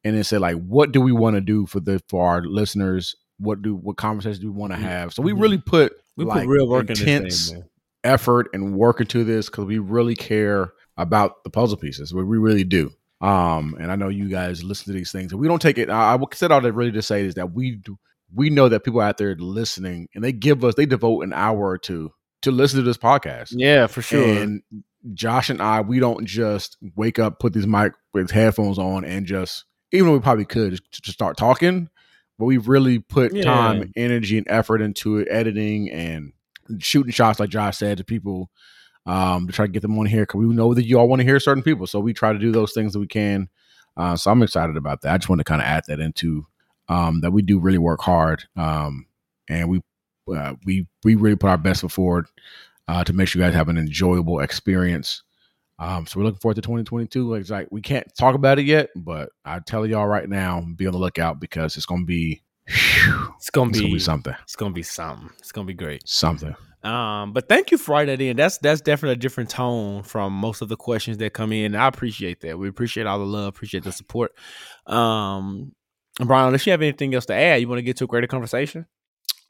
and 0.05 0.17
then 0.17 0.25
say 0.25 0.39
like, 0.39 0.57
what 0.57 0.93
do 0.93 1.01
we 1.01 1.13
want 1.13 1.35
to 1.37 1.41
do 1.41 1.67
for 1.67 1.81
the 1.81 2.01
for 2.09 2.29
our 2.29 2.43
listeners? 2.43 3.15
What 3.39 3.63
do 3.63 3.75
what 3.75 3.97
conversations 3.97 4.41
do 4.41 4.53
we 4.53 4.59
want 4.59 4.73
to 4.73 4.79
Mhm. 4.79 4.83
have? 4.83 5.15
So 5.15 5.23
we 5.23 5.33
Mhm. 5.33 5.41
really 5.41 5.59
put 5.59 5.93
we 6.17 6.25
like, 6.25 6.43
put 6.43 6.49
real 6.49 6.69
work 6.69 6.85
in 6.91 6.91
intense 6.91 7.25
this 7.25 7.51
thing. 7.51 7.65
Effort 8.05 8.49
and 8.53 8.75
work 8.75 9.01
into 9.01 9.25
this 9.25 9.49
because 9.49 9.65
we 9.67 9.79
really 9.79 10.15
care 10.15 10.73
about 10.97 11.43
the 11.45 11.51
puzzle 11.51 11.77
pieces. 11.77 12.13
We, 12.13 12.25
we 12.25 12.39
really 12.39 12.65
do. 12.65 12.91
Um, 13.21 13.77
and 13.79 13.93
I 13.93 13.97
know 13.97 14.09
you 14.09 14.29
guys 14.29 14.65
listen 14.65 14.87
to 14.87 14.93
these 14.99 15.13
things, 15.13 15.31
and 15.33 15.41
we 15.41 15.47
don't 15.49 15.63
take 15.63 15.79
it. 15.79 15.89
I, 15.89 16.15
I 16.15 16.19
said 16.35 16.51
all 16.51 16.61
that 16.61 16.73
really 16.73 16.93
to 16.93 17.03
say 17.03 17.25
is 17.25 17.35
that 17.35 17.53
we 17.53 17.77
do. 17.77 17.99
We 18.35 18.51
know 18.51 18.69
that 18.69 18.83
people 18.83 19.01
out 19.01 19.19
there 19.19 19.37
listening, 19.37 20.09
and 20.15 20.25
they 20.25 20.33
give 20.33 20.65
us 20.65 20.75
they 20.75 20.87
devote 20.87 21.23
an 21.23 21.33
hour 21.33 21.69
or 21.69 21.79
two 21.79 22.13
to 22.43 22.51
listen 22.51 22.79
to 22.79 22.83
this 22.85 22.97
podcast. 22.99 23.49
Yeah, 23.53 23.87
for 23.87 24.03
sure. 24.03 24.27
And 24.27 24.63
Josh 25.15 25.51
and 25.51 25.61
I, 25.63 25.83
we 25.83 26.01
don't 26.01 26.25
just 26.25 26.77
wake 26.97 27.19
up, 27.19 27.39
put 27.39 27.53
these 27.53 27.67
mic 27.67 27.93
with 28.13 28.31
headphones 28.31 28.79
on, 28.79 29.05
and 29.05 29.27
just 29.27 29.65
even 29.93 30.07
though 30.07 30.15
we 30.15 30.21
probably 30.21 30.45
could 30.47 30.71
just, 30.73 30.91
just 30.91 31.13
start 31.13 31.37
talking, 31.37 31.89
but 32.39 32.47
we 32.47 32.57
really 32.57 32.99
put 32.99 33.35
Yeah. 33.35 33.45
time, 33.45 33.93
energy, 33.95 34.39
and 34.39 34.47
effort 34.49 34.81
into 34.81 35.19
it, 35.19 35.29
editing 35.31 35.91
and 35.91 36.33
shooting 36.79 37.13
shots, 37.13 37.41
like 37.41 37.51
Josh 37.51 37.79
said, 37.79 37.99
to 37.99 38.05
people 38.05 38.51
um, 39.07 39.47
to 39.47 39.53
try 39.53 39.67
to 39.67 39.73
get 39.73 39.83
them 39.83 39.99
on 39.99 40.07
here 40.07 40.23
because 40.23 40.39
we 40.39 40.47
know 40.47 40.75
that 40.75 40.85
you 40.85 40.99
all 40.99 41.09
want 41.09 41.21
to 41.21 41.27
hear 41.27 41.41
certain 41.41 41.63
people. 41.63 41.87
So 41.87 42.01
we 42.01 42.13
try 42.13 42.33
to 42.33 42.39
do 42.39 42.53
those 42.53 42.73
things 42.73 42.93
that 42.93 43.01
we 43.01 43.07
can. 43.07 43.49
Uh, 43.97 44.17
so 44.17 44.31
I'm 44.31 44.43
excited 44.43 44.77
about 44.77 45.03
that. 45.03 45.13
I 45.13 45.19
just 45.19 45.29
want 45.29 45.41
to 45.41 45.45
kind 45.45 45.61
of 45.61 45.67
add 45.67 45.85
that 45.89 46.01
into 46.01 46.47
um, 46.89 47.21
that 47.21 47.31
we 47.31 47.43
do 47.43 47.59
really 47.59 47.79
work 47.79 48.01
hard, 48.01 48.45
um, 48.57 49.07
and 49.49 49.69
we 49.69 49.83
uh, 50.35 50.55
we 50.65 50.87
we 51.05 51.15
really 51.15 51.37
put 51.37 51.51
our 51.51 51.59
best 51.59 51.83
foot 51.83 51.93
forward 51.93 52.27
uh, 52.89 53.05
to 53.05 53.13
make 53.13 53.29
sure 53.29 53.41
you 53.41 53.47
guys 53.47 53.55
have 53.55 53.69
an 53.69 53.79
enjoyable 53.79 54.41
experience. 54.41 55.23
Um, 55.79 56.07
so 56.07 56.19
we're 56.19 56.27
looking 56.27 56.39
forward 56.39 56.55
to 56.57 56.63
2022. 56.63 57.35
It's 57.35 57.51
like 57.51 57.69
we 57.71 57.81
can't 57.81 58.07
talk 58.17 58.35
about 58.35 58.59
it 58.59 58.67
yet, 58.67 58.91
but 58.95 59.31
I 59.45 59.59
tell 59.59 59.87
y'all 59.87 60.07
right 60.07 60.29
now, 60.29 60.65
be 60.77 60.87
on 60.87 60.93
the 60.93 60.99
lookout 60.99 61.41
because 61.41 61.77
it's 61.77 61.87
gonna 61.87 62.05
be 62.05 62.43
whew, 62.73 63.35
it's 63.37 63.51
gonna 63.51 63.71
it's 63.71 63.79
be, 63.79 63.85
gonna 63.85 63.95
be 63.95 63.99
something, 64.01 64.35
It's 64.43 64.57
gonna 64.57 64.75
be 64.75 64.83
something. 64.83 65.31
It's 65.39 65.53
gonna 65.53 65.67
be 65.67 65.75
great. 65.75 66.09
something. 66.09 66.55
Um, 66.83 67.33
but 67.33 67.49
thank 67.49 67.71
you 67.71 67.79
for 67.79 67.93
writing 67.93 68.17
that 68.17 68.25
in. 68.25 68.37
That's 68.37 68.59
that's 68.59 68.81
definitely 68.81 69.13
a 69.13 69.17
different 69.21 69.51
tone 69.51 70.03
from 70.03 70.33
most 70.33 70.63
of 70.63 70.69
the 70.69 70.77
questions 70.77 71.19
that 71.19 71.33
come 71.33 71.53
in. 71.53 71.77
I 71.77 71.87
appreciate 71.87 72.41
that. 72.41 72.59
We 72.59 72.69
appreciate 72.69 73.07
all 73.07 73.21
the 73.21 73.25
love, 73.25 73.47
appreciate 73.49 73.85
the 73.85 73.93
support. 73.93 74.33
Um, 74.87 75.73
Bryan, 76.19 76.47
unless 76.49 76.67
you 76.67 76.73
have 76.73 76.83
anything 76.83 77.15
else 77.15 77.27
to 77.27 77.35
add, 77.35 77.61
you 77.61 77.69
want 77.69 77.79
to 77.79 77.83
get 77.83 77.97
to 77.99 78.05
a 78.05 78.09
greater 78.09 78.27
conversation? 78.27 78.87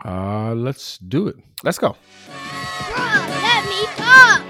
Uh, 0.05 0.53
let's 0.55 0.99
do 0.99 1.29
it. 1.29 1.37
Let's 1.65 1.79
go. 1.79 1.97
Rod, 2.95 3.29
let 3.29 3.65
me 3.65 3.85
talk. 3.97 4.43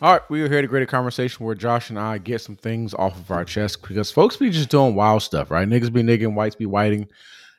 All 0.00 0.12
right, 0.12 0.22
we 0.30 0.42
are 0.42 0.48
here 0.48 0.62
to 0.62 0.68
create 0.68 0.84
a 0.84 0.86
conversation 0.86 1.44
where 1.44 1.56
Josh 1.56 1.90
and 1.90 1.98
I 1.98 2.18
get 2.18 2.40
some 2.40 2.54
things 2.54 2.94
off 2.94 3.18
of 3.18 3.32
our 3.32 3.44
chest 3.44 3.82
because 3.82 4.12
folks 4.12 4.36
be 4.36 4.48
just 4.48 4.68
doing 4.68 4.94
wild 4.94 5.22
stuff, 5.22 5.50
right? 5.50 5.68
Niggas 5.68 5.92
be 5.92 6.04
nigging, 6.04 6.34
whites 6.34 6.54
be 6.54 6.66
whiting. 6.66 7.08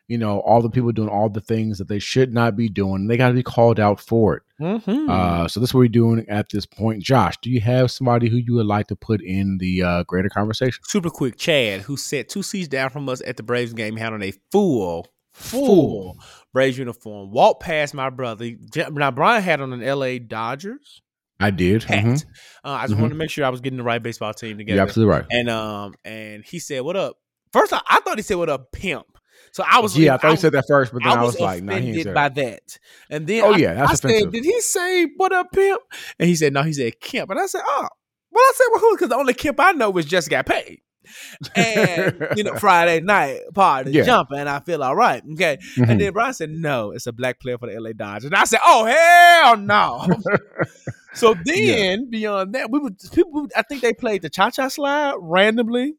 You 0.07 0.17
know, 0.17 0.39
all 0.39 0.61
the 0.61 0.69
people 0.69 0.93
doing 0.93 1.09
all 1.09 1.27
the 1.27 1.41
things 1.41 1.79
that 1.79 1.89
they 1.89 1.99
should 1.99 2.33
not 2.33 2.55
be 2.55 2.69
doing. 2.69 3.07
They 3.07 3.17
got 3.17 3.27
to 3.27 3.33
be 3.33 3.43
called 3.43 3.77
out 3.77 3.99
for 3.99 4.37
it. 4.37 4.43
Mm-hmm. 4.61 5.09
Uh, 5.09 5.49
so 5.49 5.59
this 5.59 5.71
is 5.71 5.73
what 5.73 5.81
we're 5.81 5.89
doing 5.89 6.25
at 6.29 6.49
this 6.49 6.65
point. 6.65 7.03
Josh, 7.03 7.35
do 7.41 7.49
you 7.49 7.59
have 7.59 7.91
somebody 7.91 8.29
who 8.29 8.37
you 8.37 8.53
would 8.53 8.65
like 8.65 8.87
to 8.87 8.95
put 8.95 9.21
in 9.21 9.57
the 9.57 9.83
uh, 9.83 10.03
greater 10.03 10.29
conversation? 10.29 10.81
Super 10.85 11.09
quick, 11.09 11.37
Chad, 11.37 11.81
who 11.81 11.97
sat 11.97 12.29
two 12.29 12.41
seats 12.41 12.69
down 12.69 12.89
from 12.89 13.09
us 13.09 13.21
at 13.27 13.35
the 13.35 13.43
Braves 13.43 13.73
game, 13.73 13.97
had 13.97 14.13
on 14.13 14.23
a 14.23 14.31
full, 14.49 15.07
full 15.33 16.17
Braves 16.53 16.77
uniform, 16.77 17.31
walked 17.31 17.63
past 17.63 17.93
my 17.93 18.09
brother. 18.09 18.49
Now, 18.91 19.11
Bryan 19.11 19.43
had 19.43 19.59
on 19.59 19.73
an 19.73 19.85
LA 19.85 20.19
Dodgers 20.19 21.01
I 21.39 21.51
did. 21.51 21.83
Mhm. 21.83 22.23
Uh, 22.65 22.69
I 22.71 22.83
just 22.87 22.95
Mhm. 22.95 23.01
wanted 23.01 23.09
to 23.13 23.15
make 23.15 23.29
sure 23.29 23.45
I 23.45 23.49
was 23.49 23.61
getting 23.61 23.77
the 23.77 23.83
right 23.83 24.01
baseball 24.03 24.33
team 24.33 24.57
together. 24.57 24.75
You're 24.77 24.85
absolutely 24.87 25.13
right. 25.15 25.25
And 25.31 25.49
um, 25.49 25.93
and 26.03 26.43
he 26.43 26.59
said, 26.59 26.81
"What 26.81 26.95
up?" 26.95 27.17
First, 27.53 27.73
I, 27.73 27.81
I 27.89 27.99
thought 28.01 28.17
he 28.17 28.23
said, 28.23 28.35
"What 28.37 28.49
up, 28.49 28.71
pimp?" 28.71 29.05
So 29.51 29.63
I 29.65 29.79
was, 29.79 29.97
yeah, 29.97 30.15
I 30.15 30.17
thought 30.17 30.31
he 30.31 30.37
said 30.37 30.51
that 30.51 30.65
first, 30.67 30.91
but 30.93 31.01
then 31.01 31.11
I 31.17 31.21
was, 31.23 31.33
was 31.33 31.41
like, 31.41 31.63
nah, 31.63 31.73
he 31.73 31.77
ain't 31.77 31.85
offended 31.89 32.03
said 32.03 32.13
by 32.13 32.29
that. 32.29 32.77
And 33.09 33.25
then 33.25 33.43
Oh, 33.43 33.53
I- 33.53 33.57
yeah, 33.57 33.73
that's 33.73 33.89
I 33.91 33.93
offensive. 33.95 34.19
said, 34.25 34.31
did 34.31 34.43
he 34.45 34.61
say 34.61 35.05
what 35.17 35.31
up, 35.31 35.51
pimp? 35.53 35.81
And 36.19 36.27
he 36.29 36.35
said, 36.35 36.53
no, 36.53 36.61
he 36.61 36.73
said 36.73 36.99
Kemp. 36.99 37.31
And 37.31 37.39
I 37.39 37.45
said, 37.47 37.61
oh, 37.65 37.87
well, 38.31 38.43
I 38.43 38.51
said, 38.53 38.65
well, 38.71 38.81
who? 38.81 38.95
Because 38.95 39.09
the 39.09 39.15
only 39.15 39.33
Kemp 39.33 39.59
I 39.59 39.71
know 39.71 39.89
was 39.89 40.05
just 40.05 40.29
got 40.29 40.45
paid. 40.45 40.81
And 41.55 42.27
you 42.35 42.43
know, 42.43 42.55
Friday 42.59 42.99
night 42.99 43.39
party 43.55 43.91
Yeah. 43.91 44.03
jumping, 44.03 44.37
and 44.39 44.49
I 44.49 44.59
feel 44.59 44.83
all 44.83 44.95
right. 44.95 45.23
Okay. 45.33 45.57
Mhm. 45.77 45.89
And 45.89 46.01
then 46.01 46.13
Bryan 46.13 46.33
said, 46.33 46.49
no, 46.51 46.91
it's 46.91 47.07
a 47.07 47.13
black 47.13 47.39
player 47.39 47.57
for 47.57 47.71
the 47.73 47.79
LA 47.79 47.93
Dodgers. 47.93 48.25
And 48.25 48.35
I 48.35 48.43
said, 48.43 48.59
oh 48.63 48.85
hell 48.85 49.57
no. 49.57 50.05
so 51.13 51.35
then 51.45 52.09
beyond 52.09 52.53
that, 52.55 52.69
we 52.71 52.79
would 52.79 52.97
people 53.13 53.47
I 53.55 53.61
think 53.63 53.81
they 53.81 53.93
played 53.93 54.21
the 54.21 54.29
cha 54.29 54.49
cha 54.49 54.67
slide 54.67 55.15
randomly. 55.19 55.95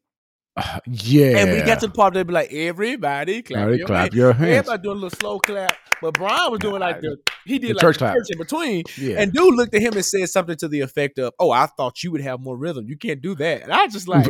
Uh, 0.57 0.79
yeah. 0.85 1.37
And 1.37 1.51
we 1.51 1.61
got 1.61 1.79
to 1.79 1.87
the 1.87 1.93
part 1.93 2.13
where 2.13 2.23
they 2.23 2.27
be 2.27 2.33
like, 2.33 2.51
everybody 2.51 3.41
clap. 3.41 3.61
Everybody 3.61 3.77
your 3.79 3.87
clap 3.87 4.01
hands. 4.01 4.15
your 4.15 4.33
hands. 4.33 4.49
Everybody 4.67 4.83
doing 4.83 4.97
a 4.97 5.01
little 5.01 5.17
slow 5.17 5.39
clap. 5.39 5.77
But 6.01 6.13
Bryan 6.15 6.51
was 6.51 6.59
doing 6.59 6.81
like 6.81 6.99
the 6.99 7.17
he 7.45 7.57
did 7.57 7.69
The 7.69 7.73
like 7.75 7.81
church 7.81 7.97
the 7.99 8.11
church 8.11 8.27
in 8.31 8.37
between. 8.37 8.83
Yeah. 8.97 9.21
And 9.21 9.31
dude 9.31 9.55
looked 9.55 9.73
at 9.73 9.81
him 9.81 9.93
and 9.93 10.03
said 10.03 10.27
something 10.29 10.57
to 10.57 10.67
the 10.67 10.81
effect 10.81 11.19
of, 11.19 11.33
Oh, 11.39 11.51
I 11.51 11.67
thought 11.67 12.03
you 12.03 12.11
would 12.11 12.21
have 12.21 12.41
more 12.41 12.57
rhythm. 12.57 12.85
You 12.89 12.97
can't 12.97 13.21
do 13.21 13.33
that. 13.35 13.63
And 13.63 13.71
I 13.71 13.87
just 13.87 14.07
like, 14.09 14.27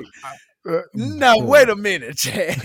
Uh, 0.63 0.81
no, 0.93 1.39
boy. 1.39 1.45
wait 1.45 1.69
a 1.69 1.75
minute, 1.75 2.17
Chad. 2.17 2.61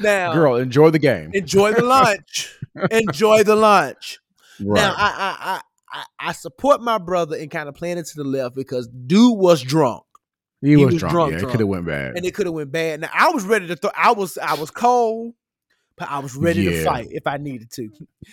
now 0.00 0.32
Girl, 0.32 0.56
enjoy 0.56 0.88
the 0.90 0.98
game. 0.98 1.30
enjoy 1.34 1.72
the 1.74 1.82
lunch. 1.84 2.58
enjoy 2.90 3.42
the 3.42 3.56
lunch. 3.56 4.18
Right. 4.60 4.76
Now 4.80 4.94
I 4.96 5.60
I, 5.92 6.04
I 6.18 6.32
support 6.32 6.80
my 6.80 6.98
brother 6.98 7.36
in 7.36 7.48
kind 7.48 7.68
of 7.68 7.74
playing 7.74 7.98
it 7.98 8.06
to 8.06 8.16
the 8.16 8.24
left 8.24 8.54
because 8.54 8.88
dude 8.88 9.38
was 9.38 9.62
drunk 9.62 10.04
he, 10.60 10.70
he 10.70 10.76
was, 10.76 10.94
was 10.94 11.00
drunk. 11.00 11.12
drunk, 11.12 11.32
Yeah, 11.32 11.38
it 11.38 11.50
could 11.50 11.60
have 11.60 11.68
went 11.68 11.86
bad. 11.86 12.16
and 12.16 12.26
it 12.26 12.34
could 12.34 12.46
have 12.46 12.54
went 12.54 12.70
bad. 12.72 13.00
Now 13.00 13.08
I 13.12 13.30
was 13.30 13.44
ready 13.44 13.66
to 13.68 13.76
throw. 13.76 13.90
I 13.96 14.12
was 14.12 14.36
I 14.38 14.54
was 14.54 14.70
cold, 14.70 15.34
but 15.96 16.10
I 16.10 16.18
was 16.18 16.36
ready 16.36 16.64
to 16.64 16.84
fight 16.84 17.08
if 17.10 17.26
I 17.26 17.38
needed 17.38 17.70
to. 17.72 17.88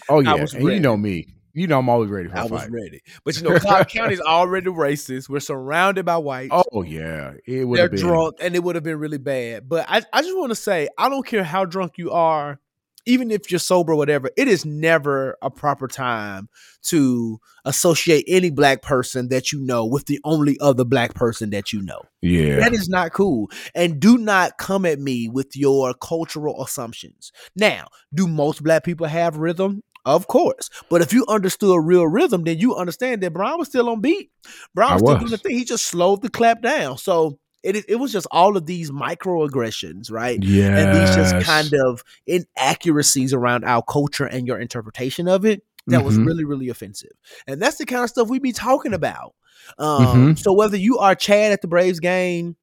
oh 0.09 0.19
yeah, 0.19 0.35
and 0.35 0.51
you 0.53 0.79
know 0.79 0.97
me. 0.97 1.27
You 1.53 1.65
know 1.65 1.79
I'm 1.79 1.89
always 1.89 2.11
ready 2.11 2.29
for 2.29 2.37
I 2.37 2.43
was 2.43 2.61
fight. 2.63 2.71
ready. 2.71 3.01
But 3.23 3.37
you 3.37 3.43
know, 3.43 3.57
Clark 3.59 3.89
County's 3.89 4.19
already 4.19 4.69
racist. 4.69 5.27
We're 5.27 5.39
surrounded 5.39 6.05
by 6.05 6.17
whites. 6.17 6.53
Oh 6.73 6.83
yeah, 6.83 7.33
it 7.47 7.65
would 7.65 7.79
They're 7.79 7.89
been. 7.89 7.99
drunk, 7.99 8.35
and 8.41 8.55
it 8.55 8.63
would 8.63 8.75
have 8.75 8.83
been 8.83 8.99
really 8.99 9.17
bad. 9.17 9.67
But 9.67 9.85
I, 9.87 10.03
I 10.13 10.21
just 10.21 10.37
want 10.37 10.51
to 10.51 10.55
say, 10.55 10.89
I 10.97 11.09
don't 11.09 11.25
care 11.25 11.43
how 11.43 11.65
drunk 11.65 11.93
you 11.97 12.11
are, 12.11 12.59
even 13.07 13.31
if 13.31 13.49
you're 13.49 13.59
sober, 13.59 13.93
or 13.93 13.95
whatever. 13.95 14.29
It 14.37 14.47
is 14.47 14.65
never 14.65 15.37
a 15.41 15.49
proper 15.49 15.87
time 15.87 16.49
to 16.83 17.39
associate 17.65 18.25
any 18.27 18.49
black 18.49 18.81
person 18.81 19.29
that 19.29 19.51
you 19.51 19.59
know 19.59 19.85
with 19.85 20.05
the 20.05 20.19
only 20.23 20.57
other 20.59 20.83
black 20.83 21.15
person 21.15 21.49
that 21.51 21.73
you 21.73 21.81
know. 21.81 22.01
Yeah, 22.21 22.57
That 22.57 22.73
is 22.73 22.89
not 22.89 23.13
cool. 23.13 23.49
And 23.73 23.99
do 23.99 24.17
not 24.17 24.57
come 24.57 24.85
at 24.85 24.99
me 24.99 25.29
with 25.29 25.55
your 25.55 25.93
cultural 25.93 26.63
assumptions. 26.63 27.31
Now, 27.55 27.87
do 28.13 28.27
most 28.27 28.63
black 28.63 28.83
people 28.83 29.07
have 29.07 29.37
rhythm? 29.37 29.83
Of 30.05 30.27
course. 30.27 30.69
But 30.89 31.01
if 31.01 31.11
you 31.11 31.25
understood 31.27 31.83
real 31.83 32.07
rhythm, 32.07 32.43
then 32.43 32.59
you 32.59 32.75
understand 32.75 33.21
that 33.23 33.33
Brown 33.33 33.59
was 33.59 33.67
still 33.67 33.89
on 33.89 33.99
beat. 33.99 34.31
Brown 34.73 34.91
I 34.91 34.93
was 34.93 35.01
still 35.01 35.17
doing 35.19 35.31
the 35.31 35.37
thing. 35.37 35.57
He 35.57 35.65
just 35.65 35.85
slowed 35.85 36.21
the 36.21 36.29
clap 36.29 36.61
down. 36.61 36.97
So 36.97 37.39
it, 37.75 37.85
it 37.89 37.95
was 37.95 38.11
just 38.11 38.27
all 38.31 38.55
of 38.55 38.65
these 38.65 38.91
microaggressions, 38.91 40.11
right? 40.11 40.39
yeah, 40.41 40.79
And 40.79 40.93
these 40.93 41.15
just 41.15 41.35
kind 41.45 41.73
of 41.85 42.03
inaccuracies 42.25 43.33
around 43.33 43.65
our 43.65 43.81
culture 43.83 44.25
and 44.25 44.47
your 44.47 44.59
interpretation 44.59 45.27
of 45.27 45.45
it 45.45 45.63
that 45.87 46.03
was 46.03 46.17
Mhm. 46.17 46.25
really, 46.25 46.43
really 46.45 46.69
offensive. 46.69 47.11
And 47.47 47.61
that's 47.61 47.77
the 47.77 47.85
kind 47.85 48.03
of 48.03 48.09
stuff 48.09 48.29
we 48.29 48.39
be 48.39 48.51
talking 48.51 48.93
about. 48.93 49.33
Um, 49.77 49.97
Mhm. 50.07 50.39
So 50.39 50.53
whether 50.53 50.77
you 50.77 50.97
are 50.99 51.15
Chad 51.15 51.51
at 51.51 51.61
the 51.61 51.67
Braves 51.67 51.99
game 51.99 52.55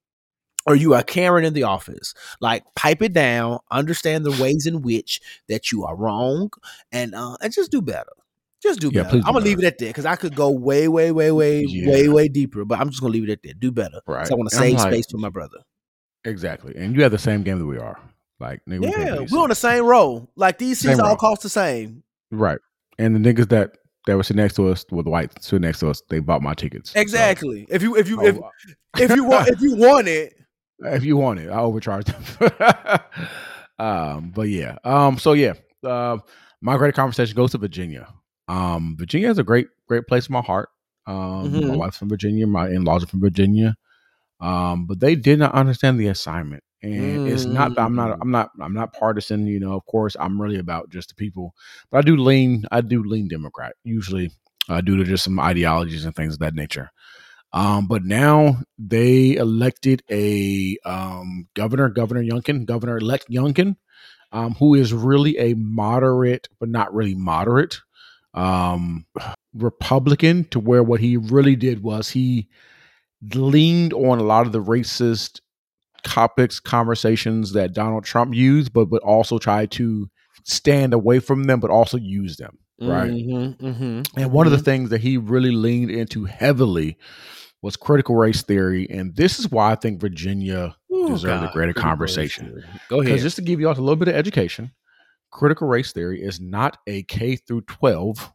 or 0.66 0.74
you 0.74 0.94
are 0.94 1.02
Karen 1.02 1.44
in 1.44 1.52
the 1.52 1.64
office, 1.64 2.14
like 2.40 2.64
pipe 2.74 3.02
it 3.02 3.12
down, 3.12 3.58
understand 3.70 4.24
the 4.24 4.32
ways 4.42 4.66
in 4.66 4.80
which 4.82 5.20
that 5.48 5.70
you 5.72 5.84
are 5.84 5.94
wrong, 5.96 6.50
and 6.92 7.14
uh, 7.14 7.36
and 7.42 7.52
just 7.52 7.70
do 7.70 7.82
better. 7.82 8.12
Just 8.64 8.80
do 8.80 8.90
Yeah, 8.92 9.02
better. 9.02 9.10
please 9.18 9.24
I'm 9.26 9.34
gonna 9.34 9.44
leave 9.44 9.58
it 9.60 9.64
at 9.64 9.78
that 9.78 9.86
because 9.86 10.06
I 10.06 10.16
could 10.16 10.34
go 10.34 10.50
way, 10.50 10.88
way, 10.88 11.12
way, 11.12 11.30
way, 11.30 11.62
Yeah. 11.68 11.90
way, 11.92 12.08
way 12.08 12.28
deeper. 12.28 12.64
But 12.64 12.80
I'm 12.80 12.88
just 12.90 13.00
gonna 13.00 13.12
leave 13.12 13.28
it 13.28 13.30
at 13.32 13.42
that. 13.44 13.60
Do 13.60 13.70
better. 13.70 14.00
right. 14.08 14.28
I 14.30 14.34
want 14.34 14.50
to 14.50 14.56
save 14.56 14.74
like, 14.78 14.92
space 14.92 15.04
for 15.10 15.18
my 15.18 15.28
brother. 15.28 15.58
Exactly, 16.24 16.74
and 16.76 16.96
you 16.96 17.02
have 17.02 17.12
the 17.12 17.18
same 17.18 17.42
game 17.42 17.58
that 17.58 17.66
we 17.66 17.76
are. 17.78 18.00
Like, 18.40 18.60
nigga, 18.68 18.90
Yeah, 18.90 19.26
we're 19.30 19.42
on 19.42 19.50
the 19.50 19.54
same 19.54 19.84
row. 19.84 20.28
Like 20.34 20.58
these 20.58 20.80
seats 20.80 20.98
all 20.98 21.10
row. 21.10 21.16
cost 21.16 21.42
the 21.42 21.48
same. 21.48 22.02
right. 22.32 22.58
And 22.98 23.14
the 23.14 23.20
niggas 23.32 23.48
that 23.50 23.72
that 24.06 24.16
were 24.16 24.22
sitting 24.22 24.42
next 24.42 24.54
to 24.56 24.68
us 24.68 24.84
with 24.90 25.04
the 25.04 25.10
white 25.10 25.30
sitting 25.42 25.60
next 25.62 25.80
to 25.80 25.90
us, 25.90 26.02
they 26.10 26.18
bought 26.20 26.42
my 26.42 26.54
tickets. 26.54 26.90
So, 26.92 27.00
Exactly. 27.00 27.66
If 27.70 27.82
you 27.82 27.96
if 27.96 28.08
you 28.08 28.24
if 28.26 28.36
oh, 28.38 28.50
if 28.98 29.14
you 29.14 29.24
want 29.24 29.48
if 29.48 29.60
you 29.60 29.76
want 29.76 30.08
it, 30.08 30.34
if 30.80 31.04
you 31.04 31.16
want 31.16 31.40
it, 31.40 31.50
I 31.50 31.58
overcharge 31.60 32.06
them. 32.06 32.50
um, 33.78 34.32
but 34.34 34.48
yeah. 34.48 34.78
Um, 34.84 35.18
so 35.18 35.32
yeah. 35.32 35.54
Uh, 35.82 36.18
my 36.60 36.76
great 36.78 36.94
conversation 36.94 37.36
goes 37.36 37.50
to 37.52 37.58
Virginia. 37.58 38.08
Um, 38.48 38.96
Virginia 38.98 39.30
is 39.30 39.38
a 39.38 39.44
great, 39.44 39.68
great 39.88 40.06
place 40.06 40.28
in 40.28 40.32
my 40.32 40.42
heart. 40.42 40.68
Um, 41.06 41.62
my 41.66 41.74
Mhm. 41.74 41.78
wife's 41.78 41.98
from 41.98 42.08
Virginia, 42.08 42.46
my 42.46 42.68
in-laws 42.68 43.04
are 43.04 43.08
from 43.08 43.20
Virginia. 43.20 43.76
Um, 44.40 44.86
but 44.86 45.00
they 45.00 45.14
did 45.16 45.38
not 45.38 45.54
understand 45.54 45.98
the 46.00 46.08
assignment. 46.08 46.62
And 46.82 47.20
it's 47.24 47.48
not 47.48 47.74
that 47.76 47.82
I'm 47.84 47.94
not 47.96 48.10
Mm. 48.10 48.18
I'm 48.22 48.30
not 48.30 48.50
I'm 48.60 48.74
not 48.74 48.92
partisan, 48.92 49.46
you 49.46 49.58
know, 49.60 49.74
of 49.74 49.86
course 49.86 50.16
I'm 50.20 50.40
really 50.40 50.58
about 50.58 50.90
just 50.90 51.08
the 51.10 51.14
people. 51.14 51.54
But 51.90 51.98
I 51.98 52.02
do 52.02 52.16
lean 52.16 52.64
I 52.72 52.82
do 52.82 53.02
lean 53.04 53.28
Democrat, 53.28 53.74
usually 53.84 54.30
uh, 54.68 54.80
due 54.82 54.96
to 54.98 55.04
just 55.04 55.24
some 55.24 55.40
ideologies 55.40 56.04
and 56.04 56.14
things 56.14 56.34
of 56.34 56.40
that 56.40 56.54
nature. 56.54 56.90
Um, 57.52 57.86
but 57.86 58.04
now 58.04 58.58
they 58.78 59.36
elected 59.36 60.02
a 60.10 60.76
um, 60.84 61.48
governor, 61.54 61.88
Governor 61.88 62.22
Youngkin, 62.22 62.66
Governor 62.66 62.98
elect 62.98 63.28
Youngkin, 63.30 63.76
um, 64.32 64.54
who 64.54 64.74
is 64.74 64.92
really 64.92 65.38
a 65.38 65.54
moderate, 65.54 66.48
but 66.60 66.68
not 66.68 66.94
really 66.94 67.14
moderate 67.14 67.80
um, 68.34 69.06
Republican. 69.54 70.44
To 70.50 70.60
where 70.60 70.82
what 70.82 71.00
he 71.00 71.16
really 71.16 71.56
did 71.56 71.82
was 71.82 72.10
he 72.10 72.48
leaned 73.34 73.92
on 73.94 74.18
a 74.18 74.22
lot 74.24 74.46
of 74.46 74.52
the 74.52 74.62
racist 74.62 75.40
topics, 76.02 76.60
conversations 76.60 77.52
that 77.52 77.72
Donald 77.72 78.04
Trump 78.04 78.34
used, 78.34 78.72
but 78.72 78.86
but 78.86 79.02
also 79.02 79.38
tried 79.38 79.70
to 79.72 80.08
stand 80.44 80.92
away 80.92 81.18
from 81.20 81.44
them, 81.44 81.60
but 81.60 81.70
also 81.70 81.96
use 81.96 82.36
them. 82.36 82.58
Right. 82.80 83.10
Mm-hmm, 83.10 83.66
mm-hmm, 83.66 84.20
And 84.20 84.32
one 84.32 84.46
of 84.46 84.52
the 84.52 84.58
things 84.58 84.90
that 84.90 85.00
he 85.00 85.16
really 85.16 85.52
leaned 85.52 85.90
into 85.92 86.24
heavily 86.24 86.98
was 87.62 87.76
critical 87.76 88.16
race 88.16 88.42
theory. 88.42 88.86
And 88.90 89.14
this 89.16 89.38
is 89.38 89.50
why 89.50 89.72
I 89.72 89.74
think 89.76 90.00
Virginia 90.00 90.76
deserved 91.06 91.44
a 91.44 91.52
greater 91.52 91.72
conversation. 91.72 92.62
Go 92.90 92.98
Because 92.98 93.12
ahead. 93.12 93.20
just 93.22 93.36
to 93.36 93.42
give 93.42 93.60
you 93.60 93.68
all 93.68 93.74
a 93.74 93.80
little 93.80 93.96
bit 93.96 94.08
of 94.08 94.14
education, 94.16 94.72
critical 95.34 95.66
race 95.66 95.92
theory 95.92 96.22
is 96.22 96.40
not 96.40 96.78
a 96.86 97.02
K 97.02 97.36
through 97.36 97.62
12 97.62 98.32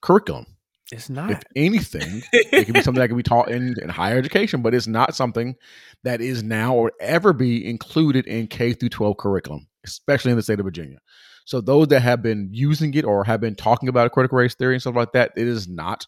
curriculum. 0.00 0.46
It's 0.90 1.10
not. 1.10 1.30
If 1.30 1.42
anything, 1.54 2.22
it 2.32 2.64
can 2.64 2.72
be 2.72 2.80
something 2.80 3.00
that 3.00 3.08
can 3.08 3.16
be 3.16 3.22
taught 3.22 3.50
in, 3.50 3.74
in 3.82 3.90
higher 3.90 4.16
education, 4.16 4.62
but 4.62 4.72
it's 4.72 4.86
not 4.86 5.14
something 5.14 5.56
that 6.04 6.22
is 6.22 6.42
now 6.42 6.74
or 6.74 6.92
ever 7.00 7.34
be 7.34 7.68
included 7.68 8.26
in 8.26 8.46
K 8.46 8.72
through 8.72 8.88
12 8.88 9.18
curriculum, 9.18 9.66
especially 9.84 10.30
in 10.30 10.38
the 10.38 10.42
state 10.42 10.60
of 10.60 10.64
Virginia. 10.64 10.98
So 11.44 11.60
those 11.60 11.88
that 11.88 12.00
have 12.00 12.22
been 12.22 12.48
using 12.52 12.94
it 12.94 13.04
or 13.04 13.24
have 13.24 13.40
been 13.40 13.54
talking 13.54 13.88
about 13.88 14.12
critical 14.12 14.38
race 14.38 14.54
theory 14.54 14.74
and 14.74 14.80
stuff 14.80 14.96
like 14.96 15.12
that, 15.12 15.32
it 15.36 15.46
is 15.46 15.68
not 15.68 16.06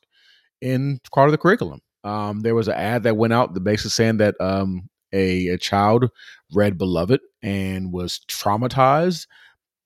in 0.62 1.01
part 1.12 1.28
of 1.28 1.32
the 1.32 1.39
curriculum. 1.39 1.81
Um, 2.05 2.40
there 2.40 2.55
was 2.55 2.69
an 2.69 2.74
ad 2.74 3.02
that 3.02 3.16
went 3.16 3.32
out, 3.32 3.52
the 3.52 3.61
basis 3.61 3.93
saying 3.93 4.19
that 4.19 4.35
um, 4.40 4.89
a, 5.12 5.48
a 5.48 5.59
child 5.59 6.11
read 6.55 6.78
Beloved 6.78 7.20
and 7.43 7.93
was 7.93 8.20
traumatized. 8.28 9.27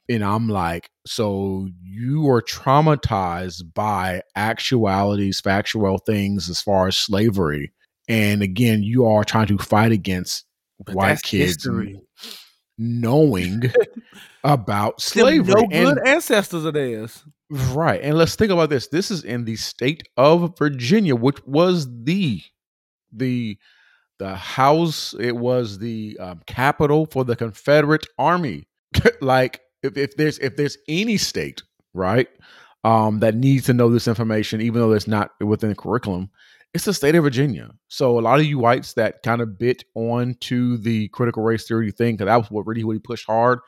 And 0.08 0.22
I'm 0.24 0.48
like, 0.48 0.90
so 1.06 1.68
you 1.82 2.28
are 2.28 2.42
traumatized 2.42 3.72
by 3.74 4.22
actualities, 4.36 5.40
factual 5.40 5.98
things 5.98 6.50
as 6.50 6.60
far 6.60 6.88
as 6.88 6.96
slavery. 6.96 7.72
And 8.08 8.42
again, 8.42 8.82
you 8.82 9.06
are 9.06 9.24
trying 9.24 9.46
to 9.46 9.58
fight 9.58 9.92
against 9.92 10.44
But 10.84 10.94
white 10.94 11.22
kids 11.22 11.64
history. 11.64 12.00
knowing 12.76 13.62
about 14.44 15.00
slavery. 15.00 15.54
no 15.54 15.68
And- 15.70 15.96
good 15.96 16.06
ancestors 16.06 16.64
of 16.64 16.74
theirs. 16.74 17.24
Right. 17.50 18.00
And 18.02 18.16
let's 18.18 18.34
think 18.36 18.50
about 18.50 18.70
this. 18.70 18.88
This 18.88 19.10
is 19.10 19.22
in 19.22 19.44
the 19.44 19.56
state 19.56 20.02
of 20.16 20.56
Virginia, 20.58 21.14
which 21.14 21.38
was 21.46 21.86
the 22.04 22.42
the 23.12 23.58
the 24.18 24.34
house, 24.34 25.14
it 25.18 25.36
was 25.36 25.78
the 25.78 26.16
um, 26.20 26.40
capital 26.46 27.06
for 27.06 27.24
the 27.24 27.36
Confederate 27.36 28.06
Army. 28.18 28.66
like 29.20 29.60
if, 29.84 29.96
if 29.96 30.16
there's 30.16 30.38
if 30.38 30.56
there's 30.56 30.78
any 30.88 31.16
state, 31.16 31.62
right, 31.92 32.28
um, 32.82 33.20
that 33.20 33.34
needs 33.34 33.66
to 33.66 33.74
know 33.74 33.90
this 33.90 34.08
information, 34.08 34.60
even 34.60 34.80
though 34.80 34.92
it's 34.92 35.08
not 35.08 35.30
within 35.40 35.68
the 35.70 35.76
curriculum, 35.76 36.30
it's 36.72 36.84
the 36.84 36.94
state 36.94 37.14
of 37.14 37.24
Virginia. 37.24 37.70
So 37.88 38.18
a 38.18 38.22
lot 38.22 38.40
of 38.40 38.46
you 38.46 38.58
whites 38.58 38.94
that 38.94 39.22
kind 39.22 39.40
of 39.40 39.58
bit 39.58 39.84
on 39.94 40.36
to 40.40 40.78
the 40.78 41.08
critical 41.08 41.42
race 41.42 41.66
theory 41.68 41.92
thing, 41.92 42.16
because 42.16 42.26
that 42.26 42.36
was 42.36 42.50
what 42.50 42.66
really 42.66 42.84
what 42.84 42.94
he 42.94 42.98
pushed 42.98 43.26
hard, 43.26 43.60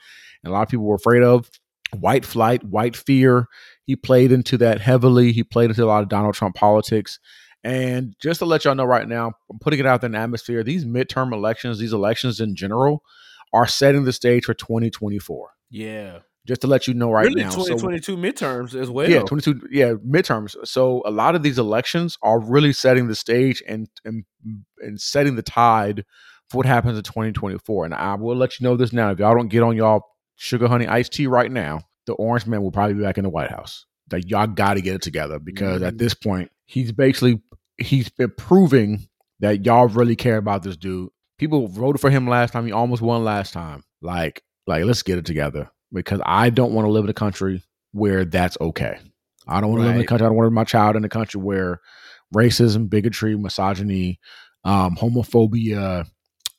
and 0.42 0.50
a 0.50 0.54
lot 0.54 0.62
of 0.62 0.68
people 0.68 0.86
were 0.86 0.96
afraid 0.96 1.22
of 1.22 1.50
white 2.00 2.24
flight, 2.24 2.64
white 2.64 2.96
fear. 2.96 3.48
He 3.84 3.96
played 3.96 4.32
into 4.32 4.58
that 4.58 4.80
heavily. 4.80 5.32
He 5.32 5.44
played 5.44 5.70
into 5.70 5.84
a 5.84 5.86
lot 5.86 6.02
of 6.02 6.08
Donald 6.08 6.34
Trump 6.34 6.56
politics. 6.56 7.18
And 7.64 8.14
just 8.20 8.38
to 8.38 8.44
let 8.44 8.64
y'all 8.64 8.74
know 8.74 8.84
right 8.84 9.08
now, 9.08 9.32
I'm 9.50 9.58
putting 9.58 9.80
it 9.80 9.86
out 9.86 10.00
there 10.00 10.08
in 10.08 10.12
the 10.12 10.18
atmosphere. 10.18 10.62
These 10.62 10.84
midterm 10.84 11.32
elections, 11.32 11.78
these 11.78 11.92
elections 11.92 12.40
in 12.40 12.54
general, 12.54 13.02
are 13.52 13.66
setting 13.66 14.04
the 14.04 14.12
stage 14.12 14.44
for 14.44 14.54
2024. 14.54 15.50
Yeah. 15.76 16.20
Just 16.46 16.60
to 16.60 16.68
let 16.68 16.86
you 16.86 16.94
know 16.94 17.10
right 17.10 17.26
really, 17.26 17.42
now. 17.42 17.50
So- 17.50 17.64
2022 17.64 18.16
midterms 18.16 18.80
as 18.80 18.88
well. 18.88 19.10
yeah, 19.10 19.22
22 19.22 19.68
yeah, 19.70 19.94
midterms. 19.94 20.54
So 20.64 21.02
a 21.04 21.10
lot 21.10 21.34
of 21.34 21.42
these 21.42 21.58
elections 21.58 22.16
are 22.22 22.40
really 22.40 22.72
setting 22.72 23.08
the 23.08 23.14
stage 23.14 23.62
and 23.66 23.88
and 24.04 24.24
and 24.80 25.00
setting 25.00 25.34
the 25.34 25.42
tide 25.42 26.04
for 26.48 26.58
what 26.58 26.66
happens 26.66 26.96
in 26.96 27.02
2024. 27.02 27.86
And 27.86 27.94
I 27.94 28.14
will 28.14 28.36
let 28.36 28.58
you 28.58 28.64
know 28.64 28.76
this 28.76 28.92
now. 28.92 29.10
If 29.10 29.18
y'all 29.18 29.34
don't 29.34 29.48
get 29.48 29.62
on 29.62 29.76
y'all 29.76 30.02
sugar 30.36 30.68
honey 30.68 30.86
iced 30.86 31.12
tea 31.12 31.26
right 31.26 31.50
now, 31.50 31.80
the 32.06 32.14
orange 32.14 32.46
man 32.46 32.62
will 32.62 32.70
probably 32.70 32.94
be 32.94 33.02
back 33.02 33.18
in 33.18 33.24
the 33.24 33.30
White 33.30 33.50
House. 33.50 33.84
That 34.08 34.30
y'all 34.30 34.46
got 34.46 34.74
to 34.74 34.80
get 34.80 34.94
it 34.94 35.02
together 35.02 35.40
because 35.40 35.82
at 35.82 35.94
mm-hmm. 35.94 35.96
this 35.96 36.14
point, 36.14 36.52
he's 36.64 36.92
basically 36.92 37.42
he's 37.76 38.08
been 38.08 38.32
proving 38.38 39.08
that 39.40 39.64
y'all 39.64 39.88
really 39.88 40.14
care 40.14 40.36
about 40.36 40.62
this 40.62 40.76
dude. 40.76 41.10
People 41.38 41.66
voted 41.66 42.00
for 42.00 42.08
him 42.08 42.28
last 42.28 42.52
time. 42.52 42.66
He 42.66 42.72
almost 42.72 43.02
won 43.02 43.24
last 43.24 43.52
time. 43.52 43.82
Like, 44.00 44.42
like 44.66 44.84
let's 44.84 45.02
get 45.02 45.18
it 45.18 45.24
together 45.26 45.70
because 45.92 46.20
I 46.24 46.50
don't 46.50 46.72
want 46.72 46.86
to 46.86 46.90
live 46.90 47.04
in 47.04 47.10
a 47.10 47.14
country 47.14 47.62
where 47.92 48.24
that's 48.24 48.56
okay. 48.60 48.98
I 49.46 49.60
don't 49.60 49.70
want 49.70 49.80
to 49.82 49.86
live 49.86 49.94
in 49.96 50.00
a 50.02 50.06
country. 50.06 50.26
I 50.26 50.28
don't 50.28 50.36
want 50.36 50.52
my 50.52 50.64
child 50.64 50.96
in 50.96 51.04
a 51.04 51.08
country 51.08 51.40
where 51.40 51.80
racism, 52.34 52.90
bigotry, 52.90 53.36
misogyny, 53.36 54.18
um, 54.64 54.96
homophobia, 54.96 56.06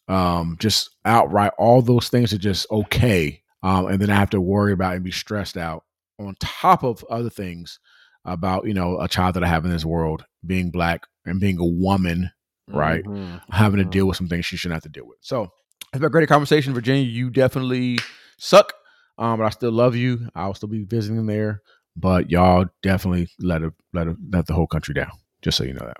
um, 0.07 0.55
just 0.59 0.89
outright 1.03 1.51
all 1.57 1.81
those 1.81 2.09
things 2.09 2.33
are 2.33 2.37
just 2.37 2.65
okay. 2.71 3.41
Um, 3.63 3.87
and 3.87 3.99
then 3.99 4.09
I 4.09 4.15
have 4.15 4.29
to 4.31 4.41
worry 4.41 4.71
about 4.71 4.95
and 4.95 5.03
be 5.03 5.11
stressed 5.11 5.57
out 5.57 5.83
on 6.19 6.35
top 6.39 6.83
of 6.83 7.03
other 7.09 7.29
things 7.29 7.79
about 8.23 8.65
you 8.67 8.73
know 8.73 8.99
a 8.99 9.07
child 9.07 9.35
that 9.35 9.43
I 9.43 9.47
have 9.47 9.65
in 9.65 9.71
this 9.71 9.85
world 9.85 10.25
being 10.45 10.71
black 10.71 11.01
and 11.25 11.39
being 11.39 11.59
a 11.59 11.65
woman, 11.65 12.31
right? 12.69 13.03
Mhm. 13.03 13.41
having 13.49 13.79
to 13.79 13.85
Mhm. 13.85 13.91
deal 13.91 14.07
with 14.07 14.17
some 14.17 14.27
things 14.29 14.45
she 14.45 14.55
shouldn't 14.57 14.75
have 14.75 14.83
to 14.83 14.97
deal 14.99 15.07
with. 15.07 15.17
So 15.21 15.51
it's 15.93 15.99
been 15.99 16.05
a 16.05 16.09
great 16.09 16.29
conversation, 16.29 16.73
Virginia. 16.73 17.03
You 17.03 17.29
definitely 17.29 17.97
suck, 18.37 18.73
um, 19.17 19.39
but 19.39 19.45
I 19.45 19.49
still 19.49 19.71
love 19.71 19.95
you. 19.95 20.29
I'll 20.35 20.53
still 20.53 20.69
be 20.69 20.83
visiting 20.83 21.25
there, 21.25 21.61
but 21.95 22.29
y'all 22.29 22.65
definitely 22.83 23.29
let 23.39 23.61
it 23.61 23.73
let 23.93 24.07
it, 24.07 24.17
let 24.31 24.47
the 24.47 24.53
whole 24.53 24.67
country 24.67 24.93
down. 24.93 25.11
Just 25.41 25.57
so 25.57 25.63
you 25.63 25.73
know 25.73 25.85
that. 25.85 25.97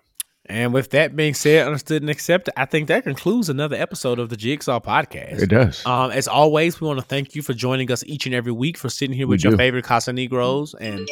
And 0.50 0.74
with 0.74 0.92
that 0.92 1.14
being 1.16 1.34
said, 1.34 1.68
understood 1.68 2.02
and 2.02 2.10
accepted, 2.10 2.54
I 2.58 2.64
think 2.64 2.88
that 2.88 3.04
concludes 3.04 3.50
another 3.50 3.76
episode 3.76 4.18
of 4.18 4.30
the 4.30 4.38
Jigsaw 4.38 4.80
Podcast. 4.80 5.42
It 5.42 5.48
does. 5.50 5.86
Um, 5.86 6.12
as 6.12 6.28
always, 6.28 6.80
we 6.80 6.88
want 6.88 7.00
to 7.00 7.06
thank 7.06 7.36
you 7.36 7.42
for 7.42 7.54
joining 7.54 7.92
us 7.92 8.02
each 8.06 8.26
and 8.26 8.34
every 8.34 8.54
week 8.54 8.78
for 8.78 8.88
sitting 8.88 9.14
here 9.16 9.28
We 9.28 9.36
with 9.36 9.44
your 9.44 9.52
do. 9.52 9.58
favorite 9.58 9.84
Casa 9.84 10.12
Negros 10.12 10.74
and 10.80 11.06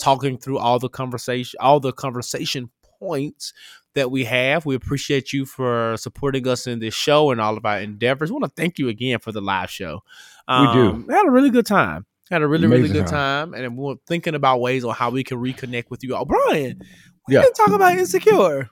talking 0.00 0.38
through 0.38 0.58
all 0.58 0.80
the 0.80 0.88
conversation, 0.88 1.56
all 1.60 1.78
the 1.78 1.92
conversation 1.92 2.68
points 3.00 3.52
that 3.94 4.10
we 4.12 4.24
have. 4.24 4.64
We 4.66 4.76
appreciate 4.76 5.32
you 5.32 5.44
for 5.46 5.96
supporting 5.96 6.46
us 6.46 6.66
in 6.68 6.78
this 6.78 6.94
show 6.94 7.32
and 7.32 7.40
all 7.40 7.56
of 7.56 7.64
our 7.64 7.80
endeavors. 7.80 8.30
We 8.30 8.38
want 8.38 8.54
to 8.54 8.62
thank 8.62 8.78
you 8.78 8.88
again 8.88 9.18
for 9.18 9.32
the 9.32 9.40
live 9.40 9.70
show. 9.70 10.02
We 10.48 10.54
do. 10.72 10.88
Um, 10.90 11.04
we 11.08 11.14
had 11.14 11.26
a 11.26 11.30
really 11.30 11.50
good 11.50 11.66
time. 11.66 12.06
Had 12.30 12.42
a 12.42 12.46
really, 12.46 12.68
really 12.68 12.88
good 12.88 13.08
time. 13.08 13.50
time, 13.50 13.54
and 13.54 13.76
we 13.76 13.82
we're 13.84 13.94
thinking 14.06 14.36
about 14.36 14.60
ways 14.60 14.84
on 14.84 14.94
how 14.94 15.10
we 15.10 15.24
can 15.24 15.38
reconnect 15.38 15.90
with 15.90 16.04
you 16.04 16.14
all. 16.14 16.24
Bryan, 16.24 16.80
we 17.26 17.34
Yeah. 17.34 17.42
didn't 17.42 17.54
talk 17.56 17.70
about 17.70 17.98
insecure. 17.98 18.70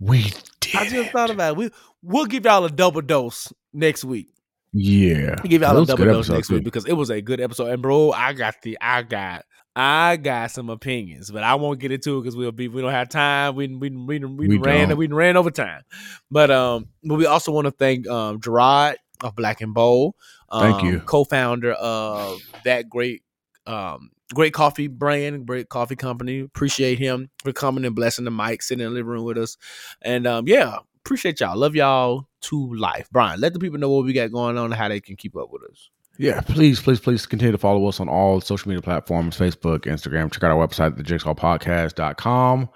we 0.00 0.24
did. 0.60 0.74
I 0.74 0.88
just 0.88 1.10
thought 1.12 1.30
about 1.30 1.52
it. 1.52 1.56
We 1.56 1.70
we'll 2.02 2.26
give 2.26 2.44
y'all 2.44 2.64
a 2.64 2.70
double 2.70 3.02
dose 3.02 3.52
next 3.72 4.02
week. 4.04 4.28
yeah. 4.72 5.36
We'll 5.42 5.50
give 5.50 5.62
y'all 5.62 5.80
a 5.80 5.86
double 5.86 6.04
dose 6.04 6.28
next 6.28 6.48
too. 6.48 6.54
week 6.56 6.64
because 6.64 6.84
it 6.86 6.94
was 6.94 7.10
a 7.10 7.20
good 7.20 7.40
episode. 7.40 7.68
And 7.70 7.80
bro, 7.80 8.10
I 8.10 8.32
got 8.32 8.56
the 8.62 8.76
I 8.80 9.02
got 9.02 9.44
I 9.78 10.16
got 10.16 10.50
some 10.50 10.70
opinions, 10.70 11.30
but 11.30 11.42
I 11.42 11.54
won't 11.56 11.78
get 11.78 11.92
into 11.92 12.16
it 12.16 12.22
because 12.22 12.34
we'll 12.34 12.50
be 12.50 12.66
we 12.68 12.80
don't 12.80 12.92
have 12.92 13.10
time. 13.10 13.54
We 13.56 13.68
we 13.68 13.90
we, 13.90 14.18
we, 14.20 14.48
We 14.48 14.56
ran 14.56 14.88
don't. 14.88 14.96
we 14.96 15.06
ran 15.06 15.36
over 15.36 15.50
time. 15.50 15.82
But 16.30 16.50
um, 16.50 16.88
but 17.04 17.16
we 17.16 17.26
also 17.26 17.52
want 17.52 17.66
to 17.66 17.70
thank 17.70 18.08
um 18.08 18.40
Gerard 18.40 18.96
of 19.22 19.36
Black 19.36 19.60
and 19.60 19.74
Bold. 19.74 20.14
Um, 20.48 20.62
Thank 20.62 20.82
you. 20.82 21.00
co-founder 21.00 21.72
of 21.72 22.40
that 22.64 22.88
great 22.88 23.22
um 23.66 24.10
great 24.34 24.54
coffee 24.54 24.88
brand, 24.88 25.46
great 25.46 25.68
coffee 25.68 25.96
company. 25.96 26.40
Appreciate 26.40 26.98
him 26.98 27.28
for 27.44 27.52
coming 27.52 27.84
and 27.84 27.94
blessing 27.94 28.24
the 28.24 28.30
mic, 28.30 28.62
sitting 28.62 28.82
in 28.82 28.90
the 28.90 28.94
living 28.94 29.10
room 29.12 29.24
with 29.24 29.36
us. 29.36 29.58
And 30.00 30.26
um, 30.26 30.48
yeah, 30.48 30.78
appreciate 31.04 31.38
y'all. 31.40 31.56
Love 31.56 31.76
y'all 31.76 32.28
to 32.42 32.74
life. 32.74 33.10
Bryan, 33.10 33.40
let 33.40 33.52
the 33.52 33.58
people 33.58 33.78
know 33.78 33.90
what 33.90 34.06
we 34.06 34.14
got 34.14 34.32
going 34.32 34.56
on 34.56 34.66
and 34.66 34.74
how 34.74 34.88
they 34.88 35.00
can 35.00 35.16
keep 35.16 35.36
up 35.36 35.50
with 35.52 35.62
us. 35.70 35.90
Yeah, 36.18 36.40
please, 36.40 36.80
please, 36.80 37.00
please 37.00 37.26
continue 37.26 37.52
to 37.52 37.58
follow 37.58 37.86
us 37.86 38.00
on 38.00 38.08
all 38.08 38.40
social 38.40 38.68
media 38.68 38.80
platforms 38.80 39.36
Facebook, 39.36 39.80
Instagram. 39.80 40.32
Check 40.32 40.42
out 40.44 40.50
our 40.50 40.66
website, 40.66 40.98
thejigsawpodcast.com. 40.98 42.70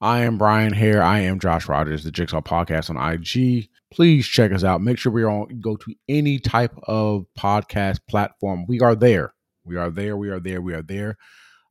I 0.00 0.20
am 0.20 0.38
Bryan 0.38 0.72
Hare. 0.72 1.02
I 1.02 1.20
am 1.20 1.38
Josh 1.38 1.68
Rogers, 1.68 2.04
the 2.04 2.10
Jigsaw 2.10 2.40
Podcast 2.40 2.90
on 2.90 2.96
IG. 2.96 3.68
Please 3.90 4.26
check 4.26 4.52
us 4.52 4.64
out. 4.64 4.82
Make 4.82 4.98
sure 4.98 5.12
we're 5.12 5.28
on 5.28 5.60
go 5.60 5.76
to 5.76 5.94
any 6.08 6.38
type 6.38 6.74
of 6.84 7.24
podcast 7.38 7.98
platform. 8.08 8.66
We 8.66 8.80
are 8.80 8.94
there. 8.94 9.32
We 9.64 9.76
are 9.76 9.90
there. 9.90 10.16
We 10.16 10.30
are 10.30 10.40
there. 10.40 10.60
We 10.60 10.74
are 10.74 10.82
there. 10.82 11.16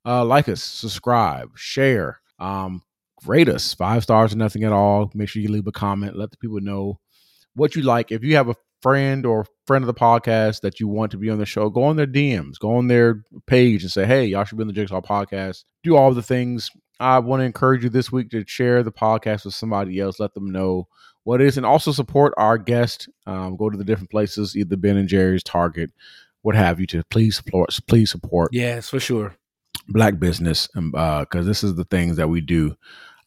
Uh, 0.06 0.26
like 0.26 0.50
us, 0.50 0.62
subscribe, 0.64 1.50
share, 1.56 2.20
um, 2.40 2.82
rate 3.26 3.50
us 3.50 3.74
five 3.74 4.04
stars 4.04 4.34
or 4.34 4.38
nothing 4.38 4.64
at 4.64 4.72
all. 4.72 5.12
Make 5.14 5.30
sure 5.30 5.42
you 5.42 5.50
leave 5.50 5.68
a 5.68 5.72
comment. 5.72 6.16
Let 6.16 6.32
the 6.32 6.38
people 6.38 6.60
know 6.62 7.00
what 7.56 7.76
you 7.76 7.84
like. 7.84 8.12
If 8.12 8.24
you 8.24 8.36
have 8.36 8.50
a 8.50 8.56
friend 8.86 9.26
or 9.26 9.48
friend 9.66 9.82
of 9.82 9.88
the 9.88 9.96
podcast 9.96 10.62
that 10.62 10.80
you 10.80 10.88
want 10.88 11.10
to 11.12 11.18
be 11.18 11.28
on 11.32 11.40
the 11.40 11.46
show, 11.46 11.72
go 11.72 11.84
on 11.86 11.96
their 11.96 12.06
DMs, 12.06 12.60
go 12.60 12.76
on 12.76 12.86
their 12.86 13.24
page 13.48 13.82
and 13.82 13.92
say, 13.92 14.06
hey, 14.06 14.26
y'all 14.26 14.44
should 14.44 14.60
be 14.60 14.62
on 14.62 14.68
the 14.68 14.74
Jigsaw 14.74 15.02
podcast. 15.02 15.64
Do 15.84 15.96
all 15.96 16.14
the 16.14 16.22
things. 16.22 16.70
I 17.00 17.18
want 17.18 17.40
to 17.42 17.46
encourage 17.46 17.84
you 17.84 17.90
this 17.90 18.12
week 18.12 18.30
to 18.30 18.46
share 18.46 18.84
the 18.84 18.92
podcast 18.92 19.44
with 19.44 19.56
somebody 19.56 20.00
else. 20.00 20.20
Let 20.20 20.36
them 20.36 20.52
know 20.52 20.88
what 21.24 21.42
it 21.42 21.48
is 21.48 21.58
and 21.58 21.66
also 21.66 21.92
support 21.92 22.36
our 22.38 22.60
guest. 22.60 23.10
Um, 23.26 23.58
go 23.58 23.72
to 23.72 23.78
the 23.78 23.84
different 23.84 24.12
places, 24.12 24.56
either 24.56 24.78
Ben 24.78 24.98
and 24.98 25.10
Jerry's, 25.10 25.42
Target, 25.42 25.90
what 26.44 26.54
have 26.54 26.80
you, 26.80 26.86
to 26.86 27.02
please 27.10 27.38
support, 27.38 27.72
please 27.88 28.12
support 28.12 28.52
Yes, 28.54 28.88
for 28.90 29.00
sure. 29.00 29.36
black 29.90 30.20
business 30.20 30.68
because 30.76 31.48
this 31.48 31.64
is 31.64 31.74
the 31.74 31.86
things 31.86 32.18
that 32.18 32.28
we 32.30 32.40
do 32.40 32.76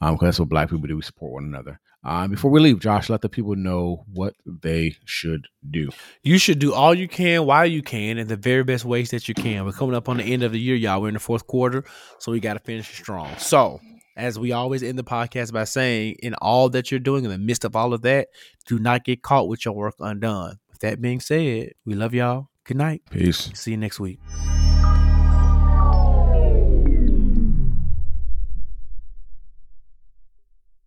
um, 0.01 0.17
'cause 0.17 0.29
that's 0.29 0.39
what 0.39 0.49
black 0.49 0.71
people 0.71 0.87
do 0.87 0.95
we 0.95 1.03
support 1.03 1.33
one 1.33 1.45
another 1.45 1.81
uh, 2.09 2.27
before 2.27 2.51
we 2.51 2.61
leave 2.61 2.81
josh 2.81 3.09
let 3.09 3.21
the 3.21 3.29
people 3.29 3.55
know 3.55 4.05
what 4.13 4.35
they 4.47 4.97
should 5.05 5.47
do 5.71 5.89
You 6.23 6.39
should 6.39 6.59
do 6.59 6.75
all 6.75 6.95
you 6.95 7.09
can 7.09 7.47
while 7.47 7.67
you 7.67 7.83
can 7.83 8.19
in 8.19 8.29
the 8.29 8.37
very 8.37 8.65
best 8.65 8.85
ways 8.85 9.11
that 9.11 9.29
you 9.29 9.35
can. 9.35 9.65
We're 9.65 9.73
coming 9.73 9.95
up 9.95 10.09
on 10.09 10.19
the 10.19 10.25
end 10.25 10.43
of 10.43 10.53
the 10.53 10.61
year, 10.61 10.77
y'all. 10.77 11.01
We're 11.01 11.09
in 11.09 11.15
the 11.15 11.21
fourth 11.21 11.47
quarter, 11.47 11.85
so 12.19 12.33
we 12.33 12.41
got 12.41 12.55
to 12.55 12.61
finish 12.61 12.89
strong. 12.89 13.35
So, 13.39 13.81
as 14.17 14.39
we 14.39 14.53
always 14.53 14.83
end 14.83 14.99
the 14.99 15.05
podcast 15.05 15.53
by 15.53 15.65
saying, 15.65 16.17
in 16.23 16.35
all 16.35 16.69
that 16.71 16.91
you're 16.91 17.01
doing, 17.01 17.25
in 17.25 17.31
the 17.31 17.39
midst 17.39 17.65
of 17.65 17.77
all 17.77 17.95
of 17.95 18.03
that, 18.03 18.29
do 18.67 18.79
not 18.79 19.05
get 19.05 19.23
caught 19.23 19.49
with 19.49 19.65
your 19.65 19.75
work 19.75 19.95
undone. 20.01 20.59
With 20.71 20.81
that 20.81 21.01
being 21.01 21.21
said, 21.21 21.73
we 21.85 21.95
love 21.95 22.15
y'all. 22.15 22.49
Good 22.65 22.77
night. 22.77 23.03
peace 23.11 23.51
See 23.55 23.71
you 23.71 23.77
next 23.77 23.99
week. 24.01 24.19